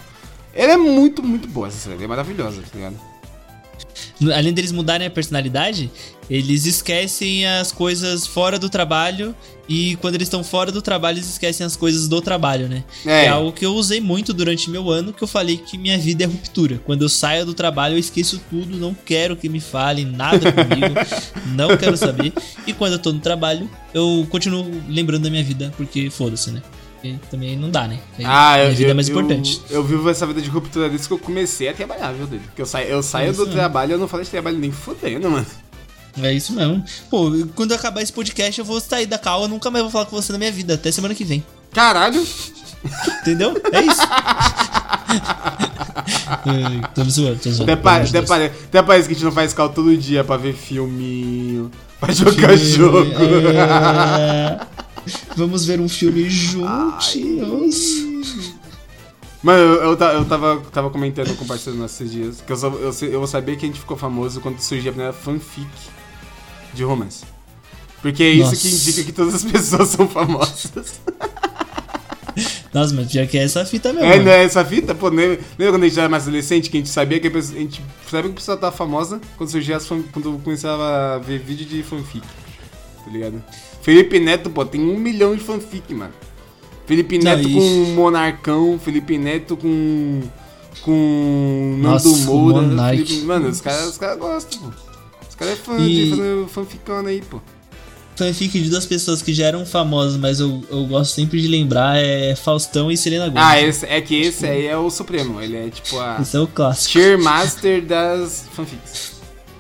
Ela 0.55 0.73
é 0.73 0.77
muito, 0.77 1.23
muito 1.23 1.49
boa 1.49 1.69
essa 1.69 1.91
série, 1.91 2.05
é 2.05 2.07
maravilhosa, 2.07 2.61
tá 2.63 2.69
ligado? 2.75 3.01
Além 4.35 4.53
deles 4.53 4.71
mudarem 4.71 5.07
a 5.07 5.11
personalidade, 5.11 5.91
eles 6.31 6.67
esquecem 6.67 7.47
as 7.47 7.73
coisas 7.73 8.27
fora 8.27 8.59
do 8.59 8.69
trabalho 8.69 9.35
e 9.69 9.97
quando 9.97 10.15
eles 10.15 10.27
estão 10.27 10.45
fora 10.45 10.71
do 10.71 10.81
trabalho, 10.81 11.17
eles 11.17 11.29
esquecem 11.29 11.67
as 11.67 11.77
coisas 11.77 12.07
do 12.07 12.21
trabalho, 12.21 12.69
né? 12.69 12.85
É. 13.05 13.25
é 13.25 13.29
algo 13.29 13.53
que 13.53 13.65
eu 13.67 13.75
usei 13.75 14.01
muito 14.01 14.33
durante 14.33 14.71
meu 14.71 14.91
ano, 14.91 15.13
que 15.13 15.23
eu 15.23 15.29
falei 15.29 15.57
que 15.57 15.77
minha 15.77 15.99
vida 15.99 16.25
é 16.25 16.27
ruptura. 16.27 16.81
Quando 16.85 17.03
eu 17.03 17.09
saio 17.09 17.45
do 17.45 17.55
trabalho, 17.55 17.95
eu 17.95 17.99
esqueço 17.99 18.41
tudo, 18.51 18.77
não 18.77 18.95
quero 18.95 19.37
que 19.37 19.49
me 19.49 19.61
falem 19.61 20.05
nada 20.05 20.53
comigo, 20.53 20.95
não 21.57 21.77
quero 21.77 21.97
saber. 21.97 22.33
E 22.67 22.73
quando 22.73 22.93
eu 22.93 22.99
tô 22.99 23.13
no 23.13 23.21
trabalho, 23.21 23.69
eu 23.93 24.27
continuo 24.31 24.65
lembrando 24.89 25.25
da 25.25 25.31
minha 25.31 25.45
vida, 25.45 25.73
porque 25.77 26.11
foda-se, 26.11 26.51
né? 26.51 26.63
Porque 27.03 27.19
também 27.29 27.57
não 27.57 27.69
dá, 27.69 27.89
né? 27.89 27.99
Aí 28.17 28.25
ah, 28.25 28.61
eu, 28.61 28.73
vida 28.77 28.93
é 28.93 28.95
mais 28.95 29.09
eu, 29.09 29.19
importante. 29.19 29.61
Eu, 29.69 29.79
eu 29.79 29.85
vivo 29.85 30.09
essa 30.09 30.25
vida 30.25 30.41
de 30.41 30.49
ruptura 30.49 30.89
desde 30.89 31.09
que 31.09 31.13
eu 31.13 31.19
comecei 31.19 31.69
a 31.69 31.75
trabalhar, 31.75 32.13
viu, 32.13 32.29
dele? 32.29 32.45
Porque 32.47 32.63
eu 32.63 32.67
saio, 32.67 32.89
eu 32.89 33.03
saio 33.03 33.31
é 33.31 33.33
do 33.33 33.39
mesmo. 33.39 33.55
trabalho 33.55 33.95
eu 33.95 33.99
não 33.99 34.07
falo 34.07 34.23
de 34.23 34.31
trabalho 34.31 34.57
nem 34.57 34.71
fudendo, 34.71 35.29
mano. 35.29 35.45
É 36.23 36.33
isso 36.33 36.53
mesmo. 36.53 36.85
Pô, 37.11 37.33
quando 37.57 37.73
acabar 37.73 38.03
esse 38.03 38.13
podcast, 38.13 38.57
eu 38.57 38.65
vou 38.65 38.81
sair 38.81 39.07
da 39.07 39.19
cal, 39.19 39.43
eu 39.43 39.49
nunca 39.49 39.69
mais 39.69 39.83
vou 39.83 39.91
falar 39.91 40.07
com 40.07 40.15
você 40.15 40.31
na 40.31 40.39
minha 40.39 40.53
vida, 40.53 40.75
até 40.75 40.93
semana 40.93 41.13
que 41.13 41.25
vem. 41.25 41.45
Caralho! 41.73 42.25
Entendeu? 43.21 43.61
É 43.73 43.81
isso. 43.81 44.03
tô 46.95 47.05
zoando, 47.05 47.39
tô 47.41 47.51
zoando. 47.51 47.73
Até, 47.73 47.83
pa 47.83 47.97
até, 47.97 48.23
pare 48.23 48.45
até 48.45 48.81
parece 48.81 49.09
que 49.09 49.15
a 49.15 49.17
gente 49.17 49.25
não 49.25 49.33
faz 49.33 49.53
cal 49.53 49.71
todo 49.71 49.97
dia 49.97 50.23
pra 50.23 50.37
ver 50.37 50.55
filminho, 50.55 51.69
pra 51.99 52.13
jogar 52.13 52.51
que... 52.51 52.59
jogo. 52.59 53.01
É... 53.01 54.61
Vamos 55.37 55.65
ver 55.65 55.81
um 55.81 55.89
filme 55.89 56.29
juntos. 56.29 57.17
Mano, 59.43 59.59
eu, 59.59 59.75
eu, 59.83 59.91
eu, 59.99 60.25
tava, 60.25 60.63
tava 60.71 60.91
comentando 60.91 61.37
com 61.37 61.45
o 61.45 61.49
parceiro 61.49 61.79
nesses 61.79 62.13
dias 62.13 62.41
que 62.41 62.53
eu, 62.53 62.57
só, 62.57 62.69
eu, 62.69 62.93
eu 63.11 63.27
saber 63.27 63.57
que 63.57 63.65
a 63.65 63.69
gente 63.69 63.81
ficou 63.81 63.97
famoso 63.97 64.41
quando 64.41 64.61
surgiu 64.61 64.91
a 64.91 64.93
primeira 64.93 65.13
fanfic 65.13 65.69
de 66.73 66.85
romance. 66.85 67.25
Porque 68.01 68.23
é 68.23 68.31
isso 68.31 68.51
Nossa. 68.51 68.57
que 68.57 68.69
indica 68.69 69.05
que 69.05 69.13
todas 69.13 69.35
as 69.35 69.45
pessoas 69.51 69.89
são 69.89 70.09
famosas. 70.09 71.01
Nossa, 72.73 72.95
mas 72.95 73.13
pior 73.13 73.27
que 73.27 73.37
é 73.37 73.45
essa 73.45 73.65
fita 73.67 73.93
mesmo. 73.93 74.11
É, 74.11 74.19
não 74.19 74.33
é 74.33 74.45
essa 74.45 74.65
fita? 74.65 74.95
Pô, 74.95 75.09
lembra, 75.09 75.39
lembra 75.59 75.75
quando 75.75 75.83
a 75.85 75.89
gente 75.89 75.99
era 75.99 76.09
mais 76.09 76.23
adolescente 76.23 76.71
que 76.71 76.79
a 76.79 76.81
gente 76.81 76.89
sabia 76.89 77.21
que 77.21 77.29
a, 77.29 77.31
pessoa, 77.31 77.59
a 77.59 77.61
gente 77.61 77.83
sabia 78.07 78.31
que 78.31 78.31
a 78.31 78.41
pessoa 78.41 78.57
tava 78.57 78.75
famosa 78.75 79.21
quando 79.37 79.51
surgia 79.51 79.77
as 79.77 79.87
fan, 79.87 80.03
quando 80.11 80.41
começava 80.43 81.17
a 81.17 81.19
ver 81.19 81.39
vídeo 81.39 81.67
de 81.67 81.83
fanfic. 81.83 82.27
Tá 83.05 83.11
ligado? 83.11 83.43
Felipe 83.83 84.19
Neto, 84.21 84.49
pô, 84.49 84.65
tem 84.65 84.81
um 84.81 84.99
milhão 84.99 85.35
de 85.35 85.43
fanfic, 85.43 85.93
mano. 85.93 86.13
Felipe 86.87 87.19
Neto 87.19 87.49
Não, 87.49 87.61
com 87.61 87.85
Monarcão, 87.95 88.79
Felipe 88.79 89.19
Neto 89.19 89.57
com. 89.57 90.21
com 90.83 91.79
Nossa, 91.81 92.09
Nando 92.09 92.25
Moura. 92.25 92.91
Felipe, 92.91 93.21
mano, 93.23 93.49
os 93.49 93.61
caras 93.61 93.89
os 93.89 93.99
cara 93.99 94.15
gostam, 94.17 94.61
pô. 94.61 94.69
Os 95.29 95.35
caras 95.35 95.55
é 95.55 95.57
fã 95.57 95.79
e... 95.79 96.11
de 96.11 96.49
fanficando 96.49 97.09
aí, 97.09 97.21
pô. 97.23 97.41
Fanfic 98.15 98.61
de 98.61 98.69
duas 98.69 98.85
pessoas 98.85 99.23
que 99.23 99.33
já 99.33 99.47
eram 99.47 99.65
famosas, 99.65 100.17
mas 100.19 100.39
eu, 100.39 100.63
eu 100.71 100.85
gosto 100.85 101.15
sempre 101.15 101.41
de 101.41 101.49
lembrar 101.49 101.97
é 101.97 102.37
Faustão 102.37 102.91
e 102.91 102.97
Selena 102.97 103.29
Gomez. 103.29 103.45
Ah, 103.45 103.61
esse, 103.61 103.87
é 103.87 104.01
que 104.01 104.21
esse 104.21 104.47
aí 104.47 104.67
é 104.67 104.77
o 104.77 104.91
Supremo. 104.91 105.41
Ele 105.41 105.57
é 105.57 105.71
tipo 105.71 105.99
a. 105.99 106.19
Esse 106.21 106.37
é 106.37 106.41
o 106.41 106.47
clássico. 106.47 106.93
Cheermaster 106.93 107.85
das 107.85 108.47
fanfics. 108.53 109.12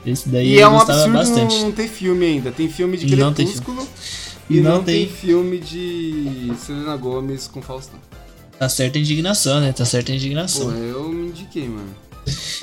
Esse 0.04 0.28
daí 0.28 0.54
e 0.54 0.60
é 0.60 0.68
um 0.68 0.78
absurdo 0.78 1.12
bastante. 1.12 1.60
não 1.60 1.72
ter 1.72 1.88
filme 1.88 2.26
ainda. 2.26 2.50
Tem 2.50 2.68
filme 2.68 2.96
de 2.96 3.06
Crepúsculo 3.06 3.86
e 4.50 4.60
não, 4.60 4.76
não 4.76 4.84
tem... 4.84 5.06
tem 5.06 5.14
filme 5.14 5.58
de 5.58 6.52
Selena 6.58 6.96
Gomes 6.96 7.46
com 7.46 7.62
Faustão. 7.62 7.98
Tá 8.58 8.68
certa 8.68 8.98
a 8.98 9.00
indignação, 9.00 9.60
né? 9.60 9.72
Tá 9.72 9.84
certa 9.84 10.12
a 10.12 10.14
indignação. 10.14 10.70
Pô, 10.70 10.76
eu 10.76 11.08
me 11.08 11.28
indiquei, 11.28 11.68
mano. 11.68 11.94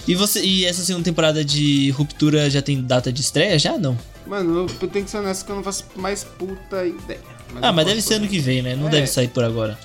E 0.08 0.16
você 0.16 0.42
e 0.42 0.66
essa 0.66 0.84
segunda 0.84 1.04
temporada 1.04 1.44
de 1.44 1.92
Ruptura 1.92 2.50
já 2.50 2.62
tem 2.62 2.82
data 2.82 3.12
de 3.12 3.22
estreia? 3.22 3.60
Já 3.60 3.78
não? 3.78 3.98
Mano, 4.26 4.68
eu 4.82 4.88
tenho 4.88 5.06
que 5.06 5.12
ser 5.12 5.18
honesto 5.18 5.46
que 5.46 5.52
eu 5.52 5.56
não 5.56 5.64
faço 5.64 5.86
mais 5.96 6.24
puta 6.24 6.86
ideia. 6.86 7.20
Mas 7.54 7.64
ah, 7.64 7.74
mas 7.74 7.86
deve 7.86 8.02
ser 8.02 8.16
ano 8.16 8.28
que 8.28 8.40
vem, 8.40 8.62
né? 8.62 8.76
Não 8.76 8.88
é. 8.88 8.92
deve 8.92 9.08
sair 9.08 9.28
por 9.28 9.44
agora. 9.44 9.78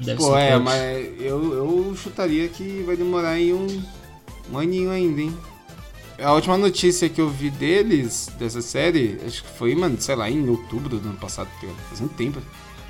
Deve 0.00 0.18
Pô, 0.18 0.36
é, 0.36 0.56
mas 0.58 1.20
eu, 1.20 1.52
eu 1.52 1.96
chutaria 1.96 2.48
que 2.48 2.82
vai 2.86 2.96
demorar 2.96 3.30
aí 3.30 3.52
um, 3.52 3.66
um 4.52 4.58
aninho 4.58 4.90
ainda, 4.90 5.20
hein? 5.20 5.36
A 6.20 6.32
última 6.32 6.58
notícia 6.58 7.08
que 7.08 7.20
eu 7.20 7.30
vi 7.30 7.48
deles, 7.48 8.28
dessa 8.38 8.60
série, 8.60 9.18
acho 9.24 9.44
que 9.44 9.50
foi, 9.56 9.74
mano, 9.74 9.96
sei 10.00 10.16
lá, 10.16 10.28
em 10.28 10.48
outubro 10.48 10.98
do 10.98 11.08
ano 11.08 11.18
passado, 11.18 11.48
tá 11.60 11.68
faz 11.88 12.00
um 12.00 12.08
tempo. 12.08 12.40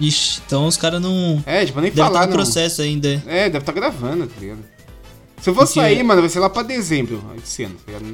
Ixi, 0.01 0.41
então 0.47 0.67
os 0.67 0.77
caras 0.77 1.01
não. 1.01 1.43
É, 1.45 1.65
tipo, 1.67 1.81
nem 1.81 1.91
falar. 1.91 2.27
Tá 2.27 2.33
processo 2.33 2.81
ainda. 2.81 3.23
É, 3.27 3.45
deve 3.45 3.59
estar 3.59 3.73
tá 3.73 3.73
gravando, 3.73 4.27
tá 4.27 4.41
ligado? 4.41 4.61
Se 5.41 5.51
eu 5.51 5.55
for 5.55 5.67
Porque... 5.67 5.81
sair, 5.81 6.03
mano, 6.03 6.21
vai 6.21 6.31
ser 6.31 6.41
lá 6.41 6.49
pra 6.49 6.63
dezembro 6.63 7.23
esse 7.43 7.65
ano, 7.65 7.77
tá 7.85 7.93
ligado? 7.93 8.05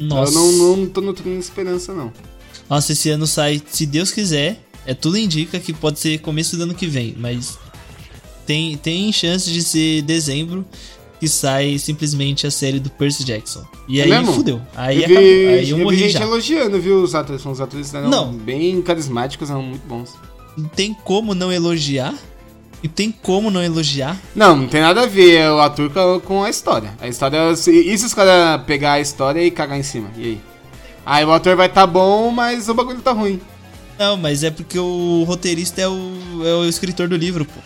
Não, 0.00 0.06
Nossa. 0.06 0.32
Eu 0.32 0.52
não, 0.52 0.76
não 0.76 0.86
tô 0.86 1.00
nutrindo 1.00 1.38
esperança, 1.38 1.92
não. 1.92 2.12
Nossa, 2.68 2.92
esse 2.92 3.10
ano 3.10 3.26
sai, 3.26 3.62
se 3.66 3.84
Deus 3.84 4.10
quiser, 4.10 4.60
é 4.86 4.94
tudo 4.94 5.18
indica 5.18 5.60
que 5.60 5.72
pode 5.72 5.98
ser 6.00 6.18
começo 6.18 6.56
do 6.56 6.62
ano 6.62 6.74
que 6.74 6.86
vem, 6.86 7.14
mas 7.18 7.58
tem, 8.46 8.76
tem 8.76 9.12
chance 9.12 9.50
de 9.50 9.62
ser 9.62 10.02
dezembro 10.02 10.64
que 11.24 11.28
sai 11.28 11.78
simplesmente 11.78 12.46
a 12.46 12.50
série 12.50 12.78
do 12.78 12.90
Percy 12.90 13.24
Jackson. 13.24 13.64
E 13.88 13.98
é 13.98 14.04
aí 14.04 14.10
mesmo? 14.10 14.34
fudeu. 14.34 14.60
Aí, 14.76 15.02
eu 15.02 15.08
vi, 15.08 15.14
acabou, 15.14 15.30
aí 15.30 15.70
eu, 15.70 15.78
eu 15.78 15.88
vi 15.88 15.96
gente 15.96 16.12
já. 16.12 16.20
elogiando, 16.20 16.78
viu, 16.78 17.02
os 17.02 17.14
atores. 17.14 17.46
Os 17.46 17.60
atores 17.62 17.94
eram 17.94 18.10
não. 18.10 18.30
bem 18.30 18.82
carismáticos, 18.82 19.48
eram 19.48 19.62
muito 19.62 19.86
bons. 19.86 20.10
Não 20.54 20.68
tem 20.68 20.92
como 20.92 21.34
não 21.34 21.50
elogiar? 21.50 22.14
E 22.82 22.88
tem 22.88 23.10
como 23.10 23.50
não 23.50 23.62
elogiar? 23.62 24.20
Não, 24.36 24.54
não 24.54 24.68
tem 24.68 24.82
nada 24.82 25.04
a 25.04 25.06
ver 25.06 25.48
o 25.50 25.60
ator 25.60 25.90
com 26.20 26.44
a 26.44 26.50
história. 26.50 26.92
A 27.00 27.08
história. 27.08 27.38
E 27.52 27.96
se 27.96 28.04
os 28.04 28.12
caras 28.12 28.62
pegar 28.66 28.92
a 28.92 29.00
história 29.00 29.42
e 29.42 29.50
cagar 29.50 29.78
em 29.78 29.82
cima? 29.82 30.10
E 30.18 30.22
aí? 30.22 30.40
Aí 31.06 31.24
o 31.24 31.32
ator 31.32 31.56
vai 31.56 31.70
tá 31.70 31.86
bom, 31.86 32.30
mas 32.30 32.68
o 32.68 32.74
bagulho 32.74 33.00
tá 33.00 33.12
ruim. 33.12 33.40
Não, 33.98 34.18
mas 34.18 34.44
é 34.44 34.50
porque 34.50 34.78
o 34.78 35.24
roteirista 35.26 35.80
é 35.80 35.88
o, 35.88 36.12
é 36.44 36.54
o 36.56 36.68
escritor 36.68 37.08
do 37.08 37.16
livro, 37.16 37.46
pô. 37.46 37.60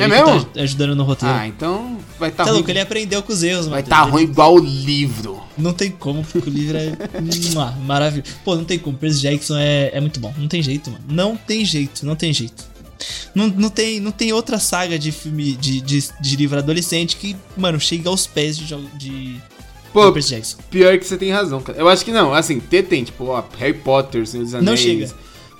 É 0.00 0.04
ele 0.04 0.14
mesmo? 0.14 0.44
Tá 0.44 0.60
ajudando 0.60 0.96
no 0.96 1.04
roteiro. 1.04 1.34
Ah, 1.34 1.46
então 1.46 1.98
vai 2.18 2.30
estar 2.30 2.44
tá 2.44 2.50
ruim. 2.50 2.58
Louco, 2.58 2.70
ele 2.70 2.80
aprendeu 2.80 3.22
com 3.22 3.32
os 3.32 3.42
erros, 3.42 3.66
Vai 3.66 3.80
estar 3.80 3.96
tá 3.96 4.02
ruim 4.02 4.22
igual 4.22 4.54
o 4.54 4.58
livro. 4.58 5.40
Não 5.56 5.72
tem 5.72 5.90
como, 5.90 6.24
porque 6.24 6.48
o 6.48 6.52
livro 6.52 6.76
é 6.76 6.96
maravilhoso. 7.84 8.32
Pô, 8.44 8.56
não 8.56 8.64
tem 8.64 8.78
como. 8.78 8.96
Percy 8.96 9.20
Jackson 9.20 9.56
é, 9.56 9.90
é 9.92 10.00
muito 10.00 10.18
bom. 10.18 10.32
Não 10.38 10.48
tem 10.48 10.62
jeito, 10.62 10.90
mano. 10.90 11.04
Não 11.08 11.36
tem 11.36 11.64
jeito, 11.64 12.06
não 12.06 12.16
tem 12.16 12.32
jeito. 12.32 12.70
Não, 13.34 13.46
não, 13.46 13.70
tem, 13.70 14.00
não 14.00 14.10
tem 14.10 14.32
outra 14.32 14.58
saga 14.58 14.98
de 14.98 15.10
filme 15.10 15.52
de, 15.52 15.80
de, 15.80 16.04
de 16.20 16.36
livro 16.36 16.58
adolescente 16.58 17.16
que, 17.16 17.36
mano, 17.56 17.80
chega 17.80 18.10
aos 18.10 18.26
pés 18.26 18.58
de, 18.58 18.76
de, 18.98 19.40
Pô, 19.92 20.12
Percy 20.12 20.30
Jackson. 20.30 20.58
Pior 20.70 20.98
que 20.98 21.06
você 21.06 21.16
tem 21.16 21.30
razão, 21.30 21.60
cara. 21.60 21.78
Eu 21.78 21.88
acho 21.88 22.04
que 22.04 22.12
não, 22.12 22.32
assim, 22.32 22.60
ter 22.60 22.84
tem, 22.84 23.04
tipo, 23.04 23.26
ó, 23.26 23.42
Harry 23.58 23.74
Potter, 23.74 24.26
Senhor 24.26 24.44
dos 24.44 24.54
Anéis. 24.54 24.66
Não 24.66 24.76
chega. 24.76 25.10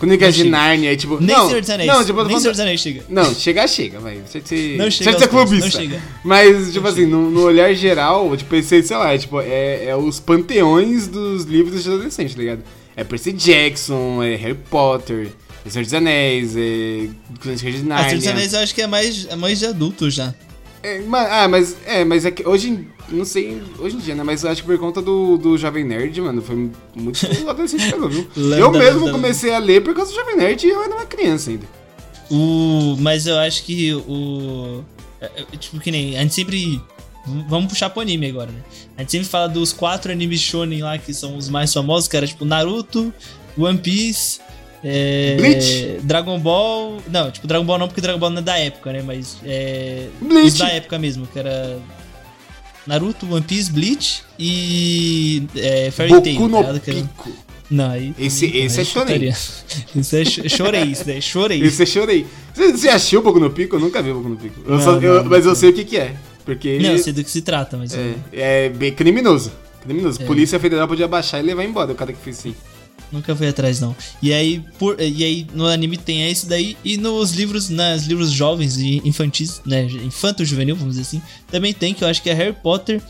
Crônicas 0.01 0.35
de 0.35 0.45
Nárnia, 0.45 0.97
tipo. 0.97 1.21
Nem 1.21 1.37
não, 1.37 1.47
Senhor 1.47 1.61
dos 1.61 1.69
Anéis. 1.69 1.93
Não, 1.93 2.05
tipo, 2.05 2.25
Nem 2.25 2.41
Senhor 2.41 2.53
dos 2.53 2.61
Anéis 2.61 2.81
chega. 2.81 3.05
Não, 3.07 3.35
chega, 3.35 3.69
chega, 3.69 4.01
vai. 4.01 4.19
Você 4.27 4.41
te, 4.41 4.77
não 4.79 4.91
chega. 4.91 5.13
Você 5.13 5.25
é 5.25 5.29
clubista. 5.29 5.65
Não 5.67 5.71
chega. 5.71 6.03
Mas, 6.25 6.73
tipo 6.73 6.81
não 6.81 6.91
assim, 6.91 7.05
no, 7.05 7.31
no, 7.31 7.43
olhar 7.43 7.73
geral, 7.75 8.35
tipo, 8.35 8.57
esse, 8.57 8.83
sei 8.83 8.97
lá, 8.97 9.13
é, 9.13 9.19
tipo, 9.19 9.39
é, 9.43 9.85
é 9.85 9.97
os 9.97 10.19
panteões 10.19 11.07
dos 11.07 11.45
livros 11.45 11.83
de 11.83 11.91
adolescente, 11.91 12.35
tá 12.35 12.41
ligado? 12.41 12.63
É 12.97 13.05
Percy 13.05 13.33
Jackson, 13.33 14.23
é 14.23 14.37
Harry 14.37 14.59
Potter. 14.71 15.33
É 15.67 15.69
Senhor 15.69 15.85
dos 15.85 15.93
Anéis, 15.93 16.57
é. 16.57 17.09
Crônicas 17.39 17.75
de 17.75 17.83
Nárnia. 17.83 18.07
Ah, 18.07 18.09
Senhor 18.09 18.19
dos 18.21 18.27
Anéis 18.27 18.53
eu 18.55 18.61
acho 18.61 18.75
que 18.75 18.81
é 18.81 18.87
mais, 18.87 19.27
é 19.29 19.37
mais 19.37 19.59
de 19.59 19.67
adulto 19.67 20.09
já. 20.09 20.35
É, 20.83 21.01
mas, 21.01 21.29
ah, 21.31 21.47
mas 21.47 21.77
é, 21.85 22.05
mas 22.05 22.25
é 22.25 22.31
que 22.31 22.49
hoje, 22.49 22.87
não 23.11 23.25
sei, 23.25 23.63
hoje 23.79 23.97
em 23.97 23.99
dia, 23.99 24.15
né? 24.15 24.23
Mas 24.23 24.45
acho 24.45 24.63
que 24.63 24.67
por 24.69 24.79
conta 24.79 25.03
do, 25.03 25.37
do 25.37 25.59
Jovem 25.59 25.85
Nerd, 25.85 26.21
mano, 26.21 26.43
foi 26.43 26.71
muito 26.95 27.21
adolescente 27.49 27.91
pegou, 27.91 28.09
viu? 28.09 28.29
eu 28.37 28.71
mesmo 28.71 29.11
comecei 29.11 29.55
a 29.55 29.59
ler 29.59 29.83
por 29.83 29.95
causa 29.95 30.13
do 30.13 30.17
Jovem 30.17 30.37
Nerd 30.37 30.67
e 30.67 30.71
eu 30.71 30.83
era 30.83 30.95
uma 30.95 31.07
criança 31.07 31.51
ainda. 31.51 31.67
O, 32.31 32.97
mas 33.01 33.27
eu 33.27 33.39
acho 33.39 33.65
que 33.65 33.93
o. 33.93 34.85
É, 35.21 35.45
é, 35.53 35.57
tipo, 35.57 35.81
que 35.81 35.91
nem. 35.91 36.17
A 36.17 36.23
gente 36.23 36.35
sempre 36.35 36.81
vamos 37.49 37.69
puxar 37.73 37.91
pro 37.91 38.01
anime 38.01 38.29
agora, 38.29 38.51
né? 38.51 38.61
A 38.97 39.01
gente 39.01 39.13
sempre 39.13 39.29
fala 39.29 39.49
dos 39.49 39.73
quatro 39.73 40.13
animes 40.13 40.41
shonen 40.41 40.83
lá 40.83 40.97
que 40.97 41.13
são 41.13 41.37
os 41.37 41.49
mais 41.49 41.73
famosos, 41.73 42.09
que 42.09 42.17
era 42.17 42.27
tipo 42.27 42.45
Naruto, 42.45 43.13
One 43.59 43.79
Piece, 43.79 44.41
é, 44.83 45.37
Bleach? 45.37 46.01
Dragon 46.03 46.39
Ball. 46.39 46.99
Não, 47.09 47.31
tipo, 47.31 47.47
Dragon 47.47 47.65
Ball 47.65 47.79
não, 47.79 47.89
porque 47.89 48.01
Dragon 48.01 48.19
Ball 48.19 48.31
não 48.31 48.39
é 48.39 48.43
da 48.43 48.59
época, 48.59 48.93
né? 48.93 49.03
Mas 49.03 49.37
é. 49.45 50.09
Bleach. 50.21 50.47
Os 50.47 50.59
da 50.59 50.69
época 50.69 50.99
mesmo, 50.99 51.27
que 51.27 51.39
era. 51.39 51.79
Naruto, 52.87 53.33
One 53.33 53.43
Piece, 53.43 53.71
Bleach 53.71 54.23
e. 54.39 55.43
É, 55.57 55.91
Fairy 55.91 56.21
Tail. 56.23 56.49
No 56.49 56.63
tá 56.63 56.81
Pico. 56.81 57.31
Não, 57.71 57.91
aí. 57.91 58.15
Esse, 58.19 58.47
esse 58.57 58.81
é 58.81 58.85
chorei. 58.85 59.29
Isso 59.95 60.17
é 60.17 60.25
chorei, 60.25 60.83
isso 60.85 61.11
é 61.11 61.21
chorei. 61.21 61.63
Esse 61.63 61.83
é 61.83 61.87
chorei. 61.87 62.27
Você, 62.53 62.73
você 62.73 62.89
achou 62.89 63.23
Boku 63.23 63.39
no 63.39 63.51
Pico? 63.51 63.77
Eu 63.77 63.81
nunca 63.81 64.03
vi 64.03 64.13
Boku 64.13 64.29
no 64.29 64.37
Pico. 64.37 64.61
Eu 64.65 64.73
não, 64.73 64.81
só, 64.81 64.99
eu, 64.99 65.23
não, 65.23 65.31
mas 65.31 65.47
eu 65.47 65.55
sei 65.55 65.71
o 65.71 65.73
que, 65.73 65.85
que 65.85 65.97
é. 65.97 66.17
Porque. 66.45 66.79
Não, 66.79 66.91
eu 66.91 66.99
sei 66.99 67.13
do 67.13 67.23
que 67.23 67.31
se 67.31 67.43
trata, 67.43 67.77
mas. 67.77 67.95
É, 67.95 68.15
é 68.33 68.69
bem 68.69 68.93
criminoso. 68.93 69.53
Criminoso. 69.83 70.21
É. 70.23 70.27
Polícia 70.27 70.59
Federal 70.59 70.89
podia 70.89 71.07
baixar 71.07 71.39
e 71.39 71.43
levar 71.43 71.65
embora 71.65 71.93
o 71.93 71.95
cara 71.95 72.13
que 72.13 72.19
fez 72.19 72.39
assim. 72.39 72.55
Nunca 73.13 73.35
fui 73.35 73.49
atrás, 73.49 73.81
não. 73.81 73.95
E 74.23 74.33
aí, 74.33 74.63
por, 74.79 75.01
e 75.01 75.25
aí 75.25 75.47
no 75.53 75.67
anime 75.67 75.97
tem 75.97 76.31
esse 76.31 76.47
daí, 76.47 76.77
e 76.85 76.97
nos 76.97 77.33
livros, 77.33 77.69
nos 77.69 78.07
livros 78.07 78.31
jovens 78.31 78.77
e 78.77 79.01
infantis, 79.05 79.61
né? 79.67 79.85
Infanto-juvenil, 79.85 80.77
vamos 80.77 80.97
dizer 80.97 81.03
assim, 81.03 81.23
também 81.51 81.73
tem, 81.73 81.93
que 81.93 82.05
eu 82.05 82.09
acho 82.09 82.23
que 82.23 82.31
é 82.31 82.35
Harry 82.35 82.55
Potter, 82.63 83.03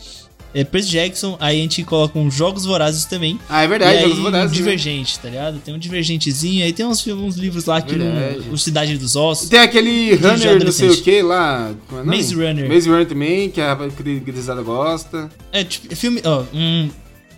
é 0.53 0.63
Percy 0.63 0.89
Jackson, 0.89 1.37
aí 1.39 1.59
a 1.59 1.61
gente 1.61 1.83
coloca 1.83 2.17
uns 2.19 2.33
Jogos 2.33 2.65
Vorazes 2.65 3.05
também. 3.05 3.39
Ah, 3.47 3.63
é 3.63 3.67
verdade, 3.67 3.99
e 3.99 4.01
Jogos 4.01 4.19
Vorazes. 4.19 4.47
Um 4.47 4.49
né? 4.49 4.57
Divergente, 4.57 5.19
tá 5.19 5.29
ligado? 5.29 5.59
Tem 5.59 5.73
um 5.73 5.77
Divergentezinho, 5.77 6.65
aí 6.65 6.73
tem 6.73 6.85
uns, 6.85 7.05
uns 7.07 7.35
livros 7.35 7.65
lá 7.65 7.81
que 7.81 7.95
o, 7.95 8.53
o 8.53 8.57
Cidade 8.57 8.97
dos 8.97 9.15
Ossos. 9.15 9.49
Tem 9.49 9.59
aquele 9.59 10.15
Runner, 10.15 10.63
não 10.63 10.71
sei 10.71 10.89
o 10.89 11.01
que 11.01 11.21
lá. 11.21 11.73
É 11.91 12.03
Maze 12.03 12.33
Runner. 12.35 12.67
Maze 12.67 12.89
Runner 12.89 13.05
também, 13.05 13.49
que 13.49 13.61
a 13.61 13.75
Grisada 13.75 14.61
gosta. 14.61 15.29
É, 15.51 15.63
tipo, 15.63 15.95
filme. 15.95 16.21
Ó, 16.25 16.43
um 16.53 16.89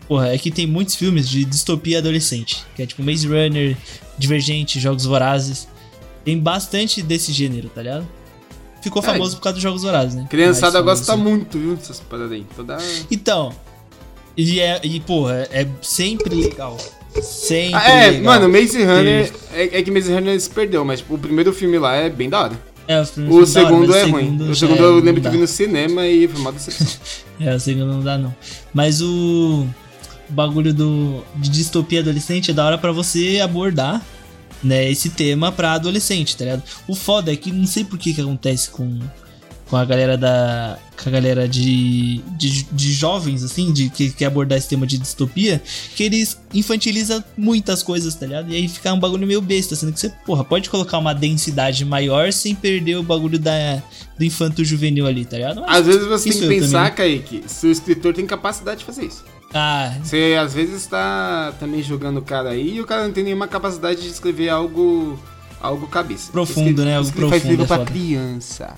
Porra, 0.08 0.34
é 0.34 0.38
que 0.38 0.52
tem 0.52 0.68
muitos 0.68 0.96
filmes 0.96 1.28
de 1.28 1.46
distopia 1.46 2.00
adolescente, 2.00 2.66
que 2.76 2.84
é 2.84 2.86
tipo 2.86 3.02
Maze 3.02 3.28
Runner, 3.28 3.78
Divergente, 4.18 4.80
Jogos 4.80 5.06
Vorazes. 5.06 5.68
Tem 6.26 6.38
bastante 6.38 7.02
desse 7.02 7.32
gênero, 7.32 7.70
tá 7.70 7.82
ligado? 7.82 8.08
Ficou 8.82 9.02
é, 9.02 9.06
famoso 9.06 9.38
por 9.38 9.44
causa 9.44 9.54
dos 9.54 9.64
Jogos 9.64 9.84
Vorazes, 9.84 10.16
né? 10.16 10.28
Criançada 10.30 10.82
gosta 10.82 11.16
muito, 11.16 11.58
viu, 11.58 11.76
dessas 11.76 12.00
paradas 12.00 12.34
aí. 12.34 12.46
Toda... 12.56 12.78
Então, 13.10 13.54
e, 14.36 14.60
é, 14.60 14.82
e 14.84 15.00
porra, 15.00 15.48
é 15.52 15.68
sempre 15.82 16.36
legal. 16.36 16.78
Sempre 17.22 17.76
ah, 17.76 17.90
É, 17.90 18.10
legal. 18.10 18.24
mano, 18.24 18.50
Maze 18.50 18.84
Runner, 18.84 19.32
é, 19.54 19.80
é, 19.80 19.84
que 19.84 19.92
Maze 19.92 20.12
Runner 20.12 20.40
se 20.40 20.50
perdeu, 20.50 20.84
mas 20.84 21.00
tipo, 21.00 21.16
o 21.16 21.18
primeiro 21.18 21.54
filme 21.54 21.78
lá 21.78 21.96
é 21.96 22.10
bem 22.10 22.30
da 22.30 22.42
hora. 22.42 22.74
É, 22.88 23.00
o, 23.00 23.38
o 23.38 23.46
segundo 23.46 23.92
hora, 23.92 24.00
é 24.00 24.04
ruim. 24.04 24.38
O 24.50 24.56
segundo 24.56 24.84
eu 24.84 25.00
lembro 25.00 25.22
que 25.22 25.30
vi 25.30 25.38
no 25.38 25.48
cinema 25.48 26.06
e 26.06 26.28
foi 26.28 26.42
uma 26.42 26.52
decepção. 26.52 26.88
é, 27.40 27.56
o 27.56 27.60
segundo 27.60 27.88
não 27.88 28.02
dá 28.02 28.18
não. 28.18 28.36
Mas 28.74 29.02
o 29.02 29.66
bagulho 30.34 30.74
do, 30.74 31.24
de 31.36 31.50
distopia 31.50 32.00
adolescente 32.02 32.52
é 32.52 32.54
da 32.54 32.66
hora 32.66 32.78
para 32.78 32.92
você 32.92 33.40
abordar 33.42 34.02
né, 34.64 34.90
esse 34.90 35.10
tema 35.10 35.52
pra 35.52 35.74
adolescente, 35.74 36.38
tá 36.38 36.46
ligado? 36.46 36.64
O 36.88 36.96
foda 36.96 37.32
é 37.32 37.36
que 37.36 37.52
não 37.52 37.68
sei 37.68 37.84
por 37.84 38.00
que 38.00 38.14
que 38.14 38.22
acontece 38.22 38.70
com, 38.70 39.00
com 39.70 39.76
a 39.76 39.84
galera 39.84 40.18
da. 40.18 40.78
com 41.02 41.10
a 41.10 41.12
galera 41.12 41.48
de. 41.48 42.22
de, 42.38 42.64
de 42.72 42.94
jovens, 42.94 43.44
assim, 43.44 43.74
de 43.74 43.90
que 43.90 44.10
quer 44.12 44.28
abordar 44.28 44.58
esse 44.58 44.70
tema 44.70 44.88
de 44.88 44.98
distopia, 44.98 45.62
que 45.96 46.04
eles 46.04 46.40
infantilizam 46.54 47.24
muitas 47.38 47.84
coisas, 47.84 48.16
tá 48.16 48.26
ligado? 48.26 48.52
E 48.52 48.56
aí 48.56 48.68
fica 48.68 48.94
um 48.94 49.00
bagulho 49.00 49.28
meio 49.28 49.42
besta, 49.42 49.76
sendo 49.76 49.92
que 49.92 50.00
você, 50.00 50.10
porra, 50.26 50.46
pode 50.46 50.70
colocar 50.70 50.98
uma 50.98 51.14
densidade 51.14 51.84
maior 51.84 52.32
sem 52.32 52.56
perder 52.56 52.96
o 52.96 53.04
bagulho 53.04 53.38
da, 53.38 53.82
do 54.18 54.24
infanto 54.24 54.64
juvenil 54.64 55.06
ali, 55.06 55.26
tá 55.26 55.38
ligado? 55.38 55.62
Mas 55.62 55.80
Às 55.80 55.86
vezes 55.88 56.08
você 56.08 56.30
tem 56.30 56.40
que 56.40 56.48
pensar, 56.48 56.96
também. 56.96 57.20
Kaique, 57.20 57.44
se 57.48 57.68
o 57.68 57.72
escritor 57.72 58.14
tem 58.14 58.26
capacidade 58.26 58.80
de 58.80 58.86
fazer 58.86 59.06
isso. 59.06 59.33
Ah. 59.54 59.96
Você 60.04 60.36
às 60.40 60.54
vezes 60.54 60.86
tá 60.88 61.54
também 61.60 61.84
jogando 61.84 62.18
o 62.18 62.22
cara 62.22 62.50
aí 62.50 62.76
e 62.76 62.82
o 62.82 62.86
cara 62.86 63.04
não 63.04 63.12
tem 63.12 63.24
nenhuma 63.24 63.48
capacidade 63.48 64.02
de 64.02 64.08
escrever 64.08 64.50
algo 64.50 65.20
algo 65.62 65.88
cabeça. 65.88 66.32
Profundo, 66.32 66.84
né? 66.84 66.98
Algo 66.98 67.12
profundo. 67.12 67.30
Faz 67.30 67.46
livro 67.46 67.64
é 67.64 67.68
pra 67.68 67.86
criança. 67.86 68.76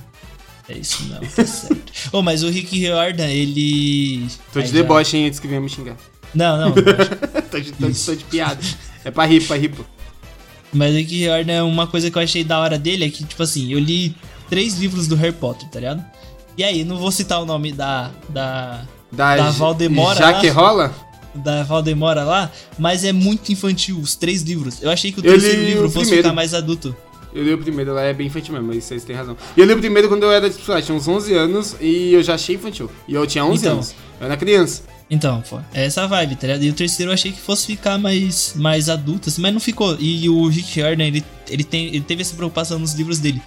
É 0.68 0.78
isso 0.78 1.06
não, 1.06 1.20
tá 1.20 1.46
certo. 1.46 1.94
oh, 2.12 2.22
mas 2.22 2.44
o 2.44 2.50
Rick 2.50 2.78
Riordan, 2.78 3.28
ele. 3.28 4.28
Tô 4.52 4.62
de 4.62 4.72
deboche, 4.72 5.16
hein, 5.16 5.28
antes 5.28 5.40
que 5.40 5.48
venha 5.48 5.62
me 5.62 5.70
xingar. 5.70 5.96
Não, 6.34 6.58
não. 6.58 6.72
tô, 7.50 7.60
de, 7.60 7.72
tô, 7.72 7.88
tô, 7.88 8.16
de 8.16 8.24
piada. 8.26 8.60
É 9.04 9.12
pra 9.12 9.26
rir, 9.26 9.42
pra 9.46 9.58
rir, 9.58 9.70
pô. 9.70 9.84
Mas 10.74 10.94
o 10.94 10.98
Rick 10.98 11.16
Riordan, 11.16 11.66
uma 11.66 11.88
coisa 11.88 12.10
que 12.10 12.18
eu 12.18 12.22
achei 12.22 12.44
da 12.44 12.60
hora 12.60 12.78
dele 12.78 13.06
é 13.06 13.10
que, 13.10 13.24
tipo 13.24 13.42
assim, 13.42 13.72
eu 13.72 13.80
li 13.80 14.16
três 14.50 14.78
livros 14.78 15.08
do 15.08 15.16
Harry 15.16 15.32
Potter, 15.32 15.70
tá 15.70 15.80
ligado? 15.80 16.04
E 16.58 16.64
aí, 16.64 16.84
não 16.84 16.98
vou 16.98 17.12
citar 17.12 17.42
o 17.42 17.46
nome 17.46 17.72
da, 17.72 18.12
da, 18.30 18.86
da, 19.16 19.38
da 19.38 19.52
Valdemora. 19.52 20.18
Já 20.18 20.34
que 20.40 20.48
rola? 20.50 20.94
Da 21.34 21.64
Valdemora 21.64 22.24
lá, 22.24 22.52
mas 22.78 23.04
é 23.04 23.12
muito 23.12 23.52
infantil, 23.52 23.98
os 24.00 24.16
três 24.16 24.42
livros. 24.42 24.82
Eu 24.82 24.90
achei 24.90 25.12
que 25.12 25.20
o 25.20 25.24
terceiro 25.24 25.64
livro 25.64 25.84
fosse 25.90 26.06
primeiro. 26.06 26.24
ficar 26.24 26.36
mais 26.36 26.54
adulto. 26.54 26.96
Eu 27.34 27.44
li 27.44 27.54
o 27.54 27.58
primeiro, 27.58 27.92
ela 27.92 28.02
é 28.02 28.14
bem 28.14 28.28
infantil 28.28 28.54
mesmo, 28.54 28.70
mas 28.70 28.86
vocês 28.86 29.04
têm 29.04 29.14
razão. 29.14 29.36
E 29.58 29.60
eu 29.60 29.66
li 29.66 29.74
o 29.74 29.78
primeiro 29.78 30.08
quando 30.08 30.24
eu 30.24 30.32
era, 30.32 30.50
tipo, 30.50 30.82
tinha 30.82 30.98
uns 30.98 31.06
11 31.06 31.34
anos 31.34 31.76
e 31.82 32.14
eu 32.14 32.24
já 32.24 32.36
achei 32.36 32.56
infantil. 32.56 32.90
E 33.06 33.14
eu 33.14 33.28
tinha 33.28 33.44
11 33.44 33.60
então, 33.60 33.74
anos. 33.74 33.96
Eu 34.22 34.26
era 34.26 34.38
criança. 34.38 34.84
Então, 35.10 35.44
pô, 35.48 35.60
é 35.74 35.86
essa 35.86 36.08
vibe, 36.08 36.36
tá 36.36 36.48
ligado? 36.48 36.64
E 36.64 36.70
o 36.70 36.74
terceiro 36.74 37.12
eu 37.12 37.14
achei 37.14 37.32
que 37.32 37.40
fosse 37.40 37.68
ficar 37.68 37.98
mais, 37.98 38.54
mais 38.56 38.90
adulto, 38.90 39.30
assim, 39.30 39.42
mas 39.42 39.54
não 39.54 39.60
ficou. 39.60 39.98
E 40.00 40.28
o 40.30 40.48
Rick 40.48 40.80
Riordan, 40.80 41.04
ele, 41.04 41.24
ele, 41.50 41.64
tem, 41.64 41.88
ele 41.88 42.02
teve 42.02 42.22
essa 42.22 42.36
preocupação 42.36 42.80
nos 42.80 42.94
livros 42.94 43.20
dele. 43.20 43.42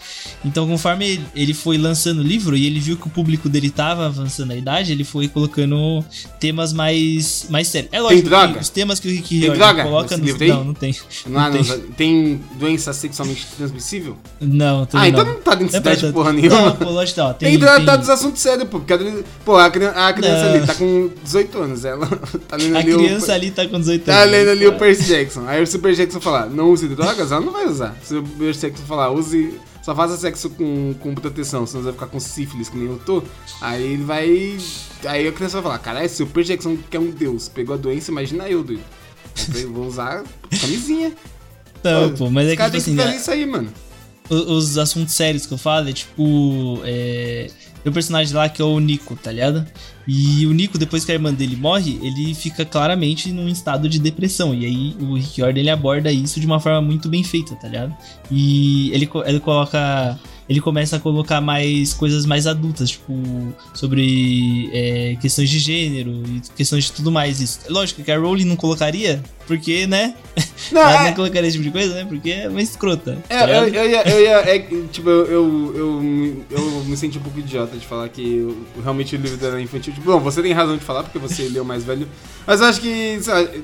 Então, 0.45 0.67
conforme 0.67 1.21
ele 1.35 1.55
foi 1.55 1.77
lançando 1.77 2.19
o 2.19 2.23
livro 2.23 2.57
e 2.57 2.67
ele 2.67 2.79
viu 2.79 2.97
que 2.97 3.07
o 3.07 3.11
público 3.11 3.49
dele 3.49 3.71
tava 3.71 4.07
avançando 4.07 4.53
a 4.53 4.57
idade, 4.57 4.93
ele 4.93 5.05
foi 5.05 5.29
colocando 5.29 6.05
temas 6.39 6.73
mais, 6.73 7.47
mais 7.51 7.69
sérios. 7.69 7.91
É 7.93 8.01
lógico 8.01 8.23
tem 8.23 8.31
droga? 8.31 8.61
os 8.61 8.69
temas 8.69 9.01
que 9.01 9.09
o 9.09 9.11
Rick 9.11 9.39
Riordan 9.39 9.83
coloca 9.83 10.17
no 10.17 10.25
livro. 10.25 10.47
Não, 10.47 10.65
não 10.65 10.75
tem. 10.75 10.95
Não, 11.27 11.41
não, 11.41 11.63
tem. 11.63 11.81
tem 11.97 12.41
doença 12.59 12.93
sexualmente 12.93 13.47
transmissível? 13.57 14.17
Não, 14.41 14.87
tem 14.87 15.01
Ah, 15.01 15.09
então 15.09 15.25
não 15.25 15.41
tá 15.41 15.55
dentro 15.55 15.81
de 15.81 16.07
é 16.07 16.13
porra 16.13 16.33
nenhuma. 16.33 16.61
Não, 16.61 16.77
pô, 16.77 16.91
lógico, 16.91 17.21
ó, 17.21 17.33
tem, 17.33 17.51
tem 17.51 17.59
que 17.59 17.65
tratar 17.65 17.97
dos 17.97 18.09
assuntos 18.09 18.41
sérios, 18.41 18.69
pô. 18.69 18.79
Porque, 18.79 19.25
pô, 19.45 19.57
a, 19.57 19.67
a 19.67 19.71
criança 20.13 20.45
não. 20.45 20.55
ali 20.55 20.67
tá 20.67 20.75
com 20.75 21.11
18 21.25 21.49
18 21.49 21.59
anos. 21.59 21.85
Ela 21.85 22.07
tá 22.49 22.57
lendo 22.57 22.77
a 22.77 22.79
ali 22.81 22.93
criança 22.93 23.33
o, 23.33 23.35
ali 23.35 23.51
tá 23.51 23.67
com 23.67 23.79
18 23.79 24.05
tá 24.05 24.13
anos. 24.13 24.25
Tá 24.25 24.31
lendo 24.31 24.51
ali 24.51 24.67
o 24.67 24.79
Percy 24.79 25.05
Jackson. 25.05 25.45
Aí 25.47 25.63
o 25.63 25.67
Super 25.67 25.95
Jackson 25.95 26.21
falar, 26.21 26.47
não 26.47 26.71
use 26.71 26.87
drogas, 26.89 27.33
ela 27.33 27.41
não 27.41 27.53
vai 27.53 27.67
usar. 27.67 27.88
Se 28.03 28.17
o 28.17 28.23
Percy 28.23 28.61
Jackson 28.63 28.85
falar, 28.85 29.11
use. 29.11 29.59
Só 29.83 29.95
faça 29.95 30.19
sexo 30.19 30.51
com, 30.51 30.95
com 31.01 31.15
proteção, 31.15 31.67
senão 31.67 31.83
você 31.83 31.85
vai 31.87 31.93
ficar 31.95 32.07
com 32.09 32.21
sífilis, 32.21 32.69
que 32.69 32.77
nem 32.77 32.89
eu 32.89 32.99
tô. 32.99 33.23
Aí 33.61 33.83
ele 33.83 34.05
vai. 34.05 34.59
Aí 35.07 35.27
a 35.27 35.33
criança 35.33 35.61
vai 35.61 35.63
falar, 35.63 35.79
caralho, 35.79 36.09
se 36.09 36.23
o 36.23 36.27
Percy 36.27 36.53
Jackson, 36.53 36.77
que 36.77 36.97
é 36.97 37.01
um 37.01 37.11
deus, 37.11 37.49
pegou 37.49 37.75
a 37.75 37.79
doença, 37.79 38.11
imagina 38.11 38.49
eu, 38.49 38.63
doido. 38.63 38.85
Eu 39.55 39.73
vou 39.73 39.87
usar 39.87 40.25
camisinha. 40.61 41.13
Não, 41.83 42.15
pô, 42.15 42.29
mas 42.31 42.49
é 42.49 42.57
que, 42.57 42.65
tipo 42.65 42.77
assim, 42.77 42.91
que 42.91 42.97
fazer 42.97 43.11
né, 43.11 43.17
isso 43.17 43.31
aí, 43.31 43.47
mano. 43.47 43.73
Os, 44.29 44.41
os 44.41 44.79
assuntos 44.79 45.15
sérios 45.15 45.47
que 45.47 45.55
eu 45.55 45.59
falo 45.59 45.89
é 45.89 45.93
tipo. 45.93 46.81
É, 46.85 47.51
tem 47.83 47.91
um 47.91 47.93
personagem 47.93 48.35
lá 48.35 48.49
que 48.49 48.61
é 48.61 48.65
o 48.65 48.79
Nico, 48.79 49.17
tá 49.17 49.33
ligado? 49.33 49.67
E 50.07 50.47
o 50.47 50.53
Nico, 50.53 50.79
depois 50.79 51.05
que 51.05 51.13
a 51.13 51.15
irmã 51.15 51.33
dele 51.33 51.55
morre, 51.55 51.99
ele 52.03 52.35
fica 52.35 52.65
claramente 52.65 53.31
num 53.31 53.49
estado 53.49 53.89
de 53.89 53.99
depressão. 53.99 54.55
E 54.55 54.65
aí 54.65 54.97
o 55.01 55.15
Rick 55.15 55.37
Jordan 55.37 55.61
ele 55.61 55.71
aborda 55.71 56.11
isso 56.11 56.41
de 56.41 56.47
uma 56.47 56.59
forma 56.59 56.81
muito 56.81 57.09
bem 57.09 57.23
feita, 57.23 57.55
tá 57.57 57.69
ligado? 57.69 57.95
E 58.31 58.91
ele, 58.93 59.09
ele 59.27 59.41
coloca 59.41 60.19
ele 60.49 60.61
começa 60.61 60.97
a 60.97 61.01
colocar 61.01 61.41
mais 61.41 61.93
coisas 61.93 62.25
mais 62.25 62.47
adultas, 62.47 62.91
tipo, 62.91 63.15
sobre 63.75 64.71
é, 64.73 65.17
questões 65.21 65.51
de 65.51 65.59
gênero 65.59 66.23
e 66.27 66.41
questões 66.57 66.85
de 66.85 66.93
tudo 66.93 67.13
mais. 67.13 67.41
Isso. 67.41 67.61
Lógico 67.69 68.03
que 68.03 68.11
a 68.11 68.19
Rowling 68.19 68.47
não 68.47 68.57
colocaria, 68.57 69.23
porque, 69.47 69.87
né? 69.87 70.15
Não, 70.73 70.81
Ela 70.81 71.03
é... 71.03 71.09
não 71.09 71.15
colocaria 71.15 71.49
esse 71.49 71.59
tipo 71.59 71.65
de 71.65 71.71
coisa, 71.71 71.95
né? 71.95 72.07
Porque 72.09 72.31
é 72.31 72.49
uma 72.49 72.63
escrota. 72.63 73.19
É, 73.29 73.39
tá 73.39 73.51
eu, 73.51 73.69
eu, 73.69 73.91
ia, 73.91 74.09
eu 74.09 74.21
ia 74.23 74.39
é, 74.39 74.59
tipo, 74.91 75.11
eu, 75.11 75.27
eu, 75.27 75.73
eu, 75.75 76.45
eu, 76.51 76.85
me 76.85 76.97
senti 76.97 77.19
um 77.19 77.23
pouco 77.23 77.39
idiota 77.39 77.77
de 77.77 77.87
falar 77.87 78.09
que 78.09 78.39
eu, 78.39 78.83
realmente 78.83 79.17
o 79.17 79.19
livro 79.19 79.37
dela 79.37 79.59
é 79.59 79.63
infantil. 79.63 79.93
Tipo, 79.93 80.13
bom, 80.13 80.21
você 80.21 80.41
tem 80.41 80.53
razão 80.53 80.79
de 80.79 80.85
falar, 80.85 81.03
porque 81.03 81.19
você 81.19 81.43
leu 81.49 81.65
mais 81.65 81.85
velho. 81.85 82.09
Mas 82.47 82.63
eu 82.63 82.67
acho 82.67 82.81
que, 82.81 83.21
sabe, 83.21 83.63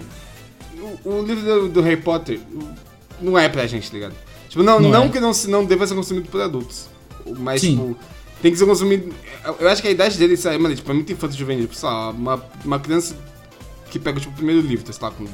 o, 1.03 1.09
o 1.09 1.23
livro 1.23 1.43
do, 1.43 1.69
do 1.69 1.81
Harry 1.81 1.97
Potter 1.97 2.41
não 3.23 3.39
é 3.39 3.49
pra 3.49 3.67
gente, 3.67 3.91
tá 3.91 3.95
ligado? 3.95 4.15
Tipo, 4.55 4.63
não, 4.63 4.79
não, 4.79 4.89
não 4.89 5.05
é. 5.07 5.09
que 5.09 5.19
não, 5.19 5.33
não 5.49 5.65
deva 5.65 5.85
ser 5.85 5.97
consumido 5.97 6.29
por 6.29 6.41
adultos. 6.41 6.87
Mas, 7.39 7.61
Sim. 7.61 7.73
tipo, 7.73 7.97
tem 8.41 8.53
que 8.53 8.57
ser 8.57 8.65
consumido. 8.65 9.13
Eu 9.59 9.69
acho 9.69 9.83
que 9.83 9.89
a 9.89 9.91
idade 9.91 10.17
dele, 10.17 10.37
sabe, 10.37 10.59
mano, 10.59 10.77
tipo, 10.77 10.89
é 10.89 10.95
muito 10.95 11.13
infanto 11.13 11.35
juvenil. 11.35 11.65
Tipo, 11.65 11.75
sei 11.75 11.89
lá, 11.89 12.11
uma, 12.11 12.45
uma 12.65 12.79
criança 12.79 13.17
que 13.91 13.99
pega, 13.99 14.21
tipo, 14.21 14.33
o 14.33 14.37
primeiro 14.37 14.61
livro, 14.61 14.85
tá, 14.85 14.93
sei 14.93 15.03
lá, 15.03 15.11
com 15.11 15.27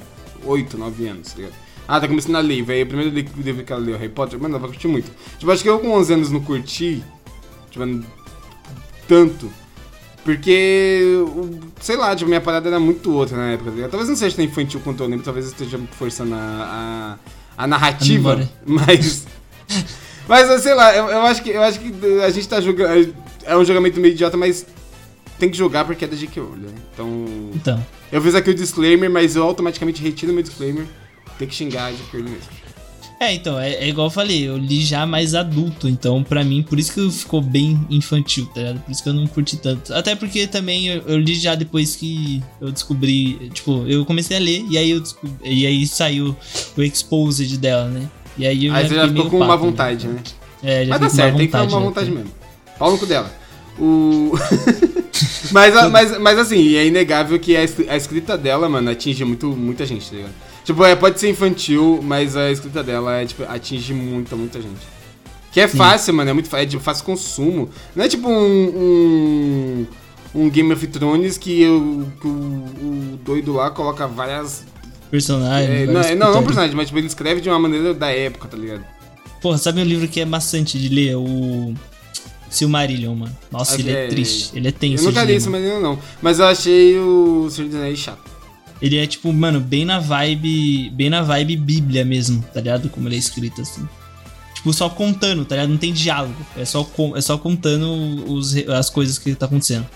8, 0.43 0.79
9 0.79 1.07
anos, 1.07 1.29
tá 1.29 1.37
ligado? 1.37 1.53
Ah, 1.87 2.01
tá 2.01 2.09
começando 2.09 2.37
a 2.37 2.41
ler, 2.41 2.63
velho. 2.63 2.85
O 2.85 2.87
primeiro 2.87 3.15
livro 3.15 3.63
que 3.63 3.71
ela 3.71 3.83
leu, 3.83 3.99
Harry 3.99 4.09
Potter, 4.09 4.41
mano, 4.41 4.55
ela 4.55 4.59
vai 4.59 4.71
curtir 4.71 4.89
muito. 4.89 5.13
Tipo, 5.37 5.53
acho 5.53 5.63
que 5.63 5.69
eu 5.69 5.79
com 5.81 5.91
11 5.91 6.15
anos 6.15 6.31
não 6.31 6.41
curti, 6.41 7.05
tipo, 7.71 7.85
tanto. 9.07 9.53
Porque, 10.25 11.03
sei 11.79 11.97
lá, 11.97 12.17
tipo, 12.17 12.27
minha 12.27 12.41
parada 12.41 12.71
era 12.71 12.81
muito 12.81 13.13
outra 13.13 13.37
na 13.37 13.51
época. 13.51 13.71
Tá 13.71 13.89
talvez 13.89 14.09
não 14.09 14.17
seja 14.17 14.35
tão 14.35 14.47
infantil 14.47 14.81
quanto 14.83 15.03
eu 15.03 15.09
lembro, 15.11 15.27
talvez 15.27 15.45
eu 15.45 15.53
esteja 15.53 15.79
forçando 15.99 16.35
a, 16.35 17.19
a 17.19 17.40
a 17.61 17.67
narrativa, 17.67 18.49
mas. 18.65 19.27
Mas, 20.27 20.63
sei 20.63 20.75
lá, 20.75 20.97
eu, 20.97 21.09
eu, 21.09 21.23
acho 21.23 21.43
que, 21.43 21.51
eu 21.51 21.63
acho 21.63 21.79
que 21.79 21.93
a 22.25 22.31
gente 22.31 22.49
tá 22.49 22.61
jogando. 22.61 23.15
É 23.45 23.57
um 23.57 23.65
julgamento 23.65 24.01
meio 24.01 24.15
idiota, 24.15 24.37
mas. 24.37 24.67
tem 25.39 25.51
que 25.51 25.57
jogar 25.57 25.85
porque 25.85 26.05
é 26.05 26.09
da. 26.09 26.17
Rowling, 26.41 26.67
né? 26.67 26.73
Então... 26.93 27.27
Então. 27.55 27.87
Eu 28.11 28.21
fiz 28.23 28.35
aqui 28.35 28.51
o 28.51 28.55
disclaimer, 28.55 29.11
mas 29.11 29.37
eu 29.37 29.45
automaticamente 29.45 30.03
retiro 30.03 30.33
meu 30.33 30.43
disclaimer. 30.43 30.87
Tem 31.39 31.47
que 31.47 31.55
xingar 31.55 31.87
a. 31.87 31.91
Rowling 32.13 32.31
mesmo. 32.31 32.60
É, 33.23 33.35
então, 33.35 33.61
é, 33.61 33.75
é, 33.75 33.89
igual 33.91 34.07
eu 34.07 34.11
falei, 34.11 34.49
eu 34.49 34.57
li 34.57 34.83
já 34.83 35.05
mais 35.05 35.35
adulto, 35.35 35.87
então 35.87 36.23
para 36.23 36.43
mim, 36.43 36.63
por 36.63 36.79
isso 36.79 36.95
que 36.95 37.11
ficou 37.11 37.43
bem 37.43 37.79
infantil, 37.91 38.47
tá 38.47 38.63
ligado? 38.63 38.81
Por 38.81 38.91
isso 38.91 39.03
que 39.03 39.09
eu 39.11 39.13
não 39.13 39.27
curti 39.27 39.59
tanto. 39.59 39.93
Até 39.93 40.17
porque 40.17 40.47
também 40.47 40.89
eu, 40.89 41.03
eu 41.07 41.19
li 41.19 41.35
já 41.35 41.55
depois 41.55 41.95
que 41.95 42.43
eu 42.59 42.73
descobri, 42.73 43.51
tipo, 43.53 43.85
eu 43.87 44.07
comecei 44.07 44.39
a 44.39 44.41
ler 44.41 44.65
e 44.71 44.79
aí 44.79 44.91
eu 44.91 45.01
descobri, 45.01 45.37
e 45.45 45.67
aí 45.67 45.87
saiu 45.87 46.35
o 46.75 46.83
exposed 46.83 47.59
dela, 47.59 47.89
né? 47.89 48.09
E 48.39 48.47
aí 48.47 48.65
eu 48.65 48.75
aí 48.75 48.85
já 48.85 48.89
você 48.89 48.95
já 48.95 49.09
ficou 49.09 49.29
com 49.29 49.37
uma 49.37 49.49
né? 49.49 49.57
vontade, 49.57 50.09
né? 50.09 50.15
né? 50.15 50.23
É, 50.63 50.87
já 50.87 50.91
Mas 50.91 51.01
tá 51.01 51.09
certo, 51.11 51.37
tem 51.37 51.47
que 51.47 51.53
ter 51.53 51.59
uma 51.59 51.81
vontade 51.81 52.11
mesmo. 52.11 52.31
Pau 52.79 52.91
no 52.91 52.97
cu 52.97 53.05
dela. 53.05 53.31
O... 53.79 54.33
mas, 55.53 55.75
mas, 55.91 56.19
mas 56.19 56.39
assim, 56.39 56.75
é 56.75 56.87
inegável 56.87 57.39
que 57.39 57.55
a 57.55 57.97
escrita 57.97 58.39
dela, 58.39 58.67
mano, 58.67 58.91
atinge 58.91 59.23
muito, 59.27 59.49
muita 59.49 59.85
gente, 59.85 60.09
tá 60.09 60.17
ligado? 60.17 60.50
Tipo, 60.71 60.85
é, 60.85 60.95
pode 60.95 61.19
ser 61.19 61.29
infantil, 61.29 61.99
mas 62.01 62.37
a 62.37 62.49
escrita 62.49 62.81
dela 62.81 63.17
é, 63.17 63.27
tipo, 63.27 63.43
atinge 63.43 63.93
muita, 63.93 64.37
muita 64.37 64.63
gente. 64.63 64.79
Que 65.51 65.59
é 65.59 65.67
Sim. 65.67 65.77
fácil, 65.77 66.15
mano, 66.15 66.31
é 66.31 66.33
muito 66.33 66.55
é 66.55 66.65
de 66.65 66.79
fácil 66.79 67.05
consumo. 67.05 67.69
Não 67.93 68.05
é 68.05 68.09
tipo 68.09 68.29
um, 68.29 68.69
um, 68.77 69.87
um 70.33 70.49
Game 70.49 70.73
of 70.73 70.87
Thrones 70.87 71.37
que, 71.37 71.61
eu, 71.61 72.07
que 72.21 72.27
o, 72.29 72.31
o, 72.31 73.19
doido 73.25 73.55
lá 73.55 73.73
coloca 73.73 74.07
várias. 74.07 74.65
Personagens. 75.11 75.69
É, 75.69 75.87
não, 75.87 76.01
é, 76.03 76.15
não, 76.15 76.35
não 76.35 76.45
personagens, 76.45 76.77
mas 76.77 76.87
tipo, 76.87 77.01
ele 77.01 77.09
escreve 77.09 77.41
de 77.41 77.49
uma 77.49 77.59
maneira 77.59 77.93
da 77.93 78.13
época, 78.13 78.47
tá 78.47 78.57
ligado? 78.57 78.85
Porra, 79.43 79.59
sabe 79.59 79.81
um 79.81 79.85
livro 79.85 80.07
que 80.07 80.21
é 80.21 80.25
maçante 80.25 80.79
de 80.79 80.89
ler? 80.89 81.17
O. 81.17 81.75
Silmarillion, 82.49 83.17
mano. 83.17 83.37
Nossa, 83.51 83.75
ele 83.75 83.91
é, 83.91 84.05
é 84.05 84.09
triste. 84.09 84.57
Ele 84.57 84.69
é 84.69 84.73
tenso. 84.73 85.03
Eu 85.03 85.09
nunca 85.09 85.25
li 85.25 85.33
mas 85.35 85.83
não. 85.83 85.99
Mas 86.23 86.39
eu 86.39 86.47
achei 86.47 86.97
o 86.97 87.49
Senhor 87.51 87.69
dos 87.69 87.77
Anéis 87.77 87.99
chato. 87.99 88.30
Ele 88.81 88.97
é, 88.97 89.07
tipo, 89.07 89.33
mano, 89.33 89.61
bem 89.61 89.85
na 89.85 89.99
vibe. 89.99 90.91
Bem 90.91 91.11
na 91.11 91.23
vibe 91.23 91.57
Bíblia 91.57 92.05
mesmo, 92.05 92.43
tá 92.55 92.61
ligado? 92.61 92.89
Como 92.89 93.09
ele 93.09 93.17
é 93.17 93.19
escrito 93.19 93.61
assim. 93.61 93.87
Tipo, 94.55 94.73
só 94.73 94.89
contando, 94.89 95.45
tá 95.45 95.55
ligado? 95.55 95.71
Não 95.71 95.79
tem 95.79 95.93
diálogo. 95.93 96.37
É 96.57 96.65
só, 96.65 96.89
é 97.15 97.21
só 97.21 97.39
contando 97.39 98.25
os, 98.31 98.57
as 98.69 98.91
coisas 98.91 99.19
que 99.19 99.35
tá 99.35 99.47
acontecendo. 99.47 99.87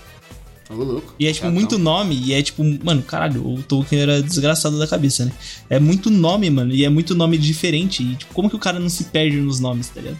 Louco. 0.69 1.13
E 1.19 1.27
é, 1.27 1.33
tipo, 1.33 1.49
muito 1.51 1.77
nome. 1.77 2.15
E 2.15 2.33
é, 2.33 2.41
tipo, 2.41 2.63
mano, 2.83 3.01
caralho, 3.03 3.47
o 3.47 3.61
Tolkien 3.61 4.01
era 4.01 4.21
desgraçado 4.21 4.77
da 4.79 4.87
cabeça, 4.87 5.25
né? 5.25 5.31
É 5.69 5.79
muito 5.79 6.09
nome, 6.09 6.49
mano. 6.49 6.73
E 6.73 6.83
é 6.83 6.89
muito 6.89 7.13
nome 7.13 7.37
diferente. 7.37 8.03
E, 8.03 8.15
tipo, 8.15 8.33
como 8.33 8.49
que 8.49 8.55
o 8.55 8.59
cara 8.59 8.79
não 8.79 8.89
se 8.89 9.05
perde 9.05 9.37
nos 9.37 9.59
nomes, 9.59 9.89
tá 9.89 10.01
ligado? 10.01 10.17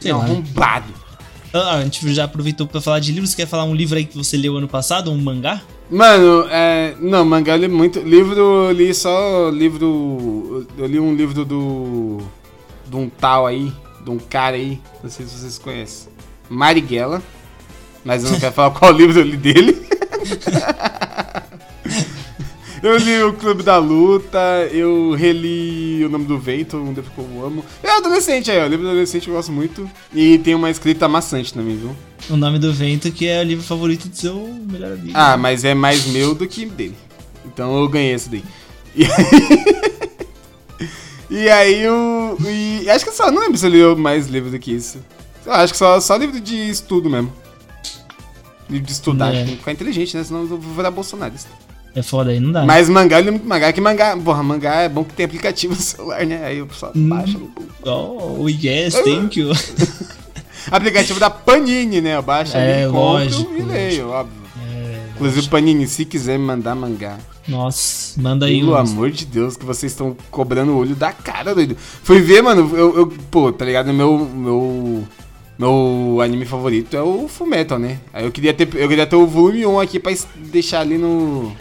Sei 0.00 0.12
não, 0.12 0.18
lá. 0.18 0.24
Arrombado. 0.24 0.92
Ah, 1.52 1.76
a 1.76 1.84
gente 1.84 2.12
já 2.12 2.24
aproveitou 2.24 2.66
pra 2.66 2.80
falar 2.80 2.98
de 2.98 3.12
livros. 3.12 3.30
Você 3.30 3.36
quer 3.36 3.46
falar 3.46 3.64
um 3.64 3.74
livro 3.74 3.96
aí 3.96 4.04
que 4.04 4.16
você 4.16 4.36
leu 4.36 4.56
ano 4.56 4.66
passado? 4.66 5.12
Um 5.12 5.20
mangá? 5.20 5.62
Mano, 5.90 6.46
é. 6.50 6.94
Não, 7.00 7.24
mangá 7.24 7.54
eu 7.54 7.58
li 7.58 7.68
muito. 7.68 8.00
Livro, 8.00 8.38
eu 8.38 8.72
li 8.72 8.94
só 8.94 9.50
livro. 9.50 10.66
Eu 10.76 10.86
li 10.86 10.98
um 10.98 11.14
livro 11.14 11.44
do. 11.44 12.18
De 12.86 12.96
um 12.96 13.08
tal 13.08 13.46
aí. 13.46 13.72
De 14.02 14.10
um 14.10 14.18
cara 14.18 14.56
aí. 14.56 14.80
Não 15.02 15.10
sei 15.10 15.26
se 15.26 15.38
vocês 15.38 15.58
conhecem. 15.58 16.12
Marighella. 16.48 17.22
Mas 18.04 18.24
eu 18.24 18.32
não 18.32 18.38
quero 18.38 18.52
falar 18.52 18.70
qual 18.70 18.92
livro 18.92 19.18
eu 19.18 19.24
li 19.24 19.36
dele. 19.36 19.82
Eu 22.84 22.98
li 22.98 23.22
o 23.22 23.32
Clube 23.32 23.62
da 23.62 23.78
Luta, 23.78 24.38
eu 24.70 25.14
reli 25.14 26.04
O 26.04 26.10
Nome 26.10 26.26
do 26.26 26.38
Vento, 26.38 26.76
um 26.76 26.92
livro 26.92 27.10
que 27.10 27.18
eu 27.18 27.46
amo. 27.46 27.64
É 27.82 27.96
adolescente 27.96 28.50
aí, 28.50 28.62
ó. 28.62 28.66
Livro 28.66 28.86
adolescente 28.86 29.26
eu 29.26 29.32
gosto 29.32 29.50
muito. 29.50 29.90
E 30.12 30.36
tem 30.36 30.54
uma 30.54 30.68
escrita 30.68 31.08
maçante 31.08 31.54
também, 31.54 31.78
viu? 31.78 31.96
O 32.28 32.36
Nome 32.36 32.58
do 32.58 32.74
Vento, 32.74 33.10
que 33.10 33.26
é 33.26 33.40
o 33.40 33.42
livro 33.42 33.64
favorito 33.64 34.06
do 34.06 34.14
seu 34.14 34.36
melhor 34.70 34.92
amigo. 34.92 35.12
Ah, 35.14 35.34
mas 35.34 35.64
é 35.64 35.72
mais 35.72 36.04
meu 36.08 36.34
do 36.34 36.46
que 36.46 36.66
dele. 36.66 36.94
Então 37.46 37.74
eu 37.74 37.88
ganhei 37.88 38.12
esse 38.12 38.28
daí. 38.28 38.44
E 38.94 39.06
aí, 39.06 39.10
e 41.30 41.48
aí 41.48 41.80
eu. 41.80 42.36
E 42.46 42.90
acho 42.90 43.06
que 43.06 43.12
só. 43.12 43.30
Não 43.30 43.40
lembro 43.40 43.56
se 43.56 43.66
eu 43.66 43.70
li 43.70 43.98
mais 43.98 44.26
livro 44.26 44.50
do 44.50 44.58
que 44.58 44.72
isso. 44.72 44.98
Eu 45.46 45.52
acho 45.52 45.72
que 45.72 45.78
só, 45.78 45.98
só 46.00 46.16
livro 46.16 46.38
de 46.38 46.68
estudo 46.68 47.08
mesmo. 47.08 47.32
Livro 48.68 48.86
de 48.86 48.92
estudar, 48.92 49.34
é. 49.34 49.46
ficar 49.46 49.72
inteligente, 49.72 50.14
né? 50.14 50.22
Senão 50.22 50.42
eu 50.42 50.48
vou 50.48 50.58
virar 50.58 50.90
bolsonarista. 50.90 51.63
É 51.94 52.02
foda 52.02 52.30
aí, 52.30 52.40
não 52.40 52.50
dá. 52.50 52.64
Mas 52.64 52.88
mangá, 52.88 53.20
eu 53.20 53.30
muito 53.30 53.46
mangá, 53.46 53.72
que 53.72 53.80
mangá, 53.80 54.16
porra, 54.16 54.42
mangá 54.42 54.80
é 54.80 54.88
bom 54.88 55.04
que 55.04 55.14
tem 55.14 55.26
aplicativo 55.26 55.74
no 55.74 55.80
celular, 55.80 56.26
né? 56.26 56.44
Aí 56.44 56.60
o 56.60 56.66
pessoal 56.66 56.92
hum. 56.94 57.08
baixa 57.08 57.38
no 57.38 57.50
Oh, 57.86 58.48
yes, 58.48 58.94
thank 58.94 59.38
you. 59.38 59.52
aplicativo 60.70 61.20
da 61.20 61.30
Panini, 61.30 62.00
né? 62.00 62.16
Eu 62.16 62.22
baixo 62.22 62.56
é, 62.56 62.84
ali, 62.84 62.86
lógico, 62.86 63.44
compro 63.44 63.60
e 63.60 63.62
leio, 63.62 64.08
óbvio. 64.08 64.42
É, 64.58 65.06
Inclusive, 65.14 65.36
lógico. 65.36 65.52
Panini, 65.52 65.86
se 65.86 66.04
quiser 66.04 66.38
me 66.38 66.44
mandar 66.44 66.74
mangá. 66.74 67.18
Nossa, 67.46 68.20
manda 68.20 68.46
aí. 68.46 68.58
Pelo 68.58 68.74
amor 68.74 69.10
de 69.10 69.26
Deus, 69.26 69.56
que 69.56 69.64
vocês 69.64 69.92
estão 69.92 70.16
cobrando 70.30 70.72
o 70.72 70.78
olho 70.78 70.96
da 70.96 71.12
cara, 71.12 71.54
doido. 71.54 71.76
Fui 71.78 72.20
ver, 72.20 72.42
mano, 72.42 72.74
eu, 72.74 72.96
eu 72.96 73.06
pô, 73.30 73.52
tá 73.52 73.64
ligado? 73.64 73.92
Meu, 73.92 74.18
meu, 74.18 75.04
meu 75.58 76.20
anime 76.22 76.46
favorito 76.46 76.96
é 76.96 77.02
o 77.02 77.28
Fullmetal, 77.28 77.78
né? 77.78 78.00
Aí 78.12 78.24
eu 78.24 78.32
queria 78.32 78.54
ter, 78.54 78.66
eu 78.74 78.88
queria 78.88 79.06
ter 79.06 79.16
o 79.16 79.26
volume 79.26 79.66
1 79.66 79.78
aqui 79.78 80.00
pra 80.00 80.12
deixar 80.36 80.80
ali 80.80 80.96
no 80.96 81.54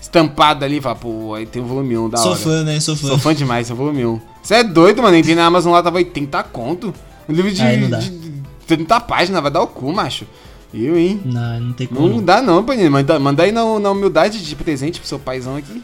estampado 0.00 0.64
ali, 0.64 0.80
fala, 0.80 0.96
pô, 0.96 1.34
aí 1.34 1.46
tem 1.46 1.60
o 1.62 1.66
volume 1.66 1.96
1 1.96 2.08
da 2.08 2.18
Sou 2.18 2.30
hora. 2.30 2.40
Sou 2.40 2.52
fã, 2.52 2.64
né? 2.64 2.80
Sou 2.80 2.96
fã. 2.96 3.08
Sou 3.08 3.18
fã 3.18 3.34
demais, 3.34 3.70
é 3.70 3.72
o 3.72 3.76
volume 3.76 4.06
1. 4.06 4.20
Você 4.42 4.54
é 4.54 4.64
doido, 4.64 5.02
mano? 5.02 5.16
Entrei 5.16 5.34
na 5.34 5.46
Amazon 5.46 5.72
lá, 5.72 5.82
tava 5.82 5.96
80 5.98 6.42
conto. 6.44 6.94
Um 7.28 7.32
livro 7.32 7.52
de, 7.52 7.62
aí, 7.62 7.78
de 7.86 8.42
30 8.66 9.00
páginas, 9.00 9.42
vai 9.42 9.50
dar 9.50 9.62
o 9.62 9.66
cu, 9.66 9.92
macho. 9.92 10.26
Eu, 10.72 10.96
hein? 10.96 11.20
Não, 11.24 11.60
não 11.60 11.72
tem 11.72 11.86
como. 11.86 12.08
Não, 12.08 12.22
dá 12.22 12.40
não, 12.40 12.64
Panini. 12.64 12.88
Manda, 12.88 13.18
manda 13.18 13.42
aí 13.42 13.52
na, 13.52 13.78
na 13.78 13.90
humildade 13.90 14.44
de 14.44 14.56
presente 14.56 15.00
pro 15.00 15.08
seu 15.08 15.18
paizão 15.18 15.56
aqui. 15.56 15.82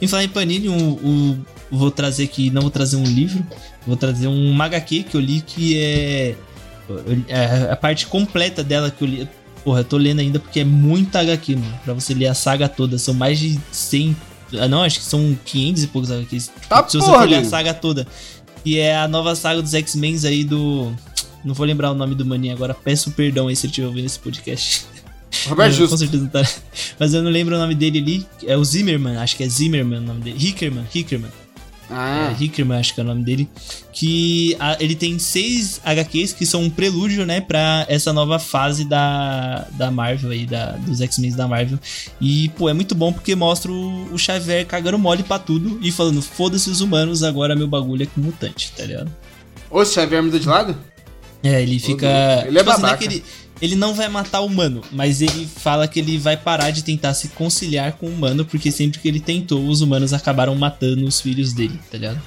Em 0.00 0.06
falar 0.06 0.24
em 0.24 0.28
Panini, 0.28 0.68
um, 0.68 0.74
um, 0.74 1.38
vou 1.70 1.90
trazer 1.90 2.24
aqui, 2.24 2.50
não 2.50 2.62
vou 2.62 2.70
trazer 2.70 2.96
um 2.96 3.04
livro, 3.04 3.44
vou 3.86 3.96
trazer 3.96 4.28
um 4.28 4.60
HQ 4.60 5.04
que 5.04 5.16
eu 5.16 5.20
li 5.20 5.42
que 5.42 5.78
é, 5.78 6.34
é 7.28 7.70
a 7.70 7.76
parte 7.76 8.06
completa 8.06 8.64
dela 8.64 8.90
que 8.90 9.04
eu 9.04 9.08
li 9.08 9.28
Porra, 9.64 9.80
eu 9.80 9.84
tô 9.84 9.96
lendo 9.96 10.20
ainda 10.20 10.40
porque 10.40 10.60
é 10.60 10.64
muita 10.64 11.20
HQ, 11.20 11.56
mano. 11.56 11.80
Pra 11.84 11.94
você 11.94 12.14
ler 12.14 12.26
a 12.26 12.34
saga 12.34 12.68
toda. 12.68 12.98
São 12.98 13.14
mais 13.14 13.38
de 13.38 13.58
100. 13.70 14.16
Ah, 14.60 14.68
não, 14.68 14.82
acho 14.82 14.98
que 14.98 15.04
são 15.04 15.36
500 15.44 15.82
e 15.82 15.86
poucos 15.86 16.10
HQs. 16.10 16.50
Tá 16.68 16.86
Se 16.88 16.98
você 16.98 17.06
for 17.06 17.28
ler 17.28 17.36
a 17.36 17.44
saga 17.44 17.72
toda. 17.72 18.06
E 18.64 18.78
é 18.78 18.96
a 18.96 19.08
nova 19.08 19.34
saga 19.34 19.62
dos 19.62 19.74
X-Men 19.74 20.16
aí 20.24 20.44
do. 20.44 20.92
Não 21.44 21.54
vou 21.54 21.66
lembrar 21.66 21.90
o 21.90 21.94
nome 21.94 22.14
do 22.14 22.24
maninho 22.24 22.54
agora. 22.54 22.74
Peço 22.74 23.10
perdão 23.12 23.48
aí 23.48 23.56
se 23.56 23.66
ele 23.66 23.70
estiver 23.70 23.86
ouvindo 23.86 24.06
esse 24.06 24.18
podcast. 24.18 24.84
Robert 25.46 25.70
Justo. 25.72 25.90
Com 25.90 25.96
certeza 25.96 26.22
não 26.22 26.30
tá. 26.30 26.48
Mas 26.98 27.14
eu 27.14 27.22
não 27.22 27.30
lembro 27.30 27.56
o 27.56 27.58
nome 27.58 27.74
dele 27.74 27.98
ali. 27.98 28.26
É 28.46 28.56
o 28.56 28.64
Zimmerman, 28.64 29.16
acho 29.16 29.36
que 29.36 29.42
é 29.42 29.48
Zimmerman 29.48 29.98
o 29.98 30.02
nome 30.02 30.20
dele. 30.20 30.36
Hickerman, 30.38 30.84
Hickerman. 30.92 31.30
Ah. 31.92 32.34
É, 32.38 32.42
Hickerman, 32.42 32.78
acho 32.78 32.94
que 32.94 33.00
é 33.00 33.04
o 33.04 33.06
nome 33.06 33.22
dele. 33.22 33.48
Que 33.92 34.56
a, 34.58 34.76
ele 34.80 34.94
tem 34.94 35.18
seis 35.18 35.80
HQs 35.84 36.32
que 36.32 36.46
são 36.46 36.62
um 36.62 36.70
prelúdio, 36.70 37.26
né, 37.26 37.40
pra 37.40 37.84
essa 37.88 38.12
nova 38.12 38.38
fase 38.38 38.84
da, 38.84 39.66
da 39.72 39.90
Marvel 39.90 40.30
aí, 40.30 40.46
da, 40.46 40.72
dos 40.72 41.00
X-Men 41.00 41.32
da 41.32 41.46
Marvel. 41.46 41.78
E, 42.20 42.48
pô, 42.50 42.68
é 42.68 42.72
muito 42.72 42.94
bom 42.94 43.12
porque 43.12 43.34
mostra 43.34 43.70
o, 43.70 44.12
o 44.12 44.18
Xavier 44.18 44.66
cagando 44.66 44.98
mole 44.98 45.22
pra 45.22 45.38
tudo 45.38 45.78
e 45.82 45.92
falando: 45.92 46.22
foda-se 46.22 46.70
os 46.70 46.80
humanos, 46.80 47.22
agora 47.22 47.54
meu 47.54 47.68
bagulho 47.68 48.04
é 48.04 48.06
com 48.06 48.20
mutante, 48.20 48.72
tá 48.72 48.84
ligado? 48.84 49.12
O 49.70 49.84
Xavier 49.84 50.22
mudou 50.22 50.40
de 50.40 50.48
lado? 50.48 50.76
É, 51.42 51.60
ele 51.60 51.78
fica. 51.78 52.06
Ele 52.46 52.56
é 52.56 52.60
tipo 52.60 52.70
assim, 52.70 52.82
babaca. 52.82 53.06
Assim, 53.08 53.22
ele 53.62 53.76
não 53.76 53.94
vai 53.94 54.08
matar 54.08 54.40
o 54.40 54.46
humano, 54.46 54.82
mas 54.90 55.22
ele 55.22 55.46
fala 55.46 55.86
que 55.86 56.00
ele 56.00 56.18
vai 56.18 56.36
parar 56.36 56.72
de 56.72 56.82
tentar 56.82 57.14
se 57.14 57.28
conciliar 57.28 57.92
com 57.92 58.06
o 58.06 58.10
humano, 58.10 58.44
porque 58.44 58.72
sempre 58.72 58.98
que 58.98 59.06
ele 59.06 59.20
tentou, 59.20 59.64
os 59.68 59.80
humanos 59.80 60.12
acabaram 60.12 60.52
matando 60.56 61.06
os 61.06 61.20
filhos 61.20 61.52
dele, 61.52 61.78
tá 61.88 61.96
ligado? 61.96 62.20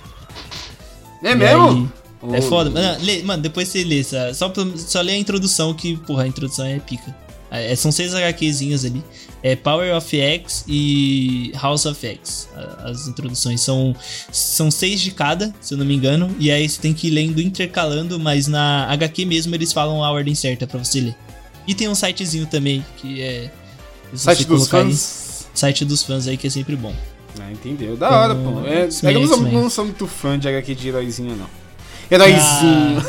É 1.22 1.32
e 1.32 1.36
mesmo? 1.36 1.92
Aí, 2.24 2.36
é 2.38 2.42
foda. 2.42 2.70
Mano, 2.70 3.04
lê, 3.04 3.22
mano, 3.22 3.44
depois 3.44 3.68
você 3.68 3.84
lê, 3.84 4.02
só, 4.02 4.32
só 4.78 5.02
lê 5.02 5.12
a 5.12 5.18
introdução 5.18 5.74
que, 5.74 5.98
porra, 5.98 6.24
a 6.24 6.28
introdução 6.28 6.66
é 6.66 6.80
pica. 6.80 7.14
É, 7.52 7.76
são 7.76 7.92
seis 7.92 8.14
HQzinhas 8.14 8.86
ali. 8.86 9.04
É 9.44 9.56
Power 9.56 9.96
of 9.96 10.18
X 10.18 10.66
e 10.68 11.52
House 11.62 11.86
of 11.86 12.06
X. 12.06 12.50
As 12.80 13.08
introduções 13.08 13.62
são, 13.62 13.96
são 14.32 14.72
seis 14.72 15.02
de 15.02 15.12
cada, 15.12 15.54
se 15.62 15.74
eu 15.74 15.78
não 15.78 15.86
me 15.86 15.94
engano. 15.94 16.34
E 16.40 16.50
aí 16.50 16.68
você 16.68 16.82
tem 16.82 16.94
que 16.94 17.08
ir 17.08 17.12
lendo 17.12 17.42
intercalando, 17.42 18.20
mas 18.20 18.48
na 18.48 18.88
HQ 18.92 19.26
mesmo 19.26 19.54
eles 19.54 19.72
falam 19.72 20.04
a 20.04 20.10
ordem 20.12 20.34
certa 20.34 20.66
para 20.66 20.84
você 20.84 21.02
ler. 21.02 21.25
E 21.68 21.74
tem 21.74 21.88
um 21.88 21.96
sitezinho 21.96 22.46
também, 22.46 22.86
que 22.98 23.22
é. 23.22 23.50
Site 24.14 24.46
dos 24.46 24.68
fãs? 24.68 25.48
Aí, 25.50 25.58
site 25.58 25.86
dos 25.86 26.04
fãs 26.04 26.28
aí, 26.28 26.38
que 26.38 26.48
é 26.48 26.50
sempre 26.50 26.76
bom. 26.76 26.94
Ah, 27.40 27.52
entendeu. 27.52 27.98
Da 27.98 28.10
hora, 28.10 28.36
pô. 28.36 28.66
É, 28.66 28.88
é 28.88 29.16
eu 29.16 29.20
não 29.20 29.28
sou, 29.28 29.42
não 29.42 29.70
sou 29.70 29.86
muito 29.86 30.08
fã 30.08 30.40
de 30.40 30.48
HQ 30.48 30.76
de 30.76 30.88
heróizinho, 30.90 31.36
não. 31.36 31.48
Heróizinho. 32.10 33.04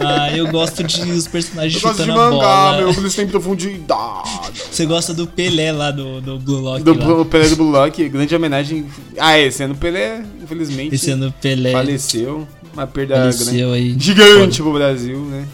Ah, 0.00 0.24
ah, 0.24 0.36
eu 0.36 0.48
gosto 0.48 0.82
de 0.82 1.02
os 1.12 1.26
personagens 1.28 1.74
eu 1.74 1.88
gosto 1.88 2.04
de 2.04 2.10
mangá, 2.10 2.76
meu, 2.78 2.90
eles 2.90 3.14
têm 3.14 3.26
profundidade. 3.26 4.30
Você 4.70 4.86
gosta 4.86 5.14
do 5.14 5.26
Pelé 5.26 5.72
lá 5.72 5.90
do, 5.90 6.20
do 6.20 6.38
Blue 6.38 6.60
Lock? 6.60 6.82
Do 6.82 7.18
lá. 7.18 7.24
Pelé 7.24 7.48
do 7.48 7.56
Blue 7.56 7.70
Lock, 7.70 8.08
grande 8.08 8.34
homenagem. 8.34 8.86
Ah, 9.18 9.38
esse 9.38 9.62
ano 9.62 9.74
o 9.74 9.76
Pelé, 9.76 10.22
infelizmente. 10.42 10.94
Esse 10.94 11.10
ano 11.10 11.28
o 11.28 11.32
Pelé. 11.32 11.72
Faleceu. 11.72 12.48
Uma 12.72 12.86
perda 12.86 13.16
faleceu 13.16 13.70
grande. 13.70 13.74
Aí. 13.74 13.96
Gigante 13.98 14.62
pro 14.62 14.72
Brasil, 14.72 15.18
né? 15.26 15.46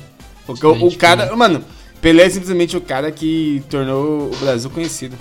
Porque 0.47 0.67
o, 0.67 0.87
o 0.87 0.97
cara. 0.97 1.35
Mano 1.35 1.63
Pelé 2.07 2.23
é 2.23 2.31
simplesmente 2.31 2.77
o 2.77 2.81
cara 2.81 3.11
que 3.11 3.65
tornou 3.69 4.31
o 4.33 4.37
Brasil 4.37 4.71
conhecido. 4.71 5.17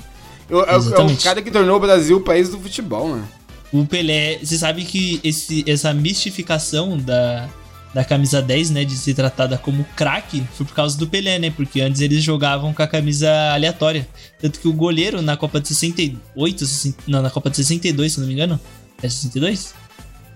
É, 0.47 0.53
é, 0.53 0.77
o 0.77 1.17
cara 1.17 1.41
que 1.41 1.49
tornou 1.49 1.77
o 1.77 1.79
Brasil 1.79 2.17
o 2.17 2.21
país 2.21 2.49
do 2.49 2.59
futebol, 2.59 3.07
mano. 3.07 3.27
O 3.73 3.87
Pelé, 3.87 4.37
você 4.37 4.55
sabe 4.55 4.85
que 4.85 5.19
esse, 5.23 5.65
essa 5.67 5.91
mistificação 5.95 6.95
da, 6.95 7.49
da 7.91 8.05
camisa 8.05 8.39
10, 8.39 8.69
né, 8.69 8.85
de 8.85 8.95
ser 8.95 9.15
tratada 9.15 9.57
como 9.57 9.83
craque, 9.95 10.43
foi 10.53 10.63
por 10.63 10.75
causa 10.75 10.95
do 10.95 11.07
Pelé, 11.07 11.39
né? 11.39 11.49
Porque 11.49 11.81
antes 11.81 12.01
eles 12.01 12.21
jogavam 12.21 12.71
com 12.71 12.83
a 12.83 12.87
camisa 12.87 13.31
aleatória. 13.51 14.07
Tanto 14.39 14.59
que 14.59 14.67
o 14.67 14.73
goleiro 14.73 15.23
na 15.23 15.35
Copa 15.35 15.59
de 15.59 15.69
68, 15.69 16.65
não, 17.07 17.23
na 17.23 17.31
Copa 17.31 17.49
de 17.49 17.55
62, 17.55 18.13
se 18.13 18.19
não 18.19 18.27
me 18.27 18.33
engano, 18.33 18.59
é 19.01 19.09
62? 19.09 19.73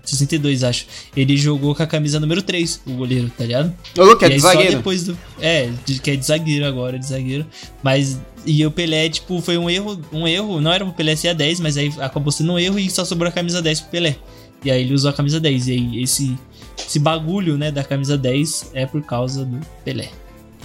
62, 0.09 0.63
acho. 0.63 0.85
Ele 1.15 1.37
jogou 1.37 1.73
com 1.75 1.83
a 1.83 1.87
camisa 1.87 2.19
número 2.19 2.41
3, 2.41 2.81
o 2.85 2.91
goleiro, 2.93 3.31
tá 3.37 3.43
ligado? 3.45 3.73
Ô, 3.97 4.15
que 4.15 4.25
é 4.25 4.29
de 4.29 4.39
zagueiro. 4.39 4.77
depois 4.77 5.03
do. 5.03 5.17
É, 5.39 5.69
que 6.01 6.11
é 6.11 6.15
de 6.15 6.25
zagueiro 6.25 6.65
agora, 6.65 6.97
de 6.97 7.05
zagueiro. 7.05 7.45
Mas. 7.83 8.19
E 8.45 8.65
o 8.65 8.71
Pelé, 8.71 9.09
tipo, 9.09 9.41
foi 9.41 9.57
um 9.57 9.69
erro. 9.69 9.99
Um 10.11 10.27
erro. 10.27 10.61
Não 10.61 10.71
era 10.71 10.85
pro 10.85 10.93
Pelé 10.93 11.15
ser 11.15 11.29
a 11.29 11.33
10, 11.33 11.59
mas 11.59 11.77
aí 11.77 11.93
acabou 11.99 12.31
sendo 12.31 12.53
um 12.53 12.59
erro 12.59 12.79
e 12.79 12.89
só 12.89 13.03
sobrou 13.03 13.29
a 13.29 13.31
camisa 13.31 13.61
10 13.61 13.81
pro 13.81 13.91
Pelé. 13.91 14.15
E 14.63 14.71
aí 14.71 14.81
ele 14.81 14.93
usou 14.93 15.09
a 15.09 15.13
camisa 15.13 15.39
10. 15.39 15.67
E 15.67 15.71
aí 15.71 16.03
esse. 16.03 16.37
Esse 16.77 16.97
bagulho, 16.97 17.57
né, 17.57 17.71
da 17.71 17.83
camisa 17.83 18.17
10 18.17 18.71
é 18.73 18.85
por 18.85 19.01
causa 19.03 19.43
do 19.45 19.59
Pelé. 19.83 20.09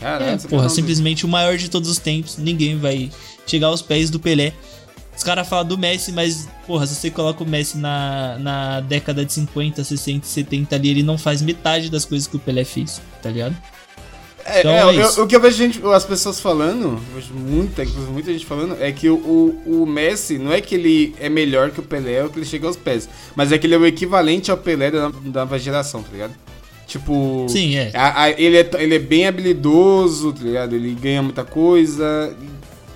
Caramba, 0.01 0.33
é, 0.33 0.49
porra, 0.49 0.69
simplesmente 0.69 1.25
o 1.25 1.29
maior 1.29 1.57
de 1.57 1.69
todos 1.69 1.89
os 1.89 1.99
tempos. 1.99 2.37
Ninguém 2.37 2.79
vai 2.79 3.11
chegar 3.47 3.69
aos 3.69 3.83
pés 3.83 4.11
do 4.11 4.21
Pelé. 4.21 4.53
Os 5.17 5.23
caras 5.23 5.49
falam 5.49 5.65
do 5.65 5.79
Messi, 5.79 6.13
mas, 6.13 6.49
porra, 6.67 6.87
se 6.87 6.95
você 6.95 7.11
coloca 7.11 7.43
o 7.43 7.47
Messi 7.47 7.79
na, 7.79 8.37
na 8.39 8.81
década 8.81 9.25
de 9.25 9.33
50, 9.33 9.85
60, 9.85 10.27
70 10.27 10.75
ali, 10.75 10.91
ele 10.91 11.03
não 11.03 11.17
faz 11.17 11.41
metade 11.41 11.91
das 11.91 12.05
coisas 12.05 12.27
que 12.27 12.37
o 12.37 12.39
Pelé 12.41 12.65
fez, 12.65 13.01
tá 13.23 13.31
ligado? 13.31 13.57
É, 14.45 14.61
então, 14.61 14.73
é, 14.73 14.97
é 14.97 15.03
eu, 15.03 15.25
o 15.25 15.27
que 15.27 15.35
eu 15.35 15.41
vejo 15.41 15.57
gente, 15.57 15.81
as 15.87 16.05
pessoas 16.05 16.39
falando, 16.39 17.01
vejo 17.15 17.33
muita, 17.33 17.83
muita 17.85 18.31
gente 18.31 18.45
falando, 18.45 18.77
é 18.79 18.93
que 18.93 19.09
o, 19.09 19.15
o, 19.15 19.83
o, 19.83 19.87
Messi 19.87 20.37
não 20.37 20.53
é 20.53 20.61
que 20.61 20.75
ele 20.75 21.15
é 21.19 21.31
melhor 21.31 21.71
que 21.71 21.81
o 21.81 21.83
Pelé 21.83 22.23
ou 22.23 22.29
que 22.29 22.39
ele 22.39 22.45
chega 22.45 22.67
aos 22.67 22.77
pés, 22.77 23.09
mas 23.35 23.53
é 23.53 23.59
que 23.59 23.67
ele 23.67 23.75
é 23.75 23.79
o 23.79 23.87
equivalente 23.87 24.51
ao 24.51 24.57
Pelé 24.59 24.91
da, 24.91 25.09
da 25.09 25.41
nova 25.41 25.59
geração, 25.59 26.03
tá 26.03 26.11
ligado? 26.13 26.35
Tipo. 26.87 27.47
Sim, 27.49 27.77
é. 27.77 27.91
A, 27.95 28.25
a, 28.25 28.31
ele 28.31 28.59
é. 28.59 28.71
Ele 28.79 28.95
é 28.95 28.99
bem 28.99 29.27
habilidoso, 29.27 30.33
tá 30.33 30.43
ligado? 30.43 30.75
Ele 30.75 30.95
ganha 30.95 31.23
muita 31.23 31.43
coisa. 31.43 32.37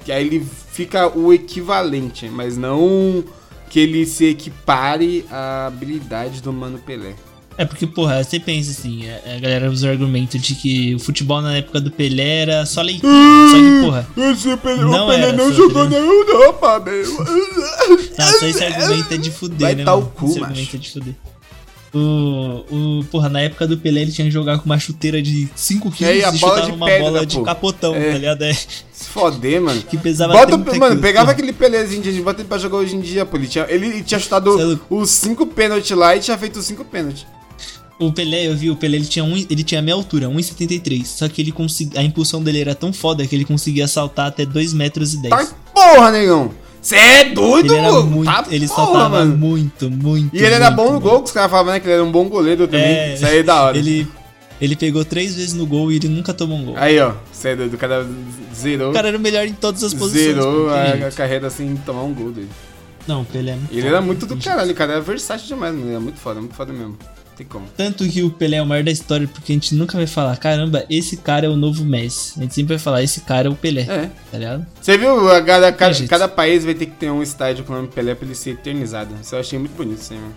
E 0.07 0.12
aí 0.12 0.27
ele 0.27 0.47
fica 0.79 1.09
o 1.09 1.33
equivalente, 1.33 2.29
mas 2.29 2.57
não 2.57 3.25
que 3.69 3.81
ele 3.81 4.07
se 4.07 4.27
equipare 4.27 5.25
à 5.29 5.67
habilidade 5.67 6.41
do 6.41 6.53
Mano 6.53 6.79
Pelé. 6.79 7.17
É 7.57 7.65
porque, 7.65 7.85
porra, 7.85 8.23
você 8.23 8.39
pensa 8.39 8.71
assim, 8.71 9.03
a 9.11 9.41
galera 9.41 9.69
usa 9.69 9.89
o 9.89 9.91
argumento 9.91 10.39
de 10.39 10.55
que 10.55 10.95
o 10.95 11.01
futebol 11.01 11.43
na 11.43 11.57
época 11.57 11.81
do 11.81 11.91
Pelé 11.91 12.43
era 12.43 12.65
só 12.65 12.81
leitura. 12.81 13.13
só 13.13 13.57
que, 13.57 13.85
porra. 13.85 14.09
Esse 14.17 14.57
Pelé, 14.57 14.83
não 14.83 15.07
o 15.07 15.11
Pelé 15.11 15.33
não 15.33 15.53
jogou 15.53 15.91
na 15.91 15.97
Europa, 15.97 16.79
meu. 16.79 17.13
Nossa, 18.17 18.47
esse 18.47 18.65
argumento 18.65 19.15
é 19.15 19.17
de 19.17 19.33
fuder, 19.33 19.59
Vai 19.59 19.75
né? 19.75 19.85
Tá 19.85 19.97
o 19.97 20.07
cu, 20.07 20.27
esse 20.27 20.41
argumento 20.41 20.77
é 20.77 20.79
de 20.79 20.91
fuder. 20.93 21.15
O, 21.94 22.65
o, 22.70 23.05
porra, 23.05 23.31
na 23.31 23.40
época 23.40 23.66
do 23.66 23.78
Pelé 23.78 24.02
ele 24.02 24.12
tinha 24.12 24.27
que 24.27 24.31
jogar 24.31 24.59
com 24.59 24.66
uma 24.66 24.78
chuteira 24.78 25.23
de 25.23 25.48
5 25.55 25.90
kg 25.90 26.05
e, 26.05 26.19
e 26.19 26.39
chutava 26.39 26.73
uma 26.73 26.86
pedra, 26.86 27.02
bola 27.02 27.19
pô. 27.20 27.24
de 27.24 27.43
capotão, 27.43 27.94
é. 27.94 28.12
tá 28.12 28.19
ligado? 28.19 28.43
É. 28.43 28.52
Se 28.52 29.09
foder, 29.10 29.60
mano. 29.62 29.81
Que 29.82 29.97
pesava 29.97 30.32
Bota, 30.35 30.56
Mano, 30.77 31.01
pegava 31.01 31.31
aquele 31.31 31.52
Pelézinho 31.52 32.02
de 32.02 32.20
bota 32.20 32.43
ele 32.43 32.48
pra 32.48 32.59
jogar 32.59 32.78
hoje 32.78 32.94
em 32.94 33.01
dia, 33.01 33.24
pô. 33.24 33.36
Ele 33.36 33.47
tinha, 33.47 33.66
ele 33.69 34.02
tinha 34.02 34.20
chutado 34.20 34.60
é 34.60 34.78
os 34.90 35.10
5 35.10 35.47
pênaltis 35.47 35.97
lá 35.97 36.15
e 36.15 36.20
tinha 36.20 36.36
feito 36.36 36.59
os 36.59 36.66
5 36.66 36.85
pênaltis. 36.85 37.24
O 37.98 38.12
Pelé, 38.12 38.47
eu 38.47 38.56
vi, 38.56 38.70
o 38.70 38.77
Pelé 38.77 38.97
ele 38.97 39.06
tinha, 39.06 39.24
um, 39.24 39.36
ele 39.36 39.65
tinha 39.65 39.82
meia 39.82 39.94
altura, 39.94 40.28
1,73. 40.28 41.05
Só 41.05 41.28
que 41.28 41.40
ele 41.40 41.51
conseguia. 41.51 42.01
A 42.01 42.05
impulsão 42.05 42.43
dele 42.43 42.60
era 42.60 42.74
tão 42.74 42.93
foda 42.93 43.27
que 43.27 43.35
ele 43.35 43.44
conseguia 43.44 43.89
saltar 43.89 44.27
até 44.28 44.44
2 44.44 44.73
metros 44.73 45.15
e 45.15 45.23
10. 45.23 45.31
Tá 45.31 45.55
porra, 45.74 46.10
negão! 46.12 46.52
Você 46.89 46.97
é 46.97 47.24
doido, 47.27 47.74
ele 47.74 47.85
era 47.85 48.01
muito, 48.01 48.24
tá 48.24 48.47
Ele 48.51 48.66
porra, 48.66 48.85
saltava 48.85 49.19
mano. 49.19 49.36
muito, 49.36 49.90
muito. 49.90 50.35
E 50.35 50.39
ele 50.39 50.55
era 50.55 50.70
bom 50.70 50.93
no 50.93 50.98
gol, 51.01 51.19
que 51.20 51.27
os 51.27 51.32
caras 51.32 51.51
falavam, 51.51 51.74
né? 51.74 51.81
Que 51.81 51.86
ele 51.86 51.94
era 51.94 52.05
um 52.05 52.10
bom 52.10 52.27
goleiro 52.27 52.66
também. 52.66 52.86
É, 52.86 53.15
Isso 53.15 53.27
aí 53.27 53.39
é 53.39 53.43
da 53.43 53.62
hora. 53.62 53.77
Ele, 53.77 54.09
ele 54.59 54.74
pegou 54.74 55.05
três 55.05 55.35
vezes 55.35 55.52
no 55.52 55.66
gol 55.66 55.93
e 55.93 55.97
ele 55.97 56.09
nunca 56.09 56.32
tomou 56.32 56.56
um 56.56 56.65
gol. 56.65 56.74
Aí, 56.78 56.98
ó. 56.98 57.12
Você 57.31 57.51
é 57.51 57.56
doido, 57.56 57.74
o 57.74 57.77
cara 57.77 58.06
zerou. 58.55 58.89
O 58.89 58.94
cara 58.94 59.09
era 59.09 59.19
o 59.19 59.20
melhor 59.20 59.47
em 59.47 59.52
todas 59.52 59.85
as 59.85 59.93
posições. 59.93 60.35
Zerou 60.35 60.70
a, 60.70 61.09
a, 61.09 61.12
carreira 61.12 61.51
sem 61.51 61.77
tomar 61.77 62.05
um 62.05 62.15
gol 62.15 62.31
dele. 62.32 62.48
Não, 63.06 63.23
Pelé 63.23 63.52
é 63.52 63.56
muito 63.56 63.74
Ele 63.74 63.86
era 63.86 64.01
muito 64.01 64.24
do 64.24 64.36
caralho, 64.39 64.73
o 64.73 64.74
cara 64.74 64.93
era 64.93 65.01
versátil 65.02 65.47
demais, 65.47 65.74
mano. 65.74 65.89
Ele 65.89 65.97
é 65.97 65.98
muito 65.98 66.19
foda, 66.19 66.40
muito 66.40 66.55
foda 66.55 66.73
mesmo 66.73 66.97
tem 67.39 67.47
como. 67.47 67.66
Tanto 67.77 68.06
que 68.09 68.23
o 68.23 68.31
Pelé 68.31 68.56
é 68.56 68.62
o 68.62 68.66
maior 68.66 68.82
da 68.82 68.90
história, 68.90 69.28
porque 69.28 69.52
a 69.52 69.55
gente 69.55 69.74
nunca 69.74 69.97
vai 69.97 70.06
falar, 70.06 70.36
caramba, 70.36 70.85
esse 70.90 71.16
cara 71.16 71.47
é 71.47 71.48
o 71.48 71.56
novo 71.56 71.85
Messi. 71.85 72.35
A 72.36 72.43
gente 72.43 72.55
sempre 72.55 72.74
vai 72.74 72.82
falar, 72.82 73.02
esse 73.02 73.20
cara 73.20 73.47
é 73.47 73.51
o 73.51 73.55
Pelé. 73.55 73.82
É. 73.82 74.10
Tá 74.31 74.39
ligado? 74.39 74.66
Você 74.81 74.98
viu? 74.98 75.31
A 75.31 75.40
cada, 75.40 75.73
cada, 75.73 76.06
cada, 76.06 76.28
país 76.28 76.65
vai 76.65 76.74
ter 76.74 76.86
que 76.86 76.97
ter 76.97 77.10
um 77.10 77.23
estádio 77.23 77.65
com 77.65 77.73
o 77.73 77.77
nome 77.77 77.89
Pelé 77.89 78.15
pra 78.15 78.27
ele 78.27 78.35
ser 78.35 78.51
eternizado. 78.51 79.15
Isso 79.23 79.35
eu 79.35 79.40
achei 79.40 79.59
muito 79.59 79.77
bonito, 79.77 80.01
assim, 80.01 80.16
mano. 80.16 80.35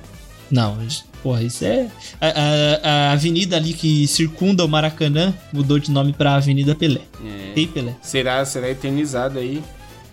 Não, 0.52 0.78
porra, 1.24 1.44
isso 1.44 1.64
é. 1.64 1.90
A, 2.20 2.28
a, 2.28 2.90
a, 2.90 3.12
avenida 3.14 3.56
ali 3.56 3.74
que 3.74 4.06
circunda 4.06 4.66
o 4.66 4.68
Maracanã 4.68 5.34
mudou 5.52 5.80
de 5.80 5.90
nome 5.90 6.12
pra 6.14 6.36
Avenida 6.36 6.76
Pelé. 6.76 7.02
É. 7.24 7.54
Ei, 7.56 7.68
Pelé. 7.68 7.96
Será, 8.02 8.44
será 8.46 8.70
eternizado 8.70 9.40
aí 9.40 9.64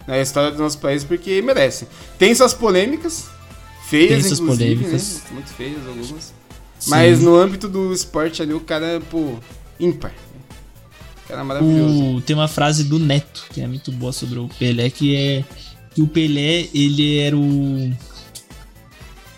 na 0.06 0.19
história 0.20 0.52
do 0.52 0.62
nosso 0.62 0.78
país 0.78 1.02
porque 1.05 1.43
merece. 1.43 1.89
Tem 2.16 2.32
suas 2.35 2.55
polêmicas, 2.55 3.27
feias, 3.89 4.10
Tem 4.10 4.23
suas 4.23 4.39
inclusive, 4.39 4.70
né? 4.70 4.77
polêmicas. 4.77 5.15
Né? 5.15 5.31
Muito 5.32 5.51
feias 5.51 5.86
algumas. 5.86 6.38
Mas 6.87 7.21
no 7.21 7.37
âmbito 7.37 7.69
do 7.69 7.93
esporte 7.93 8.41
ali, 8.41 8.55
o 8.55 8.61
cara 8.61 8.87
é, 8.87 9.01
pô, 9.01 9.35
ímpar. 9.79 10.13
O 11.25 11.29
cara 11.29 11.41
é 11.41 11.45
maravilhoso. 11.45 12.17
O, 12.17 12.21
tem 12.21 12.35
uma 12.35 12.49
frase 12.49 12.85
do 12.85 12.99
Neto, 12.99 13.47
que 13.53 13.61
é 13.61 13.67
muito 13.67 13.93
boa 13.93 14.13
sobre 14.13 14.39
o 14.39 14.49
Pelé, 14.59 14.89
que 14.89 15.15
é 15.15 15.45
que 15.95 16.03
o 16.03 16.07
Pelé, 16.07 16.69
ele 16.73 17.19
era 17.19 17.37
o... 17.37 17.93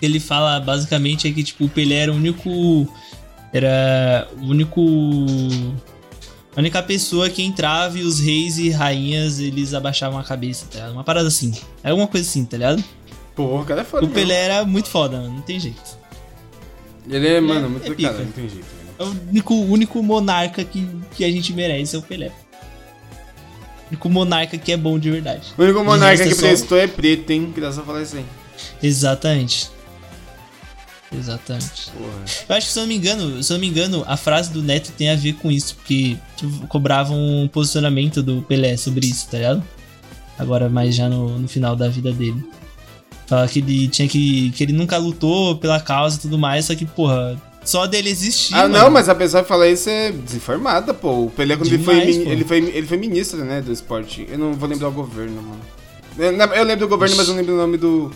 Ele 0.03 0.21
fala 0.21 0.61
basicamente 0.61 1.27
é 1.27 1.33
que, 1.33 1.43
tipo, 1.43 1.65
o 1.65 1.69
Pelé 1.69 1.97
era 1.97 2.13
o 2.13 2.17
único... 2.17 2.87
Era 3.53 4.29
o 4.41 4.47
único... 4.47 4.81
A 6.55 6.61
única 6.61 6.83
pessoa 6.83 7.31
que 7.31 7.43
entrava 7.43 7.99
e 7.99 8.03
os 8.03 8.21
reis 8.21 8.59
e 8.59 8.71
rainhas, 8.71 9.39
eles 9.39 9.73
abaixavam 9.73 10.19
a 10.19 10.25
cabeça, 10.25 10.67
tá 10.67 10.79
ligado? 10.79 10.93
Uma 10.93 11.05
parada 11.05 11.29
assim. 11.29 11.53
É 11.83 11.91
alguma 11.91 12.09
coisa 12.09 12.29
assim, 12.29 12.45
tá 12.45 12.57
ligado? 12.57 12.85
Pô, 13.35 13.61
o 13.61 13.65
cara 13.65 13.81
é 13.81 13.85
foda. 13.85 14.05
O 14.05 14.09
Pelé 14.09 14.35
era 14.35 14.65
muito 14.65 14.89
foda, 14.89 15.17
mano. 15.17 15.37
Não 15.37 15.43
tem 15.43 15.59
jeito. 15.59 16.00
Ele 17.09 17.29
é, 17.29 17.41
mano, 17.41 17.71
muito 17.71 17.93
é 17.93 17.95
cara, 17.95 18.19
não 18.19 18.33
tem 18.33 18.49
jeito. 18.49 18.67
É 18.99 19.03
o 19.03 19.17
único, 19.29 19.55
único 19.55 20.03
monarca 20.03 20.65
que, 20.65 20.87
que 21.15 21.25
a 21.25 21.31
gente 21.31 21.53
merece 21.53 21.97
é 21.97 21.99
o 21.99 22.03
Pelé. 22.03 22.33
O 23.87 23.89
único 23.89 24.09
monarca 24.11 24.59
que 24.59 24.73
é 24.73 24.77
bom 24.77 24.99
de 24.99 25.11
verdade. 25.11 25.53
O 25.57 25.63
único 25.63 25.83
monarca 25.83 26.23
que 26.23 26.33
é 26.33 26.37
prestou 26.37 26.79
é 26.79 26.87
preto, 26.87 27.31
hein? 27.31 27.51
Que 27.55 27.61
dá 27.61 27.73
só 27.73 27.83
falar 27.83 28.01
assim. 28.01 28.25
Exatamente. 28.83 29.71
Exatamente. 31.13 31.91
Porra. 31.91 32.25
Eu 32.49 32.57
acho 32.57 32.67
que 32.67 32.73
se 32.73 32.79
eu 32.79 32.83
não 32.83 32.89
me 32.89 32.97
engano, 32.97 33.43
se 33.43 33.53
eu 33.53 33.55
não 33.55 33.61
me 33.61 33.69
engano, 33.69 34.05
a 34.07 34.17
frase 34.17 34.53
do 34.53 34.63
Neto 34.63 34.93
tem 34.93 35.11
a 35.11 35.17
ver 35.17 35.33
com 35.35 35.51
isso, 35.51 35.75
porque 35.77 36.17
tipo, 36.37 36.67
cobrava 36.69 37.13
um 37.13 37.49
posicionamento 37.49 38.23
do 38.23 38.43
Pelé 38.43 38.77
sobre 38.77 39.07
isso, 39.07 39.29
tá 39.29 39.39
ligado? 39.39 39.65
Agora 40.39 40.69
mais 40.69 40.95
já 40.95 41.09
no, 41.09 41.39
no 41.39 41.49
final 41.49 41.75
da 41.75 41.89
vida 41.89 42.13
dele. 42.13 42.43
Fala 43.31 43.47
que 43.47 43.61
ele 43.61 43.87
tinha 43.87 44.09
que. 44.09 44.51
que 44.51 44.65
ele 44.65 44.73
nunca 44.73 44.99
lutou 44.99 45.55
pela 45.55 45.79
causa 45.79 46.17
e 46.17 46.21
tudo 46.21 46.37
mais, 46.37 46.65
só 46.65 46.75
que, 46.75 46.85
porra, 46.85 47.41
só 47.65 47.87
dele 47.87 48.11
existir. 48.11 48.53
Ah, 48.53 48.63
mano. 48.63 48.75
não, 48.75 48.91
mas 48.91 49.09
a 49.09 49.15
pessoa 49.15 49.45
falar 49.45 49.69
isso 49.69 49.89
é 49.89 50.11
desinformada, 50.11 50.93
pô. 50.93 51.27
O 51.27 51.31
Pelé, 51.31 51.57
quando 51.57 51.69
Demais, 51.69 52.09
ele, 52.09 52.25
foi, 52.25 52.33
ele, 52.33 52.45
foi, 52.45 52.59
ele 52.59 52.87
foi 52.89 52.97
ministro, 52.97 53.45
né, 53.45 53.63
do 53.63 53.71
esporte. 53.71 54.27
Eu 54.29 54.37
não 54.37 54.55
vou 54.55 54.69
lembrar 54.69 54.89
o 54.89 54.91
governo, 54.91 55.41
mano. 55.41 55.61
Eu, 56.19 56.65
lembro 56.65 56.87
do 56.87 56.89
governo, 56.89 57.15
mas 57.17 57.29
não 57.29 57.37
lembro 57.37 57.55
o 57.55 57.57
nome 57.57 57.77
do, 57.77 58.11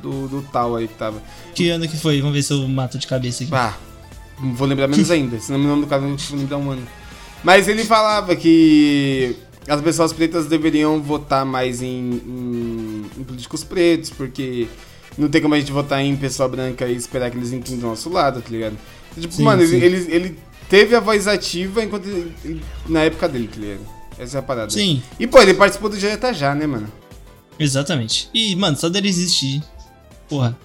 do, 0.00 0.28
do 0.28 0.42
tal 0.52 0.76
aí 0.76 0.86
que 0.86 0.94
tava. 0.94 1.20
Que 1.52 1.68
ano 1.70 1.88
que 1.88 1.96
foi? 1.96 2.20
Vamos 2.20 2.36
ver 2.36 2.44
se 2.44 2.52
eu 2.52 2.68
mato 2.68 2.98
de 2.98 3.08
cabeça 3.08 3.42
aqui. 3.42 3.52
Ah, 3.52 3.74
vou 4.38 4.68
lembrar 4.68 4.86
menos 4.86 5.10
ainda. 5.10 5.40
Se 5.40 5.50
não 5.50 5.58
me 5.58 5.66
lembro 5.66 5.80
do 5.80 5.86
caso, 5.88 6.06
não 6.06 6.16
vou 6.16 6.38
lembrar 6.38 6.56
um 6.56 6.70
ano. 6.70 6.86
Mas 7.42 7.66
ele 7.66 7.82
falava 7.82 8.36
que 8.36 9.34
as 9.66 9.80
pessoas 9.80 10.12
pretas 10.12 10.46
deveriam 10.46 11.00
votar 11.02 11.44
mais 11.44 11.82
em, 11.82 12.20
em, 12.26 13.06
em, 13.18 13.24
políticos 13.24 13.62
pretos, 13.62 14.10
porque 14.10 14.68
não 15.16 15.28
tem 15.28 15.40
como 15.40 15.54
a 15.54 15.58
gente 15.60 15.72
votar 15.72 16.02
em 16.02 16.16
pessoa 16.16 16.48
branca 16.48 16.86
e 16.86 16.96
esperar 16.96 17.30
que 17.30 17.36
eles 17.36 17.52
entrem 17.52 17.78
do 17.78 17.86
nosso 17.86 18.08
lado, 18.10 18.40
tá 18.40 18.48
ligado? 18.50 18.76
Então, 19.10 19.22
tipo, 19.22 19.34
sim, 19.34 19.42
mano, 19.42 19.64
sim. 19.66 19.76
Ele, 19.76 20.14
ele, 20.14 20.38
teve 20.68 20.94
a 20.94 21.00
voz 21.00 21.26
ativa 21.26 21.82
enquanto 21.82 22.06
ele, 22.06 22.62
na 22.88 23.02
época 23.02 23.28
dele, 23.28 23.48
tá 23.48 23.60
ligado? 23.60 23.86
Essa 24.18 24.38
é 24.38 24.40
a 24.40 24.42
parada. 24.42 24.70
Sim. 24.70 25.02
E, 25.18 25.26
pô, 25.26 25.40
ele 25.40 25.54
participou 25.54 25.90
do 25.90 25.96
Direita 25.96 26.32
Já, 26.32 26.54
né, 26.54 26.66
mano? 26.66 26.90
Exatamente. 27.58 28.28
E, 28.32 28.54
mano, 28.56 28.76
só 28.76 28.88
dele 28.88 29.08
existir, 29.08 29.62
porra, 30.28 30.56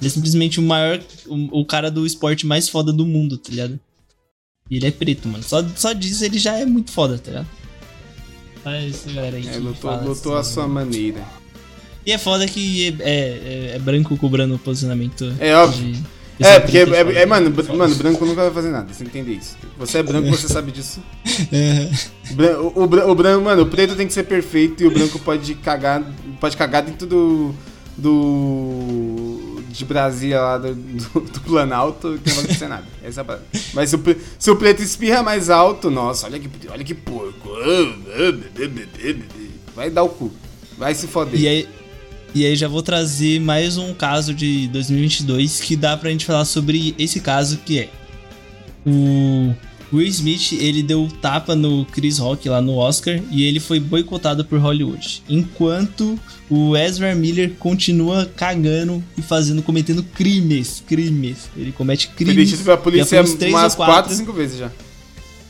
ele 0.00 0.06
é 0.06 0.10
simplesmente 0.10 0.60
o 0.60 0.62
maior, 0.62 1.00
o, 1.26 1.60
o 1.60 1.64
cara 1.64 1.90
do 1.90 2.06
esporte 2.06 2.46
mais 2.46 2.68
foda 2.68 2.92
do 2.92 3.04
mundo, 3.04 3.36
tá 3.36 3.50
ligado? 3.50 3.78
E 4.70 4.76
ele 4.76 4.86
é 4.86 4.90
preto, 4.90 5.28
mano. 5.28 5.42
Só, 5.42 5.64
só 5.76 5.92
disso 5.92 6.24
ele 6.24 6.38
já 6.38 6.56
é 6.56 6.64
muito 6.64 6.90
foda, 6.90 7.18
tá 7.18 7.30
ligado? 7.30 7.46
Mas 8.64 9.04
galera 9.06 9.36
aí. 9.36 9.48
É, 9.48 9.58
lutou, 9.58 9.90
lutou 10.02 10.36
assim, 10.36 10.50
a 10.50 10.54
sua 10.54 10.68
maneira. 10.68 11.22
E 12.04 12.12
é 12.12 12.18
foda 12.18 12.46
que 12.46 12.96
é, 13.00 13.10
é, 13.10 13.72
é 13.76 13.78
branco 13.78 14.16
cobrando 14.16 14.58
posicionamento. 14.58 15.32
É 15.38 15.54
óbvio. 15.54 15.92
De... 15.92 16.18
É, 16.40 16.60
porque, 16.60 16.78
é, 16.78 16.82
é, 16.82 17.22
é, 17.22 17.26
mano, 17.26 17.52
mano, 17.76 17.94
branco 17.96 18.24
nunca 18.24 18.42
vai 18.42 18.52
fazer 18.52 18.70
nada, 18.70 18.92
você 18.92 19.02
entende 19.02 19.36
isso. 19.36 19.56
Você 19.76 19.98
é 19.98 20.02
branco, 20.04 20.28
você 20.28 20.46
sabe 20.46 20.70
disso. 20.70 21.02
o, 22.76 22.80
o, 22.80 23.10
o, 23.10 23.14
branco, 23.14 23.44
mano, 23.44 23.62
o 23.62 23.66
preto 23.66 23.96
tem 23.96 24.06
que 24.06 24.12
ser 24.12 24.22
perfeito 24.22 24.82
e 24.82 24.86
o 24.86 24.90
branco 24.90 25.18
pode 25.18 25.52
cagar, 25.56 26.00
pode 26.40 26.56
cagar 26.56 26.82
dentro 26.82 27.08
do, 27.08 27.52
do 27.96 29.27
de 29.78 29.84
Brasília 29.84 30.40
lá 30.40 30.58
do, 30.58 30.74
do, 30.74 31.20
do 31.20 31.40
Planalto 31.40 32.18
que 32.22 32.28
não 32.28 32.36
vai 32.36 32.44
acontecer 32.44 32.68
nada. 32.68 32.84
Essa 33.02 33.22
é 33.22 33.38
Mas 33.72 33.90
se 33.90 33.96
o, 33.96 34.02
se 34.38 34.50
o 34.50 34.56
preto 34.56 34.82
espirra 34.82 35.22
mais 35.22 35.48
alto, 35.48 35.90
nossa, 35.90 36.26
olha 36.26 36.38
que, 36.38 36.50
olha 36.68 36.84
que 36.84 36.94
porco. 36.94 37.48
Vai 39.74 39.88
dar 39.90 40.02
o 40.02 40.08
cu. 40.08 40.32
Vai 40.76 40.94
se 40.94 41.06
foder. 41.06 41.40
E 41.40 41.48
aí, 41.48 41.68
e 42.34 42.44
aí 42.44 42.56
já 42.56 42.68
vou 42.68 42.82
trazer 42.82 43.40
mais 43.40 43.76
um 43.78 43.94
caso 43.94 44.34
de 44.34 44.68
2022 44.68 45.60
que 45.60 45.76
dá 45.76 45.96
pra 45.96 46.10
gente 46.10 46.26
falar 46.26 46.44
sobre 46.44 46.94
esse 46.98 47.20
caso 47.20 47.58
que 47.58 47.78
é 47.78 47.88
o 48.84 49.54
Will 49.92 50.06
Smith, 50.06 50.52
ele 50.52 50.82
deu 50.82 51.08
tapa 51.20 51.54
no 51.54 51.84
Chris 51.86 52.18
Rock 52.18 52.48
lá 52.48 52.60
no 52.60 52.76
Oscar 52.76 53.20
e 53.30 53.44
ele 53.44 53.58
foi 53.58 53.80
boicotado 53.80 54.44
por 54.44 54.58
Hollywood. 54.58 55.22
Enquanto 55.28 56.18
o 56.50 56.76
Ezra 56.76 57.14
Miller 57.14 57.52
continua 57.58 58.30
cagando 58.36 59.02
e 59.16 59.22
fazendo, 59.22 59.62
cometendo 59.62 60.02
crimes, 60.02 60.82
crimes. 60.86 61.48
Ele 61.56 61.72
comete 61.72 62.08
crimes. 62.08 62.36
Detido 62.36 62.64
pela 62.64 62.76
polícia 62.76 63.22
umas 63.48 63.74
4, 63.74 64.14
5 64.14 64.32
vezes 64.32 64.58
já. 64.58 64.70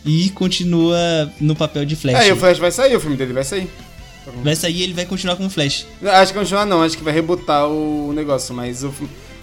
E 0.04 0.30
continua 0.30 1.30
no 1.40 1.54
papel 1.56 1.84
de 1.84 1.96
Flash. 1.96 2.20
É, 2.20 2.28
e 2.28 2.32
o 2.32 2.36
Flash 2.36 2.58
vai 2.58 2.70
sair, 2.70 2.96
o 2.96 3.00
filme 3.00 3.16
dele 3.16 3.32
vai 3.32 3.44
sair. 3.44 3.68
Vai 4.42 4.54
sair 4.54 4.76
e 4.76 4.82
ele 4.82 4.92
vai 4.92 5.06
continuar 5.06 5.36
com 5.36 5.46
o 5.46 5.50
Flash. 5.50 5.86
Acho 6.02 6.32
que 6.32 6.38
continuar 6.38 6.66
não, 6.66 6.82
acho 6.82 6.96
que 6.96 7.02
vai 7.02 7.12
rebutar 7.12 7.66
o 7.66 8.12
negócio, 8.12 8.54
mas 8.54 8.84
o, 8.84 8.92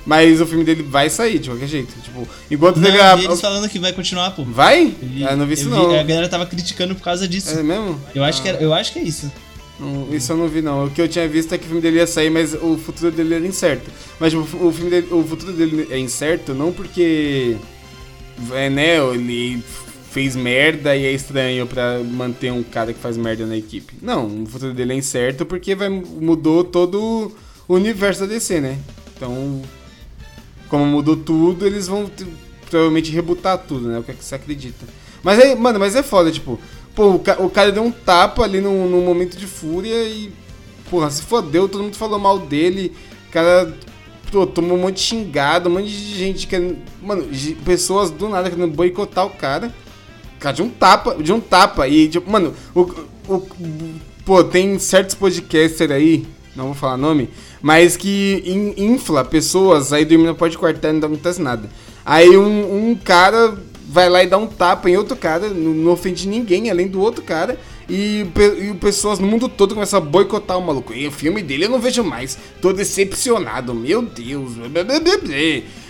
mas 0.06 0.40
o 0.40 0.46
filme 0.46 0.64
dele 0.64 0.84
vai 0.84 1.10
sair 1.10 1.40
de 1.40 1.50
qualquer 1.50 1.68
jeito. 1.68 1.94
Tipo, 2.02 2.28
enquanto 2.50 2.78
não, 2.78 2.88
ele 2.88 3.26
eles 3.26 3.42
falando 3.42 3.68
que 3.68 3.80
vai 3.80 3.92
continuar, 3.92 4.32
pô. 4.32 4.44
Vai? 4.44 4.94
ah, 5.28 5.36
não 5.36 5.48
vi 5.48 5.54
isso 5.54 5.66
vi, 5.66 5.72
não. 5.72 6.00
A 6.00 6.04
galera 6.04 6.30
tava 6.30 6.46
criticando 6.46 6.94
por 6.94 7.04
causa 7.04 7.28
disso. 7.28 7.58
É 7.58 7.64
mesmo? 7.64 8.00
Eu 8.14 8.24
acho, 8.24 8.42
que, 8.42 8.50
era, 8.50 8.62
eu 8.62 8.74
acho 8.74 8.94
que 8.94 9.00
é 9.00 9.04
isso. 9.04 9.32
Não, 9.80 10.14
isso 10.14 10.32
eu 10.32 10.38
não 10.38 10.48
vi 10.48 10.62
não. 10.62 10.86
O 10.86 10.92
que 10.92 11.02
eu 11.02 11.08
tinha 11.08 11.28
visto 11.28 11.54
é 11.54 11.58
que 11.58 11.66
o 11.66 11.68
filme 11.68 11.82
dele 11.82 11.98
ia 11.98 12.08
sair, 12.08 12.30
mas 12.30 12.54
o 12.54 12.78
futuro 12.78 13.12
dele 13.12 13.34
era 13.34 13.46
incerto. 13.46 13.90
Mas 14.20 14.32
tipo, 14.32 14.44
o 14.44 14.72
filme 14.72 14.90
dele, 14.90 15.08
o 15.12 15.24
futuro 15.24 15.52
dele 15.52 15.88
é 15.90 15.98
incerto 15.98 16.54
não 16.54 16.72
porque 16.72 17.58
é, 18.54 18.70
né, 18.70 18.98
ele 19.14 19.62
fez 20.12 20.36
merda 20.36 20.96
e 20.96 21.06
é 21.06 21.12
estranho 21.12 21.68
para 21.68 22.00
manter 22.00 22.52
um 22.52 22.64
cara 22.64 22.94
que 22.94 23.00
faz 23.00 23.18
merda 23.18 23.46
na 23.46 23.58
equipe. 23.58 23.96
Não, 24.02 24.44
o 24.44 24.46
futuro 24.46 24.74
dele 24.74 24.94
é 24.94 24.96
incerto 24.96 25.46
porque 25.46 25.76
vai, 25.76 25.90
mudou 25.90 26.64
todo 26.64 27.34
o 27.68 27.74
universo 27.74 28.22
da 28.22 28.28
DC, 28.28 28.62
né? 28.62 28.78
Então, 29.16 29.62
como 30.70 30.86
mudou 30.86 31.16
tudo, 31.16 31.66
eles 31.66 31.88
vão 31.88 32.10
provavelmente 32.70 33.12
rebutar 33.12 33.58
tudo, 33.58 33.88
né? 33.88 34.00
O 34.00 34.04
que, 34.04 34.12
é 34.12 34.14
que 34.14 34.24
você 34.24 34.36
acredita. 34.36 34.86
Mas 35.24 35.40
aí, 35.40 35.56
mano, 35.56 35.80
mas 35.80 35.96
é 35.96 36.04
foda, 36.04 36.32
tipo, 36.32 36.60
pô, 36.94 37.16
o, 37.16 37.20
ca 37.20 37.42
o 37.42 37.50
cara 37.50 37.72
deu 37.72 37.84
um 37.84 37.92
tapa 37.92 38.44
ali 38.44 38.62
num, 38.62 38.90
num 38.90 39.04
momento 39.04 39.38
de 39.38 39.48
fúria 39.48 40.04
e, 40.04 40.32
porra, 40.90 41.10
se 41.10 41.24
fodeu, 41.24 41.68
todo 41.68 41.84
mundo 41.84 41.96
falou 41.96 42.20
mal 42.20 42.40
dele, 42.40 42.94
o 43.28 43.32
cara 43.32 43.74
pô, 44.32 44.46
tomou 44.46 44.78
um 44.78 44.82
monte 44.82 44.96
de 44.96 45.02
xingada, 45.02 45.70
um 45.70 45.74
monte 45.74 45.88
de 45.88 46.18
gente 46.18 46.48
querendo. 46.48 46.78
Mano, 47.02 47.26
pessoas 47.64 48.12
do 48.12 48.28
nada 48.28 48.50
querendo 48.50 48.74
boicotar 48.74 49.26
o 49.26 49.30
cara. 49.30 49.74
Cara, 50.40 50.56
de 50.56 50.62
um 50.62 50.70
tapa, 50.70 51.16
de 51.16 51.32
um 51.32 51.40
tapa. 51.40 51.88
E, 51.88 52.10
tipo, 52.10 52.30
mano, 52.30 52.54
o, 52.74 52.82
o, 53.30 53.48
pô, 54.26 54.44
tem 54.44 54.78
certos 54.78 55.16
podcasters 55.16 55.92
aí, 55.92 56.28
não 56.56 56.66
vou 56.66 56.74
falar 56.74 56.98
nome, 56.98 57.30
mas 57.62 57.98
que 57.98 58.42
in, 58.46 58.94
infla 58.94 59.26
pessoas 59.26 59.92
aí 59.92 60.06
dormindo 60.06 60.28
no 60.28 60.36
porta 60.36 60.52
de 60.52 60.58
quartel 60.58 60.92
e 60.92 61.00
não 61.00 61.08
acontece 61.08 61.42
nada. 61.42 61.70
Aí 62.06 62.38
um, 62.38 62.90
um, 62.92 62.96
cara 62.96 63.58
vai 63.88 64.10
lá 64.10 64.24
e 64.24 64.28
dá 64.28 64.38
um 64.38 64.48
tapa 64.48 64.90
em 64.90 64.96
outro 64.96 65.16
cara, 65.16 65.50
não, 65.50 65.74
não 65.74 65.92
ofende 65.92 66.28
ninguém 66.28 66.70
além 66.70 66.88
do 66.88 67.02
outro 67.02 67.24
cara. 67.24 67.60
E, 67.88 68.26
e 68.60 68.74
pessoas 68.76 69.20
no 69.20 69.28
mundo 69.28 69.48
todo 69.48 69.76
começam 69.76 70.00
a 70.00 70.02
boicotar 70.02 70.58
o 70.58 70.62
maluco. 70.62 70.94
E 70.94 71.08
o 71.08 71.12
filme 71.12 71.44
dele 71.44 71.66
eu 71.66 71.70
não 71.70 71.80
vejo 71.80 72.04
mais. 72.04 72.38
Tô 72.62 72.74
decepcionado, 72.74 73.76
meu 73.76 74.02
Deus. 74.02 74.54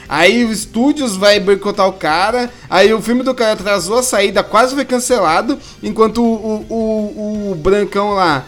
Aí 0.07 0.43
o 0.45 0.51
estúdios 0.51 1.15
vai 1.15 1.39
boicotar 1.39 1.87
o 1.87 1.93
cara. 1.93 2.51
Aí 2.69 2.93
o 2.93 3.01
filme 3.01 3.23
do 3.23 3.33
cara 3.33 3.53
atrasou 3.53 3.97
a 3.97 4.03
saída, 4.03 4.43
quase 4.43 4.75
foi 4.75 4.85
cancelado. 4.85 5.57
Enquanto 5.81 6.21
o, 6.21 6.65
o, 6.69 6.73
o, 6.73 7.51
o 7.51 7.55
Brancão 7.55 8.11
lá, 8.11 8.45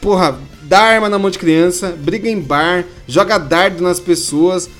porra, 0.00 0.38
dá 0.70 0.82
arma 0.82 1.08
na 1.08 1.18
mão 1.18 1.32
de 1.32 1.38
criança, 1.38 1.98
briga 1.98 2.28
em 2.28 2.40
bar, 2.40 2.86
joga 3.08 3.36
dardo 3.38 3.82
nas 3.82 3.98
pessoas. 3.98 4.70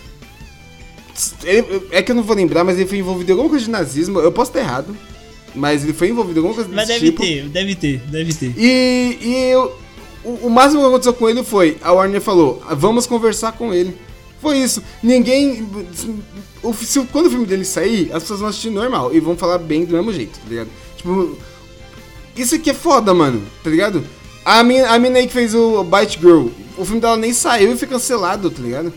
Ele, 1.43 1.83
é 1.91 2.01
que 2.01 2.13
eu 2.13 2.15
não 2.15 2.23
vou 2.23 2.37
lembrar, 2.37 2.63
mas 2.63 2.79
ele 2.79 2.89
foi 2.89 2.99
envolvido 2.99 3.29
em 3.29 3.33
alguma 3.33 3.51
coisa 3.51 3.65
de 3.65 3.71
nazismo. 3.73 4.21
Eu 4.21 4.31
posso 4.31 4.53
estar 4.53 4.61
errado. 4.61 4.97
Mas 5.53 5.83
ele 5.83 5.93
foi 5.93 6.11
envolvido 6.11 6.39
em 6.39 6.43
alguma 6.45 6.55
coisa 6.55 6.71
Mas 6.73 6.87
desse 6.87 7.01
tipo. 7.07 7.23
Mas 7.23 7.29
deve 7.29 7.43
ter, 7.43 7.49
deve 7.49 7.75
ter, 7.75 7.99
deve 8.09 8.33
ter. 8.33 8.55
E, 8.57 9.19
e 9.21 9.35
eu, 9.53 9.77
o, 10.23 10.47
o 10.47 10.51
máximo 10.51 10.81
que 10.81 10.87
aconteceu 10.87 11.13
com 11.13 11.29
ele 11.29 11.43
foi: 11.43 11.77
a 11.83 11.91
Warner 11.91 12.21
falou, 12.21 12.63
vamos 12.77 13.05
conversar 13.05 13.51
com 13.51 13.75
ele. 13.75 13.97
Foi 14.41 14.59
isso. 14.59 14.81
Ninguém. 15.03 15.69
O, 16.63 16.73
se, 16.73 17.01
quando 17.11 17.27
o 17.27 17.31
filme 17.31 17.47
dele 17.47 17.65
sair, 17.65 18.13
as 18.13 18.23
pessoas 18.23 18.39
vão 18.39 18.49
assistir 18.49 18.71
normal 18.71 19.13
e 19.13 19.19
vão 19.19 19.37
falar 19.37 19.59
bem 19.59 19.85
do 19.85 19.95
mesmo 19.95 20.13
jeito, 20.13 20.39
tá 20.39 20.49
ligado? 20.49 20.69
Tipo. 20.97 21.37
Isso 22.37 22.55
aqui 22.55 22.71
é 22.71 22.75
foda, 22.75 23.13
mano, 23.13 23.43
tá 23.63 23.69
ligado? 23.69 24.05
A 24.45 24.63
mina, 24.63 24.89
a 24.89 24.99
mina 24.99 25.19
aí 25.19 25.27
que 25.27 25.33
fez 25.33 25.55
o 25.55 25.85
Bite 25.85 26.19
Girl, 26.19 26.49
o 26.77 26.85
filme 26.85 27.01
dela 27.01 27.17
nem 27.17 27.33
saiu 27.33 27.73
e 27.73 27.77
foi 27.77 27.87
cancelado, 27.87 28.51
tá 28.51 28.63
ligado? 28.63 28.93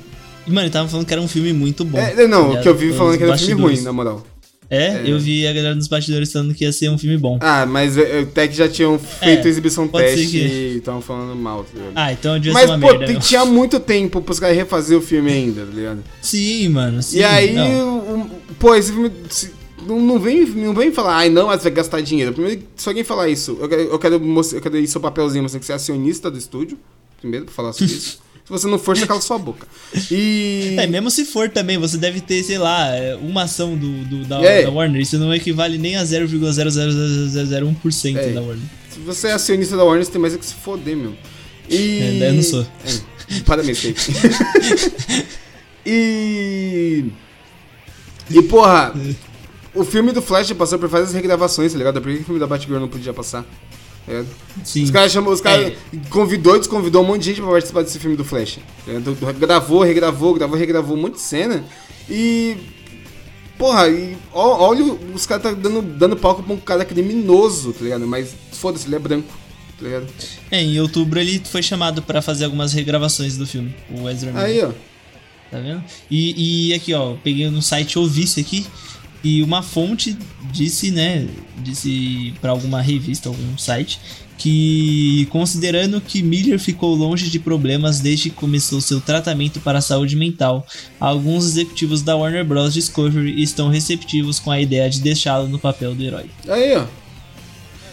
Mano, 0.47 0.61
ele 0.61 0.69
tava 0.69 0.89
falando 0.89 1.05
que 1.05 1.13
era 1.13 1.21
um 1.21 1.27
filme 1.27 1.53
muito 1.53 1.85
bom. 1.85 1.97
É, 1.97 2.27
não, 2.27 2.53
tá 2.53 2.59
o 2.59 2.61
que 2.61 2.69
eu 2.69 2.75
vi 2.75 2.93
falando 2.93 3.17
que 3.17 3.23
era 3.23 3.33
um 3.33 3.37
filme 3.37 3.61
ruim, 3.61 3.81
na 3.81 3.93
moral. 3.93 4.25
É, 4.69 4.85
é, 4.85 5.03
eu 5.05 5.19
vi 5.19 5.45
a 5.45 5.53
galera 5.53 5.75
nos 5.75 5.87
bastidores 5.87 6.31
falando 6.31 6.53
que 6.53 6.63
ia 6.63 6.71
ser 6.71 6.89
um 6.89 6.97
filme 6.97 7.17
bom. 7.17 7.37
Ah, 7.41 7.65
mas 7.65 7.95
até 7.97 8.47
que 8.47 8.55
já 8.55 8.67
tinham 8.67 8.97
feito 8.97 9.45
é, 9.45 9.49
exibição 9.49 9.87
teste 9.87 10.27
que... 10.27 10.37
e 10.37 10.77
estavam 10.77 11.01
falando 11.01 11.35
mal, 11.35 11.63
tá 11.63 11.69
ligado? 11.77 11.93
Ah, 11.95 12.11
então 12.11 12.39
devia 12.39 12.53
mas, 12.53 12.63
ser 12.63 12.69
uma 12.69 12.79
pô, 12.79 12.97
merda. 12.97 13.13
Mas, 13.13 13.27
tinha 13.27 13.45
muito 13.45 13.79
tempo 13.79 14.21
pros 14.21 14.39
caras 14.39 14.55
refazer 14.55 14.97
o 14.97 15.01
filme 15.01 15.31
ainda, 15.31 15.65
tá 15.65 15.71
ligado? 15.71 16.03
Sim, 16.21 16.69
mano, 16.69 17.03
sim. 17.03 17.19
E 17.19 17.23
aí, 17.23 17.55
um, 17.55 18.27
pô, 18.59 18.73
esse 18.73 18.91
filme... 18.91 19.11
Não, 19.87 19.99
não, 19.99 20.19
vem, 20.19 20.45
não 20.45 20.73
vem 20.73 20.91
falar, 20.91 21.17
ai 21.17 21.29
não, 21.29 21.47
mas 21.47 21.63
vai 21.63 21.71
gastar 21.71 22.01
dinheiro. 22.01 22.33
Primeiro, 22.33 22.63
se 22.75 22.87
alguém 22.87 23.03
falar 23.03 23.29
isso, 23.29 23.57
eu 23.59 23.69
quero, 23.69 23.81
eu 23.81 23.99
quero, 23.99 24.19
mostrar, 24.19 24.57
eu 24.57 24.61
quero 24.61 24.77
ir 24.77 24.87
seu 24.87 25.01
papelzinho, 25.01 25.43
você 25.43 25.53
tem 25.53 25.59
que 25.59 25.65
ser 25.65 25.73
acionista 25.73 26.29
do 26.29 26.37
estúdio, 26.37 26.77
primeiro, 27.19 27.45
pra 27.45 27.53
falar 27.53 27.73
sobre 27.73 27.93
isso. 27.93 28.21
Se 28.43 28.51
você 28.51 28.67
não 28.67 28.77
for, 28.77 28.97
você 28.97 29.07
cala 29.07 29.21
sua 29.21 29.37
boca. 29.37 29.65
E. 30.11 30.75
É, 30.77 30.85
mesmo 30.85 31.09
se 31.09 31.23
for 31.23 31.49
também, 31.49 31.77
você 31.77 31.97
deve 31.97 32.19
ter, 32.19 32.43
sei 32.43 32.57
lá, 32.57 32.89
uma 33.21 33.43
ação 33.43 33.77
do, 33.77 34.03
do 34.03 34.25
da, 34.25 34.43
é. 34.43 34.63
da, 34.63 34.69
Warner. 34.69 35.01
Isso 35.01 35.17
não 35.17 35.33
equivale 35.33 35.77
nem 35.77 35.95
a 35.95 36.03
0,00001% 36.03 38.17
é. 38.17 38.31
da 38.31 38.41
Warner. 38.41 38.65
Se 38.89 38.99
você 38.99 39.27
é 39.27 39.31
acionista 39.31 39.77
da 39.77 39.85
Warner, 39.85 40.03
você 40.03 40.11
tem 40.11 40.19
mais 40.19 40.33
é 40.33 40.37
que 40.37 40.45
se 40.45 40.55
foder, 40.55 40.97
meu. 40.97 41.13
E. 41.69 42.19
É, 42.21 42.27
eu 42.29 42.33
não 42.33 42.43
sou. 42.43 42.63
É, 42.63 42.67
parabéns, 43.45 43.79
Kate. 43.79 44.11
e. 45.85 47.05
E, 48.29 48.41
porra. 48.43 48.93
O 49.75 49.83
filme 49.83 50.11
do 50.11 50.21
Flash 50.21 50.51
passou 50.53 50.77
por 50.77 50.87
várias 50.87 51.13
regravações, 51.13 51.71
tá 51.71 51.77
ligado? 51.77 52.01
Por 52.01 52.11
que 52.11 52.21
o 52.21 52.25
filme 52.25 52.39
da 52.39 52.45
Batgirl 52.47 52.79
não 52.79 52.87
podia 52.87 53.13
passar? 53.13 53.45
É. 54.07 54.23
Sim. 54.63 54.83
Os 54.83 54.91
caras 54.91 55.11
chamam, 55.11 55.31
os 55.31 55.41
caras 55.41 55.67
é. 55.67 55.75
convidou, 56.09 56.57
desconvidou 56.57 57.03
um 57.03 57.07
monte 57.07 57.21
de 57.21 57.25
gente 57.27 57.41
pra 57.41 57.51
participar 57.51 57.83
desse 57.83 57.99
filme 57.99 58.15
do 58.15 58.23
Flash. 58.23 58.59
É, 58.87 58.99
gravou, 59.39 59.81
regravou, 59.81 60.33
gravou, 60.33 60.57
regravou 60.57 60.97
um 60.97 61.01
monte 61.01 61.15
de 61.15 61.21
cena. 61.21 61.63
E. 62.09 62.57
Porra, 63.57 63.87
e 63.87 64.17
olha, 64.33 64.83
os 65.13 65.25
caras 65.25 65.43
tá 65.43 65.51
dando, 65.53 65.81
dando 65.81 66.17
palco 66.17 66.43
pra 66.43 66.53
um 66.53 66.57
cara 66.57 66.83
criminoso, 66.83 67.71
tá 67.71 67.83
ligado? 67.83 68.05
Mas 68.05 68.35
foda-se, 68.51 68.87
ele 68.87 68.95
é 68.95 68.99
branco, 68.99 69.31
tá 69.77 69.85
ligado? 69.85 70.07
É, 70.51 70.61
em 70.61 70.79
outubro 70.81 71.19
ele 71.19 71.41
foi 71.45 71.63
chamado 71.63 72.01
para 72.01 72.21
fazer 72.21 72.45
algumas 72.45 72.73
regravações 72.73 73.37
do 73.37 73.47
filme, 73.47 73.73
o 73.89 74.09
Ezra 74.09 74.31
Miller. 74.31 74.45
Aí, 74.45 74.63
ó. 74.63 74.71
Tá 75.51 75.59
vendo? 75.59 75.83
E, 76.09 76.69
e 76.69 76.73
aqui, 76.73 76.93
ó, 76.93 77.15
peguei 77.23 77.47
no 77.49 77.61
site 77.61 77.97
Ouvisse 77.97 78.39
aqui. 78.39 78.65
E 79.23 79.41
uma 79.41 79.61
fonte 79.61 80.17
disse, 80.51 80.91
né, 80.91 81.27
disse 81.59 82.33
para 82.41 82.51
alguma 82.51 82.81
revista, 82.81 83.29
algum 83.29 83.57
site, 83.57 83.99
que 84.37 85.25
considerando 85.31 86.01
que 86.01 86.21
Miller 86.21 86.59
ficou 86.59 86.93
longe 86.95 87.29
de 87.29 87.39
problemas 87.39 88.01
desde 88.01 88.29
que 88.29 88.35
começou 88.35 88.81
seu 88.81 88.99
tratamento 88.99 89.61
para 89.61 89.77
a 89.79 89.81
saúde 89.81 90.15
mental, 90.15 90.67
alguns 90.99 91.45
executivos 91.45 92.01
da 92.01 92.15
Warner 92.15 92.43
Bros. 92.43 92.73
Discovery 92.73 93.41
estão 93.41 93.69
receptivos 93.69 94.39
com 94.39 94.51
a 94.51 94.59
ideia 94.59 94.89
de 94.89 94.99
deixá-lo 94.99 95.47
no 95.47 95.57
papel 95.57 95.95
do 95.95 96.03
herói. 96.03 96.25
Aí, 96.47 96.75
ó. 96.75 96.85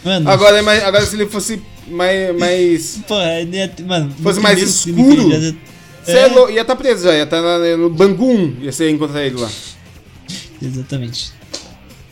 Mano. 0.03 0.29
Agora, 0.29 0.59
agora 0.85 1.05
se 1.05 1.15
ele 1.15 1.27
fosse 1.27 1.61
mais. 1.87 2.37
mais... 2.37 2.99
Pô, 3.07 3.15
é, 3.19 3.45
mano. 3.85 4.11
Fosse 4.21 4.39
mais 4.39 4.61
escuro. 4.61 5.31
É. 6.07 6.11
é 6.11 6.51
ia 6.51 6.61
estar 6.61 6.65
tá 6.65 6.75
preso 6.75 7.03
já, 7.03 7.15
ia 7.15 7.23
estar 7.23 7.41
tá 7.41 7.77
no 7.77 7.89
Bangu, 7.89 8.57
ia 8.61 8.71
ser 8.71 8.89
encontrar 8.89 9.23
ele 9.23 9.37
lá. 9.37 9.49
Exatamente. 10.61 11.31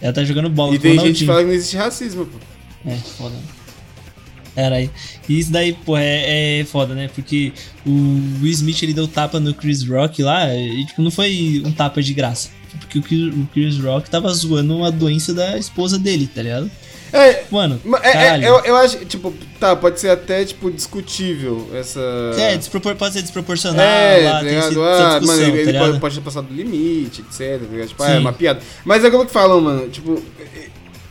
Ela 0.01 0.13
tá 0.13 0.23
jogando 0.23 0.49
bola 0.49 0.73
E 0.75 0.79
tem 0.79 0.97
gente 0.99 1.19
que 1.19 1.25
fala 1.25 1.41
que 1.41 1.47
não 1.47 1.53
existe 1.53 1.77
racismo, 1.77 2.25
pô. 2.25 2.37
É, 2.85 2.95
foda. 2.95 3.35
Caralho. 4.55 4.89
E 5.27 5.39
isso 5.39 5.51
daí, 5.51 5.73
pô, 5.73 5.97
é, 5.97 6.59
é 6.59 6.65
foda, 6.65 6.93
né? 6.93 7.09
Porque 7.13 7.53
o 7.85 7.91
Will 8.41 8.51
Smith 8.51 8.81
ele 8.83 8.93
deu 8.93 9.07
tapa 9.07 9.39
no 9.39 9.53
Chris 9.53 9.83
Rock 9.87 10.21
lá 10.23 10.53
e, 10.53 10.85
tipo, 10.85 11.01
não 11.01 11.11
foi 11.11 11.61
um 11.65 11.71
tapa 11.71 12.01
de 12.01 12.13
graça. 12.13 12.49
Porque 12.79 12.99
o 12.99 13.47
Chris 13.53 13.79
Rock 13.79 14.09
tava 14.09 14.33
zoando 14.33 14.77
uma 14.77 14.91
doença 14.91 15.33
da 15.33 15.57
esposa 15.57 15.97
dele, 15.97 16.27
tá 16.33 16.41
ligado? 16.41 16.69
É, 17.11 17.43
Mano, 17.49 17.79
é, 18.03 18.27
é, 18.27 18.47
eu, 18.47 18.59
eu 18.59 18.75
acho, 18.75 19.03
tipo, 19.05 19.33
tá, 19.59 19.75
pode 19.75 19.99
ser 19.99 20.09
até, 20.09 20.45
tipo, 20.45 20.69
discutível 20.69 21.69
essa. 21.73 21.99
É, 22.37 22.55
despropor 22.55 22.95
pode 22.95 23.13
ser 23.13 23.21
desproporcional. 23.21 23.83
É, 23.83 24.23
lá, 24.23 24.31
tá 24.33 24.41
ligado? 24.41 24.83
Ah, 24.83 25.21
mano, 25.21 25.41
ele, 25.41 25.73
tá 25.73 25.79
pode, 25.79 25.99
pode 25.99 26.15
ter 26.15 26.21
passado 26.21 26.47
do 26.47 26.53
limite, 26.53 27.21
etc. 27.21 27.61
Tá 27.61 27.87
tipo, 27.87 28.03
ah, 28.03 28.11
é 28.11 28.19
uma 28.19 28.33
piada. 28.33 28.61
Mas 28.85 29.03
é 29.03 29.07
aquilo 29.07 29.25
que 29.25 29.31
falam, 29.31 29.59
mano, 29.61 29.89
tipo. 29.89 30.21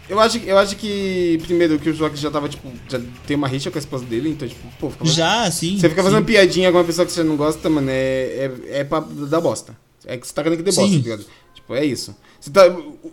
Eu 0.09 0.19
acho, 0.19 0.39
eu 0.39 0.57
acho 0.57 0.75
que, 0.75 1.39
primeiro, 1.43 1.79
que 1.79 1.91
o 1.91 1.95
Joaquim 1.95 2.17
já 2.17 2.31
tava, 2.31 2.49
tipo, 2.49 2.67
já 2.89 2.99
tem 3.27 3.37
uma 3.37 3.47
rixa 3.47 3.71
com 3.71 3.77
a 3.77 3.79
esposa 3.79 4.07
dele, 4.07 4.31
então, 4.31 4.49
tipo, 4.49 4.67
pô, 4.81 4.89
fica 4.89 5.05
Já, 5.05 5.51
sim. 5.51 5.79
Você 5.79 5.87
fica 5.91 6.03
fazendo 6.03 6.21
sim. 6.21 6.25
piadinha 6.25 6.73
com 6.73 6.79
uma 6.79 6.85
pessoa 6.85 7.05
que 7.05 7.13
você 7.13 7.23
não 7.23 7.37
gosta, 7.37 7.69
mano, 7.69 7.91
é, 7.91 8.51
é, 8.73 8.79
é 8.81 8.85
pra 8.85 9.01
dar 9.01 9.41
bosta. 9.43 9.77
É 10.07 10.17
que 10.17 10.27
você 10.27 10.33
tá 10.33 10.43
querendo 10.43 10.59
que 10.59 10.65
dê 10.65 10.73
bosta, 10.73 10.97
tá 10.97 11.03
ligado? 11.03 11.27
Tipo, 11.55 11.75
é 11.75 11.85
isso. 11.85 12.17
Tá, 12.53 12.63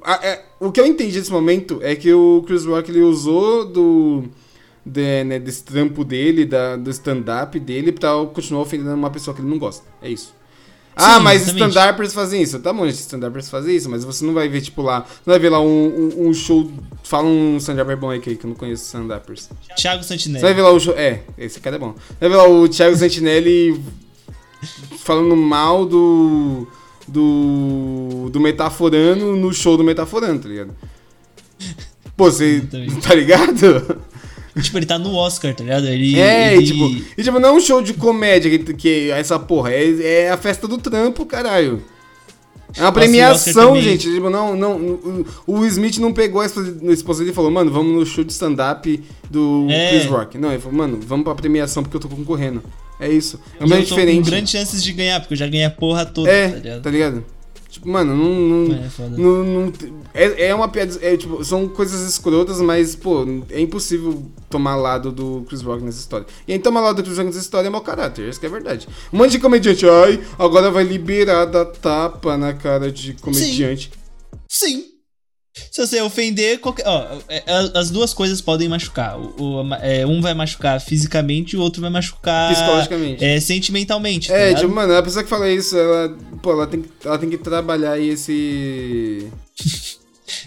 a, 0.03 0.25
é, 0.25 0.45
o 0.59 0.71
que 0.71 0.79
eu 0.79 0.85
entendi 0.85 1.17
nesse 1.17 1.31
momento 1.31 1.79
é 1.81 1.95
que 1.95 2.13
o 2.13 2.43
Chris 2.45 2.65
Rock 2.65 2.91
ele 2.91 3.01
usou 3.01 3.65
do. 3.65 4.23
De, 4.85 5.23
né, 5.23 5.39
desse 5.39 5.63
trampo 5.63 6.03
dele, 6.05 6.45
da, 6.45 6.75
do 6.75 6.91
stand-up 6.91 7.59
dele, 7.59 7.91
pra 7.91 8.09
continuar 8.31 8.61
ofendendo 8.61 8.93
uma 8.93 9.09
pessoa 9.09 9.33
que 9.33 9.41
ele 9.41 9.49
não 9.49 9.57
gosta. 9.57 9.83
É 9.99 10.07
isso. 10.07 10.31
ah, 10.95 11.19
mas 11.19 11.47
stand-uppers 11.47 12.13
fazem 12.13 12.43
isso. 12.43 12.59
Tá 12.59 12.71
bom, 12.71 12.85
stand-uppers 12.85 13.49
fazem 13.49 13.75
isso, 13.75 13.89
mas 13.89 14.03
você 14.03 14.23
não 14.23 14.35
vai 14.35 14.47
ver, 14.47 14.61
tipo, 14.61 14.83
lá. 14.83 14.99
Não 15.25 15.31
vai 15.31 15.39
ver 15.39 15.49
lá 15.49 15.59
um, 15.59 16.11
um, 16.15 16.27
um 16.27 16.33
show. 16.35 16.71
Fala 17.03 17.27
um 17.27 17.57
stand-upper 17.57 17.97
bom 17.97 18.11
aí 18.11 18.19
que 18.19 18.29
eu 18.29 18.39
não 18.43 18.53
conheço 18.53 18.85
stand-uppers. 18.85 19.49
Thiago 19.75 20.03
Santinelli. 20.03 20.39
Você 20.39 20.45
vai 20.45 20.53
ver 20.53 20.61
lá 20.61 20.69
o 20.69 20.79
show. 20.79 20.93
É, 20.95 21.23
esse 21.35 21.59
cara 21.59 21.77
é 21.77 21.79
bom. 21.79 21.93
Você 21.93 22.15
vai 22.19 22.29
ver 22.29 22.35
lá 22.35 22.47
o 22.47 22.69
Thiago 22.69 22.95
Santinelli 22.95 23.83
falando 25.03 25.35
mal 25.35 25.83
do 25.83 26.67
do, 27.07 28.29
do 28.31 28.39
Metaforano 28.39 29.35
no 29.35 29.53
show 29.53 29.77
do 29.77 29.83
Metaforano, 29.83 30.39
tá 30.39 30.49
ligado? 30.49 30.75
Pô, 32.15 32.31
você. 32.31 32.61
tá 33.01 33.13
ligado? 33.13 34.01
Tipo, 34.61 34.77
ele 34.77 34.85
tá 34.85 34.97
no 34.97 35.13
Oscar, 35.15 35.53
tá 35.53 35.63
ligado? 35.63 35.87
Ele, 35.87 36.19
é, 36.19 36.55
ele... 36.55 36.65
tipo, 36.65 36.85
e, 37.17 37.23
tipo, 37.23 37.39
não 37.39 37.49
é 37.49 37.51
um 37.51 37.59
show 37.59 37.81
de 37.81 37.93
comédia 37.93 38.57
que, 38.57 38.73
que 38.73 39.11
essa 39.11 39.37
porra, 39.37 39.71
é, 39.71 40.23
é 40.23 40.29
a 40.31 40.37
festa 40.37 40.67
do 40.67 40.77
trampo, 40.77 41.25
caralho. 41.25 41.83
É 42.77 42.81
uma 42.81 42.91
premiação, 42.91 43.79
gente. 43.81 44.11
Tipo, 44.11 44.29
não, 44.29 44.55
não, 44.55 45.25
o 45.47 45.65
Smith 45.65 45.97
não 45.97 46.11
pegou 46.11 46.41
a 46.41 46.45
esposa 46.45 47.19
dele 47.19 47.31
e 47.31 47.33
falou, 47.33 47.49
mano, 47.49 47.71
vamos 47.71 47.93
no 47.93 48.05
show 48.05 48.23
de 48.23 48.31
stand-up 48.31 49.03
do 49.29 49.67
é. 49.69 49.89
Chris 49.89 50.05
Rock. 50.05 50.37
Não, 50.37 50.51
ele 50.51 50.61
falou, 50.61 50.77
mano, 50.77 50.99
vamos 51.05 51.23
pra 51.23 51.35
premiação 51.35 51.83
porque 51.83 51.95
eu 51.95 52.01
tô 52.01 52.09
concorrendo. 52.09 52.61
É 52.99 53.09
isso. 53.09 53.39
É 53.59 53.63
um 53.63 53.67
diferente. 53.67 54.23
Com 54.23 54.29
grandes 54.29 54.51
chances 54.51 54.83
de 54.83 54.91
ganhar, 54.93 55.19
porque 55.19 55.33
eu 55.33 55.37
já 55.37 55.47
ganhei 55.47 55.65
a 55.65 55.69
porra 55.69 56.05
toda, 56.05 56.29
é, 56.29 56.49
tá 56.49 56.55
ligado? 56.55 56.81
Tá 56.81 56.89
ligado? 56.89 57.25
Tipo, 57.75 57.89
mano, 57.89 58.15
não. 58.15 58.29
não, 58.29 58.73
é, 58.73 58.89
não, 59.17 59.43
não 59.43 59.73
é, 60.13 60.47
é, 60.47 60.55
uma 60.55 60.69
piada. 60.69 60.97
É, 61.01 61.17
tipo, 61.17 61.43
são 61.43 61.67
coisas 61.67 62.07
escrotas, 62.09 62.61
mas, 62.61 62.95
pô, 62.95 63.25
é 63.49 63.59
impossível 63.59 64.23
tomar 64.49 64.77
lado 64.77 65.11
do 65.11 65.43
Chris 65.45 65.61
Rock 65.61 65.83
nessa 65.83 65.99
história. 65.99 66.25
E 66.47 66.53
aí 66.53 66.59
tomar 66.59 66.79
lado 66.79 66.95
do 66.95 67.03
Chris 67.03 67.17
Rock 67.17 67.27
nessa 67.27 67.39
história 67.39 67.67
é 67.67 67.69
mau 67.69 67.81
caráter, 67.81 68.29
isso 68.29 68.39
que 68.39 68.45
é 68.45 68.49
verdade. 68.49 68.87
Um 69.11 69.17
monte 69.17 69.31
de 69.31 69.39
comediante, 69.39 69.85
ai, 69.85 70.23
agora 70.39 70.71
vai 70.71 70.85
liberar 70.85 71.43
da 71.43 71.65
tapa 71.65 72.37
na 72.37 72.53
cara 72.53 72.89
de 72.89 73.13
comediante. 73.15 73.91
Sim. 74.47 74.71
Sim. 74.77 74.94
Se 75.71 75.85
você 75.85 76.01
ofender, 76.01 76.59
qualquer, 76.59 76.87
ó, 76.87 77.17
é, 77.29 77.43
é, 77.45 77.71
as 77.73 77.89
duas 77.89 78.13
coisas 78.13 78.41
podem 78.41 78.67
machucar. 78.67 79.17
O, 79.19 79.61
o 79.61 79.73
é, 79.81 80.05
um 80.05 80.21
vai 80.21 80.33
machucar 80.33 80.79
fisicamente 80.81 81.53
e 81.53 81.57
o 81.57 81.61
outro 81.61 81.81
vai 81.81 81.89
machucar 81.89 82.53
psicologicamente. 82.53 83.23
É, 83.23 83.39
sentimentalmente. 83.39 84.27
Tá 84.27 84.35
é, 84.35 84.53
tipo, 84.53 84.73
mano, 84.73 84.95
a 84.95 85.03
pessoa 85.03 85.23
que 85.23 85.29
fala 85.29 85.49
isso, 85.49 85.77
ela, 85.77 86.15
pô, 86.41 86.51
ela 86.51 86.67
tem, 86.67 86.83
ela 87.03 87.17
tem 87.17 87.29
que 87.29 87.37
trabalhar 87.37 87.93
aí 87.93 88.09
esse. 88.09 89.29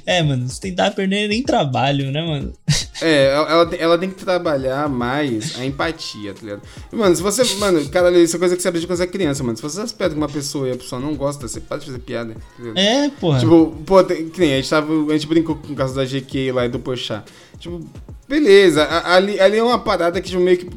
É, 0.08 0.22
mano, 0.22 0.46
stand-up 0.46 1.06
não 1.06 1.16
é 1.18 1.28
nem 1.28 1.42
trabalho, 1.42 2.10
né, 2.10 2.26
mano? 2.26 2.54
É, 3.02 3.26
ela, 3.26 3.74
ela 3.76 3.98
tem 3.98 4.08
que 4.08 4.16
trabalhar 4.16 4.88
mais 4.88 5.56
a 5.56 5.66
empatia, 5.66 6.32
tá 6.32 6.40
ligado? 6.40 6.62
E, 6.90 6.96
mano, 6.96 7.14
se 7.14 7.20
você. 7.20 7.44
Mano, 7.56 7.86
cara, 7.90 8.10
isso 8.18 8.34
é 8.34 8.38
coisa 8.38 8.56
que 8.56 8.62
você 8.62 8.68
aprende 8.68 8.86
quando 8.86 8.96
você 8.96 9.04
é 9.04 9.06
criança, 9.06 9.44
mano. 9.44 9.56
Se 9.56 9.62
você 9.62 9.82
espera 9.82 10.10
com 10.10 10.16
uma 10.16 10.28
pessoa 10.28 10.66
e 10.66 10.72
a 10.72 10.76
pessoa 10.76 10.98
não 10.98 11.14
gosta, 11.14 11.46
você 11.46 11.60
pode 11.60 11.84
fazer 11.84 11.98
piada. 11.98 12.34
Tá 12.34 12.80
é, 12.80 13.10
porra. 13.10 13.38
Tipo, 13.38 13.66
pô, 13.84 14.02
tem, 14.02 14.30
que 14.30 14.40
nem, 14.40 14.54
a 14.54 14.56
gente 14.56 14.70
tava. 14.70 14.92
A 14.92 15.12
gente 15.12 15.26
brincou 15.26 15.56
com 15.56 15.74
o 15.74 15.76
caso 15.76 15.94
da 15.94 16.06
GQ 16.06 16.52
lá 16.52 16.64
e 16.64 16.70
do 16.70 16.78
Pochá. 16.78 17.22
Tipo, 17.58 17.86
beleza, 18.26 18.88
ali, 19.04 19.38
ali 19.38 19.58
é 19.58 19.62
uma 19.62 19.78
parada 19.78 20.20
que 20.22 20.30
tipo, 20.30 20.40
meio 20.40 20.56
que 20.56 20.70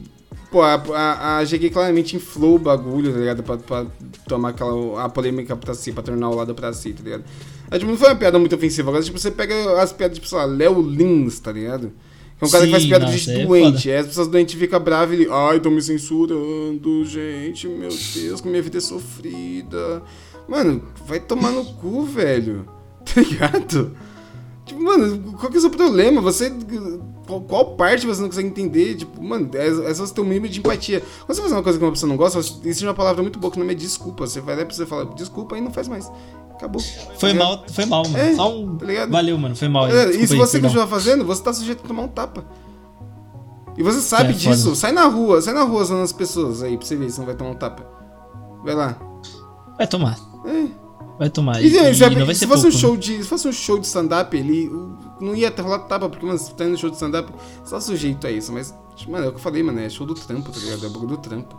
Pô, 0.51 0.61
a, 0.61 0.73
a, 0.73 1.37
a 1.37 1.45
GQ 1.45 1.69
claramente 1.69 2.17
inflou 2.17 2.57
o 2.57 2.59
bagulho, 2.59 3.13
tá 3.13 3.19
ligado? 3.19 3.41
Pra, 3.41 3.57
pra 3.57 3.85
tomar 4.27 4.49
aquela 4.49 5.05
a 5.05 5.07
polêmica 5.07 5.55
pra 5.55 5.73
si, 5.73 5.93
pra 5.93 6.03
tornar 6.03 6.29
o 6.29 6.35
lado 6.35 6.53
pra 6.53 6.73
si, 6.73 6.91
tá 6.91 7.01
ligado? 7.01 7.23
Aí, 7.71 7.79
tipo, 7.79 7.89
não 7.89 7.97
foi 7.97 8.09
uma 8.09 8.15
piada 8.15 8.37
muito 8.37 8.53
ofensiva. 8.53 8.89
Agora, 8.89 9.01
tipo, 9.01 9.17
você 9.17 9.31
pega 9.31 9.81
as 9.81 9.93
piadas, 9.93 10.17
tipo, 10.17 10.27
sei 10.27 10.37
lá, 10.37 10.43
Léo 10.43 10.81
Lins, 10.81 11.39
tá 11.39 11.53
ligado? 11.53 11.93
É 12.41 12.45
um 12.45 12.49
cara 12.49 12.65
que 12.65 12.71
faz 12.71 12.85
piada 12.85 13.05
nossa, 13.05 13.17
de 13.17 13.31
é 13.31 13.45
doente. 13.45 13.89
É 13.89 13.93
aí 13.93 13.99
as 13.99 14.07
pessoas 14.07 14.27
doentes 14.27 14.59
ficam 14.59 14.79
bravas 14.79 15.17
e 15.17 15.21
ele, 15.21 15.31
ai, 15.31 15.59
tô 15.61 15.69
me 15.69 15.81
censurando, 15.81 17.05
gente, 17.05 17.67
meu 17.67 17.89
Deus, 17.89 18.41
como 18.41 18.51
minha 18.51 18.61
vida 18.61 18.77
é 18.77 18.81
sofrida. 18.81 20.03
Mano, 20.49 20.83
vai 21.05 21.19
tomar 21.19 21.51
no 21.51 21.63
cu, 21.63 22.03
velho. 22.03 22.67
Tá 23.03 23.19
ligado? 23.19 23.97
Tipo, 24.63 24.83
mano, 24.83 25.33
qual 25.33 25.49
que 25.49 25.55
é 25.55 25.57
o 25.57 25.61
seu 25.61 25.71
problema? 25.71 26.21
Você. 26.21 26.53
Qual, 27.25 27.41
qual, 27.41 27.75
parte 27.75 28.05
você 28.05 28.21
não 28.21 28.29
consegue 28.29 28.47
entender? 28.47 28.95
Tipo, 28.95 29.21
mano, 29.21 29.49
é, 29.55 29.67
é 29.67 29.93
só 29.93 30.05
você 30.05 30.13
ter 30.13 30.21
um 30.21 30.25
mínimo 30.25 30.47
de 30.47 30.59
empatia. 30.59 31.01
Quando 31.25 31.35
você 31.35 31.41
faz 31.41 31.51
uma 31.51 31.63
coisa 31.63 31.79
que 31.79 31.83
uma 31.83 31.91
pessoa 31.91 32.07
não 32.07 32.15
gosta, 32.15 32.37
existe 32.39 32.85
uma 32.85 32.93
palavra 32.93 33.23
muito 33.23 33.39
boa 33.39 33.51
que 33.51 33.59
não 33.59 33.67
é 33.67 33.73
desculpa. 33.73 34.27
Você 34.27 34.39
vai 34.39 34.55
lá 34.55 34.63
pra 34.63 34.73
você 34.73 34.85
falar 34.85 35.05
desculpa 35.15 35.57
e 35.57 35.61
não 35.61 35.73
faz 35.73 35.87
mais. 35.87 36.09
Acabou. 36.61 36.81
Foi 37.17 37.33
tá 37.33 37.39
mal, 37.39 37.65
foi 37.67 37.85
mal, 37.85 38.03
mano. 38.03 38.17
É, 38.17 38.35
só 38.35 38.55
um... 38.55 38.77
tá 38.77 38.85
Valeu, 39.09 39.35
mano, 39.35 39.55
foi 39.55 39.67
mal. 39.67 39.87
É, 39.87 40.11
e 40.11 40.27
se 40.27 40.35
você 40.35 40.61
continuar 40.61 40.85
fazendo, 40.85 41.25
você 41.25 41.41
tá 41.41 41.51
sujeito 41.51 41.83
a 41.83 41.87
tomar 41.87 42.03
um 42.03 42.07
tapa. 42.07 42.45
E 43.75 43.81
você 43.81 43.99
sabe 43.99 44.29
é, 44.29 44.33
disso. 44.33 44.65
Foda. 44.65 44.75
Sai 44.75 44.91
na 44.91 45.05
rua, 45.05 45.41
sai 45.41 45.55
na 45.55 45.63
rua 45.63 45.81
usando 45.81 46.03
as 46.03 46.13
pessoas 46.13 46.61
aí 46.61 46.77
pra 46.77 46.85
você 46.85 46.95
ver 46.95 47.09
se 47.09 47.17
não 47.17 47.25
vai 47.25 47.35
tomar 47.35 47.51
um 47.51 47.55
tapa. 47.55 47.83
Vai 48.63 48.75
lá. 48.75 48.95
Vai 49.75 49.87
tomar. 49.87 50.19
É 50.45 50.81
vai 51.21 51.29
tomar. 51.29 51.61
E, 51.61 51.67
e, 51.67 51.77
e 51.77 52.35
se, 52.35 52.47
fosse 52.47 52.63
pouco, 52.63 52.67
um 52.67 52.71
show 52.71 52.93
né? 52.93 52.99
de, 52.99 53.23
se 53.23 53.29
fosse 53.29 53.47
um 53.47 53.51
show 53.51 53.77
de 53.77 53.85
stand-up, 53.85 54.35
ele 54.35 54.71
não 55.19 55.35
ia 55.35 55.51
ter 55.51 55.61
rolado 55.61 55.87
tapa, 55.87 56.09
porque, 56.09 56.25
mano, 56.25 56.39
se 56.39 56.51
tá 56.55 56.63
indo 56.63 56.71
no 56.71 56.77
show 56.79 56.89
de 56.89 56.95
stand-up, 56.95 57.31
só 57.63 57.79
sujeito 57.79 58.25
a 58.25 58.31
isso. 58.31 58.51
Mas, 58.51 58.73
mano, 59.07 59.25
é 59.25 59.27
o 59.27 59.31
que 59.31 59.37
eu 59.37 59.41
falei, 59.41 59.61
mano, 59.61 59.79
é 59.79 59.87
show 59.87 60.05
do 60.05 60.15
trampo, 60.15 60.51
tá 60.51 60.59
ligado? 60.59 60.83
É 60.83 60.87
o 60.87 60.91
do 60.91 61.17
trampo. 61.17 61.55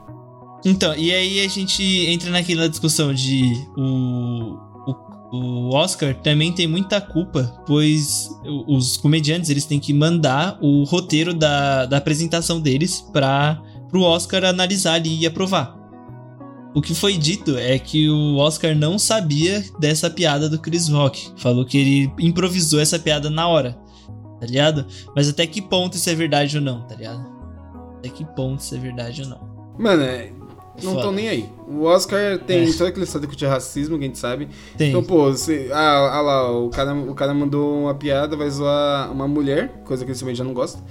Então, 0.64 0.96
e 0.96 1.12
aí 1.12 1.44
a 1.44 1.48
gente 1.48 1.80
entra 2.06 2.30
naquela 2.30 2.68
discussão 2.68 3.14
de 3.14 3.52
o, 3.76 4.58
o, 5.32 5.74
Oscar 5.74 6.14
também 6.14 6.52
tem 6.52 6.66
muita 6.66 7.00
culpa, 7.00 7.62
pois 7.66 8.28
os 8.66 8.96
comediantes 8.96 9.48
eles 9.48 9.64
têm 9.64 9.80
que 9.80 9.92
mandar 9.92 10.58
o 10.60 10.84
roteiro 10.84 11.32
da, 11.32 11.86
da 11.86 11.96
apresentação 11.96 12.60
deles 12.60 13.00
para 13.12 13.60
o 13.94 14.02
Oscar 14.02 14.44
analisar 14.44 14.94
ali 14.94 15.20
e 15.20 15.26
aprovar. 15.26 15.80
O 16.74 16.80
que 16.80 16.94
foi 16.94 17.16
dito 17.18 17.56
é 17.56 17.78
que 17.78 18.08
o 18.08 18.36
Oscar 18.36 18.74
não 18.74 18.98
sabia 18.98 19.62
dessa 19.78 20.08
piada 20.08 20.48
do 20.48 20.58
Chris 20.58 20.88
Rock. 20.88 21.30
Falou 21.36 21.66
que 21.66 21.76
ele 21.78 22.12
improvisou 22.18 22.80
essa 22.80 22.98
piada 22.98 23.28
na 23.28 23.46
hora, 23.46 23.78
tá 24.40 24.46
ligado? 24.46 24.86
Mas 25.14 25.28
até 25.28 25.46
que 25.46 25.60
ponto 25.60 25.96
isso 25.96 26.08
é 26.08 26.14
verdade 26.14 26.56
ou 26.56 26.62
não, 26.62 26.86
tá 26.86 26.94
ligado? 26.94 27.26
Até 27.98 28.08
que 28.08 28.24
ponto 28.24 28.60
isso 28.60 28.74
é 28.74 28.78
verdade 28.78 29.22
ou 29.22 29.28
não. 29.28 29.52
Mano, 29.78 30.02
é, 30.02 30.32
não 30.82 30.96
estão 30.96 31.12
nem 31.12 31.28
aí. 31.28 31.48
O 31.68 31.82
Oscar 31.82 32.38
tem 32.38 32.68
é. 32.68 32.72
toda 32.72 32.88
aquela 32.88 33.04
história 33.04 33.26
de 33.26 33.46
racismo, 33.46 33.98
que 33.98 34.04
a 34.04 34.06
gente 34.06 34.18
sabe. 34.18 34.48
Tem. 34.76 34.90
Então, 34.90 35.02
pô, 35.02 35.30
você, 35.30 35.68
ah, 35.72 36.16
ah, 36.16 36.20
lá, 36.20 36.58
o 36.58 36.68
cara, 36.70 36.94
o 36.94 37.14
cara 37.14 37.34
mandou 37.34 37.82
uma 37.82 37.94
piada, 37.94 38.36
vai 38.36 38.48
zoar 38.48 39.10
uma 39.12 39.28
mulher, 39.28 39.82
coisa 39.84 40.04
que 40.04 40.10
ele 40.10 40.18
também 40.18 40.34
já 40.34 40.44
não 40.44 40.54
gosta. 40.54 40.82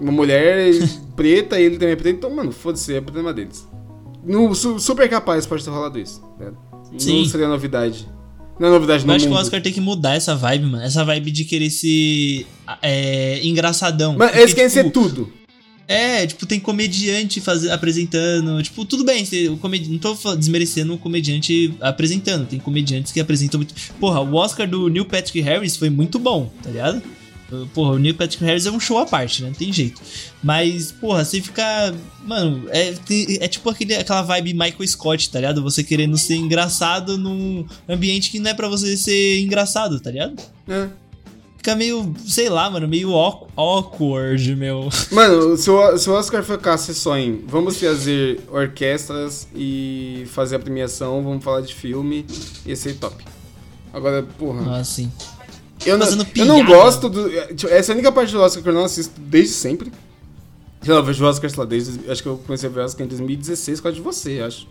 Uma 0.00 0.12
mulher 0.12 0.72
preta, 1.14 1.60
ele 1.60 1.76
também 1.76 1.92
é 1.92 1.96
preto, 1.96 2.16
então, 2.16 2.30
mano, 2.30 2.52
foda-se, 2.52 2.94
é 2.94 3.00
problema 3.00 3.32
deles. 3.32 3.68
No, 4.24 4.54
super 4.54 5.08
capaz 5.08 5.44
pode 5.44 5.62
ter 5.62 5.70
rolado 5.70 5.98
isso. 5.98 6.22
Né? 6.38 6.52
Sim. 6.96 7.20
Não 7.20 7.24
seria 7.26 7.48
novidade. 7.48 8.08
Não 8.58 8.68
é 8.68 8.70
novidade 8.70 9.04
no 9.04 9.12
Eu 9.12 9.16
acho 9.16 9.24
mundo. 9.26 9.34
que 9.34 9.38
o 9.38 9.42
Oscar 9.42 9.60
tem 9.60 9.72
que 9.72 9.80
mudar 9.80 10.14
essa 10.14 10.34
vibe, 10.34 10.66
mano. 10.66 10.82
Essa 10.82 11.04
vibe 11.04 11.30
de 11.30 11.44
querer 11.44 11.70
ser 11.70 12.46
é, 12.80 13.44
engraçadão. 13.44 14.14
Mas 14.16 14.36
eles 14.36 14.54
querem 14.54 14.70
tipo, 14.70 14.82
ser 14.84 14.90
tudo. 14.90 15.28
É, 15.86 16.26
tipo, 16.26 16.46
tem 16.46 16.58
comediante 16.58 17.40
faz, 17.40 17.66
apresentando. 17.66 18.62
Tipo, 18.62 18.84
tudo 18.84 19.04
bem, 19.04 19.26
o 19.50 19.56
comedi 19.58 19.90
não 19.90 19.98
tô 19.98 20.14
desmerecendo 20.34 20.94
o 20.94 20.98
comediante 20.98 21.74
apresentando. 21.80 22.46
Tem 22.46 22.58
comediantes 22.58 23.12
que 23.12 23.20
apresentam 23.20 23.58
muito. 23.58 23.74
Porra, 24.00 24.20
o 24.20 24.34
Oscar 24.34 24.68
do 24.68 24.88
Neil 24.88 25.04
Patrick 25.04 25.40
Harris 25.40 25.76
foi 25.76 25.90
muito 25.90 26.18
bom, 26.18 26.50
tá 26.62 26.70
ligado? 26.70 27.02
Porra, 27.72 27.92
o 27.92 27.98
Neil 27.98 28.14
Patrick 28.14 28.42
Harris 28.42 28.66
é 28.66 28.70
um 28.70 28.80
show 28.80 28.98
à 28.98 29.06
parte, 29.06 29.42
né? 29.42 29.48
Não 29.48 29.54
tem 29.54 29.72
jeito. 29.72 30.00
Mas, 30.42 30.90
porra, 30.90 31.24
você 31.24 31.40
fica. 31.40 31.94
Mano, 32.24 32.64
é, 32.70 32.94
é 33.40 33.48
tipo 33.48 33.68
aquele, 33.68 33.94
aquela 33.94 34.22
vibe 34.22 34.54
Michael 34.54 34.88
Scott, 34.88 35.30
tá 35.30 35.38
ligado? 35.38 35.62
Você 35.62 35.84
querendo 35.84 36.16
ser 36.16 36.36
engraçado 36.36 37.18
num 37.18 37.66
ambiente 37.88 38.30
que 38.30 38.38
não 38.38 38.50
é 38.50 38.54
para 38.54 38.68
você 38.68 38.96
ser 38.96 39.40
engraçado, 39.40 40.00
tá 40.00 40.10
ligado? 40.10 40.42
É. 40.66 40.88
fica 41.64 41.74
meio, 41.74 42.14
sei 42.26 42.50
lá, 42.50 42.68
mano, 42.68 42.86
meio 42.86 43.14
awkward, 43.56 44.54
meu. 44.54 44.90
Mano, 45.10 45.56
se 45.56 45.70
o, 45.70 45.96
se 45.96 46.10
o 46.10 46.12
Oscar 46.12 46.44
focasse 46.44 46.94
só 46.94 47.16
em 47.16 47.42
vamos 47.46 47.80
fazer 47.80 48.40
orquestras 48.52 49.48
e 49.56 50.24
fazer 50.26 50.56
a 50.56 50.58
premiação, 50.58 51.22
vamos 51.22 51.42
falar 51.42 51.62
de 51.62 51.74
filme, 51.74 52.26
ia 52.66 52.76
ser 52.76 52.96
top. 52.96 53.24
Agora, 53.94 54.22
porra. 54.22 54.78
Ah, 54.78 54.84
sim. 54.84 55.10
Eu 55.86 55.96
não, 55.96 56.06
eu 56.36 56.44
não 56.44 56.66
gosto 56.66 57.08
do. 57.08 57.30
Tipo, 57.54 57.72
essa 57.72 57.92
é 57.92 57.94
a 57.94 57.96
única 57.96 58.12
parte 58.12 58.32
do 58.32 58.40
Oscar 58.40 58.62
que 58.62 58.68
eu 58.68 58.74
não 58.74 58.84
assisto 58.84 59.18
desde 59.18 59.54
sempre. 59.54 59.90
Eu 60.84 61.02
vejo 61.02 61.24
o 61.24 61.26
Oscar, 61.26 61.48
sei 61.48 61.58
lá, 61.58 61.64
desde. 61.64 62.10
Acho 62.10 62.22
que 62.22 62.28
eu 62.28 62.36
comecei 62.44 62.68
a 62.68 62.72
ver 62.72 62.80
o 62.80 62.84
Oscar 62.84 63.06
em 63.06 63.08
2016 63.08 63.78
por 63.78 63.84
causa 63.84 63.96
de 63.96 64.02
você, 64.02 64.42
acho. 64.42 64.68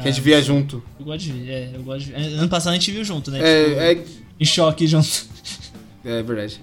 Que 0.00 0.08
a 0.08 0.10
gente 0.10 0.20
via 0.20 0.40
junto. 0.40 0.80
Eu 1.00 1.04
gosto 1.04 1.24
de 1.24 1.32
ver, 1.32 1.50
é, 1.50 1.72
eu 1.74 1.82
gosto 1.82 2.06
de 2.06 2.12
ver. 2.12 2.16
Ano 2.16 2.48
passado 2.48 2.72
a 2.72 2.74
gente 2.74 2.92
viu 2.92 3.04
junto, 3.04 3.30
né? 3.32 3.40
É, 3.42 3.64
tipo, 3.64 3.80
é... 3.80 4.20
Em 4.38 4.44
choque 4.44 4.86
junto. 4.86 5.28
É 6.04 6.22
verdade. 6.22 6.60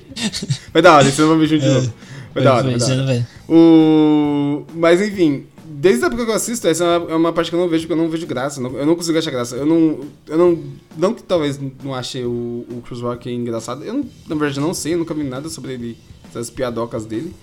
vai 0.72 0.82
dar 0.82 0.96
hora, 0.96 1.10
você 1.10 1.20
não 1.22 1.28
vai 1.30 1.38
ver 1.38 1.46
junto 1.46 1.64
é, 1.64 1.68
de 1.68 1.74
novo. 1.74 1.94
Vai, 2.34 2.44
dar 2.44 2.54
hora, 2.54 2.70
vai, 2.70 2.78
dar 2.78 3.02
hora. 3.02 3.28
O... 3.48 4.64
Mas 4.74 5.00
enfim, 5.00 5.46
desde 5.82 6.04
a 6.04 6.06
época 6.06 6.24
que 6.24 6.30
eu 6.30 6.34
assisto, 6.34 6.68
essa 6.68 6.84
é 6.84 7.14
uma, 7.14 7.30
é 7.30 7.32
parte 7.32 7.50
que 7.50 7.56
eu 7.56 7.60
não 7.60 7.68
vejo, 7.68 7.82
porque 7.86 7.92
eu 7.92 8.04
não 8.04 8.08
vejo 8.08 8.26
graça. 8.26 8.60
Eu 8.60 8.86
não 8.86 8.94
consigo 8.94 9.18
achar 9.18 9.30
graça. 9.30 9.56
Eu 9.56 9.66
não. 9.66 10.00
Eu 10.28 10.38
não. 10.38 10.58
Não 10.96 11.14
que 11.14 11.22
talvez 11.22 11.58
não 11.82 11.94
achei 11.94 12.24
o, 12.24 12.64
o 12.70 12.82
Chris 12.86 13.00
Rock 13.00 13.30
engraçado. 13.30 13.82
Eu, 13.82 14.04
na 14.28 14.36
verdade, 14.36 14.60
não 14.60 14.72
sei, 14.72 14.94
eu 14.94 14.98
nunca 14.98 15.12
vi 15.12 15.24
nada 15.24 15.48
sobre 15.48 15.72
ele, 15.74 15.98
essas 16.28 16.50
piadocas 16.50 17.04
dele. 17.04 17.34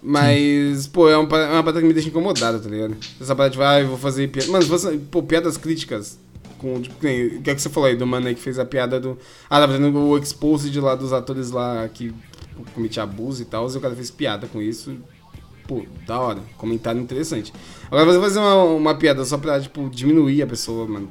Mas, 0.00 0.84
Sim. 0.84 0.90
pô, 0.90 1.08
é 1.08 1.16
uma, 1.16 1.38
é 1.38 1.52
uma 1.54 1.62
parada 1.62 1.80
que 1.80 1.86
me 1.86 1.92
deixa 1.92 2.08
incomodado, 2.08 2.60
tá 2.60 2.68
ligado? 2.68 2.96
Essa 3.20 3.34
parada 3.34 3.54
de, 3.54 3.62
ah, 3.62 3.80
eu 3.80 3.88
vou 3.88 3.98
fazer 3.98 4.28
piada. 4.28 4.50
Mano, 4.50 4.64
você, 4.66 4.96
pô, 5.10 5.22
piadas 5.22 5.56
críticas. 5.56 6.18
Com, 6.58 6.80
tipo, 6.82 6.96
o 6.96 6.98
que 7.42 7.50
é 7.50 7.54
que 7.54 7.62
você 7.62 7.70
falou 7.70 7.88
aí 7.88 7.96
do 7.96 8.06
mano 8.06 8.26
aí 8.26 8.34
que 8.34 8.40
fez 8.40 8.58
a 8.58 8.64
piada 8.64 8.98
do. 8.98 9.16
Ah, 9.48 9.60
tá 9.60 9.68
fazendo 9.68 9.96
o 9.96 10.18
expose 10.18 10.70
de 10.70 10.80
lá 10.80 10.94
dos 10.94 11.12
atores 11.12 11.50
lá 11.50 11.88
que 11.88 12.12
cometiam 12.74 13.04
abuso 13.04 13.42
e 13.42 13.44
tal, 13.44 13.70
e 13.70 13.76
o 13.76 13.80
cara 13.80 13.94
fez 13.94 14.10
piada 14.10 14.46
com 14.46 14.60
isso. 14.60 14.96
Pô, 15.66 15.84
da 16.06 16.18
hora. 16.18 16.40
Comentário 16.56 17.00
interessante. 17.00 17.52
Agora 17.86 18.06
você 18.06 18.20
fazer 18.20 18.38
uma, 18.38 18.64
uma 18.64 18.94
piada 18.94 19.24
só 19.24 19.36
pra, 19.36 19.60
tipo, 19.60 19.88
diminuir 19.90 20.42
a 20.42 20.46
pessoa, 20.46 20.86
mano. 20.86 21.08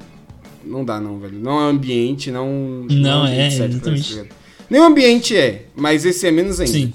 Não 0.63 0.83
dá, 0.83 0.99
não, 0.99 1.19
velho. 1.19 1.39
Não 1.39 1.61
é 1.61 1.69
ambiente, 1.69 2.31
não. 2.31 2.85
Não, 2.89 3.21
não 3.21 3.27
é, 3.27 3.41
é 3.41 3.47
exatamente. 3.47 4.11
Isso, 4.11 4.25
Nem 4.69 4.81
o 4.81 4.85
ambiente 4.85 5.37
é, 5.37 5.67
mas 5.75 6.05
esse 6.05 6.27
é 6.27 6.31
menos 6.31 6.59
ainda. 6.59 6.73
Sim. 6.73 6.93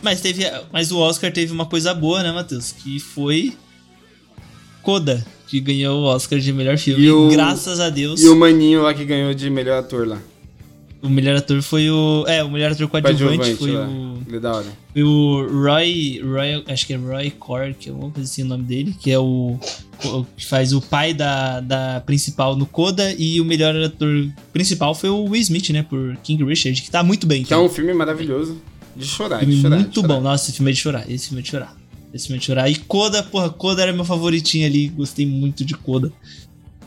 Mas 0.00 0.20
teve. 0.20 0.44
Mas 0.72 0.92
o 0.92 0.98
Oscar 0.98 1.32
teve 1.32 1.52
uma 1.52 1.66
coisa 1.66 1.92
boa, 1.92 2.22
né, 2.22 2.32
Matheus? 2.32 2.72
Que 2.72 2.98
foi. 3.00 3.54
Coda, 4.82 5.24
que 5.54 5.60
ganhou 5.60 6.00
o 6.00 6.04
Oscar 6.06 6.40
de 6.40 6.52
melhor 6.52 6.76
filme. 6.76 7.08
O, 7.10 7.28
graças 7.28 7.78
a 7.78 7.88
Deus. 7.88 8.20
E 8.20 8.28
o 8.28 8.34
maninho 8.34 8.82
lá 8.82 8.92
que 8.92 9.04
ganhou 9.04 9.32
de 9.32 9.48
melhor 9.48 9.78
ator 9.78 10.04
lá. 10.04 10.18
O 11.00 11.08
melhor 11.08 11.36
ator 11.36 11.62
foi 11.62 11.88
o. 11.88 12.24
É, 12.26 12.42
o 12.42 12.50
melhor 12.50 12.72
ator 12.72 12.88
coadjuvante 12.88 13.54
foi 13.54 13.70
lá. 13.70 13.86
o. 13.86 14.18
Ele 14.26 14.36
é 14.38 14.40
da 14.40 14.52
hora. 14.52 14.66
Foi 14.92 15.02
o 15.04 15.46
Roy. 15.62 16.20
Roy 16.24 16.64
acho 16.66 16.86
que 16.86 16.94
é 16.94 16.96
Roy 16.96 17.30
Cork, 17.30 17.88
alguma 17.88 18.10
coisa 18.10 18.28
assim 18.28 18.42
o 18.42 18.46
nome 18.46 18.64
dele, 18.64 18.96
que 18.98 19.12
é 19.12 19.18
o. 19.18 19.56
o 20.04 20.26
que 20.36 20.44
faz 20.44 20.72
o 20.72 20.80
pai 20.80 21.14
da, 21.14 21.60
da 21.60 22.02
principal 22.04 22.56
no 22.56 22.66
Coda. 22.66 23.14
E 23.16 23.40
o 23.40 23.44
melhor 23.44 23.76
ator 23.76 24.26
principal 24.52 24.92
foi 24.92 25.10
o 25.10 25.24
Will 25.24 25.42
Smith, 25.42 25.70
né? 25.70 25.84
Por 25.84 26.16
King 26.24 26.42
Richard, 26.42 26.82
que 26.82 26.90
tá 26.90 27.04
muito 27.04 27.28
bem. 27.28 27.44
Que 27.44 27.54
é 27.54 27.58
um 27.58 27.68
filme 27.68 27.94
maravilhoso. 27.94 28.60
De 28.96 29.06
chorar, 29.06 29.44
de 29.44 29.60
chorar. 29.60 29.76
Muito 29.76 29.90
de 29.90 29.94
chorar. 30.00 30.08
bom. 30.08 30.20
Nossa, 30.20 30.48
esse 30.48 30.56
filme 30.56 30.70
é 30.70 30.74
de 30.74 30.80
chorar. 30.80 31.08
Esse 31.08 31.28
filme 31.28 31.40
é 31.40 31.44
de 31.44 31.50
chorar. 31.50 31.76
Esse 32.14 32.28
filme 32.28 32.38
é 32.38 32.40
de 32.40 32.46
chorar. 32.46 32.70
E 32.70 32.76
Coda, 32.76 33.24
porra, 33.24 33.50
Coda 33.50 33.82
era 33.82 33.92
meu 33.92 34.04
favoritinho 34.04 34.64
ali. 34.64 34.86
Gostei 34.86 35.26
muito 35.26 35.64
de 35.64 35.74
Coda. 35.74 36.12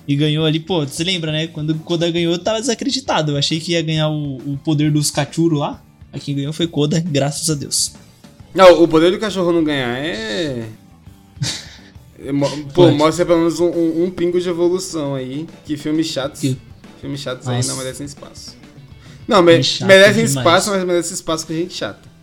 E 0.08 0.16
ganhou 0.16 0.46
ali, 0.46 0.58
pô, 0.58 0.88
você 0.88 1.04
lembra, 1.04 1.34
né? 1.34 1.48
Quando 1.48 1.76
Koda 1.76 2.10
ganhou, 2.10 2.32
eu 2.32 2.40
tava 2.40 2.62
desacreditado. 2.62 3.34
Eu 3.34 3.38
achei 3.38 3.60
que 3.60 3.74
ia 3.74 3.82
ganhar 3.82 4.08
o, 4.08 4.38
o 4.38 4.60
poder 4.64 4.90
dos 4.90 5.12
cachorro 5.12 5.58
lá. 5.58 5.84
A 6.14 6.18
quem 6.18 6.34
ganhou 6.34 6.54
foi 6.54 6.66
Koda, 6.66 7.02
graças 7.02 7.50
a 7.50 7.56
Deus. 7.56 7.92
Não, 8.56 8.82
o 8.82 8.88
poder 8.88 9.12
do 9.12 9.20
cachorro 9.20 9.52
não 9.52 9.66
ganhar 9.66 9.98
é. 9.98 10.70
é 12.18 12.32
pô, 12.74 12.84
Pode. 12.86 12.96
mostra 12.96 13.26
pelo 13.26 13.40
menos 13.40 13.60
um, 13.60 13.68
um, 13.68 14.06
um, 14.06 14.10
pingo 14.10 14.40
de 14.40 14.48
evolução 14.48 15.14
aí. 15.14 15.46
Que 15.66 15.76
filmes 15.76 16.08
chatos. 16.08 16.40
Que... 16.40 16.58
Filmes 17.02 17.20
chatos 17.20 17.46
Nossa. 17.46 17.60
aí 17.60 17.68
não 17.68 17.76
merecem 17.76 18.06
espaço. 18.06 18.56
Não, 19.28 19.42
me, 19.42 19.60
merecem 19.86 20.24
espaço, 20.24 20.72
mas 20.72 20.86
merecem 20.86 21.14
espaço 21.14 21.46
com 21.46 21.54
gente 21.54 21.74
chata. 21.74 22.17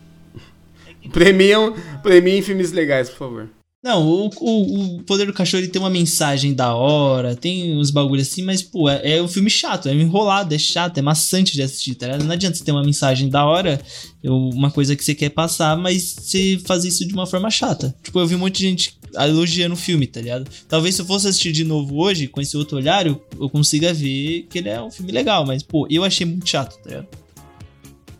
Premiam, 1.12 1.74
premiam 2.02 2.42
filmes 2.42 2.72
legais, 2.72 3.08
por 3.08 3.18
favor. 3.18 3.50
Não, 3.84 4.02
o, 4.02 4.30
o, 4.40 4.96
o 4.96 5.02
Poder 5.02 5.26
do 5.26 5.32
Cachorro 5.34 5.62
ele 5.62 5.70
tem 5.70 5.80
uma 5.80 5.90
mensagem 5.90 6.54
da 6.54 6.74
hora, 6.74 7.36
tem 7.36 7.76
uns 7.76 7.90
bagulhos 7.90 8.26
assim, 8.28 8.42
mas, 8.42 8.62
pô, 8.62 8.88
é, 8.88 9.18
é 9.18 9.22
um 9.22 9.28
filme 9.28 9.50
chato, 9.50 9.90
é 9.90 9.92
enrolado, 9.92 10.54
é 10.54 10.58
chato, 10.58 10.96
é 10.96 11.02
maçante 11.02 11.52
de 11.52 11.60
assistir, 11.60 11.94
tá 11.94 12.06
ligado? 12.06 12.24
Não 12.24 12.32
adianta 12.32 12.56
você 12.56 12.64
ter 12.64 12.72
uma 12.72 12.82
mensagem 12.82 13.28
da 13.28 13.44
hora, 13.44 13.78
uma 14.24 14.70
coisa 14.70 14.96
que 14.96 15.04
você 15.04 15.14
quer 15.14 15.28
passar, 15.28 15.76
mas 15.76 16.16
você 16.18 16.58
fazer 16.64 16.88
isso 16.88 17.06
de 17.06 17.12
uma 17.12 17.26
forma 17.26 17.50
chata. 17.50 17.94
Tipo, 18.02 18.20
eu 18.20 18.26
vi 18.26 18.34
um 18.34 18.38
monte 18.38 18.56
de 18.56 18.64
gente 18.70 18.98
elogiando 19.16 19.74
o 19.74 19.76
filme, 19.76 20.06
tá 20.06 20.18
ligado? 20.18 20.50
Talvez 20.66 20.94
se 20.94 21.02
eu 21.02 21.06
fosse 21.06 21.28
assistir 21.28 21.52
de 21.52 21.62
novo 21.62 21.94
hoje, 21.98 22.26
com 22.26 22.40
esse 22.40 22.56
outro 22.56 22.78
olhar, 22.78 23.06
eu, 23.06 23.22
eu 23.38 23.50
consiga 23.50 23.92
ver 23.92 24.46
que 24.48 24.60
ele 24.60 24.70
é 24.70 24.80
um 24.80 24.90
filme 24.90 25.12
legal, 25.12 25.44
mas, 25.44 25.62
pô, 25.62 25.86
eu 25.90 26.02
achei 26.04 26.26
muito 26.26 26.48
chato, 26.48 26.82
tá 26.82 26.88
ligado? 26.88 27.23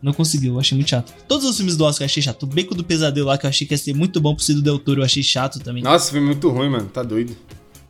Não 0.01 0.13
conseguiu, 0.13 0.53
eu 0.53 0.59
achei 0.59 0.77
muito 0.77 0.89
chato. 0.89 1.13
Todos 1.27 1.45
os 1.45 1.55
filmes 1.55 1.75
do 1.75 1.83
Oscar 1.83 2.03
eu 2.03 2.05
achei 2.05 2.21
chato. 2.21 2.43
O 2.43 2.47
Beco 2.47 2.75
do 2.75 2.83
Pesadelo 2.83 3.27
lá, 3.27 3.37
que 3.37 3.45
eu 3.45 3.49
achei 3.49 3.65
que 3.65 3.73
ia 3.73 3.77
ser 3.77 3.93
muito 3.93 4.21
bom 4.21 4.35
pro 4.35 4.43
Cido 4.43 4.61
Del 4.61 4.79
Toro, 4.79 5.01
eu 5.01 5.05
achei 5.05 5.23
chato 5.23 5.59
também. 5.59 5.83
Nossa, 5.83 6.11
filme 6.11 6.27
muito 6.27 6.49
ruim, 6.49 6.69
mano. 6.69 6.87
Tá 6.87 7.03
doido. 7.03 7.35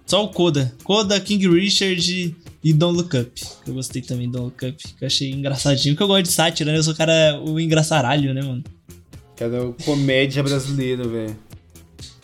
Só 0.05 0.23
o 0.23 0.29
Coda. 0.29 0.73
Coda, 0.83 1.19
King 1.19 1.47
Richard 1.47 2.35
e 2.63 2.73
Don't 2.73 2.97
Look 2.97 3.17
Up. 3.17 3.41
Eu 3.67 3.73
gostei 3.73 4.01
também 4.01 4.29
do 4.29 4.37
Don't 4.37 4.45
Look 4.45 4.65
Up, 4.65 4.93
que 4.97 5.03
eu 5.03 5.07
achei 5.07 5.31
engraçadinho. 5.31 5.95
Porque 5.95 6.03
eu 6.03 6.07
gosto 6.07 6.23
de 6.23 6.31
sátira, 6.31 6.71
né? 6.71 6.77
Eu 6.77 6.83
sou 6.83 6.95
cara, 6.95 7.41
o 7.43 7.59
engraçaralho, 7.59 8.33
né, 8.33 8.41
mano? 8.41 8.63
Cara, 9.35 9.73
comédia 9.83 10.41
brasileira, 10.41 11.07
velho. 11.07 11.37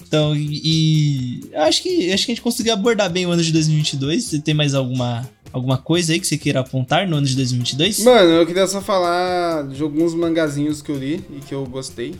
Então, 0.08 0.36
e, 0.36 0.62
e. 0.64 1.56
acho 1.56 1.82
que 1.82 2.12
acho 2.12 2.26
que 2.26 2.32
a 2.32 2.36
gente 2.36 2.42
conseguiu 2.42 2.74
abordar 2.74 3.10
bem 3.10 3.26
o 3.26 3.32
ano 3.32 3.42
de 3.42 3.52
2022. 3.52 4.26
Você 4.26 4.40
tem 4.40 4.54
mais 4.54 4.74
alguma 4.74 5.28
Alguma 5.52 5.78
coisa 5.78 6.14
aí 6.14 6.20
que 6.20 6.28
você 6.28 6.38
queira 6.38 6.62
apontar 6.62 7.08
no 7.08 7.18
ano 7.18 7.28
de 7.28 7.36
2022? 7.36 8.04
Mano, 8.04 8.30
eu 8.32 8.46
queria 8.46 8.66
só 8.68 8.82
falar 8.82 9.68
de 9.68 9.82
alguns 9.82 10.14
mangazinhos 10.14 10.82
que 10.82 10.92
eu 10.92 10.98
li 10.98 11.26
e 11.30 11.40
que 11.40 11.54
eu 11.54 11.66
gostei. 11.66 12.16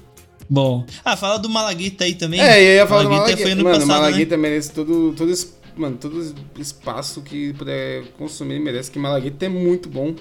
Bom. 0.50 0.86
Ah, 1.06 1.16
fala 1.16 1.38
do 1.38 1.50
Malaguita 1.50 2.04
aí 2.04 2.14
também. 2.14 2.42
É, 2.42 2.62
eu 2.62 2.76
ia 2.76 2.88
falar 2.88 3.04
Malaguita 3.06 3.22
do 3.22 3.22
Malaguita. 3.22 3.44
Foi 3.44 3.52
ano 3.52 3.64
mano, 3.64 3.76
passado, 3.80 4.02
Malaguita 4.02 4.36
né? 4.36 4.42
merece 4.42 4.72
todo, 4.72 5.14
todo, 5.16 5.34
mano, 5.78 5.98
todo 5.98 6.36
espaço 6.60 7.22
que 7.22 7.54
puder 7.54 8.04
consumir, 8.18 8.60
merece. 8.60 8.92
Que 8.92 9.00
Malaguita 9.00 9.46
é 9.46 9.50
muito 9.50 9.88
bom. 9.88 10.14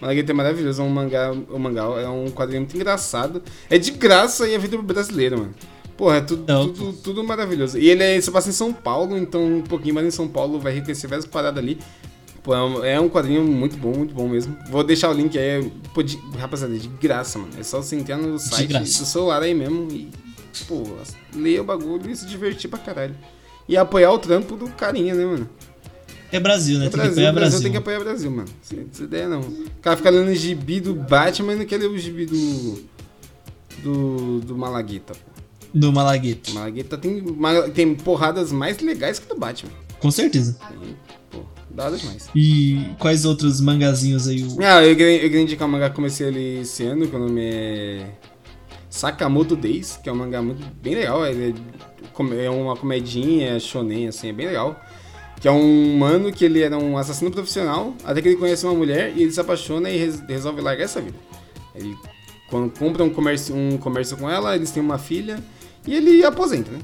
Malagueta 0.00 0.32
é 0.32 0.34
maravilhoso, 0.34 0.80
é 0.80 0.84
um 0.84 0.88
mangá, 0.88 1.32
um 1.32 1.58
mangá, 1.58 1.82
é 2.00 2.08
um 2.08 2.30
quadrinho 2.30 2.62
muito 2.62 2.74
engraçado. 2.74 3.42
É 3.68 3.76
de 3.76 3.90
graça 3.90 4.48
e 4.48 4.54
é 4.54 4.58
vida 4.58 4.78
brasileira, 4.78 5.36
mano. 5.36 5.54
Porra, 5.96 6.16
é 6.16 6.20
tudo, 6.20 6.44
tudo, 6.72 6.92
tudo, 6.94 7.24
maravilhoso. 7.24 7.78
E 7.78 7.88
ele 7.88 8.02
é, 8.02 8.20
se 8.20 8.30
passa 8.30 8.50
em 8.50 8.52
São 8.52 8.72
Paulo, 8.72 9.16
então 9.16 9.42
um 9.58 9.62
pouquinho 9.62 9.94
mais 9.94 10.06
em 10.06 10.10
São 10.10 10.28
Paulo 10.28 10.60
vai 10.60 10.72
enriquecer 10.72 11.08
várias 11.08 11.26
paradas 11.26 11.62
ali. 11.62 11.78
Pô, 12.46 12.54
é 12.54 13.00
um 13.00 13.06
é 13.06 13.08
quadrinho 13.08 13.42
muito 13.42 13.76
bom, 13.76 13.92
muito 13.92 14.14
bom 14.14 14.28
mesmo. 14.28 14.56
Vou 14.70 14.84
deixar 14.84 15.10
o 15.10 15.12
link 15.12 15.36
aí. 15.36 15.68
Pô, 15.92 16.00
de, 16.00 16.16
rapaziada, 16.38 16.78
de 16.78 16.86
graça, 16.86 17.40
mano. 17.40 17.50
É 17.58 17.64
só 17.64 17.82
você 17.82 17.96
entrar 17.96 18.18
no 18.18 18.38
site 18.38 18.72
do 18.72 18.86
celular 18.86 19.42
aí 19.42 19.52
mesmo 19.52 19.90
e, 19.90 20.08
pô, 20.68 20.84
ler 21.34 21.60
o 21.60 21.64
bagulho 21.64 22.08
e 22.08 22.14
se 22.14 22.24
divertir 22.24 22.70
pra 22.70 22.78
caralho. 22.78 23.16
E 23.68 23.76
apoiar 23.76 24.12
o 24.12 24.18
trampo 24.20 24.54
do 24.54 24.68
carinha, 24.68 25.12
né, 25.12 25.24
mano? 25.24 25.50
É 26.30 26.38
Brasil, 26.38 26.78
né? 26.78 26.86
É 26.86 26.88
Brasil, 26.88 27.14
tem 27.16 27.24
que 27.24 27.26
apoiar 27.26 27.32
Brasil. 27.32 27.50
Brasil. 27.50 27.62
Tem 27.62 27.72
que 27.72 27.78
apoiar 27.78 27.98
o 27.98 28.04
Brasil, 28.04 28.30
mano. 28.30 28.48
Sem, 28.62 28.86
sem 28.92 29.06
ideia, 29.06 29.28
não. 29.28 29.40
O 29.40 29.80
cara 29.82 29.96
fica 29.96 30.10
lendo 30.10 30.30
o 30.30 30.34
gibi 30.36 30.78
do 30.78 30.94
Batman 30.94 31.54
e 31.54 31.56
não 31.56 31.66
quer 31.66 31.80
ler 31.80 31.90
o 31.90 31.98
gibi 31.98 32.26
do. 32.26 32.84
Do. 33.82 34.40
Do 34.42 34.56
Malagueta, 34.56 35.14
pô. 35.14 35.42
Do 35.74 35.92
Malagueta. 35.92 36.52
Malagueta 36.52 36.96
tem, 36.96 37.24
tem 37.74 37.92
porradas 37.96 38.52
mais 38.52 38.78
legais 38.78 39.18
que 39.18 39.26
do 39.26 39.36
Batman. 39.36 39.72
Com 39.98 40.12
certeza. 40.12 40.56
Tem, 40.68 40.96
pô. 41.76 41.82
Dada 41.82 41.96
demais. 41.96 42.28
E 42.34 42.90
quais 42.98 43.24
outros 43.24 43.60
mangazinhos 43.60 44.26
aí? 44.26 44.46
Ah, 44.60 44.82
eu 44.82 44.90
eu 44.90 44.96
queria 44.96 45.40
indicar 45.40 45.68
um 45.68 45.70
mangá 45.70 45.90
que 45.90 45.96
comecei 45.96 46.28
ali 46.28 46.60
esse 46.60 46.84
ano, 46.84 47.06
que 47.06 47.14
o 47.14 47.18
nome 47.18 47.40
é 47.42 48.10
Sakamoto 48.88 49.54
Days, 49.54 49.98
que 50.02 50.08
é 50.08 50.12
um 50.12 50.16
mangá 50.16 50.40
muito 50.42 50.66
bem 50.82 50.94
legal. 50.94 51.24
Ele 51.26 51.54
é, 52.40 52.44
é 52.44 52.50
uma 52.50 52.76
comedinha, 52.76 53.60
shonen, 53.60 54.08
assim, 54.08 54.30
é 54.30 54.32
bem 54.32 54.46
legal. 54.46 54.80
Que 55.40 55.46
é 55.46 55.52
um 55.52 55.98
mano 55.98 56.32
que 56.32 56.44
ele 56.44 56.62
era 56.62 56.78
um 56.78 56.96
assassino 56.96 57.30
profissional, 57.30 57.94
até 58.04 58.22
que 58.22 58.28
ele 58.28 58.36
conhece 58.36 58.64
uma 58.64 58.74
mulher 58.74 59.12
e 59.14 59.22
ele 59.22 59.30
se 59.30 59.38
apaixona 59.38 59.90
e 59.90 60.10
resolve 60.26 60.62
largar 60.62 60.84
essa 60.84 61.00
vida. 61.00 61.16
Ele 61.74 61.94
quando 62.48 62.70
compra 62.78 63.02
um 63.02 63.10
comércio, 63.10 63.54
um 63.54 63.76
comércio 63.76 64.16
com 64.16 64.30
ela, 64.30 64.54
eles 64.54 64.70
têm 64.70 64.82
uma 64.82 64.98
filha 64.98 65.42
e 65.86 65.94
ele 65.94 66.24
aposenta, 66.24 66.70
né? 66.70 66.78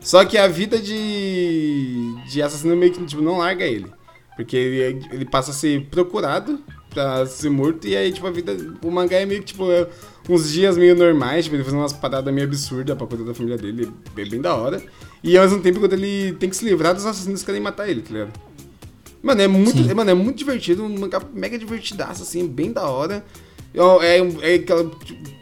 Só 0.00 0.24
que 0.24 0.38
a 0.38 0.46
vida 0.46 0.78
de, 0.78 2.14
de 2.28 2.40
assassino 2.40 2.76
meio 2.76 2.92
que 2.92 3.04
tipo, 3.04 3.20
não 3.20 3.38
larga 3.38 3.64
ele. 3.64 3.86
Porque 4.36 4.56
ele, 4.56 5.06
ele 5.10 5.24
passa 5.24 5.50
a 5.50 5.54
ser 5.54 5.86
procurado 5.86 6.60
pra 6.90 7.26
ser 7.26 7.50
morto, 7.50 7.86
e 7.86 7.96
aí, 7.96 8.12
tipo, 8.12 8.26
a 8.26 8.30
vida. 8.30 8.56
O 8.82 8.90
mangá 8.90 9.16
é 9.16 9.26
meio 9.26 9.40
que, 9.40 9.46
tipo, 9.46 9.70
é 9.70 9.88
uns 10.28 10.50
dias 10.50 10.76
meio 10.76 10.94
normais, 10.94 11.44
tipo, 11.44 11.56
ele 11.56 11.64
fazendo 11.64 11.80
umas 11.80 11.92
paradas 11.92 12.32
meio 12.32 12.46
absurdas 12.46 12.96
pra 12.96 13.06
cuidar 13.06 13.24
da 13.24 13.34
família 13.34 13.58
dele, 13.58 13.90
é 14.16 14.24
bem 14.24 14.40
da 14.40 14.54
hora. 14.54 14.82
E 15.22 15.36
ao 15.36 15.44
mesmo 15.44 15.60
tempo, 15.60 15.80
quando 15.80 15.94
ele 15.94 16.34
tem 16.34 16.48
que 16.48 16.56
se 16.56 16.64
livrar 16.64 16.94
dos 16.94 17.04
assassinos 17.04 17.40
que 17.40 17.46
querem 17.46 17.60
matar 17.60 17.88
ele, 17.88 18.02
tá 18.02 18.12
ligado? 18.12 18.32
Mano, 19.22 19.42
é 19.42 19.48
muito, 19.48 19.96
mano, 19.96 20.10
é 20.10 20.14
muito 20.14 20.38
divertido, 20.38 20.84
um 20.84 20.98
mangá 20.98 21.20
mega 21.34 21.58
divertidaço, 21.58 22.22
assim, 22.22 22.46
bem 22.46 22.72
da 22.72 22.88
hora. 22.88 23.24
É, 23.74 24.18
é, 24.18 24.52
é 24.52 24.54
aquela. 24.54 24.90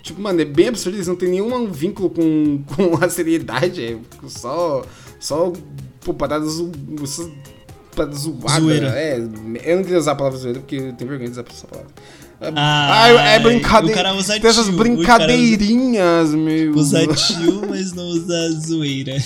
Tipo, 0.02 0.20
mano, 0.20 0.40
é 0.40 0.44
bem 0.44 0.68
absurdo, 0.68 0.96
eles 0.96 1.06
não 1.06 1.16
tem 1.16 1.28
nenhum 1.28 1.70
vínculo 1.70 2.10
com, 2.10 2.64
com 2.74 3.04
a 3.04 3.08
seriedade. 3.08 3.84
É 3.84 3.98
só. 4.26 4.84
Só. 5.20 5.52
Pô, 6.00 6.12
paradas. 6.12 6.60
Paradas 7.94 8.18
zoadas. 8.20 8.52
É, 8.94 9.16
eu 9.18 9.76
não 9.76 9.82
queria 9.82 9.98
usar 9.98 10.12
a 10.12 10.14
palavra 10.14 10.38
zoeira 10.38 10.60
porque 10.60 10.76
eu 10.76 10.92
tenho 10.92 11.10
vergonha 11.10 11.30
de 11.30 11.32
usar 11.32 11.44
essa 11.48 11.66
palavra. 11.66 11.90
Ah, 12.40 13.08
é 13.08 13.38
brincadeira. 13.38 13.92
O 13.92 14.04
cara 14.04 14.14
usa 14.14 14.38
Tem 14.38 14.50
essas 14.50 14.68
brincadeirinhas, 14.68 16.28
usa, 16.28 16.36
meu. 16.36 16.74
Usa 16.74 17.06
tio, 17.06 17.62
mas 17.68 17.92
não 17.92 18.04
usa 18.08 18.50
zoeira. 18.60 19.16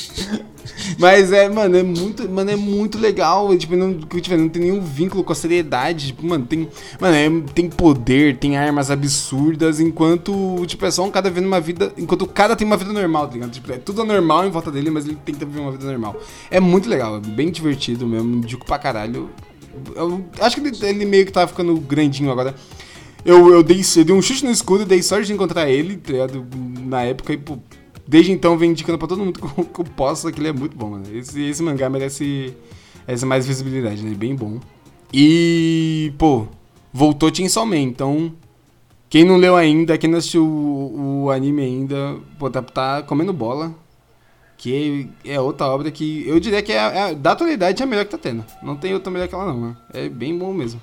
Mas 0.99 1.33
é, 1.33 1.49
mano, 1.49 1.77
é 1.77 1.83
muito, 1.83 2.29
mano, 2.29 2.51
é 2.51 2.57
muito 2.57 2.99
legal. 2.99 3.57
Tipo, 3.57 3.77
não, 3.77 3.95
tipo, 3.99 4.37
não 4.37 4.49
tem 4.49 4.63
nenhum 4.63 4.81
vínculo 4.81 5.25
com 5.25 5.33
a 5.33 5.35
seriedade. 5.35 6.09
Tipo, 6.09 6.27
mano, 6.27 6.47
tem, 6.47 6.69
mano, 7.01 7.15
é, 7.15 7.53
tem 7.53 7.69
poder, 7.69 8.37
tem 8.37 8.57
armas 8.57 8.91
absurdas, 8.91 9.81
enquanto, 9.81 10.65
tipo, 10.67 10.85
é 10.85 10.91
só 10.91 11.05
um 11.05 11.11
cara 11.11 11.29
vivendo 11.29 11.47
uma 11.47 11.61
vida. 11.61 11.93
Enquanto 11.97 12.23
o 12.23 12.29
cara 12.29 12.57
tem 12.57 12.67
uma 12.67 12.77
vida 12.77 12.93
normal, 12.93 13.27
tá 13.27 13.35
ligado? 13.35 13.51
Tipo, 13.51 13.73
é 13.73 13.79
tudo 13.79 14.05
normal 14.05 14.47
em 14.47 14.51
volta 14.51 14.71
dele, 14.71 14.91
mas 14.91 15.07
ele 15.07 15.19
tenta 15.25 15.45
viver 15.45 15.61
uma 15.61 15.73
vida 15.73 15.85
normal. 15.85 16.21
É 16.51 16.61
muito 16.61 16.89
legal, 16.89 17.17
é 17.17 17.21
bem 17.21 17.51
divertido 17.51 18.07
mesmo, 18.07 18.41
digo 18.41 18.65
pra 18.65 18.79
caralho. 18.79 19.31
Eu 19.95 20.25
acho 20.41 20.61
que 20.61 20.67
ele, 20.67 20.77
ele 20.83 21.05
meio 21.05 21.25
que 21.27 21.33
tá 21.33 21.47
ficando 21.47 21.75
grandinho 21.77 22.31
agora. 22.31 22.55
Eu, 23.25 23.53
eu, 23.53 23.63
dei, 23.63 23.81
eu 23.97 24.05
dei 24.05 24.15
um 24.15 24.23
chute 24.23 24.45
no 24.45 24.51
escudo, 24.51 24.85
dei 24.85 25.03
sorte 25.03 25.27
de 25.27 25.33
encontrar 25.33 25.69
ele, 25.69 25.97
tá 25.97 26.13
ligado? 26.13 26.47
Na 26.81 27.03
época, 27.03 27.33
e, 27.33 27.37
pô, 27.37 27.59
desde 28.07 28.33
então 28.33 28.57
vem 28.57 28.71
indicando 28.71 28.99
pra 28.99 29.09
todo 29.09 29.25
mundo 29.25 29.39
que 29.41 29.61
eu, 29.61 29.65
que 29.65 29.81
eu 29.81 29.85
posso, 29.85 30.31
que 30.33 30.41
ele 30.41 30.49
é 30.49 30.53
muito 30.53 30.77
bom, 30.77 30.91
mano. 30.91 31.05
Esse, 31.13 31.43
esse 31.43 31.63
mangá 31.63 31.91
merece 31.91 32.55
essa 33.07 33.27
mais 33.27 33.47
visibilidade, 33.47 34.03
né? 34.03 34.15
Bem 34.15 34.35
bom. 34.35 34.59
E, 35.13 36.13
pô, 36.19 36.47
voltou 36.93 37.35
Chainsaw 37.35 37.67
Man, 37.67 37.79
então... 37.79 38.33
Quem 39.11 39.25
não 39.25 39.37
leu 39.39 39.57
ainda, 39.57 39.97
quem 39.97 40.11
não 40.11 40.19
assistiu 40.19 40.45
o, 40.45 41.25
o 41.25 41.31
anime 41.31 41.63
ainda, 41.63 42.19
pô, 42.39 42.51
tá, 42.51 42.61
tá, 42.61 43.03
comendo 43.03 43.33
bola. 43.33 43.75
Que 44.59 45.09
é 45.25 45.41
outra 45.41 45.67
obra 45.69 45.91
que 45.91 46.27
eu 46.27 46.39
diria 46.41 46.61
que 46.61 46.73
é, 46.73 47.11
é 47.11 47.15
da 47.15 47.33
atualidade 47.33 47.81
é 47.81 47.85
a 47.85 47.89
melhor 47.89 48.05
que 48.05 48.11
tá 48.11 48.19
tendo. 48.19 48.45
Não 48.63 48.77
tem 48.77 48.93
outra 48.93 49.11
melhor 49.11 49.29
que 49.29 49.35
ela 49.35 49.47
não, 49.47 49.57
mano. 49.57 49.77
É 49.95 50.09
bem 50.09 50.37
bom 50.37 50.53
mesmo. 50.53 50.81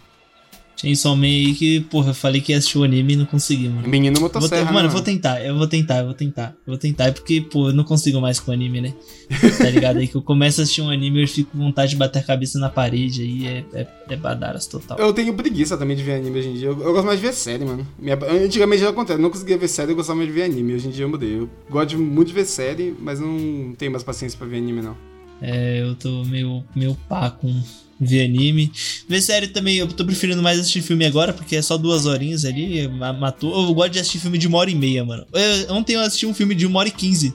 Chainsaw 0.76 1.16
Man 1.16 1.26
aí 1.26 1.54
que, 1.54 1.80
porra, 1.82 2.10
eu 2.10 2.14
falei 2.14 2.42
que 2.42 2.52
ia 2.52 2.58
assistir 2.58 2.78
o 2.78 2.84
anime 2.84 3.14
e 3.14 3.16
não 3.16 3.26
consegui, 3.26 3.70
mano. 3.70 3.88
Menino 3.88 4.20
motosserra, 4.20 4.66
vou, 4.66 4.74
Mano, 4.74 4.88
eu 4.88 4.92
vou 4.92 5.02
tentar, 5.02 5.44
eu 5.44 5.58
vou 5.58 5.68
tentar, 5.68 6.00
eu 6.00 6.06
vou 6.06 6.14
tentar. 6.14 6.56
Eu 6.66 6.72
vou 6.74 6.78
tentar, 6.78 7.06
é 7.06 7.12
porque, 7.12 7.42
pô, 7.42 7.70
eu 7.70 7.74
não 7.74 7.84
consigo 7.84 8.20
mais 8.20 8.40
com 8.40 8.52
anime, 8.52 8.82
né? 8.82 8.94
tá 9.58 9.70
ligado? 9.70 9.98
Aí 9.98 10.08
que 10.08 10.16
eu 10.16 10.22
começo 10.22 10.60
a 10.60 10.64
assistir 10.64 10.82
um 10.82 10.90
anime 10.90 11.20
e 11.20 11.24
eu 11.24 11.28
fico 11.28 11.52
com 11.52 11.60
vontade 11.60 11.92
de 11.92 11.98
bater 11.98 12.20
a 12.20 12.24
cabeça 12.24 12.60
na 12.60 12.70
parede, 12.70 13.22
aí 13.22 13.48
é, 13.48 13.66
é, 13.74 13.88
é 14.10 14.16
badaras 14.18 14.68
total. 14.68 14.98
Eu 15.00 15.14
tenho 15.14 15.34
preguiça 15.34 15.78
também 15.78 15.96
de 15.96 16.04
ver 16.04 16.16
anime 16.16 16.40
hoje 16.40 16.50
em 16.50 16.54
dia. 16.54 16.68
Eu, 16.68 16.82
eu 16.82 16.92
gosto 16.92 17.06
mais 17.06 17.20
de 17.20 17.26
ver 17.26 17.34
série, 17.34 17.64
mano. 17.64 17.88
Minha, 17.98 18.18
antigamente 18.44 18.82
era 18.82 18.92
o 18.92 18.96
contrário, 18.96 19.22
eu 19.22 19.24
não 19.24 19.32
conseguia 19.32 19.58
ver 19.58 19.70
série, 19.70 19.92
eu 19.92 19.96
gostava 19.96 20.18
mais 20.18 20.30
de 20.30 20.36
ver 20.36 20.44
anime. 20.44 20.74
Hoje 20.74 20.88
em 20.88 20.92
dia 20.92 21.06
eu 21.06 21.10
mudei. 21.10 21.38
Eu 21.40 21.50
gosto 21.70 21.98
muito 21.98 22.28
de 22.28 22.34
ver 22.34 22.46
série, 22.46 22.94
mas 23.00 23.20
não 23.20 23.74
tenho 23.78 23.92
mais 23.92 24.04
paciência 24.04 24.38
pra 24.38 24.48
ver 24.48 24.58
anime, 24.58 24.82
não. 24.82 24.98
É, 25.42 25.82
eu 25.82 25.96
tô 25.96 26.24
meio, 26.26 26.64
meio 26.76 26.96
pá 27.10 27.30
com 27.30 27.62
ver 28.00 28.26
anime. 28.26 28.72
Ver 29.08 29.22
série 29.22 29.48
também, 29.48 29.78
eu 29.78 29.88
tô 29.88 30.06
preferindo 30.06 30.42
mais 30.42 30.60
assistir 30.60 30.82
filme 30.82 31.06
agora, 31.06 31.34
porque 31.34 31.56
é 31.56 31.62
só 31.62 31.78
duas 31.78 32.06
horinhas 32.06 32.46
ali, 32.46 32.88
matou. 33.20 33.68
Eu 33.68 33.74
gosto 33.74 33.92
de 33.92 34.00
assistir 34.00 34.20
filme 34.20 34.38
de 34.38 34.48
uma 34.48 34.58
hora 34.58 34.70
e 34.70 34.76
meia, 34.76 35.04
mano. 35.04 35.26
Eu, 35.34 35.76
ontem 35.76 35.94
eu 35.94 36.02
assisti 36.02 36.26
um 36.26 36.34
filme 36.34 36.56
de 36.56 36.66
uma 36.66 36.80
hora 36.80 36.90
e 36.90 36.92
quinze. 36.92 37.34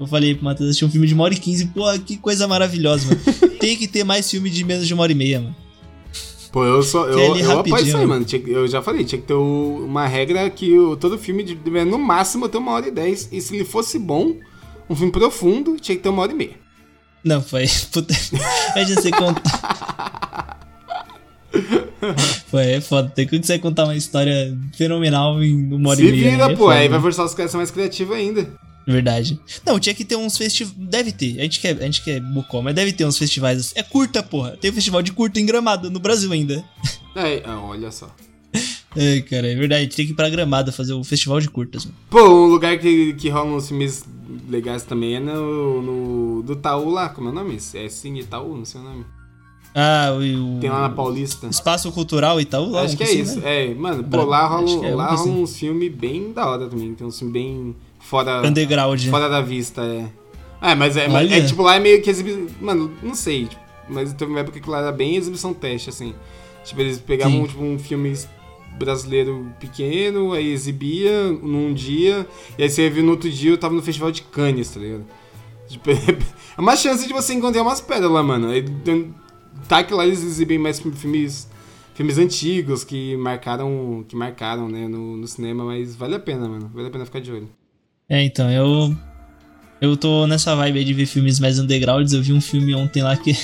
Eu 0.00 0.06
falei 0.06 0.34
pro 0.34 0.44
Matheus 0.44 0.70
assistir 0.70 0.84
um 0.84 0.90
filme 0.90 1.06
de 1.06 1.14
uma 1.14 1.24
hora 1.24 1.34
e 1.34 1.38
quinze. 1.38 1.66
Pô, 1.66 1.84
que 2.00 2.16
coisa 2.16 2.48
maravilhosa, 2.48 3.06
mano. 3.06 3.20
Tem 3.60 3.76
que 3.76 3.86
ter 3.86 4.04
mais 4.04 4.28
filme 4.30 4.50
de 4.50 4.64
menos 4.64 4.86
de 4.86 4.94
uma 4.94 5.02
hora 5.02 5.12
e 5.12 5.14
meia, 5.14 5.40
mano. 5.40 5.54
Pô, 6.50 6.64
eu 6.64 6.82
só. 6.82 7.06
Eu, 7.06 7.36
eu 7.36 7.60
apoio 7.60 7.86
isso 7.86 7.96
aí, 7.96 8.06
mano. 8.06 8.26
Eu 8.46 8.68
já 8.68 8.82
falei, 8.82 9.04
tinha 9.04 9.20
que 9.20 9.26
ter 9.26 9.34
uma 9.34 10.06
regra 10.06 10.50
que 10.50 10.70
todo 11.00 11.18
filme, 11.18 11.42
de, 11.42 11.54
no 11.84 11.98
máximo, 11.98 12.48
ter 12.48 12.58
uma 12.58 12.72
hora 12.72 12.88
e 12.88 12.90
dez. 12.90 13.28
E 13.32 13.40
se 13.40 13.54
ele 13.54 13.64
fosse 13.64 13.98
bom, 13.98 14.36
um 14.88 14.94
filme 14.94 15.10
profundo, 15.10 15.76
tinha 15.80 15.96
que 15.96 16.02
ter 16.02 16.08
uma 16.10 16.22
hora 16.22 16.32
e 16.32 16.34
meia. 16.34 16.61
Não, 17.24 17.42
foi. 17.42 17.66
Puta. 17.92 18.14
Eu 18.76 18.86
já 18.86 19.00
sei 19.00 19.10
contar. 19.10 20.58
Foi, 22.48 22.72
é 22.72 22.80
foda. 22.80 23.08
Tem 23.10 23.26
que 23.26 23.38
você 23.38 23.58
contar 23.58 23.84
uma 23.84 23.96
história 23.96 24.56
fenomenal 24.76 25.42
em 25.42 25.72
uma 25.72 25.90
hora 25.90 25.98
Se 25.98 26.06
e 26.06 26.10
meia. 26.10 26.24
Se 26.24 26.30
vira, 26.30 26.48
né? 26.48 26.56
pô. 26.56 26.68
Aí 26.68 26.88
vai 26.88 27.00
forçar 27.00 27.24
os 27.24 27.34
caras 27.34 27.50
a 27.50 27.52
ser 27.52 27.56
mais 27.58 27.70
criativos 27.70 28.16
ainda. 28.16 28.48
Verdade. 28.86 29.38
Não, 29.64 29.78
tinha 29.78 29.94
que 29.94 30.04
ter 30.04 30.16
uns 30.16 30.36
festivais. 30.36 30.74
Deve 30.76 31.12
ter. 31.12 31.38
A 31.38 31.42
gente 31.42 31.60
quer, 31.60 31.76
a 31.80 31.84
gente 31.84 32.02
quer 32.02 32.20
bucó, 32.20 32.60
mas 32.60 32.74
deve 32.74 32.92
ter 32.92 33.04
uns 33.04 33.16
festivais. 33.16 33.60
Assim. 33.60 33.74
É 33.76 33.82
curta, 33.82 34.22
porra. 34.22 34.56
Tem 34.60 34.70
um 34.70 34.74
festival 34.74 35.02
de 35.02 35.12
curta 35.12 35.38
em 35.38 35.46
Gramado, 35.46 35.90
no 35.90 36.00
Brasil 36.00 36.32
ainda. 36.32 36.64
É, 37.14 37.42
olha 37.48 37.92
só. 37.92 38.12
É, 38.96 39.20
cara, 39.20 39.50
é 39.50 39.54
verdade. 39.54 39.88
Tem 39.88 40.06
que 40.06 40.12
ir 40.12 40.14
pra 40.14 40.28
Gramado 40.28 40.72
fazer 40.72 40.92
o 40.92 41.02
festival 41.02 41.40
de 41.40 41.48
curtas. 41.48 41.84
Mano. 41.84 41.96
Pô, 42.10 42.22
um 42.28 42.46
lugar 42.46 42.78
que, 42.78 43.14
que 43.14 43.28
rola 43.28 43.52
uns 43.52 43.68
filmes 43.68 44.04
legais 44.48 44.82
também 44.82 45.16
é 45.16 45.20
no, 45.20 45.82
no 45.82 46.42
do 46.42 46.56
Taú 46.56 46.90
lá, 46.90 47.08
como 47.08 47.28
é 47.28 47.30
o 47.32 47.34
nome? 47.34 47.58
É 47.74 47.88
Cine 47.88 48.20
Itaú, 48.20 48.56
não 48.56 48.64
sei 48.64 48.80
o 48.80 48.84
nome. 48.84 49.04
Ah, 49.74 50.10
o, 50.12 50.60
Tem 50.60 50.68
lá 50.68 50.82
na 50.82 50.90
Paulista. 50.90 51.46
Espaço 51.46 51.90
Cultural 51.92 52.38
Itaú 52.40 52.70
lá? 52.70 52.82
Acho 52.82 52.96
que 52.96 53.02
é 53.02 53.06
assim, 53.06 53.20
isso. 53.20 53.40
Né? 53.40 53.70
É, 53.70 53.74
mano, 53.74 54.04
pô, 54.04 54.22
lá 54.24 54.46
rola, 54.46 54.86
é 54.86 54.94
lá 54.94 55.06
rola 55.06 55.14
assim. 55.14 55.42
uns 55.42 55.56
filmes 55.56 55.90
bem 55.94 56.30
da 56.32 56.46
hora 56.46 56.66
também. 56.68 56.94
Tem 56.94 57.06
uns 57.06 57.18
filmes 57.18 57.32
bem 57.32 57.74
fora. 57.98 58.46
Underground. 58.46 59.02
Fora 59.06 59.28
da 59.30 59.40
vista, 59.40 59.82
é. 59.82 60.10
É, 60.60 60.74
mas 60.74 60.96
é, 60.96 61.08
mas 61.08 61.32
é 61.32 61.40
tipo, 61.40 61.62
lá 61.62 61.76
é 61.76 61.80
meio 61.80 62.02
que 62.02 62.10
exibição. 62.10 62.46
Mano, 62.60 62.92
não 63.02 63.14
sei. 63.14 63.46
Tipo, 63.46 63.62
mas 63.88 64.12
teve 64.12 64.30
uma 64.30 64.40
época 64.40 64.60
que 64.60 64.68
lá 64.68 64.78
era 64.78 64.92
bem 64.92 65.16
exibição 65.16 65.54
teste, 65.54 65.88
assim. 65.88 66.14
Tipo, 66.64 66.82
eles 66.82 67.00
pegavam 67.00 67.46
tipo, 67.46 67.62
um 67.64 67.78
filme 67.78 68.14
brasileiro 68.78 69.52
pequeno, 69.60 70.32
aí 70.32 70.52
exibia 70.52 71.30
num 71.30 71.72
dia, 71.72 72.26
e 72.58 72.62
aí 72.62 72.70
você 72.70 72.88
viu 72.90 73.04
no 73.04 73.12
outro 73.12 73.30
dia 73.30 73.50
eu 73.50 73.58
tava 73.58 73.74
no 73.74 73.82
festival 73.82 74.10
de 74.10 74.22
Cannes, 74.22 74.70
tá 74.70 74.80
ligado? 74.80 75.04
Tipo, 75.68 75.90
é 76.56 76.60
uma 76.60 76.76
chance 76.76 77.06
de 77.06 77.12
você 77.12 77.34
encontrar 77.34 77.62
umas 77.62 77.84
lá, 77.88 78.22
mano. 78.22 78.48
Tá 79.68 79.82
que 79.82 79.94
lá 79.94 80.04
eles 80.06 80.22
exibem 80.22 80.58
mais 80.58 80.80
filmes 80.80 81.48
filmes 81.94 82.18
antigos 82.18 82.84
que 82.84 83.16
marcaram 83.16 84.04
que 84.08 84.16
marcaram 84.16 84.68
né 84.68 84.88
no, 84.88 85.16
no 85.16 85.28
cinema 85.28 85.64
mas 85.64 85.94
vale 85.94 86.14
a 86.14 86.18
pena 86.18 86.48
mano 86.48 86.70
vale 86.72 86.88
a 86.88 86.90
pena 86.90 87.04
ficar 87.04 87.20
de 87.20 87.30
olho 87.30 87.48
é 88.08 88.22
então 88.22 88.50
eu 88.50 88.96
eu 89.80 89.96
tô 89.96 90.26
nessa 90.26 90.56
vibe 90.56 90.78
aí 90.78 90.84
de 90.84 90.94
ver 90.94 91.06
filmes 91.06 91.38
mais 91.38 91.58
undergrounds 91.58 92.12
eu 92.12 92.22
vi 92.22 92.32
um 92.32 92.40
filme 92.40 92.74
ontem 92.74 93.02
lá 93.02 93.16
que 93.16 93.36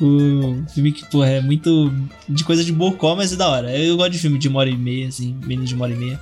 o 0.00 0.64
filme 0.72 0.92
que, 0.92 1.04
porra, 1.10 1.28
é 1.28 1.40
muito 1.40 1.92
de 2.28 2.44
coisa 2.44 2.64
de 2.64 2.72
bocó, 2.72 3.14
mas 3.14 3.32
é 3.32 3.36
da 3.36 3.48
hora. 3.48 3.76
Eu 3.76 3.96
gosto 3.96 4.10
de 4.10 4.18
filme 4.18 4.38
de 4.38 4.48
uma 4.48 4.60
hora 4.60 4.70
e 4.70 4.76
meia, 4.76 5.08
assim, 5.08 5.36
menos 5.44 5.68
de 5.68 5.74
uma 5.74 5.84
hora 5.84 5.94
e 5.94 5.96
meia. 5.96 6.20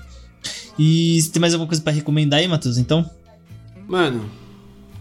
E 0.78 1.20
se 1.20 1.30
tem 1.30 1.40
mais 1.40 1.52
alguma 1.54 1.68
coisa 1.68 1.82
pra 1.82 1.92
recomendar 1.92 2.40
aí, 2.40 2.48
Matheus, 2.48 2.78
então? 2.78 3.08
Mano, 3.86 4.28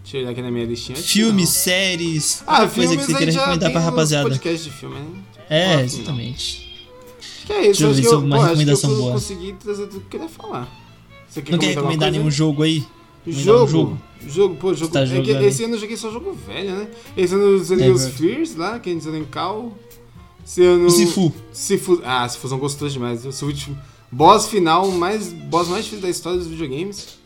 deixa 0.04 0.18
eu 0.18 0.22
olhar 0.22 0.32
aqui 0.32 0.42
na 0.42 0.52
minha 0.52 0.66
listinha. 0.66 0.98
Filmes, 0.98 1.50
séries, 1.50 2.44
ah, 2.48 2.68
coisa 2.68 2.96
que 2.96 3.04
você 3.04 3.14
queira 3.14 3.32
recomendar 3.32 3.72
pra 3.72 3.82
rapaziada. 3.82 4.30
podcast 4.30 4.64
de 4.64 4.76
filme, 4.76 4.96
né? 4.96 5.06
É, 5.50 5.82
exatamente. 5.82 6.70
Que 7.46 7.54
é 7.54 7.62
isso, 7.72 7.82
Deixa 7.82 7.84
eu 7.86 7.94
ver 7.94 8.04
se 8.04 8.16
uma 8.16 8.38
pô, 8.38 8.44
recomendação 8.44 8.90
boa. 8.96 9.10
Eu 9.10 9.14
consegui 9.14 9.54
trazer 9.54 9.88
tudo 9.88 10.00
que 10.02 10.06
eu 10.06 10.10
queria 10.22 10.30
falar. 10.30 10.68
Você 11.28 11.42
quer 11.42 11.52
não 11.52 11.60
quer 11.60 11.68
recomendar 11.68 12.12
nenhum 12.12 12.30
jogo 12.30 12.64
aí? 12.64 12.84
Jogo? 13.28 13.68
Jogo? 13.68 13.98
Jogo, 14.28 14.56
pô, 14.56 14.74
jogo. 14.74 14.92
Tá 14.92 15.02
é 15.02 15.22
que 15.22 15.32
esse 15.32 15.64
ano 15.64 15.76
eu 15.76 15.80
joguei 15.80 15.98
só 15.98 16.12
jogo 16.12 16.34
velho, 16.34 16.72
né? 16.76 16.88
Esse 17.16 17.34
ano 17.34 17.44
eu 17.44 17.64
joguei 17.64 17.88
é, 17.88 17.92
os 17.92 18.08
Fears 18.08 18.56
lá, 18.56 18.80
que 18.80 18.90
a 18.90 18.94
gente 18.94 19.08
em 19.08 19.24
Cal. 19.26 19.74
Esse 20.46 20.64
ano. 20.64 20.86
O 20.86 20.90
Sifu. 20.90 21.34
Sifu. 21.54 22.02
Ah, 22.04 22.28
Sifu 22.28 22.48
são 22.48 22.60
gostosos 22.60 22.94
demais. 22.94 23.26
O 23.26 23.46
último. 23.46 23.78
Boss 24.12 24.48
final, 24.48 24.90
mais, 24.92 25.32
boss 25.32 25.68
mais 25.68 25.84
difícil 25.84 26.02
da 26.02 26.10
história 26.10 26.40
dos 26.40 26.48
videogames. 26.48 27.20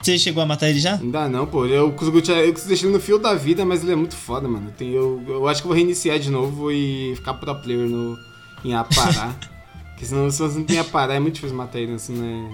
Você 0.00 0.18
chegou 0.18 0.42
a 0.42 0.46
matar 0.46 0.68
ele 0.68 0.80
já? 0.80 0.96
Ainda 0.96 1.28
não, 1.28 1.46
pô. 1.46 1.64
Eu 1.64 1.92
consigo, 1.92 2.18
eu 2.18 2.52
consigo 2.52 2.68
deixar 2.68 2.86
ele 2.86 2.94
no 2.94 3.00
fio 3.00 3.18
da 3.18 3.34
vida, 3.34 3.64
mas 3.64 3.82
ele 3.82 3.92
é 3.92 3.96
muito 3.96 4.16
foda, 4.16 4.48
mano. 4.48 4.72
Tem, 4.76 4.90
eu, 4.90 5.22
eu 5.28 5.46
acho 5.46 5.60
que 5.62 5.68
vou 5.68 5.76
reiniciar 5.76 6.18
de 6.18 6.30
novo 6.30 6.72
e 6.72 7.14
ficar 7.14 7.34
pro 7.34 7.54
player 7.54 7.88
no, 7.88 8.16
em 8.64 8.74
Apará. 8.74 9.36
Porque 9.92 10.06
senão, 10.06 10.28
se 10.30 10.40
você 10.40 10.58
não 10.58 10.64
tem 10.64 10.78
Apará, 10.78 11.14
é 11.14 11.20
muito 11.20 11.34
difícil 11.34 11.56
matar 11.56 11.78
ele, 11.78 11.92
assim, 11.92 12.14
né? 12.14 12.50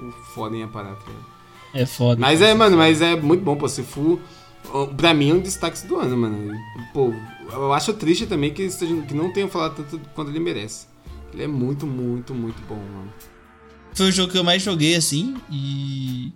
O, 0.00 0.04
o, 0.04 0.08
o 0.08 0.12
foda 0.34 0.56
em 0.56 0.62
Apará, 0.62 0.94
tá 0.94 1.06
ligado? 1.06 1.39
É 1.74 1.86
foda. 1.86 2.20
Mas 2.20 2.42
é, 2.42 2.52
mano, 2.54 2.76
mas 2.76 3.00
é 3.00 3.16
muito 3.16 3.42
bom, 3.42 3.56
pô. 3.56 3.68
Sifu, 3.68 4.20
pra 4.96 5.14
mim, 5.14 5.30
é 5.30 5.34
um 5.34 5.40
destaque 5.40 5.86
do 5.86 5.96
ano, 5.96 6.16
mano. 6.16 6.52
Pô, 6.92 7.12
eu 7.52 7.72
acho 7.72 7.92
triste 7.94 8.26
também 8.26 8.52
que, 8.52 8.68
que 8.68 9.14
não 9.14 9.32
tenham 9.32 9.48
falado 9.48 9.76
tanto 9.76 10.00
quanto 10.14 10.30
ele 10.30 10.40
merece. 10.40 10.86
Ele 11.32 11.44
é 11.44 11.46
muito, 11.46 11.86
muito, 11.86 12.34
muito 12.34 12.60
bom, 12.68 12.76
mano. 12.76 13.12
Foi 13.94 14.08
o 14.08 14.12
jogo 14.12 14.32
que 14.32 14.38
eu 14.38 14.44
mais 14.44 14.62
joguei, 14.62 14.94
assim, 14.94 15.34
e. 15.50 16.32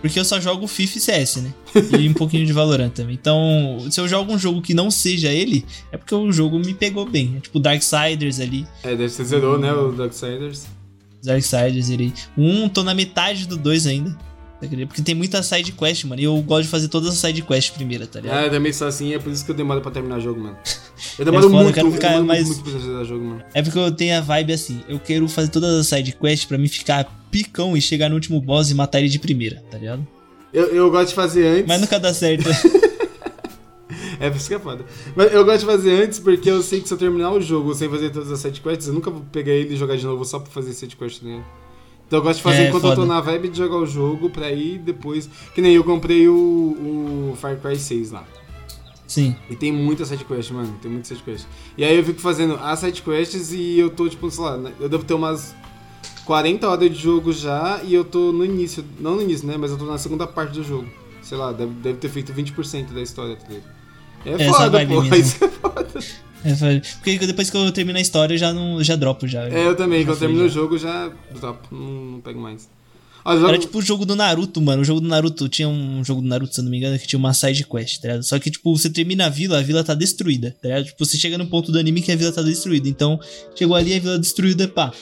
Porque 0.00 0.20
eu 0.20 0.24
só 0.24 0.38
jogo 0.38 0.66
FIFA 0.66 0.98
e 0.98 1.00
CS, 1.00 1.36
né? 1.36 1.54
E 1.98 2.08
um 2.08 2.12
pouquinho 2.12 2.44
de 2.44 2.52
Valorant 2.52 2.90
também. 2.90 3.14
Então, 3.14 3.86
se 3.90 3.98
eu 3.98 4.06
jogo 4.06 4.34
um 4.34 4.38
jogo 4.38 4.60
que 4.60 4.74
não 4.74 4.90
seja 4.90 5.32
ele, 5.32 5.64
é 5.90 5.96
porque 5.96 6.14
o 6.14 6.30
jogo 6.30 6.58
me 6.58 6.74
pegou 6.74 7.06
bem. 7.06 7.36
É 7.38 7.40
tipo 7.40 7.58
Darksiders 7.58 8.38
ali. 8.38 8.66
É, 8.82 8.90
deve 8.90 9.08
ser 9.08 9.24
zerou, 9.24 9.58
né? 9.58 9.72
O 9.72 9.92
Darksiders. 9.92 10.66
Darksiders, 11.22 11.88
ele. 11.88 12.12
Um, 12.36 12.68
tô 12.68 12.82
na 12.82 12.94
metade 12.94 13.48
do 13.48 13.56
dois 13.56 13.86
ainda. 13.86 14.14
Porque 14.86 15.02
tem 15.02 15.14
muita 15.14 15.42
side 15.42 15.72
quest, 15.72 16.04
mano. 16.04 16.20
E 16.20 16.24
eu 16.24 16.36
gosto 16.42 16.64
de 16.64 16.68
fazer 16.68 16.88
todas 16.88 17.10
as 17.10 17.18
side 17.18 17.42
quests 17.42 17.70
primeiro, 17.70 18.06
tá 18.06 18.20
ligado? 18.20 18.44
É, 18.44 18.50
também 18.50 18.72
sou 18.72 18.86
assim, 18.86 19.14
é 19.14 19.18
por 19.18 19.32
isso 19.32 19.44
que 19.44 19.50
eu 19.50 19.54
demoro 19.54 19.80
pra 19.80 19.90
terminar 19.90 20.18
o 20.18 20.20
jogo, 20.20 20.40
mano. 20.40 20.56
Eu 21.18 21.24
demoro 21.24 21.46
é 21.46 21.50
foda, 21.50 21.64
muito, 21.64 21.78
eu 21.78 21.92
ficar 21.92 22.14
eu 22.14 22.24
mais... 22.24 22.46
muito, 22.46 22.70
muito 22.70 23.04
jogo, 23.04 23.24
mano. 23.24 23.42
É 23.52 23.62
porque 23.62 23.78
eu 23.78 23.90
tenho 23.92 24.16
a 24.16 24.20
vibe 24.20 24.52
assim, 24.52 24.80
eu 24.88 24.98
quero 24.98 25.28
fazer 25.28 25.48
todas 25.48 25.74
as 25.74 25.86
side 25.86 26.12
quests 26.12 26.44
pra 26.44 26.56
mim 26.56 26.66
ficar 26.66 27.04
picão 27.30 27.76
e 27.76 27.80
chegar 27.80 28.08
no 28.08 28.14
último 28.14 28.40
boss 28.40 28.70
e 28.70 28.74
matar 28.74 29.00
ele 29.00 29.08
de 29.08 29.18
primeira, 29.18 29.62
tá 29.70 29.76
ligado? 29.76 30.06
Eu, 30.52 30.66
eu 30.66 30.90
gosto 30.90 31.08
de 31.08 31.14
fazer 31.14 31.46
antes. 31.46 31.66
Mas 31.66 31.80
nunca 31.80 31.98
dá 31.98 32.14
certo. 32.14 32.48
é, 34.20 34.30
por 34.30 34.36
isso 34.36 34.48
que 34.48 34.54
é 34.54 34.58
foda. 34.58 34.84
Mas 35.16 35.32
eu 35.32 35.44
gosto 35.44 35.60
de 35.60 35.66
fazer 35.66 36.04
antes 36.04 36.18
porque 36.20 36.48
eu 36.48 36.62
sei 36.62 36.80
que 36.80 36.86
se 36.88 36.94
eu 36.94 36.98
terminar 36.98 37.32
o 37.32 37.40
jogo 37.40 37.74
sem 37.74 37.88
fazer 37.88 38.10
todas 38.10 38.30
as 38.30 38.38
side 38.38 38.60
quests, 38.60 38.86
eu 38.86 38.94
nunca 38.94 39.10
vou 39.10 39.22
pegar 39.32 39.52
ele 39.52 39.74
e 39.74 39.76
jogar 39.76 39.96
de 39.96 40.06
novo 40.06 40.24
só 40.24 40.38
pra 40.38 40.50
fazer 40.50 40.72
side 40.72 40.96
quests 40.96 41.22
nele. 41.22 41.38
Né? 41.38 41.44
Então 42.14 42.20
eu 42.20 42.22
gosto 42.22 42.36
de 42.36 42.42
fazer 42.44 42.62
é, 42.62 42.68
enquanto 42.68 42.82
foda. 42.82 42.94
eu 42.94 42.96
tô 42.98 43.06
na 43.06 43.20
vibe 43.20 43.48
de 43.48 43.58
jogar 43.58 43.76
o 43.76 43.84
jogo 43.84 44.30
pra 44.30 44.52
ir 44.52 44.78
depois. 44.78 45.28
Que 45.52 45.60
nem 45.60 45.74
eu 45.74 45.82
comprei 45.82 46.28
o, 46.28 47.32
o 47.32 47.36
Far 47.40 47.56
Cry 47.56 47.76
6 47.76 48.12
lá. 48.12 48.22
Sim. 49.04 49.34
E 49.50 49.56
tem 49.56 49.72
muita 49.72 50.04
sidequest, 50.04 50.52
mano. 50.52 50.76
Tem 50.80 50.88
muita 50.88 51.08
sidequest. 51.08 51.44
E 51.76 51.84
aí 51.84 51.96
eu 51.96 52.04
fico 52.04 52.20
fazendo 52.20 52.54
as 52.62 52.78
sidequests 52.78 53.52
e 53.52 53.80
eu 53.80 53.90
tô, 53.90 54.08
tipo, 54.08 54.30
sei 54.30 54.44
lá, 54.44 54.56
né, 54.56 54.72
eu 54.78 54.88
devo 54.88 55.02
ter 55.02 55.14
umas 55.14 55.56
40 56.24 56.68
horas 56.68 56.88
de 56.88 57.02
jogo 57.02 57.32
já 57.32 57.80
e 57.82 57.92
eu 57.92 58.04
tô 58.04 58.30
no 58.30 58.44
início. 58.44 58.84
Não 59.00 59.16
no 59.16 59.22
início, 59.22 59.48
né? 59.48 59.56
Mas 59.58 59.72
eu 59.72 59.76
tô 59.76 59.84
na 59.84 59.98
segunda 59.98 60.24
parte 60.24 60.52
do 60.52 60.62
jogo. 60.62 60.86
Sei 61.20 61.36
lá, 61.36 61.50
deve, 61.50 61.72
deve 61.72 61.98
ter 61.98 62.08
feito 62.08 62.32
20% 62.32 62.92
da 62.92 63.02
história, 63.02 63.34
tá 63.34 63.48
ligado? 63.48 63.74
É 64.24 64.52
foda, 64.52 64.86
pô. 64.86 65.02
Isso 65.16 65.44
é 65.44 65.48
foda. 65.48 65.98
É, 66.44 66.80
porque 66.96 67.18
depois 67.26 67.48
que 67.48 67.56
eu 67.56 67.72
termino 67.72 67.98
a 67.98 68.02
história, 68.02 68.34
eu 68.34 68.38
já, 68.38 68.52
não, 68.52 68.82
já 68.84 68.96
dropo 68.96 69.26
já. 69.26 69.48
É, 69.48 69.66
eu 69.66 69.74
também. 69.74 70.04
Quando 70.04 70.16
eu 70.16 70.20
termino 70.20 70.40
já. 70.40 70.46
o 70.46 70.48
jogo, 70.50 70.78
já 70.78 71.10
dropo. 71.34 71.74
Não, 71.74 72.12
não 72.12 72.20
pego 72.20 72.40
mais. 72.40 72.68
Ah, 73.24 73.36
jogo... 73.36 73.48
Era 73.48 73.58
tipo 73.58 73.78
o 73.78 73.82
jogo 73.82 74.04
do 74.04 74.14
Naruto, 74.14 74.60
mano. 74.60 74.82
O 74.82 74.84
jogo 74.84 75.00
do 75.00 75.08
Naruto 75.08 75.48
tinha 75.48 75.66
um 75.66 76.04
jogo 76.04 76.20
do 76.20 76.28
Naruto, 76.28 76.54
se 76.54 76.60
eu 76.60 76.64
não 76.64 76.70
me 76.70 76.76
engano, 76.76 76.98
que 76.98 77.06
tinha 77.06 77.18
uma 77.18 77.32
side 77.32 77.64
quest, 77.64 78.00
tá 78.00 78.08
ligado? 78.08 78.22
Só 78.22 78.38
que, 78.38 78.50
tipo, 78.50 78.76
você 78.76 78.90
termina 78.90 79.26
a 79.26 79.28
vila, 79.30 79.58
a 79.58 79.62
vila 79.62 79.82
tá 79.82 79.94
destruída, 79.94 80.54
tá 80.60 80.68
ligado? 80.68 80.84
Tipo, 80.84 81.04
você 81.04 81.16
chega 81.16 81.38
no 81.38 81.46
ponto 81.46 81.72
do 81.72 81.78
anime 81.78 82.02
que 82.02 82.12
a 82.12 82.16
vila 82.16 82.30
tá 82.30 82.42
destruída. 82.42 82.86
Então, 82.86 83.18
chegou 83.54 83.74
ali 83.74 83.94
a 83.94 83.98
vila 83.98 84.18
destruída, 84.18 84.68
pá. 84.68 84.92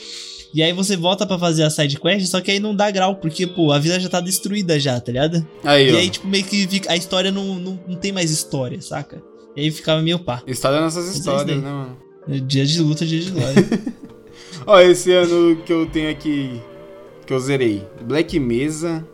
E 0.54 0.62
aí 0.62 0.72
você 0.72 0.96
volta 0.96 1.26
para 1.26 1.38
fazer 1.38 1.64
a 1.64 1.70
side 1.70 1.98
quest, 1.98 2.26
só 2.26 2.40
que 2.40 2.50
aí 2.50 2.60
não 2.60 2.76
dá 2.76 2.90
grau, 2.90 3.16
porque, 3.16 3.46
pô, 3.46 3.72
a 3.72 3.78
vila 3.78 3.98
já 3.98 4.08
tá 4.08 4.20
destruída 4.20 4.78
já, 4.78 5.00
tá 5.00 5.10
ligado? 5.10 5.44
Aí, 5.64 5.90
e 5.90 5.92
ó. 5.92 5.98
aí, 5.98 6.10
tipo, 6.10 6.28
meio 6.28 6.44
que 6.44 6.68
fica, 6.68 6.92
a 6.92 6.96
história 6.96 7.32
não, 7.32 7.58
não, 7.58 7.80
não 7.88 7.96
tem 7.96 8.12
mais 8.12 8.30
história, 8.30 8.80
saca? 8.80 9.31
E 9.54 9.60
aí 9.62 9.70
ficava 9.70 10.00
meio 10.00 10.18
pá. 10.18 10.42
História 10.46 10.76
é 10.76 10.80
nossas 10.80 11.08
é 11.08 11.12
histórias, 11.18 11.62
né, 11.62 11.70
mano? 11.70 11.96
Dia 12.46 12.64
de 12.64 12.80
luta, 12.80 13.04
dia 13.04 13.20
de 13.20 13.30
glória. 13.32 13.68
ó, 14.66 14.80
esse 14.80 15.12
ano 15.12 15.56
que 15.56 15.72
eu 15.72 15.86
tenho 15.86 16.10
aqui 16.10 16.60
que 17.26 17.32
eu 17.32 17.38
zerei. 17.38 17.86
Black 18.00 18.38
Mesa, 18.38 19.06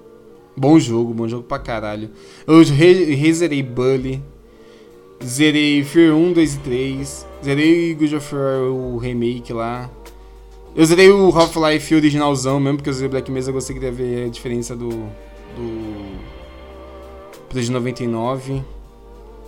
bom 0.56 0.78
jogo, 0.78 1.12
bom 1.12 1.26
jogo 1.26 1.42
pra 1.42 1.58
caralho. 1.58 2.10
Eu 2.46 2.62
re 2.62 3.14
rezerei 3.14 3.62
Bully, 3.62 4.22
zerei 5.24 5.82
Fear 5.82 6.14
1, 6.14 6.32
2 6.32 6.54
e 6.54 6.58
3, 6.58 7.26
zerei 7.44 7.94
God 7.94 8.12
of 8.12 8.34
War, 8.34 8.60
o 8.70 8.98
remake 8.98 9.52
lá. 9.52 9.90
Eu 10.76 10.84
zerei 10.84 11.10
o 11.10 11.30
Half-Life 11.30 11.94
originalzão 11.94 12.60
mesmo, 12.60 12.76
porque 12.78 12.90
eu 12.90 12.94
zerei 12.94 13.08
Black 13.08 13.30
Mesa, 13.30 13.50
eu 13.50 13.54
gostei 13.54 13.76
de 13.76 13.90
ver 13.90 14.26
a 14.26 14.28
diferença 14.28 14.76
do... 14.76 14.90
do... 15.56 16.18
de 17.52 17.70
99. 17.70 18.62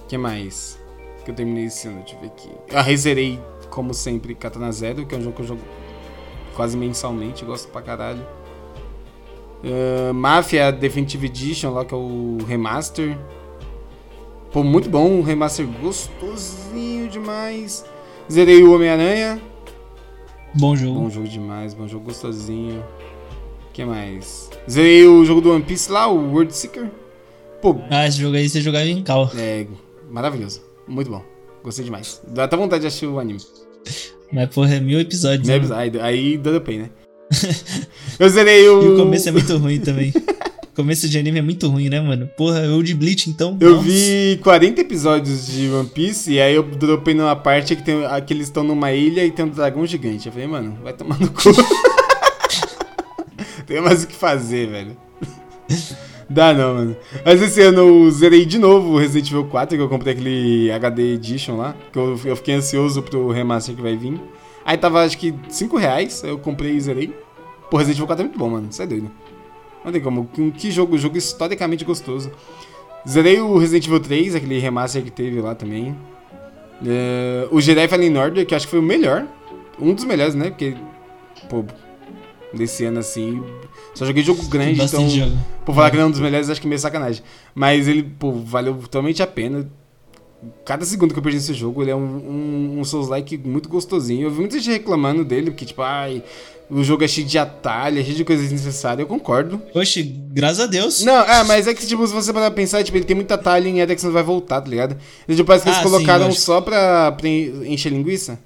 que 0.09 0.19
mais? 0.19 0.80
Que 1.25 1.31
eu 1.31 1.35
terminei 1.35 1.65
esse 1.65 1.87
ano, 1.87 1.99
deixa 1.99 2.17
eu 2.17 2.21
ver 2.21 2.27
aqui. 2.29 2.51
Eu 2.69 2.83
rezerei, 2.83 3.39
como 3.69 3.93
sempre, 3.93 4.35
Katana 4.35 4.73
Zero, 4.73 5.07
que 5.07 5.15
é 5.15 5.19
um 5.19 5.23
jogo 5.23 5.37
que 5.37 5.43
eu 5.43 5.47
jogo 5.47 5.61
quase 6.55 6.77
mensalmente, 6.77 7.45
gosto 7.45 7.69
pra 7.69 7.83
caralho. 7.83 8.25
Uh, 9.63 10.15
Mafia 10.15 10.71
Definitive 10.73 11.27
Edition, 11.27 11.73
lá 11.73 11.85
que 11.85 11.93
é 11.93 11.97
o 11.97 12.39
remaster. 12.47 13.17
Pô, 14.53 14.63
muito 14.65 14.89
bom, 14.89 15.07
um 15.07 15.23
remaster 15.23 15.67
gostosinho 15.67 17.09
demais. 17.09 17.85
Zerei 18.31 18.63
o 18.63 18.75
Homem-Aranha. 18.75 19.41
Bom 20.55 20.75
jogo. 20.75 21.01
Bom 21.01 21.11
jogo 21.11 21.29
demais, 21.29 21.75
bom 21.75 21.87
jogo 21.87 22.07
gostosinho. 22.07 22.83
O 23.69 23.73
que 23.73 23.85
mais? 23.85 24.51
Zerei 24.69 25.07
o 25.07 25.25
jogo 25.25 25.41
do 25.41 25.53
One 25.53 25.63
Piece 25.63 25.93
lá, 25.93 26.09
o 26.09 26.33
World 26.33 26.55
Seeker. 26.55 26.91
Pô. 27.61 27.77
Ah, 27.91 28.07
esse 28.07 28.19
jogo 28.19 28.37
aí 28.37 28.49
você 28.49 28.61
jogava 28.61 28.87
em 28.87 29.03
cal. 29.03 29.31
É, 29.37 29.67
maravilhoso. 30.11 30.70
Muito 30.91 31.09
bom. 31.09 31.25
Gostei 31.63 31.85
demais. 31.85 32.21
Dá 32.27 32.45
até 32.45 32.57
vontade 32.57 32.81
de 32.81 32.89
assistir 32.89 33.07
o 33.07 33.21
anime. 33.21 33.41
Mas, 34.33 34.49
porra, 34.51 34.75
é 34.75 34.81
mil 34.81 34.99
episódios. 34.99 35.47
Mil 35.47 35.57
né? 35.57 35.65
episódios. 35.65 36.03
Aí, 36.03 36.37
aí 36.37 36.61
pay, 36.61 36.79
né? 36.79 36.91
eu 38.19 38.29
zerei 38.29 38.69
o. 38.69 38.83
E 38.83 38.89
o 38.89 38.97
começo 38.97 39.29
é 39.29 39.33
muito 39.33 39.57
ruim 39.57 39.79
também. 39.79 40.13
O 40.73 40.75
começo 40.75 41.09
de 41.09 41.17
anime 41.17 41.39
é 41.39 41.43
muito 41.43 41.69
ruim, 41.69 41.89
né, 41.89 42.01
mano? 42.01 42.29
Porra, 42.37 42.61
eu 42.61 42.83
de 42.83 42.93
Bleach, 42.93 43.31
então. 43.31 43.57
Eu 43.61 43.77
nossa. 43.77 43.85
vi 43.85 44.41
40 44.43 44.81
episódios 44.81 45.47
de 45.47 45.71
One 45.71 45.89
Piece 45.89 46.33
e 46.33 46.41
aí 46.41 46.55
eu 46.57 46.65
dropei 46.65 47.15
numa 47.15 47.37
parte 47.37 47.77
que, 47.77 47.83
tem, 47.85 47.97
que 48.27 48.35
eles 48.35 48.49
estão 48.49 48.65
numa 48.65 48.91
ilha 48.93 49.25
e 49.25 49.31
tem 49.31 49.45
um 49.45 49.49
dragão 49.49 49.87
gigante. 49.87 50.27
Eu 50.27 50.33
falei, 50.33 50.49
mano, 50.49 50.77
vai 50.83 50.93
tomar 50.93 51.21
no 51.21 51.31
cu. 51.31 51.51
tem 53.67 53.81
mais 53.81 54.03
o 54.03 54.09
que 54.09 54.17
fazer, 54.17 54.69
velho. 54.69 54.97
Dá 56.31 56.55
não, 56.55 56.75
mano. 56.75 56.97
Mas 57.25 57.43
esse 57.43 57.61
ano 57.61 57.81
eu 57.81 58.11
zerei 58.13 58.47
de 58.47 58.57
novo 58.57 58.91
o 58.93 58.99
Resident 58.99 59.29
Evil 59.33 59.47
4, 59.47 59.77
que 59.77 59.83
eu 59.83 59.89
comprei 59.89 60.13
aquele 60.13 60.71
HD 60.71 61.15
Edition 61.15 61.57
lá. 61.57 61.75
Que 61.93 61.99
eu, 61.99 62.21
eu 62.25 62.37
fiquei 62.37 62.55
ansioso 62.55 63.03
pro 63.03 63.31
remaster 63.31 63.75
que 63.75 63.83
vai 63.83 63.97
vir. 63.97 64.21
Aí 64.65 64.79
tava 64.79 65.05
acho 65.05 65.19
que 65.19 65.35
5 65.49 65.77
reais, 65.77 66.23
eu 66.23 66.39
comprei 66.39 66.77
e 66.77 66.81
zerei. 66.81 67.13
Pô, 67.69 67.79
Resident 67.79 67.99
Evil 67.99 68.07
4 68.07 68.23
é 68.23 68.29
muito 68.29 68.39
bom, 68.39 68.49
mano. 68.49 68.69
Isso 68.71 68.81
é 68.81 68.87
doido. 68.87 69.11
Não 69.85 69.91
tem 69.91 70.01
como. 70.01 70.31
Que 70.57 70.71
jogo, 70.71 70.97
jogo 70.97 71.19
historicamente 71.19 71.85
gostoso. 71.85 72.31
Zerei 73.09 73.41
o 73.41 73.59
Resident 73.59 73.87
Evil 73.89 73.99
3, 73.99 74.37
aquele 74.37 74.59
remaster 74.61 75.03
que 75.03 75.11
teve 75.11 75.41
lá 75.41 75.57
também. 75.57 75.97
Uh, 76.81 77.49
o 77.51 77.61
Jedi 77.61 77.89
Fallen 77.89 78.17
Order, 78.17 78.47
que 78.47 78.55
acho 78.55 78.67
que 78.67 78.71
foi 78.71 78.79
o 78.79 78.83
melhor. 78.83 79.27
Um 79.81 79.93
dos 79.95 80.05
melhores, 80.05 80.37
né? 80.37 80.51
Porque, 80.51 80.77
pô, 81.49 81.65
desse 82.55 82.85
ano 82.85 83.01
assim. 83.01 83.43
Só 83.95 84.07
joguei 84.07 84.23
jogo 84.23 84.45
grande, 84.47 84.83
então. 84.83 85.09
Jogo. 85.09 85.37
Por 85.65 85.75
falar 85.75 85.89
é. 85.89 85.91
que 85.91 85.97
não 85.97 86.05
é 86.05 86.07
um 86.07 86.11
dos 86.11 86.21
melhores, 86.21 86.49
acho 86.49 86.61
que 86.61 86.67
meio 86.67 86.79
sacanagem. 86.79 87.23
Mas 87.55 87.89
ele, 87.89 88.03
pô, 88.03 88.33
valeu 88.33 88.75
totalmente 88.75 89.23
a 89.23 89.27
pena 89.27 89.69
cada 90.65 90.85
segundo 90.85 91.13
que 91.13 91.19
eu 91.19 91.23
perdi 91.23 91.39
nesse 91.39 91.55
jogo, 91.55 91.83
ele 91.83 91.91
é 91.91 91.97
um, 91.97 92.01
um, 92.01 92.81
um 92.81 92.85
Souls-like 92.85 93.37
muito 93.39 93.69
gostosinho. 93.69 94.27
Eu 94.27 94.31
vi 94.31 94.41
muita 94.41 94.59
gente 94.59 94.71
reclamando 94.71 95.25
dele, 95.25 95.51
porque, 95.51 95.67
tipo, 95.67 95.83
ai, 95.83 96.23
o 96.71 96.83
jogo 96.83 97.05
é 97.05 97.09
cheio 97.09 97.27
de 97.27 97.39
atalho, 97.39 98.01
é 98.01 98.03
cheio 98.03 98.17
de 98.17 98.25
coisas 98.25 98.49
desnecessárias, 98.49 99.01
eu 99.01 99.07
concordo. 99.07 99.61
Oxe, 99.75 100.03
graças 100.03 100.61
a 100.61 100.67
Deus. 100.67 101.03
Não, 101.03 101.21
é, 101.21 101.45
mas 101.45 101.67
é 101.67 101.75
que, 101.75 101.87
tipo, 101.87 102.07
se 102.07 102.15
você 102.15 102.33
parar 102.33 102.51
pra 102.51 102.57
pensar, 102.57 102.83
tipo, 102.83 102.97
ele 102.97 103.05
tem 103.05 103.17
muita 103.17 103.35
atalho 103.35 103.67
em 103.67 103.85
você 103.85 104.07
não 104.07 104.13
vai 104.13 104.23
voltar, 104.23 104.61
tá 104.61 104.69
ligado? 104.69 104.97
E, 105.29 105.35
tipo, 105.35 105.47
parece 105.47 105.65
que 105.65 105.71
ah, 105.71 105.75
eles 105.75 105.91
colocaram 105.91 106.31
sim, 106.31 106.39
só 106.39 106.61
pra, 106.61 107.13
pra 107.13 107.29
encher 107.29 107.91
linguiça. 107.91 108.39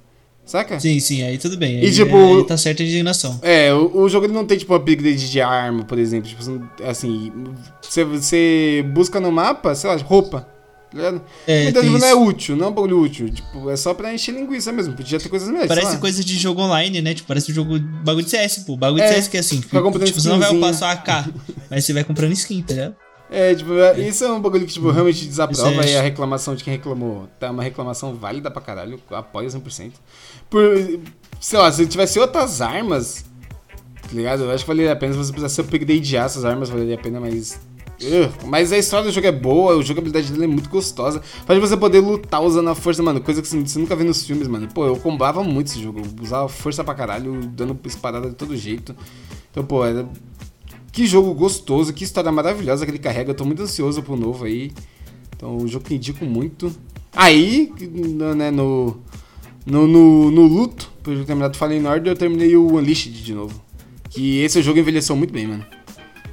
Saca? 0.45 0.79
Sim, 0.79 0.99
sim, 0.99 1.23
aí 1.23 1.39
tudo 1.39 1.57
bem. 1.57 1.79
E, 1.79 1.85
aí, 1.85 1.91
tipo, 1.91 2.15
aí 2.15 2.45
tá 2.45 2.55
certa 2.55 2.83
a 2.83 2.85
indignação. 2.85 3.39
É, 3.41 3.73
o, 3.73 4.01
o, 4.03 4.09
jogo 4.09 4.27
ele 4.27 4.33
não 4.33 4.45
tem, 4.45 4.57
tipo, 4.57 4.73
upgrade 4.75 5.29
de 5.29 5.41
arma, 5.41 5.83
por 5.83 5.97
exemplo. 5.97 6.29
Tipo, 6.29 6.43
assim, 6.83 7.31
você, 7.81 8.03
você 8.03 8.85
busca 8.93 9.19
no 9.19 9.31
mapa, 9.31 9.73
sei 9.73 9.89
lá, 9.89 9.95
roupa. 9.97 10.47
Tá 10.95 11.21
é, 11.45 11.65
então, 11.65 11.83
tipo, 11.83 11.97
não 11.97 12.07
é 12.07 12.13
útil, 12.13 12.55
não 12.55 12.67
é 12.67 12.69
um 12.69 12.73
bagulho 12.73 13.01
útil. 13.01 13.29
Tipo, 13.29 13.69
é 13.69 13.75
só 13.75 13.93
pra 13.93 14.13
encher 14.13 14.33
linguiça 14.33 14.71
mesmo. 14.71 14.93
Podia 14.93 15.19
ter 15.19 15.27
coisas 15.27 15.49
melhores. 15.49 15.67
Parece 15.67 15.97
coisa 15.97 16.23
de 16.23 16.37
jogo 16.37 16.61
online, 16.61 17.01
né? 17.01 17.13
Tipo, 17.13 17.27
parece 17.27 17.51
um 17.51 17.55
jogo. 17.55 17.77
Bagulho 17.79 18.23
de 18.23 18.31
CS, 18.31 18.59
pô. 18.59 18.77
Bagulho 18.77 19.03
de 19.03 19.09
é, 19.09 19.13
CS 19.13 19.27
que 19.27 19.37
é 19.37 19.39
assim. 19.39 19.59
Tipo, 19.59 19.91
você 19.91 20.29
não 20.29 20.39
vai 20.39 20.55
upar 20.55 20.73
só 20.73 20.85
AK, 20.85 21.33
mas 21.69 21.83
você 21.83 21.91
vai 21.91 22.03
comprando 22.03 22.31
skin, 22.31 22.61
tá 22.61 22.73
ligado? 22.73 22.95
É, 23.29 23.55
tipo, 23.55 23.73
é. 23.73 23.99
isso 23.99 24.23
é 24.23 24.31
um 24.31 24.39
bagulho 24.39 24.65
que, 24.65 24.73
tipo, 24.73 24.91
realmente 24.91 25.25
desaprova 25.25 25.85
e 25.85 25.97
a 25.97 26.01
reclamação 26.01 26.55
de 26.55 26.63
quem 26.63 26.73
reclamou 26.73 27.27
tá 27.39 27.49
uma 27.49 27.63
reclamação 27.63 28.13
válida 28.13 28.51
pra 28.51 28.61
caralho. 28.61 28.99
Apoia 29.09 29.47
100%. 29.47 29.93
Por, 30.49 30.99
sei 31.39 31.59
lá, 31.59 31.71
se 31.71 31.85
tivesse 31.87 32.19
outras 32.19 32.61
armas, 32.61 33.25
tá 34.01 34.09
ligado? 34.13 34.43
Eu 34.43 34.51
acho 34.51 34.63
que 34.63 34.67
valeria 34.67 34.93
a 34.93 34.95
pena 34.95 35.13
se 35.13 35.17
você 35.17 35.31
precisasse 35.31 35.61
upgradear 35.61 36.25
essas 36.25 36.45
armas, 36.45 36.69
valeria 36.69 36.95
a 36.95 36.99
pena, 36.99 37.19
mas 37.19 37.59
mas 38.45 38.71
a 38.71 38.77
história 38.77 39.05
do 39.05 39.11
jogo 39.11 39.27
é 39.27 39.31
boa, 39.31 39.79
a 39.79 39.81
jogabilidade 39.81 40.31
dele 40.31 40.43
é 40.43 40.47
muito 40.47 40.69
gostosa. 40.69 41.21
Faz 41.45 41.59
você 41.59 41.77
poder 41.77 41.99
lutar 41.99 42.41
usando 42.41 42.69
a 42.69 42.75
força, 42.75 43.01
mano. 43.01 43.21
Coisa 43.21 43.41
que 43.41 43.47
você 43.47 43.79
nunca 43.79 43.95
vê 43.95 44.03
nos 44.03 44.25
filmes, 44.25 44.47
mano. 44.47 44.67
Pô, 44.67 44.85
eu 44.85 44.97
combava 44.97 45.43
muito 45.43 45.67
esse 45.67 45.81
jogo. 45.81 45.99
Eu 45.99 46.23
usava 46.23 46.47
força 46.49 46.83
pra 46.83 46.93
caralho, 46.93 47.39
dando 47.47 47.77
espadada 47.85 48.29
de 48.29 48.35
todo 48.35 48.55
jeito. 48.55 48.95
Então, 49.51 49.63
pô, 49.63 49.85
era... 49.85 50.05
que 50.95 51.05
jogo 51.05 51.33
gostoso, 51.33 51.91
que 51.91 52.05
história 52.05 52.31
maravilhosa 52.31 52.85
que 52.85 52.91
ele 52.91 52.97
carrega. 52.97 53.31
Eu 53.31 53.35
tô 53.35 53.43
muito 53.43 53.61
ansioso 53.61 54.01
pro 54.01 54.15
novo 54.15 54.45
aí. 54.45 54.71
Então, 55.35 55.57
o 55.57 55.67
jogo 55.67 55.83
que 55.83 55.93
indico 55.93 56.23
muito. 56.23 56.73
Aí, 57.13 57.69
né, 58.33 58.49
no, 58.49 58.95
no, 59.65 59.85
no, 59.85 60.31
no 60.31 60.41
luto, 60.43 60.89
por 61.03 61.13
eu 61.13 61.25
terminar 61.25 61.49
do 61.49 61.57
Fallen 61.57 61.85
Order, 61.85 62.13
eu 62.13 62.15
terminei 62.15 62.55
o 62.55 62.77
Unleashed 62.77 63.11
de 63.11 63.33
novo. 63.33 63.61
Que 64.09 64.39
esse 64.39 64.63
jogo 64.63 64.79
envelheceu 64.79 65.17
muito 65.17 65.33
bem, 65.33 65.45
mano. 65.45 65.65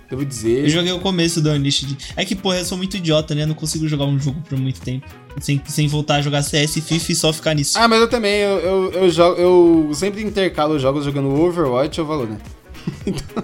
Devo 0.09 0.25
dizer. 0.25 0.61
Eu 0.61 0.69
joguei 0.69 0.93
o 0.93 1.01
começo 1.01 1.41
do 1.41 1.51
Unleashed. 1.51 1.99
É 2.17 2.25
que, 2.25 2.37
porra, 2.37 2.59
eu 2.59 2.65
sou 2.65 2.79
muito 2.79 2.97
idiota, 2.97 3.35
né? 3.35 3.43
Eu 3.43 3.49
não 3.49 3.57
consigo 3.57 3.89
jogar 3.89 4.05
um 4.05 4.17
jogo 4.17 4.41
por 4.49 4.57
muito 4.57 4.81
tempo. 4.81 5.09
Sem, 5.41 5.61
sem 5.67 5.89
voltar 5.89 6.17
a 6.17 6.23
jogar 6.23 6.41
CS, 6.41 6.75
FIFA 6.75 7.11
e 7.13 7.17
só 7.17 7.33
ficar 7.33 7.55
nisso. 7.55 7.77
Ah, 7.77 7.89
mas 7.89 8.01
eu 8.01 8.09
também. 8.09 8.35
Eu, 8.35 8.59
eu, 8.61 8.93
eu, 8.93 9.11
jogo, 9.11 9.41
eu 9.41 9.91
sempre 9.93 10.23
intercalo 10.23 10.79
jogos 10.79 11.05
jogando 11.05 11.29
Overwatch 11.31 12.01
ou 12.01 12.07
Valorant. 12.07 12.39
então... 13.05 13.43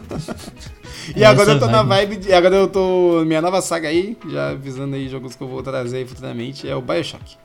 e 1.17 1.25
agora 1.25 1.53
eu 1.53 1.59
tô 1.59 1.67
vibe. 1.67 1.73
na 1.73 1.83
vibe 1.83 2.17
de. 2.17 2.33
Agora 2.33 2.57
eu 2.57 2.69
tô. 2.69 3.25
Minha 3.27 3.41
nova 3.43 3.61
saga 3.61 3.89
aí, 3.89 4.17
já 4.31 4.51
avisando 4.51 4.97
aí 4.97 5.09
jogos 5.09 5.35
que 5.35 5.43
eu 5.43 5.49
vou 5.49 5.63
trazer 5.63 5.99
aí 5.99 6.07
futuramente, 6.07 6.69
é 6.69 6.75
o 6.75 6.81
Bioshock. 6.81 7.37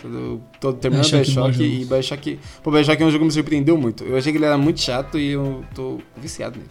Tô, 0.00 0.40
tô 0.60 0.72
terminando 0.74 1.06
o 1.06 1.10
Bioshock 1.10 1.62
e 1.62 1.84
Bioshock. 1.84 2.38
Pô, 2.62 2.70
Bioshock 2.70 3.02
é 3.02 3.06
um 3.06 3.10
jogo 3.10 3.22
que 3.22 3.26
me 3.26 3.32
surpreendeu 3.32 3.76
muito. 3.76 4.04
Eu 4.04 4.16
achei 4.16 4.32
que 4.32 4.38
ele 4.38 4.44
era 4.44 4.58
muito 4.58 4.80
chato 4.80 5.18
e 5.18 5.30
eu 5.30 5.64
tô 5.74 5.98
viciado 6.16 6.58
nele. 6.58 6.70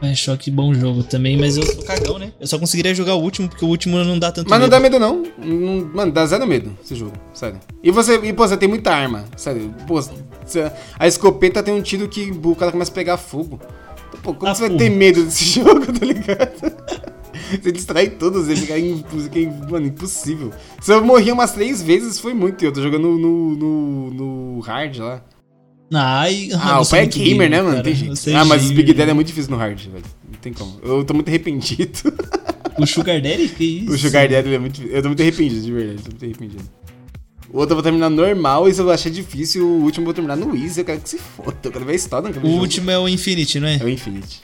Bioshock, 0.00 0.50
bom 0.50 0.72
jogo 0.72 1.02
também, 1.02 1.36
mas 1.36 1.58
eu 1.58 1.62
sou 1.62 1.84
cagão, 1.84 2.18
né? 2.18 2.32
Eu 2.40 2.46
só 2.46 2.58
conseguiria 2.58 2.94
jogar 2.94 3.14
o 3.16 3.20
último, 3.22 3.48
porque 3.48 3.64
o 3.64 3.68
último 3.68 4.02
não 4.02 4.18
dá 4.18 4.32
tanto 4.32 4.48
Mas 4.48 4.58
medo. 4.58 4.70
não 4.70 4.78
dá 4.78 4.80
medo, 4.80 4.98
não. 4.98 5.22
não. 5.38 5.90
Mano, 5.94 6.10
dá 6.10 6.24
zero 6.24 6.46
medo 6.46 6.76
esse 6.82 6.94
jogo, 6.94 7.12
sério. 7.34 7.60
E 7.82 7.90
você, 7.90 8.14
e, 8.22 8.32
pô, 8.32 8.48
você 8.48 8.56
tem 8.56 8.68
muita 8.68 8.90
arma, 8.94 9.26
sério. 9.36 9.74
Pô, 9.86 10.00
a 10.98 11.06
escopeta 11.06 11.62
tem 11.62 11.74
um 11.74 11.82
tiro 11.82 12.08
que 12.08 12.32
o 12.42 12.56
cara 12.56 12.72
começa 12.72 12.90
a 12.90 12.94
pegar 12.94 13.18
fogo. 13.18 13.60
Pô, 14.22 14.34
como 14.34 14.50
ah, 14.50 14.54
você 14.54 14.68
vai 14.68 14.76
ter 14.76 14.90
medo 14.90 15.24
desse 15.24 15.44
jogo, 15.60 15.86
tá 15.92 16.04
ligado? 16.04 17.10
Você 17.50 17.72
distrai 17.72 18.08
todos, 18.10 18.48
ele 18.48 18.60
fica, 18.60 18.74
fica 18.74 19.70
mano, 19.70 19.86
impossível. 19.86 20.52
Se 20.80 20.92
eu 20.92 21.04
morri 21.04 21.32
umas 21.32 21.52
três 21.52 21.82
vezes, 21.82 22.20
foi 22.20 22.32
muito. 22.32 22.64
Eu 22.64 22.72
tô 22.72 22.80
jogando 22.82 23.08
no, 23.08 23.56
no, 23.56 24.10
no 24.10 24.60
hard 24.60 24.96
lá. 24.98 25.22
Ai, 25.92 26.50
ah, 26.54 26.80
o 26.80 26.86
pai 26.86 27.00
é 27.00 27.06
gamer, 27.06 27.50
né, 27.50 27.60
mano? 27.60 27.82
Tem 27.82 27.94
jeito. 27.94 28.14
Ah, 28.36 28.44
mas 28.44 28.70
o 28.70 28.74
Big 28.74 28.92
Daddy 28.92 29.10
é 29.10 29.14
muito 29.14 29.26
difícil 29.26 29.50
no 29.50 29.56
hard, 29.56 29.80
velho. 29.80 30.04
Não 30.30 30.38
tem 30.38 30.52
como. 30.52 30.78
Eu 30.82 31.04
tô 31.04 31.14
muito 31.14 31.28
arrependido. 31.28 32.12
O 32.78 32.86
Sugar 32.86 33.20
Daddy? 33.20 33.48
Que 33.48 33.64
isso? 33.84 33.92
O 33.92 33.98
Sugar 33.98 34.26
Daddy 34.26 34.54
é 34.54 34.58
muito. 34.58 34.82
Eu 34.82 35.02
tô 35.02 35.08
muito 35.08 35.20
arrependido, 35.20 35.60
de 35.60 35.72
verdade. 35.72 36.02
Tô 36.02 36.10
muito 36.10 36.24
arrependido. 36.24 36.64
O 37.52 37.58
outro 37.58 37.72
eu 37.72 37.76
vou 37.76 37.82
terminar 37.82 38.08
normal, 38.08 38.68
e 38.68 38.74
se 38.74 38.80
eu 38.80 38.90
achar 38.90 39.10
difícil, 39.10 39.66
o 39.66 39.82
último 39.82 40.02
eu 40.02 40.06
vou 40.06 40.14
terminar 40.14 40.36
no 40.36 40.56
Easy. 40.56 40.80
Eu 40.80 40.84
quero 40.84 41.00
que 41.00 41.08
se 41.08 41.18
foda. 41.18 41.56
Eu 41.64 41.72
quero 41.72 41.84
ver 41.84 41.92
a 41.92 41.96
história. 41.96 42.32
O 42.42 42.48
último 42.48 42.90
é 42.90 42.98
o 42.98 43.08
Infinity, 43.08 43.58
não 43.58 43.66
é? 43.66 43.76
É 43.76 43.84
o 43.84 43.88
Infinity. 43.88 44.40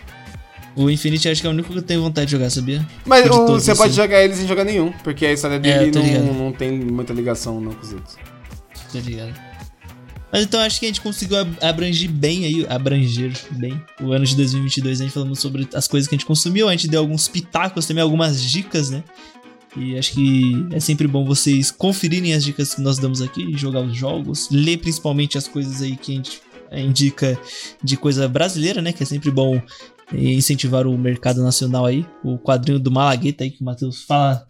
O 0.75 0.91
Infinity 0.91 1.29
acho 1.29 1.41
que 1.41 1.47
é 1.47 1.51
o 1.51 1.53
único 1.53 1.73
que 1.73 1.79
eu 1.79 1.83
tenho 1.83 2.03
vontade 2.03 2.27
de 2.27 2.33
jogar, 2.33 2.51
sabia? 2.51 2.87
Mas 3.07 3.31
o, 3.31 3.47
você 3.47 3.71
assim. 3.71 3.81
pode 3.81 3.95
jogar 3.95 4.23
ele 4.23 4.35
sem 4.35 4.47
jogar 4.47 4.65
nenhum, 4.65 4.93
porque 5.05 5.25
a 5.25 5.33
história 5.33 5.59
dele 5.59 5.91
é, 5.97 6.19
não, 6.19 6.35
não 6.35 6.53
tem 6.53 6.71
muita 6.73 7.15
ligação 7.15 7.61
não 7.61 7.73
com 7.73 7.83
os 7.83 7.93
outros. 7.93 8.17
Tô 8.93 8.99
ligado. 8.99 9.33
Mas 10.31 10.43
então 10.43 10.61
acho 10.61 10.79
que 10.79 10.85
a 10.87 10.89
gente 10.89 11.01
conseguiu 11.01 11.39
abranger 11.63 12.11
bem 12.11 12.45
aí, 12.45 12.67
abranger 12.69 13.33
bem 13.53 13.81
o 14.01 14.13
ano 14.13 14.27
de 14.27 14.37
2022. 14.37 15.01
A 15.01 15.05
gente 15.05 15.15
falando 15.15 15.35
sobre 15.35 15.67
as 15.73 15.89
coisas 15.89 16.09
que 16.09 16.15
a 16.15 16.19
gente 16.19 16.27
consumiu, 16.27 16.69
a 16.69 16.73
gente 16.73 16.89
deu 16.89 17.01
alguns 17.01 17.27
pitacos 17.27 17.87
também, 17.87 18.03
algumas 18.03 18.43
dicas, 18.43 18.91
né? 18.91 19.03
E 19.77 19.99
acho 19.99 20.13
que 20.13 20.67
é 20.73 20.81
sempre 20.81 21.07
bom 21.07 21.25
vocês 21.25 21.71
conferirem 21.71 22.33
as 22.33 22.43
dicas 22.43 22.75
que 22.75 22.81
nós 22.81 22.99
damos 22.99 23.21
aqui, 23.21 23.57
jogar 23.57 23.81
os 23.81 23.95
jogos, 23.95 24.49
ler 24.51 24.79
principalmente 24.79 25.37
as 25.37 25.47
coisas 25.47 25.83
aí 25.83 25.97
que 25.97 26.13
a 26.13 26.15
gente 26.15 26.41
indica 26.73 27.39
de 27.83 27.97
coisa 27.97 28.27
brasileira, 28.27 28.81
né? 28.81 28.93
Que 28.93 29.03
é 29.03 29.07
sempre 29.07 29.31
bom 29.31 29.61
incentivar 30.13 30.87
o 30.87 30.97
mercado 30.97 31.43
nacional 31.43 31.85
aí. 31.85 32.07
O 32.25 32.39
quadrinho 32.39 32.79
do 32.79 32.91
Malagueta 32.91 33.45
aí 33.45 33.51
que 33.51 33.61
o 33.61 33.65
Matheus 33.65 34.03
fala 34.05 34.47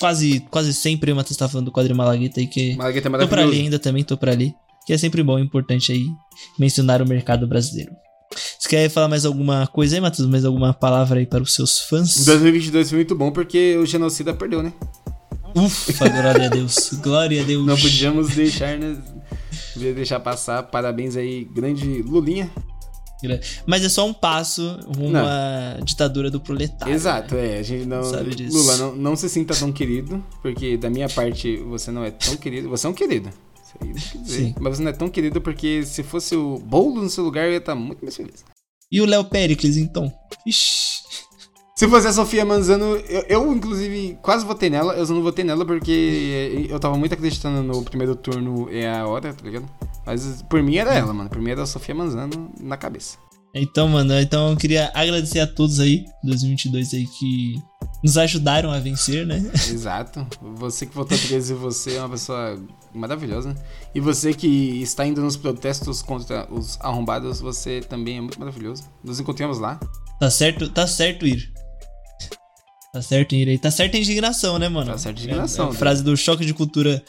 quase, 0.00 0.40
quase 0.50 0.74
sempre 0.74 1.12
o 1.12 1.16
Matheus 1.16 1.36
tá 1.36 1.48
falando 1.48 1.66
do 1.66 1.72
quadrinho 1.72 1.96
Malagueta 1.96 2.40
aí 2.40 2.46
que 2.46 2.76
Malagueta 2.76 3.08
é 3.08 3.18
tô 3.18 3.28
pra 3.28 3.42
ali 3.42 3.60
ainda 3.60 3.78
também, 3.78 4.04
tô 4.04 4.16
pra 4.16 4.32
ali. 4.32 4.54
Que 4.86 4.92
é 4.92 4.98
sempre 4.98 5.22
bom 5.22 5.38
e 5.38 5.42
importante 5.42 5.92
aí 5.92 6.06
mencionar 6.58 7.00
o 7.00 7.08
mercado 7.08 7.46
brasileiro. 7.46 7.92
Você 8.58 8.68
quer 8.68 8.88
falar 8.88 9.08
mais 9.08 9.24
alguma 9.24 9.66
coisa 9.66 9.96
aí, 9.96 10.00
Matheus? 10.00 10.28
Mais 10.28 10.44
alguma 10.44 10.72
palavra 10.72 11.18
aí 11.18 11.26
para 11.26 11.42
os 11.42 11.54
seus 11.54 11.80
fãs? 11.80 12.24
2022 12.24 12.88
foi 12.88 12.98
muito 12.98 13.14
bom 13.14 13.30
porque 13.30 13.76
o 13.76 13.86
genocida 13.86 14.34
perdeu, 14.34 14.62
né? 14.62 14.72
Ufa, 15.54 16.08
glória 16.08 16.46
a 16.46 16.48
Deus. 16.48 16.90
Glória 17.00 17.42
a 17.42 17.44
Deus. 17.44 17.64
Não 17.64 17.76
podíamos 17.76 18.34
deixar, 18.34 18.76
né? 18.76 18.96
deixar 19.76 20.18
passar. 20.18 20.64
Parabéns 20.64 21.16
aí, 21.16 21.44
grande 21.44 22.02
Lulinha. 22.02 22.50
Mas 23.64 23.84
é 23.84 23.88
só 23.88 24.06
um 24.06 24.12
passo 24.12 24.78
rumo 24.96 25.16
à 25.16 25.78
ditadura 25.82 26.30
do 26.30 26.40
proletário. 26.40 26.92
Exato, 26.92 27.34
né? 27.34 27.56
é. 27.56 27.58
A 27.58 27.62
gente 27.62 27.86
não. 27.86 28.02
Sabe 28.02 28.34
disso. 28.34 28.56
Lula, 28.56 28.76
não, 28.76 28.96
não 28.96 29.16
se 29.16 29.28
sinta 29.28 29.54
tão 29.54 29.72
querido, 29.72 30.22
porque 30.42 30.76
da 30.76 30.90
minha 30.90 31.08
parte 31.08 31.56
você 31.56 31.90
não 31.90 32.04
é 32.04 32.10
tão 32.10 32.36
querido. 32.36 32.68
Você 32.68 32.86
é 32.86 32.90
um 32.90 32.94
querido. 32.94 33.30
Dizer, 33.82 34.54
mas 34.60 34.76
você 34.76 34.82
não 34.82 34.90
é 34.90 34.94
tão 34.94 35.08
querido 35.08 35.40
porque 35.40 35.84
se 35.84 36.02
fosse 36.02 36.34
o 36.34 36.58
bolo 36.58 37.02
no 37.02 37.10
seu 37.10 37.24
lugar 37.24 37.46
eu 37.46 37.52
ia 37.52 37.58
estar 37.58 37.74
muito 37.74 38.02
mais 38.02 38.16
feliz. 38.16 38.44
E 38.90 39.00
o 39.00 39.06
Léo 39.06 39.24
Pericles, 39.24 39.76
então? 39.76 40.12
Ixi. 40.46 40.94
Se 41.76 41.88
fosse 41.88 42.06
a 42.06 42.12
Sofia 42.12 42.44
Manzano, 42.44 42.96
eu, 42.96 43.24
eu, 43.28 43.52
inclusive 43.52 44.16
quase 44.22 44.46
votei 44.46 44.70
nela, 44.70 44.94
eu 44.94 45.04
só 45.04 45.12
não 45.12 45.22
votei 45.22 45.44
nela 45.44 45.66
porque 45.66 46.66
eu 46.68 46.78
tava 46.78 46.96
muito 46.96 47.12
acreditando 47.14 47.62
no 47.64 47.82
primeiro 47.82 48.14
turno 48.14 48.68
é 48.70 48.88
a 48.88 49.06
hora, 49.08 49.34
tá 49.34 49.44
ligado? 49.44 49.68
Mas 50.06 50.42
por 50.42 50.62
mim 50.62 50.76
era 50.76 50.94
ela, 50.94 51.12
mano. 51.12 51.28
Por 51.28 51.40
mim 51.40 51.50
era 51.50 51.62
a 51.62 51.66
Sofia 51.66 51.94
Manzano 51.94 52.52
na 52.60 52.76
cabeça. 52.76 53.18
Então, 53.54 53.88
mano, 53.88 54.18
então 54.18 54.50
eu 54.50 54.56
queria 54.56 54.90
agradecer 54.92 55.38
a 55.38 55.46
todos 55.46 55.78
aí, 55.78 56.04
2022 56.24 56.92
aí, 56.92 57.06
que 57.06 57.54
nos 58.02 58.18
ajudaram 58.18 58.72
a 58.72 58.80
vencer, 58.80 59.24
né? 59.24 59.38
Exato. 59.70 60.26
Você 60.56 60.86
que 60.86 60.94
votou 60.94 61.16
13, 61.16 61.54
você 61.54 61.94
é 61.94 62.00
uma 62.00 62.10
pessoa 62.10 62.60
maravilhosa. 62.92 63.50
Né? 63.50 63.54
E 63.94 64.00
você 64.00 64.34
que 64.34 64.82
está 64.82 65.06
indo 65.06 65.22
nos 65.22 65.36
protestos 65.36 66.02
contra 66.02 66.52
os 66.52 66.78
arrombados, 66.80 67.40
você 67.40 67.80
também 67.80 68.18
é 68.18 68.20
muito 68.20 68.40
maravilhoso. 68.40 68.82
Nos 69.04 69.20
encontramos 69.20 69.60
lá. 69.60 69.78
Tá 70.18 70.30
certo, 70.30 70.68
tá 70.68 70.86
certo 70.86 71.24
ir. 71.24 71.52
Tá 72.92 73.00
certo 73.00 73.34
ir 73.36 73.48
aí. 73.48 73.58
Tá 73.58 73.70
certa 73.70 73.96
a 73.96 74.00
indignação, 74.00 74.58
né, 74.58 74.68
mano? 74.68 74.90
Tá 74.90 74.98
certa 74.98 75.20
a 75.20 75.22
indignação. 75.22 75.66
É, 75.66 75.68
a 75.68 75.72
né? 75.72 75.78
frase 75.78 76.02
do 76.02 76.16
choque 76.16 76.44
de 76.44 76.52
cultura 76.52 77.02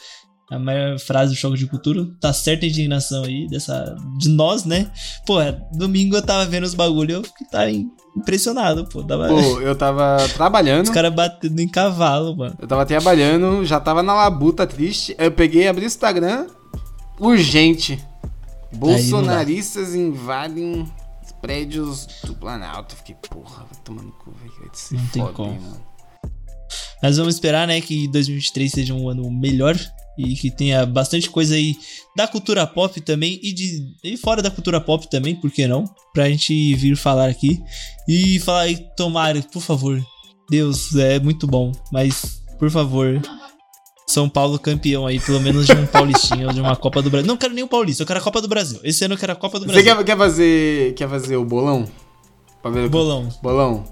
a 0.50 0.58
maior 0.58 0.98
frase 0.98 1.32
do 1.32 1.36
choque 1.36 1.58
de 1.58 1.66
cultura. 1.66 2.06
Tá 2.20 2.32
certa 2.32 2.64
a 2.64 2.68
indignação 2.68 3.24
aí 3.24 3.46
dessa. 3.48 3.96
De 4.18 4.28
nós, 4.28 4.64
né? 4.64 4.90
Pô, 5.26 5.36
domingo 5.72 6.16
eu 6.16 6.22
tava 6.22 6.46
vendo 6.46 6.64
os 6.64 6.74
bagulho 6.74 7.16
eu 7.16 7.22
tava 7.50 7.70
impressionado, 8.16 8.86
pô. 8.86 9.02
Tava... 9.02 9.28
Pô, 9.28 9.60
eu 9.60 9.74
tava 9.74 10.18
trabalhando. 10.34 10.84
Os 10.84 10.90
caras 10.90 11.12
batendo 11.12 11.60
em 11.60 11.68
cavalo, 11.68 12.36
mano. 12.36 12.56
Eu 12.60 12.68
tava 12.68 12.86
trabalhando, 12.86 13.64
já 13.64 13.80
tava 13.80 14.02
na 14.02 14.14
labuta 14.14 14.66
triste. 14.66 15.14
Eu 15.18 15.32
peguei, 15.32 15.68
abri 15.68 15.84
o 15.84 15.86
Instagram. 15.86 16.46
Urgente. 17.18 17.98
Bolsonaristas 18.72 19.94
invadem 19.94 20.86
prédios 21.40 22.06
do 22.24 22.34
Planalto. 22.34 22.96
Fiquei, 22.96 23.16
porra, 23.28 23.64
vai 23.70 23.82
tomando 23.84 24.12
cu, 24.12 24.32
velho. 24.32 24.52
Não 24.92 25.00
foda, 25.00 25.10
tem 25.12 25.32
como. 25.32 25.60
Mano. 25.60 25.86
Mas 27.02 27.18
vamos 27.18 27.34
esperar, 27.34 27.66
né, 27.66 27.80
que 27.80 28.08
2023 28.08 28.72
seja 28.72 28.94
um 28.94 29.08
ano 29.08 29.30
melhor 29.30 29.76
e 30.18 30.34
que 30.34 30.50
tenha 30.50 30.86
bastante 30.86 31.28
coisa 31.28 31.54
aí 31.54 31.76
da 32.16 32.26
cultura 32.26 32.66
pop 32.66 33.00
também 33.00 33.38
e 33.42 33.52
de 33.52 33.86
e 34.02 34.16
fora 34.16 34.42
da 34.42 34.50
cultura 34.50 34.80
pop 34.80 35.08
também, 35.10 35.34
por 35.34 35.50
que 35.50 35.66
não? 35.66 35.84
Pra 36.12 36.28
gente 36.28 36.74
vir 36.74 36.96
falar 36.96 37.28
aqui 37.28 37.60
e 38.08 38.38
falar 38.40 38.68
e 38.68 38.76
tomar, 38.96 39.40
por 39.44 39.62
favor. 39.62 40.04
Deus, 40.48 40.94
é 40.94 41.18
muito 41.18 41.46
bom, 41.46 41.72
mas 41.92 42.40
por 42.58 42.70
favor, 42.70 43.20
são 44.06 44.28
Paulo 44.28 44.58
campeão 44.58 45.06
aí, 45.06 45.18
pelo 45.18 45.40
menos 45.40 45.66
de 45.66 45.72
um 45.72 45.86
Paulistinho, 45.88 46.52
de 46.52 46.60
uma 46.60 46.76
Copa 46.76 47.02
do 47.02 47.10
Brasil. 47.10 47.26
Não 47.26 47.36
quero 47.36 47.52
nem 47.52 47.64
o 47.64 47.68
Paulista, 47.68 48.02
eu 48.02 48.06
quero 48.06 48.20
a 48.20 48.22
Copa 48.22 48.40
do 48.40 48.48
Brasil. 48.48 48.78
Esse 48.84 49.04
ano 49.04 49.14
eu 49.14 49.18
quero 49.18 49.32
a 49.32 49.36
Copa 49.36 49.58
do 49.58 49.66
Brasil. 49.66 49.82
Você 49.82 49.96
quer, 49.96 50.04
quer 50.04 50.16
fazer 50.16 50.94
quer 50.94 51.08
fazer 51.08 51.36
o 51.36 51.44
bolão? 51.44 51.86
bolão. 52.90 53.28
Bolão. 53.42 53.84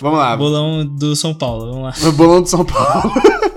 Vamos 0.00 0.18
lá. 0.18 0.36
Bolão 0.36 0.86
do 0.86 1.14
São 1.14 1.34
Paulo, 1.34 1.72
vamos 1.72 2.02
lá. 2.02 2.08
O 2.08 2.12
bolão 2.16 2.42
do 2.42 2.48
São 2.48 2.64
Paulo. 2.64 3.12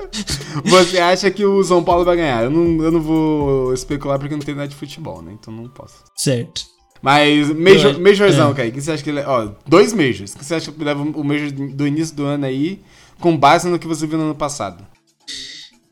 Você 0.66 1.00
acha 1.00 1.32
que 1.32 1.46
o 1.46 1.64
São 1.64 1.84
Paulo 1.84 2.06
vai 2.06 2.16
ganhar? 2.16 2.44
Eu 2.44 2.52
não, 2.52 2.84
eu 2.84 2.92
não 2.92 3.02
vou 3.02 3.74
especular 3.74 4.20
porque 4.20 4.36
não 4.36 4.42
tem 4.42 4.56
nada 4.56 4.68
de 4.68 4.76
futebol, 4.76 5.22
né? 5.22 5.34
Então 5.34 5.54
não 5.54 5.68
posso. 5.68 5.96
Certo. 6.16 6.66
Mas, 7.02 7.50
major, 7.50 8.00
majorzão, 8.00 8.56
é. 8.58 8.72
Que 8.72 8.82
você 8.82 8.92
acha 8.92 9.04
que 9.04 9.10
ele. 9.10 9.22
Ó, 9.22 9.50
dois 9.68 9.92
majors. 9.92 10.34
O 10.34 10.38
que 10.38 10.46
você 10.46 10.56
acha 10.56 10.72
que 10.72 10.84
leva 10.84 11.02
o 11.02 11.24
major 11.24 11.52
do 11.52 11.86
início 11.86 12.16
do 12.16 12.24
ano 12.24 12.46
aí, 12.46 12.80
com 13.20 13.36
base 13.36 13.68
no 13.68 13.78
que 13.78 13.88
você 13.88 14.08
viu 14.08 14.18
no 14.18 14.24
ano 14.26 14.36
passado? 14.36 14.86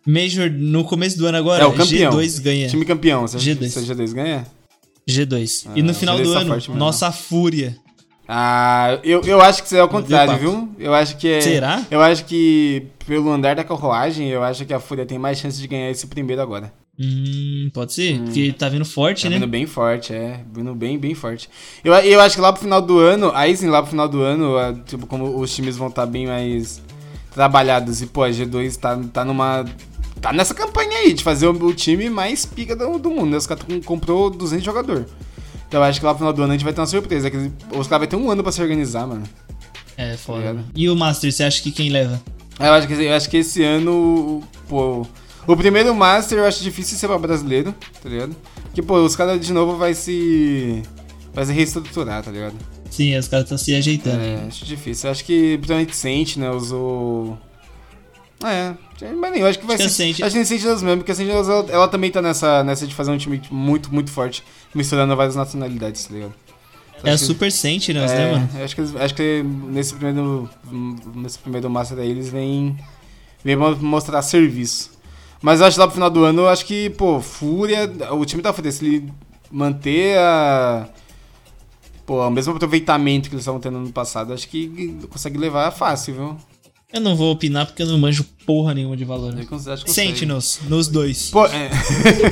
Major 0.08 0.50
no 0.50 0.86
começo 0.86 1.18
do 1.18 1.28
ano 1.28 1.38
agora, 1.38 1.64
é, 1.64 1.68
o 1.68 1.74
campeão. 1.74 2.14
G2 2.14 2.42
ganha. 2.42 2.68
Time 2.70 2.86
campeão, 2.86 3.28
você 3.28 3.38
G2. 3.38 3.66
Acha 3.66 3.82
que 3.82 3.94
G2 3.94 4.14
ganha? 4.14 4.48
G2. 5.08 5.66
Ah, 5.68 5.72
e 5.76 5.82
no 5.82 5.94
final 5.94 6.18
do 6.18 6.34
tá 6.34 6.40
ano, 6.40 6.58
nossa 6.76 7.12
fúria. 7.12 7.78
Ah, 8.34 8.98
eu, 9.04 9.20
eu 9.24 9.42
acho 9.42 9.62
que 9.62 9.76
é 9.76 9.84
o 9.84 9.90
contrário, 9.90 10.38
viu? 10.38 10.70
Eu 10.80 10.94
acho 10.94 11.18
que 11.18 11.28
é. 11.28 11.42
Será? 11.42 11.86
Eu 11.92 12.00
acho 12.00 12.24
que, 12.24 12.88
pelo 13.06 13.30
andar 13.30 13.58
da 13.58 13.64
carruagem, 13.66 14.30
eu 14.30 14.42
acho 14.42 14.66
que 14.66 14.74
a 14.74 14.80
Fúria 14.80 15.06
tem 15.06 15.20
mais 15.20 15.38
chance 15.38 15.60
de 15.60 15.68
ganhar 15.68 15.92
esse 15.92 16.08
primeiro 16.08 16.42
agora. 16.42 16.72
Hum, 16.98 17.70
pode 17.74 17.92
ser, 17.92 18.22
hum, 18.22 18.24
porque 18.24 18.54
tá 18.54 18.70
vindo 18.70 18.86
forte, 18.86 19.24
tá 19.24 19.30
né? 19.30 19.36
Vindo 19.36 19.50
bem 19.50 19.66
forte, 19.66 20.14
é. 20.14 20.40
Vindo 20.50 20.74
bem, 20.74 20.98
bem 20.98 21.14
forte. 21.14 21.50
Eu, 21.84 21.94
eu 21.94 22.22
acho 22.22 22.36
que 22.36 22.42
lá 22.42 22.54
pro 22.54 22.62
final 22.62 22.82
do 22.82 23.00
ano, 23.00 23.34
aí 23.36 23.58
sim, 23.58 23.68
lá 23.68 23.82
pro 23.82 23.92
final 23.92 24.08
do 24.08 24.22
ano, 24.22 24.82
tipo, 24.86 25.06
como 25.06 25.38
os 25.38 25.54
times 25.54 25.76
vão 25.76 25.90
estar 25.90 26.04
tá 26.04 26.08
bem 26.08 26.26
mais 26.26 26.82
trabalhados. 27.34 28.02
E, 28.02 28.06
pô, 28.06 28.24
a 28.24 28.30
G2 28.30 28.78
tá, 28.78 28.98
tá 29.12 29.26
numa. 29.26 29.66
Tá 30.22 30.32
nessa 30.32 30.54
campanha 30.54 31.00
aí 31.00 31.12
de 31.12 31.22
fazer 31.22 31.48
o, 31.48 31.52
o 31.52 31.74
time 31.74 32.10
mais 32.10 32.46
pica 32.46 32.78
do, 32.78 32.98
do 32.98 33.12
mundo, 33.12 33.32
né? 33.32 33.38
Os 33.38 33.48
caras 33.48 33.66
comprou 33.84 34.30
200 34.30 34.64
jogadores. 34.64 35.08
Então 35.72 35.80
eu 35.80 35.86
acho 35.86 36.02
que 36.02 36.06
lá 36.06 36.12
no 36.12 36.18
final 36.18 36.34
do 36.34 36.44
ano 36.44 36.52
a 36.52 36.56
gente 36.58 36.66
vai 36.66 36.74
ter 36.74 36.82
uma 36.82 36.86
surpresa. 36.86 37.32
Que 37.32 37.50
os 37.74 37.88
caras 37.88 38.06
vão 38.06 38.08
ter 38.08 38.16
um 38.18 38.30
ano 38.30 38.44
pra 38.44 38.52
se 38.52 38.62
organizar, 38.62 39.08
mano. 39.08 39.24
É, 39.96 40.18
foda. 40.18 40.54
Tá 40.54 40.64
e 40.76 40.90
o 40.90 40.96
Master, 40.98 41.32
você 41.32 41.46
acha 41.46 41.62
que 41.62 41.72
quem 41.72 41.90
leva? 41.90 42.22
Eu 42.60 42.74
acho 42.74 42.88
que, 42.90 42.94
eu 42.94 43.14
acho 43.14 43.30
que 43.30 43.38
esse 43.38 43.64
ano, 43.64 44.44
pô. 44.68 45.08
O 45.48 45.56
primeiro 45.56 45.96
Master 45.96 46.40
eu 46.40 46.46
acho 46.46 46.62
difícil 46.62 46.98
ser 46.98 47.08
pra 47.08 47.18
brasileiro, 47.18 47.74
tá 48.04 48.10
ligado? 48.10 48.36
Porque, 48.64 48.82
pô, 48.82 48.98
os 49.02 49.16
caras 49.16 49.40
de 49.40 49.54
novo 49.54 49.78
vai 49.78 49.94
se. 49.94 50.84
Vai 51.34 51.46
se 51.46 51.54
reestruturar, 51.54 52.22
tá 52.22 52.32
ligado? 52.32 52.56
Sim, 52.90 53.16
os 53.16 53.30
caras 53.30 53.46
estão 53.46 53.58
se 53.58 53.74
ajeitando. 53.74 54.22
É, 54.22 54.44
acho 54.50 54.66
difícil. 54.66 55.08
Eu 55.08 55.12
acho 55.12 55.24
que 55.24 55.56
principalmente 55.56 55.96
Sente, 55.96 56.38
né? 56.38 56.52
Usou. 56.52 57.40
É, 58.44 58.76
mas 59.14 59.32
nem, 59.32 59.42
eu 59.42 59.48
acho 59.48 59.60
que 59.60 59.66
vai 59.66 59.76
acho 59.76 59.90
ser. 59.90 60.14
Que 60.14 60.24
a 60.24 60.30
sente 60.30 60.66
mesmo, 60.66 60.98
porque 60.98 61.12
a 61.12 61.16
Sentinels 61.16 61.48
ela, 61.48 61.66
ela, 61.70 61.88
também 61.88 62.12
tá 62.12 62.22
nessa, 62.22 62.64
nessa 62.64 62.88
de 62.88 62.94
fazer 62.94 63.12
um 63.12 63.18
time 63.18 63.42
muito, 63.52 63.94
muito 63.94 64.12
forte, 64.12 64.44
misturando 64.74 65.16
várias 65.16 65.36
nacionalidades, 65.36 66.06
tá 66.06 66.14
ligado? 66.14 66.34
É 67.04 67.12
a 67.12 67.18
Super 67.18 67.52
Sentinels, 67.52 68.12
né, 68.12 68.18
é, 68.18 68.26
né, 68.26 68.32
mano? 68.32 68.64
Acho 68.64 68.76
que, 68.76 68.82
acho 68.82 69.16
que 69.16 69.44
nesse 69.44 69.96
primeiro, 69.96 70.50
nesse 71.16 71.40
primeiro 71.40 71.70
Master 71.70 71.98
aí 71.98 72.10
eles 72.10 72.30
vêm, 72.30 72.78
vêm 73.44 73.56
mostrar 73.56 74.22
serviço. 74.22 74.92
Mas 75.42 75.60
eu 75.60 75.66
acho 75.66 75.76
que 75.76 75.80
lá 75.80 75.88
pro 75.88 75.96
final 75.96 76.10
do 76.10 76.24
ano, 76.24 76.42
eu 76.42 76.50
acho 76.50 76.66
que, 76.66 76.92
pô, 76.92 77.20
Fúria, 77.20 77.92
o 78.12 78.24
time 78.26 78.44
da 78.44 78.54
Fúria, 78.54 78.72
se 78.72 78.86
ele 78.86 79.12
manter 79.50 80.18
a. 80.20 80.88
Pô, 82.06 82.26
o 82.26 82.30
mesmo 82.30 82.54
aproveitamento 82.54 83.30
que 83.30 83.36
eles 83.36 83.42
estavam 83.42 83.60
tendo 83.60 83.80
no 83.80 83.92
passado, 83.92 84.34
acho 84.34 84.48
que 84.48 85.00
consegue 85.10 85.38
levar 85.38 85.72
fácil, 85.72 86.14
viu? 86.14 86.38
Eu 86.94 87.00
não 87.00 87.16
vou 87.16 87.32
opinar 87.32 87.66
porque 87.66 87.82
eu 87.82 87.88
não 87.88 87.98
manjo 87.98 88.26
porra 88.46 88.74
nenhuma 88.74 88.98
de 88.98 89.06
valor. 89.06 89.34
Sentinels, 89.86 90.60
nos 90.68 90.90
dois. 90.90 91.30
Pô, 91.30 91.46
é. 91.46 91.70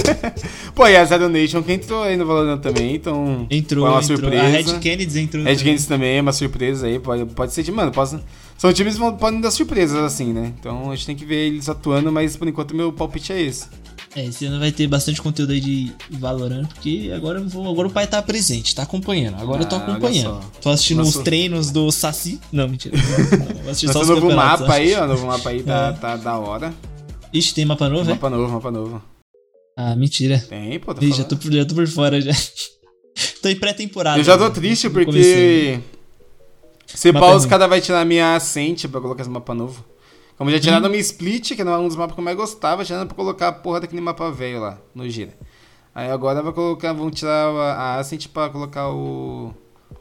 Pô, 0.76 0.86
e 0.86 0.98
a 0.98 1.06
Zero 1.06 1.30
Nation 1.30 1.64
que 1.64 1.72
entrou 1.72 2.04
aí 2.04 2.18
no 2.18 2.26
Valorant 2.26 2.60
também, 2.60 2.96
então. 2.96 3.48
Entrou, 3.50 3.86
foi 3.86 3.94
uma 3.94 4.02
entrou. 4.02 4.18
surpresa. 4.18 4.44
A 4.44 4.48
Red 4.50 4.80
Kennedy 4.80 5.20
entrou. 5.20 5.44
Red 5.44 5.56
Kennedy 5.58 5.88
também 5.88 6.18
é 6.18 6.22
uma 6.22 6.34
surpresa 6.34 6.88
aí, 6.88 7.00
pode, 7.00 7.26
pode 7.28 7.54
ser 7.54 7.64
de. 7.64 7.72
Mano, 7.72 7.92
posso, 7.92 8.20
são 8.60 8.74
times 8.74 8.98
que 8.98 9.12
podem 9.14 9.40
dar 9.40 9.52
surpresas 9.52 9.98
assim, 10.04 10.34
né? 10.34 10.54
Então 10.60 10.92
a 10.92 10.96
gente 10.96 11.06
tem 11.06 11.16
que 11.16 11.24
ver 11.24 11.48
eles 11.48 11.70
atuando, 11.70 12.12
mas 12.12 12.36
por 12.36 12.46
enquanto 12.46 12.76
meu 12.76 12.92
palpite 12.92 13.32
é 13.32 13.42
esse. 13.42 13.68
É, 14.14 14.26
esse 14.26 14.46
ano 14.48 14.60
vai 14.60 14.70
ter 14.70 14.86
bastante 14.86 15.22
conteúdo 15.22 15.54
aí 15.54 15.62
de 15.62 15.94
Valorant, 16.10 16.68
porque 16.68 17.10
agora, 17.16 17.40
vou, 17.40 17.70
agora 17.70 17.88
o 17.88 17.92
pai 17.92 18.06
tá 18.06 18.22
presente, 18.22 18.76
tá 18.76 18.84
acompanhando. 18.84 19.36
Agora 19.40 19.62
ah, 19.62 19.64
eu 19.64 19.70
tô 19.70 19.76
ah, 19.78 19.80
acompanhando. 19.80 20.42
Tô 20.62 20.72
assistindo 20.72 20.98
Nossa. 20.98 21.20
os 21.20 21.24
treinos 21.24 21.72
do 21.72 21.90
Saci. 21.90 22.38
Não, 22.52 22.68
mentira. 22.68 22.98
Não, 22.98 23.64
vou 23.64 23.72
assistir 23.72 23.94
só 23.94 24.02
os 24.02 24.10
novo 24.10 24.30
mapa 24.30 24.74
aí, 24.74 24.94
ó. 24.94 25.08
Novo 25.08 25.26
mapa 25.26 25.52
aí 25.52 25.64
tá, 25.64 25.94
é. 25.96 26.00
tá 26.00 26.18
da 26.18 26.38
hora. 26.38 26.74
Ixi, 27.32 27.54
tem 27.54 27.64
mapa 27.64 27.88
novo, 27.88 28.10
é? 28.10 28.14
Mapa 28.14 28.30
novo, 28.30 28.52
mapa 28.52 28.72
novo. 28.72 29.02
Ah, 29.78 29.96
mentira. 29.96 30.38
Tem, 30.50 30.78
pô, 30.82 30.94
tá 30.94 31.06
já 31.06 31.24
tô, 31.24 31.38
já 31.50 31.64
tô 31.64 31.76
por 31.76 31.88
fora 31.88 32.20
já. 32.20 32.34
tô 33.42 33.48
em 33.48 33.56
pré-temporada. 33.56 34.20
Eu 34.20 34.24
já 34.26 34.38
tô 34.38 34.50
triste 34.50 34.90
porque. 34.90 35.80
Se 36.96 37.14
pausa, 37.14 37.48
cada 37.48 37.68
vai 37.68 37.82
tirar 37.82 38.04
minha 38.06 38.36
Ascent 38.36 38.88
pra 38.88 39.00
colocar 39.00 39.22
esse 39.22 39.30
mapa 39.30 39.54
novo. 39.54 39.86
Como 40.38 40.50
já 40.50 40.60
tiraram 40.60 40.88
hum. 40.88 40.90
minha 40.90 41.02
Split, 41.02 41.56
que 41.56 41.64
não 41.64 41.74
era 41.74 41.82
um 41.82 41.88
dos 41.88 41.98
mapas 41.98 42.16
que 42.16 42.20
eu 42.20 42.24
mais 42.24 42.38
gostava, 42.38 42.86
tiraram 42.86 43.08
pra 43.08 43.16
colocar 43.16 43.50
a 43.50 43.52
porra 43.52 43.82
daquele 43.82 44.02
mapa 44.02 44.32
velho 44.32 44.62
lá, 44.62 44.80
no 44.96 45.10
Gira. 45.10 45.34
Aí 45.94 46.10
agora 46.10 46.42
vai 46.42 46.54
colocar, 46.54 46.94
vão 46.94 47.12
tirar 47.12 47.50
a 47.50 48.00
Ascent 48.00 48.28
pra 48.28 48.50
colocar 48.50 48.90
o, 48.90 49.54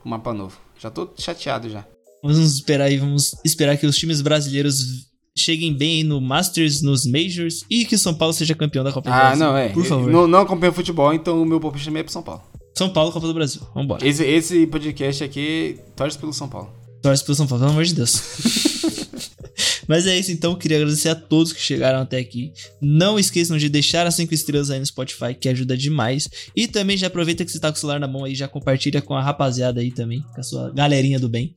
o 0.05 0.09
mapa 0.09 0.33
novo. 0.33 0.57
Já 0.79 0.91
tô 0.91 1.09
chateado 1.19 1.69
já. 1.69 1.85
Vamos 2.23 2.39
esperar 2.39 2.85
aí, 2.85 2.97
vamos 2.97 3.35
esperar 3.45 3.77
que 3.77 3.87
os 3.87 3.97
times 3.97 4.21
brasileiros 4.21 5.09
cheguem 5.37 5.73
bem 5.73 6.03
no 6.03 6.21
Masters, 6.21 6.83
nos 6.83 7.07
Majors 7.07 7.65
e 7.71 7.85
que 7.85 7.97
São 7.97 8.15
Paulo 8.15 8.35
seja 8.35 8.55
campeão 8.55 8.85
da 8.85 8.93
Copa 8.93 9.11
do 9.11 9.15
Brasil. 9.15 9.33
Ah, 9.33 9.37
não, 9.37 9.57
é. 9.57 9.69
Por 9.71 9.85
favor. 9.85 10.11
Não, 10.11 10.27
não 10.27 10.41
acompanho 10.41 10.73
futebol, 10.73 11.13
então 11.13 11.41
o 11.41 11.47
meu 11.47 11.61
palpite 11.61 11.85
também 11.85 12.01
é 12.01 12.05
pro 12.05 12.13
São 12.13 12.23
Paulo. 12.23 12.43
São 12.79 12.89
Paulo, 12.89 13.11
Copa 13.11 13.27
do 13.27 13.35
Brasil. 13.35 13.61
Vambora. 13.75 14.07
Esse, 14.07 14.25
esse 14.25 14.65
podcast 14.69 15.25
aqui 15.25 15.81
torce 15.97 16.17
pelo 16.17 16.33
São 16.33 16.49
Paulo. 16.49 16.73
Torce 17.03 17.25
pelo 17.25 17.35
São 17.35 17.45
Paulo, 17.45 17.65
pelo 17.65 17.73
amor 17.73 17.85
de 17.85 17.93
Deus. 17.93 18.23
Mas 19.89 20.07
é 20.07 20.17
isso, 20.17 20.31
então. 20.31 20.55
Queria 20.55 20.77
agradecer 20.77 21.09
a 21.09 21.17
todos 21.17 21.53
que 21.53 21.61
chegaram 21.61 22.01
até 22.03 22.19
aqui. 22.19 22.53
Não 22.81 23.19
esqueçam 23.19 23.59
de 23.59 23.69
deixar 23.69 24.07
as 24.07 24.15
5 24.15 24.33
estrelas 24.33 24.71
aí 24.71 24.79
no 24.79 24.87
Spotify, 24.87 25.35
que 25.35 25.49
ajuda 25.49 25.77
demais. 25.77 26.29
E 26.55 26.69
também 26.69 26.97
já 26.97 27.09
aproveita 27.09 27.45
que 27.45 27.51
você 27.51 27.59
tá 27.59 27.69
com 27.73 27.77
o 27.77 27.81
celular 27.81 27.99
na 27.99 28.07
mão 28.07 28.23
aí, 28.23 28.37
já 28.37 28.47
compartilha 28.47 29.03
com 29.03 29.15
a 29.15 29.23
rapaziada 29.23 29.81
aí 29.81 29.91
também, 29.91 30.23
com 30.33 30.41
a 30.41 30.45
sua 30.45 30.71
galerinha 30.71 31.19
do 31.19 31.29
bem. 31.29 31.57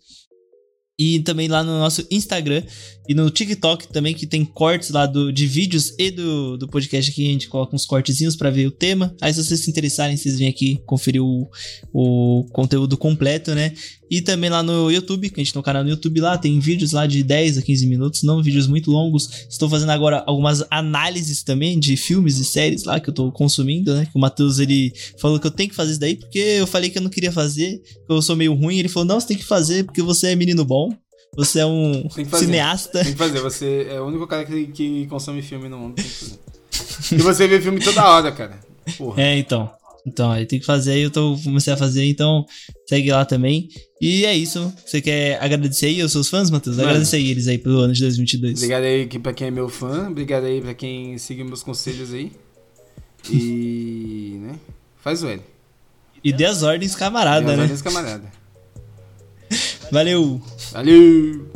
E 1.03 1.19
também 1.21 1.47
lá 1.47 1.63
no 1.63 1.79
nosso 1.79 2.05
Instagram 2.11 2.61
e 3.09 3.15
no 3.15 3.27
TikTok 3.31 3.87
também, 3.87 4.13
que 4.13 4.27
tem 4.27 4.45
cortes 4.45 4.91
lá 4.91 5.07
do, 5.07 5.33
de 5.33 5.47
vídeos 5.47 5.95
e 5.97 6.11
do, 6.11 6.57
do 6.57 6.67
podcast 6.67 7.09
aqui. 7.09 7.27
A 7.27 7.31
gente 7.31 7.47
coloca 7.47 7.75
uns 7.75 7.87
cortezinhos 7.87 8.35
para 8.35 8.51
ver 8.51 8.67
o 8.67 8.71
tema. 8.71 9.11
Aí, 9.19 9.33
se 9.33 9.43
vocês 9.43 9.61
se 9.61 9.69
interessarem, 9.71 10.15
vocês 10.15 10.37
vêm 10.37 10.47
aqui 10.47 10.79
conferir 10.85 11.23
o, 11.23 11.49
o 11.91 12.45
conteúdo 12.51 12.95
completo, 12.97 13.55
né? 13.55 13.73
E 14.11 14.21
também 14.21 14.49
lá 14.49 14.61
no 14.61 14.91
YouTube, 14.91 15.29
que 15.29 15.39
a 15.39 15.43
gente 15.43 15.53
tem 15.53 15.59
um 15.61 15.63
canal 15.63 15.85
no 15.85 15.89
YouTube 15.89 16.19
lá, 16.19 16.37
tem 16.37 16.59
vídeos 16.59 16.91
lá 16.91 17.07
de 17.07 17.23
10 17.23 17.59
a 17.59 17.61
15 17.61 17.87
minutos, 17.87 18.23
não 18.23 18.43
vídeos 18.43 18.67
muito 18.67 18.91
longos. 18.91 19.47
Estou 19.49 19.69
fazendo 19.69 19.91
agora 19.91 20.21
algumas 20.27 20.65
análises 20.69 21.43
também 21.43 21.79
de 21.79 21.95
filmes 21.95 22.37
e 22.37 22.43
séries 22.43 22.83
lá 22.83 22.99
que 22.99 23.09
eu 23.09 23.13
tô 23.13 23.31
consumindo, 23.31 23.95
né? 23.95 24.05
Que 24.05 24.17
o 24.17 24.19
Matheus 24.19 24.59
ele 24.59 24.91
falou 25.17 25.39
que 25.39 25.47
eu 25.47 25.51
tenho 25.51 25.69
que 25.69 25.75
fazer 25.75 25.91
isso 25.91 25.99
daí 26.01 26.17
porque 26.17 26.39
eu 26.39 26.67
falei 26.67 26.89
que 26.89 26.97
eu 26.97 27.01
não 27.01 27.09
queria 27.09 27.31
fazer, 27.31 27.81
que 27.81 28.11
eu 28.13 28.21
sou 28.21 28.35
meio 28.35 28.53
ruim. 28.53 28.79
Ele 28.79 28.89
falou: 28.89 29.07
"Não, 29.07 29.17
você 29.17 29.27
tem 29.27 29.37
que 29.37 29.45
fazer 29.45 29.85
porque 29.85 30.01
você 30.01 30.27
é 30.27 30.35
menino 30.35 30.65
bom". 30.65 30.93
Você 31.37 31.59
é 31.59 31.65
um 31.65 32.09
cineasta. 32.09 33.03
Tem 33.05 33.13
que 33.13 33.17
fazer, 33.17 33.39
você 33.39 33.87
é 33.89 34.01
o 34.01 34.05
único 34.05 34.27
cara 34.27 34.43
que, 34.43 34.67
que 34.67 35.07
consome 35.07 35.41
filme 35.41 35.69
no 35.69 35.77
mundo. 35.77 35.95
Tem 35.95 36.05
e 37.17 37.21
você 37.21 37.47
vê 37.47 37.61
filme 37.61 37.79
toda 37.79 38.05
hora, 38.05 38.29
cara. 38.33 38.59
Porra. 38.97 39.21
É, 39.21 39.37
então. 39.37 39.71
Então, 40.05 40.31
aí 40.31 40.45
tem 40.45 40.59
que 40.59 40.65
fazer, 40.65 40.97
eu 40.97 41.11
tô, 41.11 41.37
comecei 41.43 41.71
a 41.71 41.77
fazer, 41.77 42.05
então 42.05 42.45
segue 42.87 43.11
lá 43.11 43.23
também. 43.23 43.69
E 43.99 44.25
é 44.25 44.35
isso. 44.35 44.73
Você 44.85 45.01
quer 45.01 45.41
agradecer 45.41 45.87
aí 45.87 46.01
aos 46.01 46.11
seus 46.11 46.27
fãs, 46.27 46.49
Matheus? 46.49 46.79
Agradecer 46.79 47.17
aí 47.17 47.29
eles 47.29 47.47
aí 47.47 47.57
pelo 47.57 47.79
ano 47.79 47.93
de 47.93 48.01
2022. 48.01 48.55
Obrigado 48.55 48.83
aí 48.83 49.07
pra 49.19 49.33
quem 49.33 49.47
é 49.47 49.51
meu 49.51 49.69
fã, 49.69 50.09
obrigado 50.09 50.45
aí 50.45 50.59
pra 50.61 50.73
quem 50.73 51.17
seguiu 51.17 51.45
meus 51.45 51.61
conselhos 51.63 52.13
aí. 52.13 52.31
E, 53.29 54.37
né, 54.41 54.55
faz 55.01 55.23
o 55.23 55.27
L. 55.27 55.41
E 56.23 56.33
dê 56.33 56.45
as 56.45 56.63
ordens 56.63 56.95
camarada, 56.95 57.45
dê 57.45 57.51
as 57.51 57.57
né? 57.57 57.63
ordens 57.63 57.81
camarada. 57.81 58.31
Valeu! 59.91 60.41
Valeu! 60.71 61.50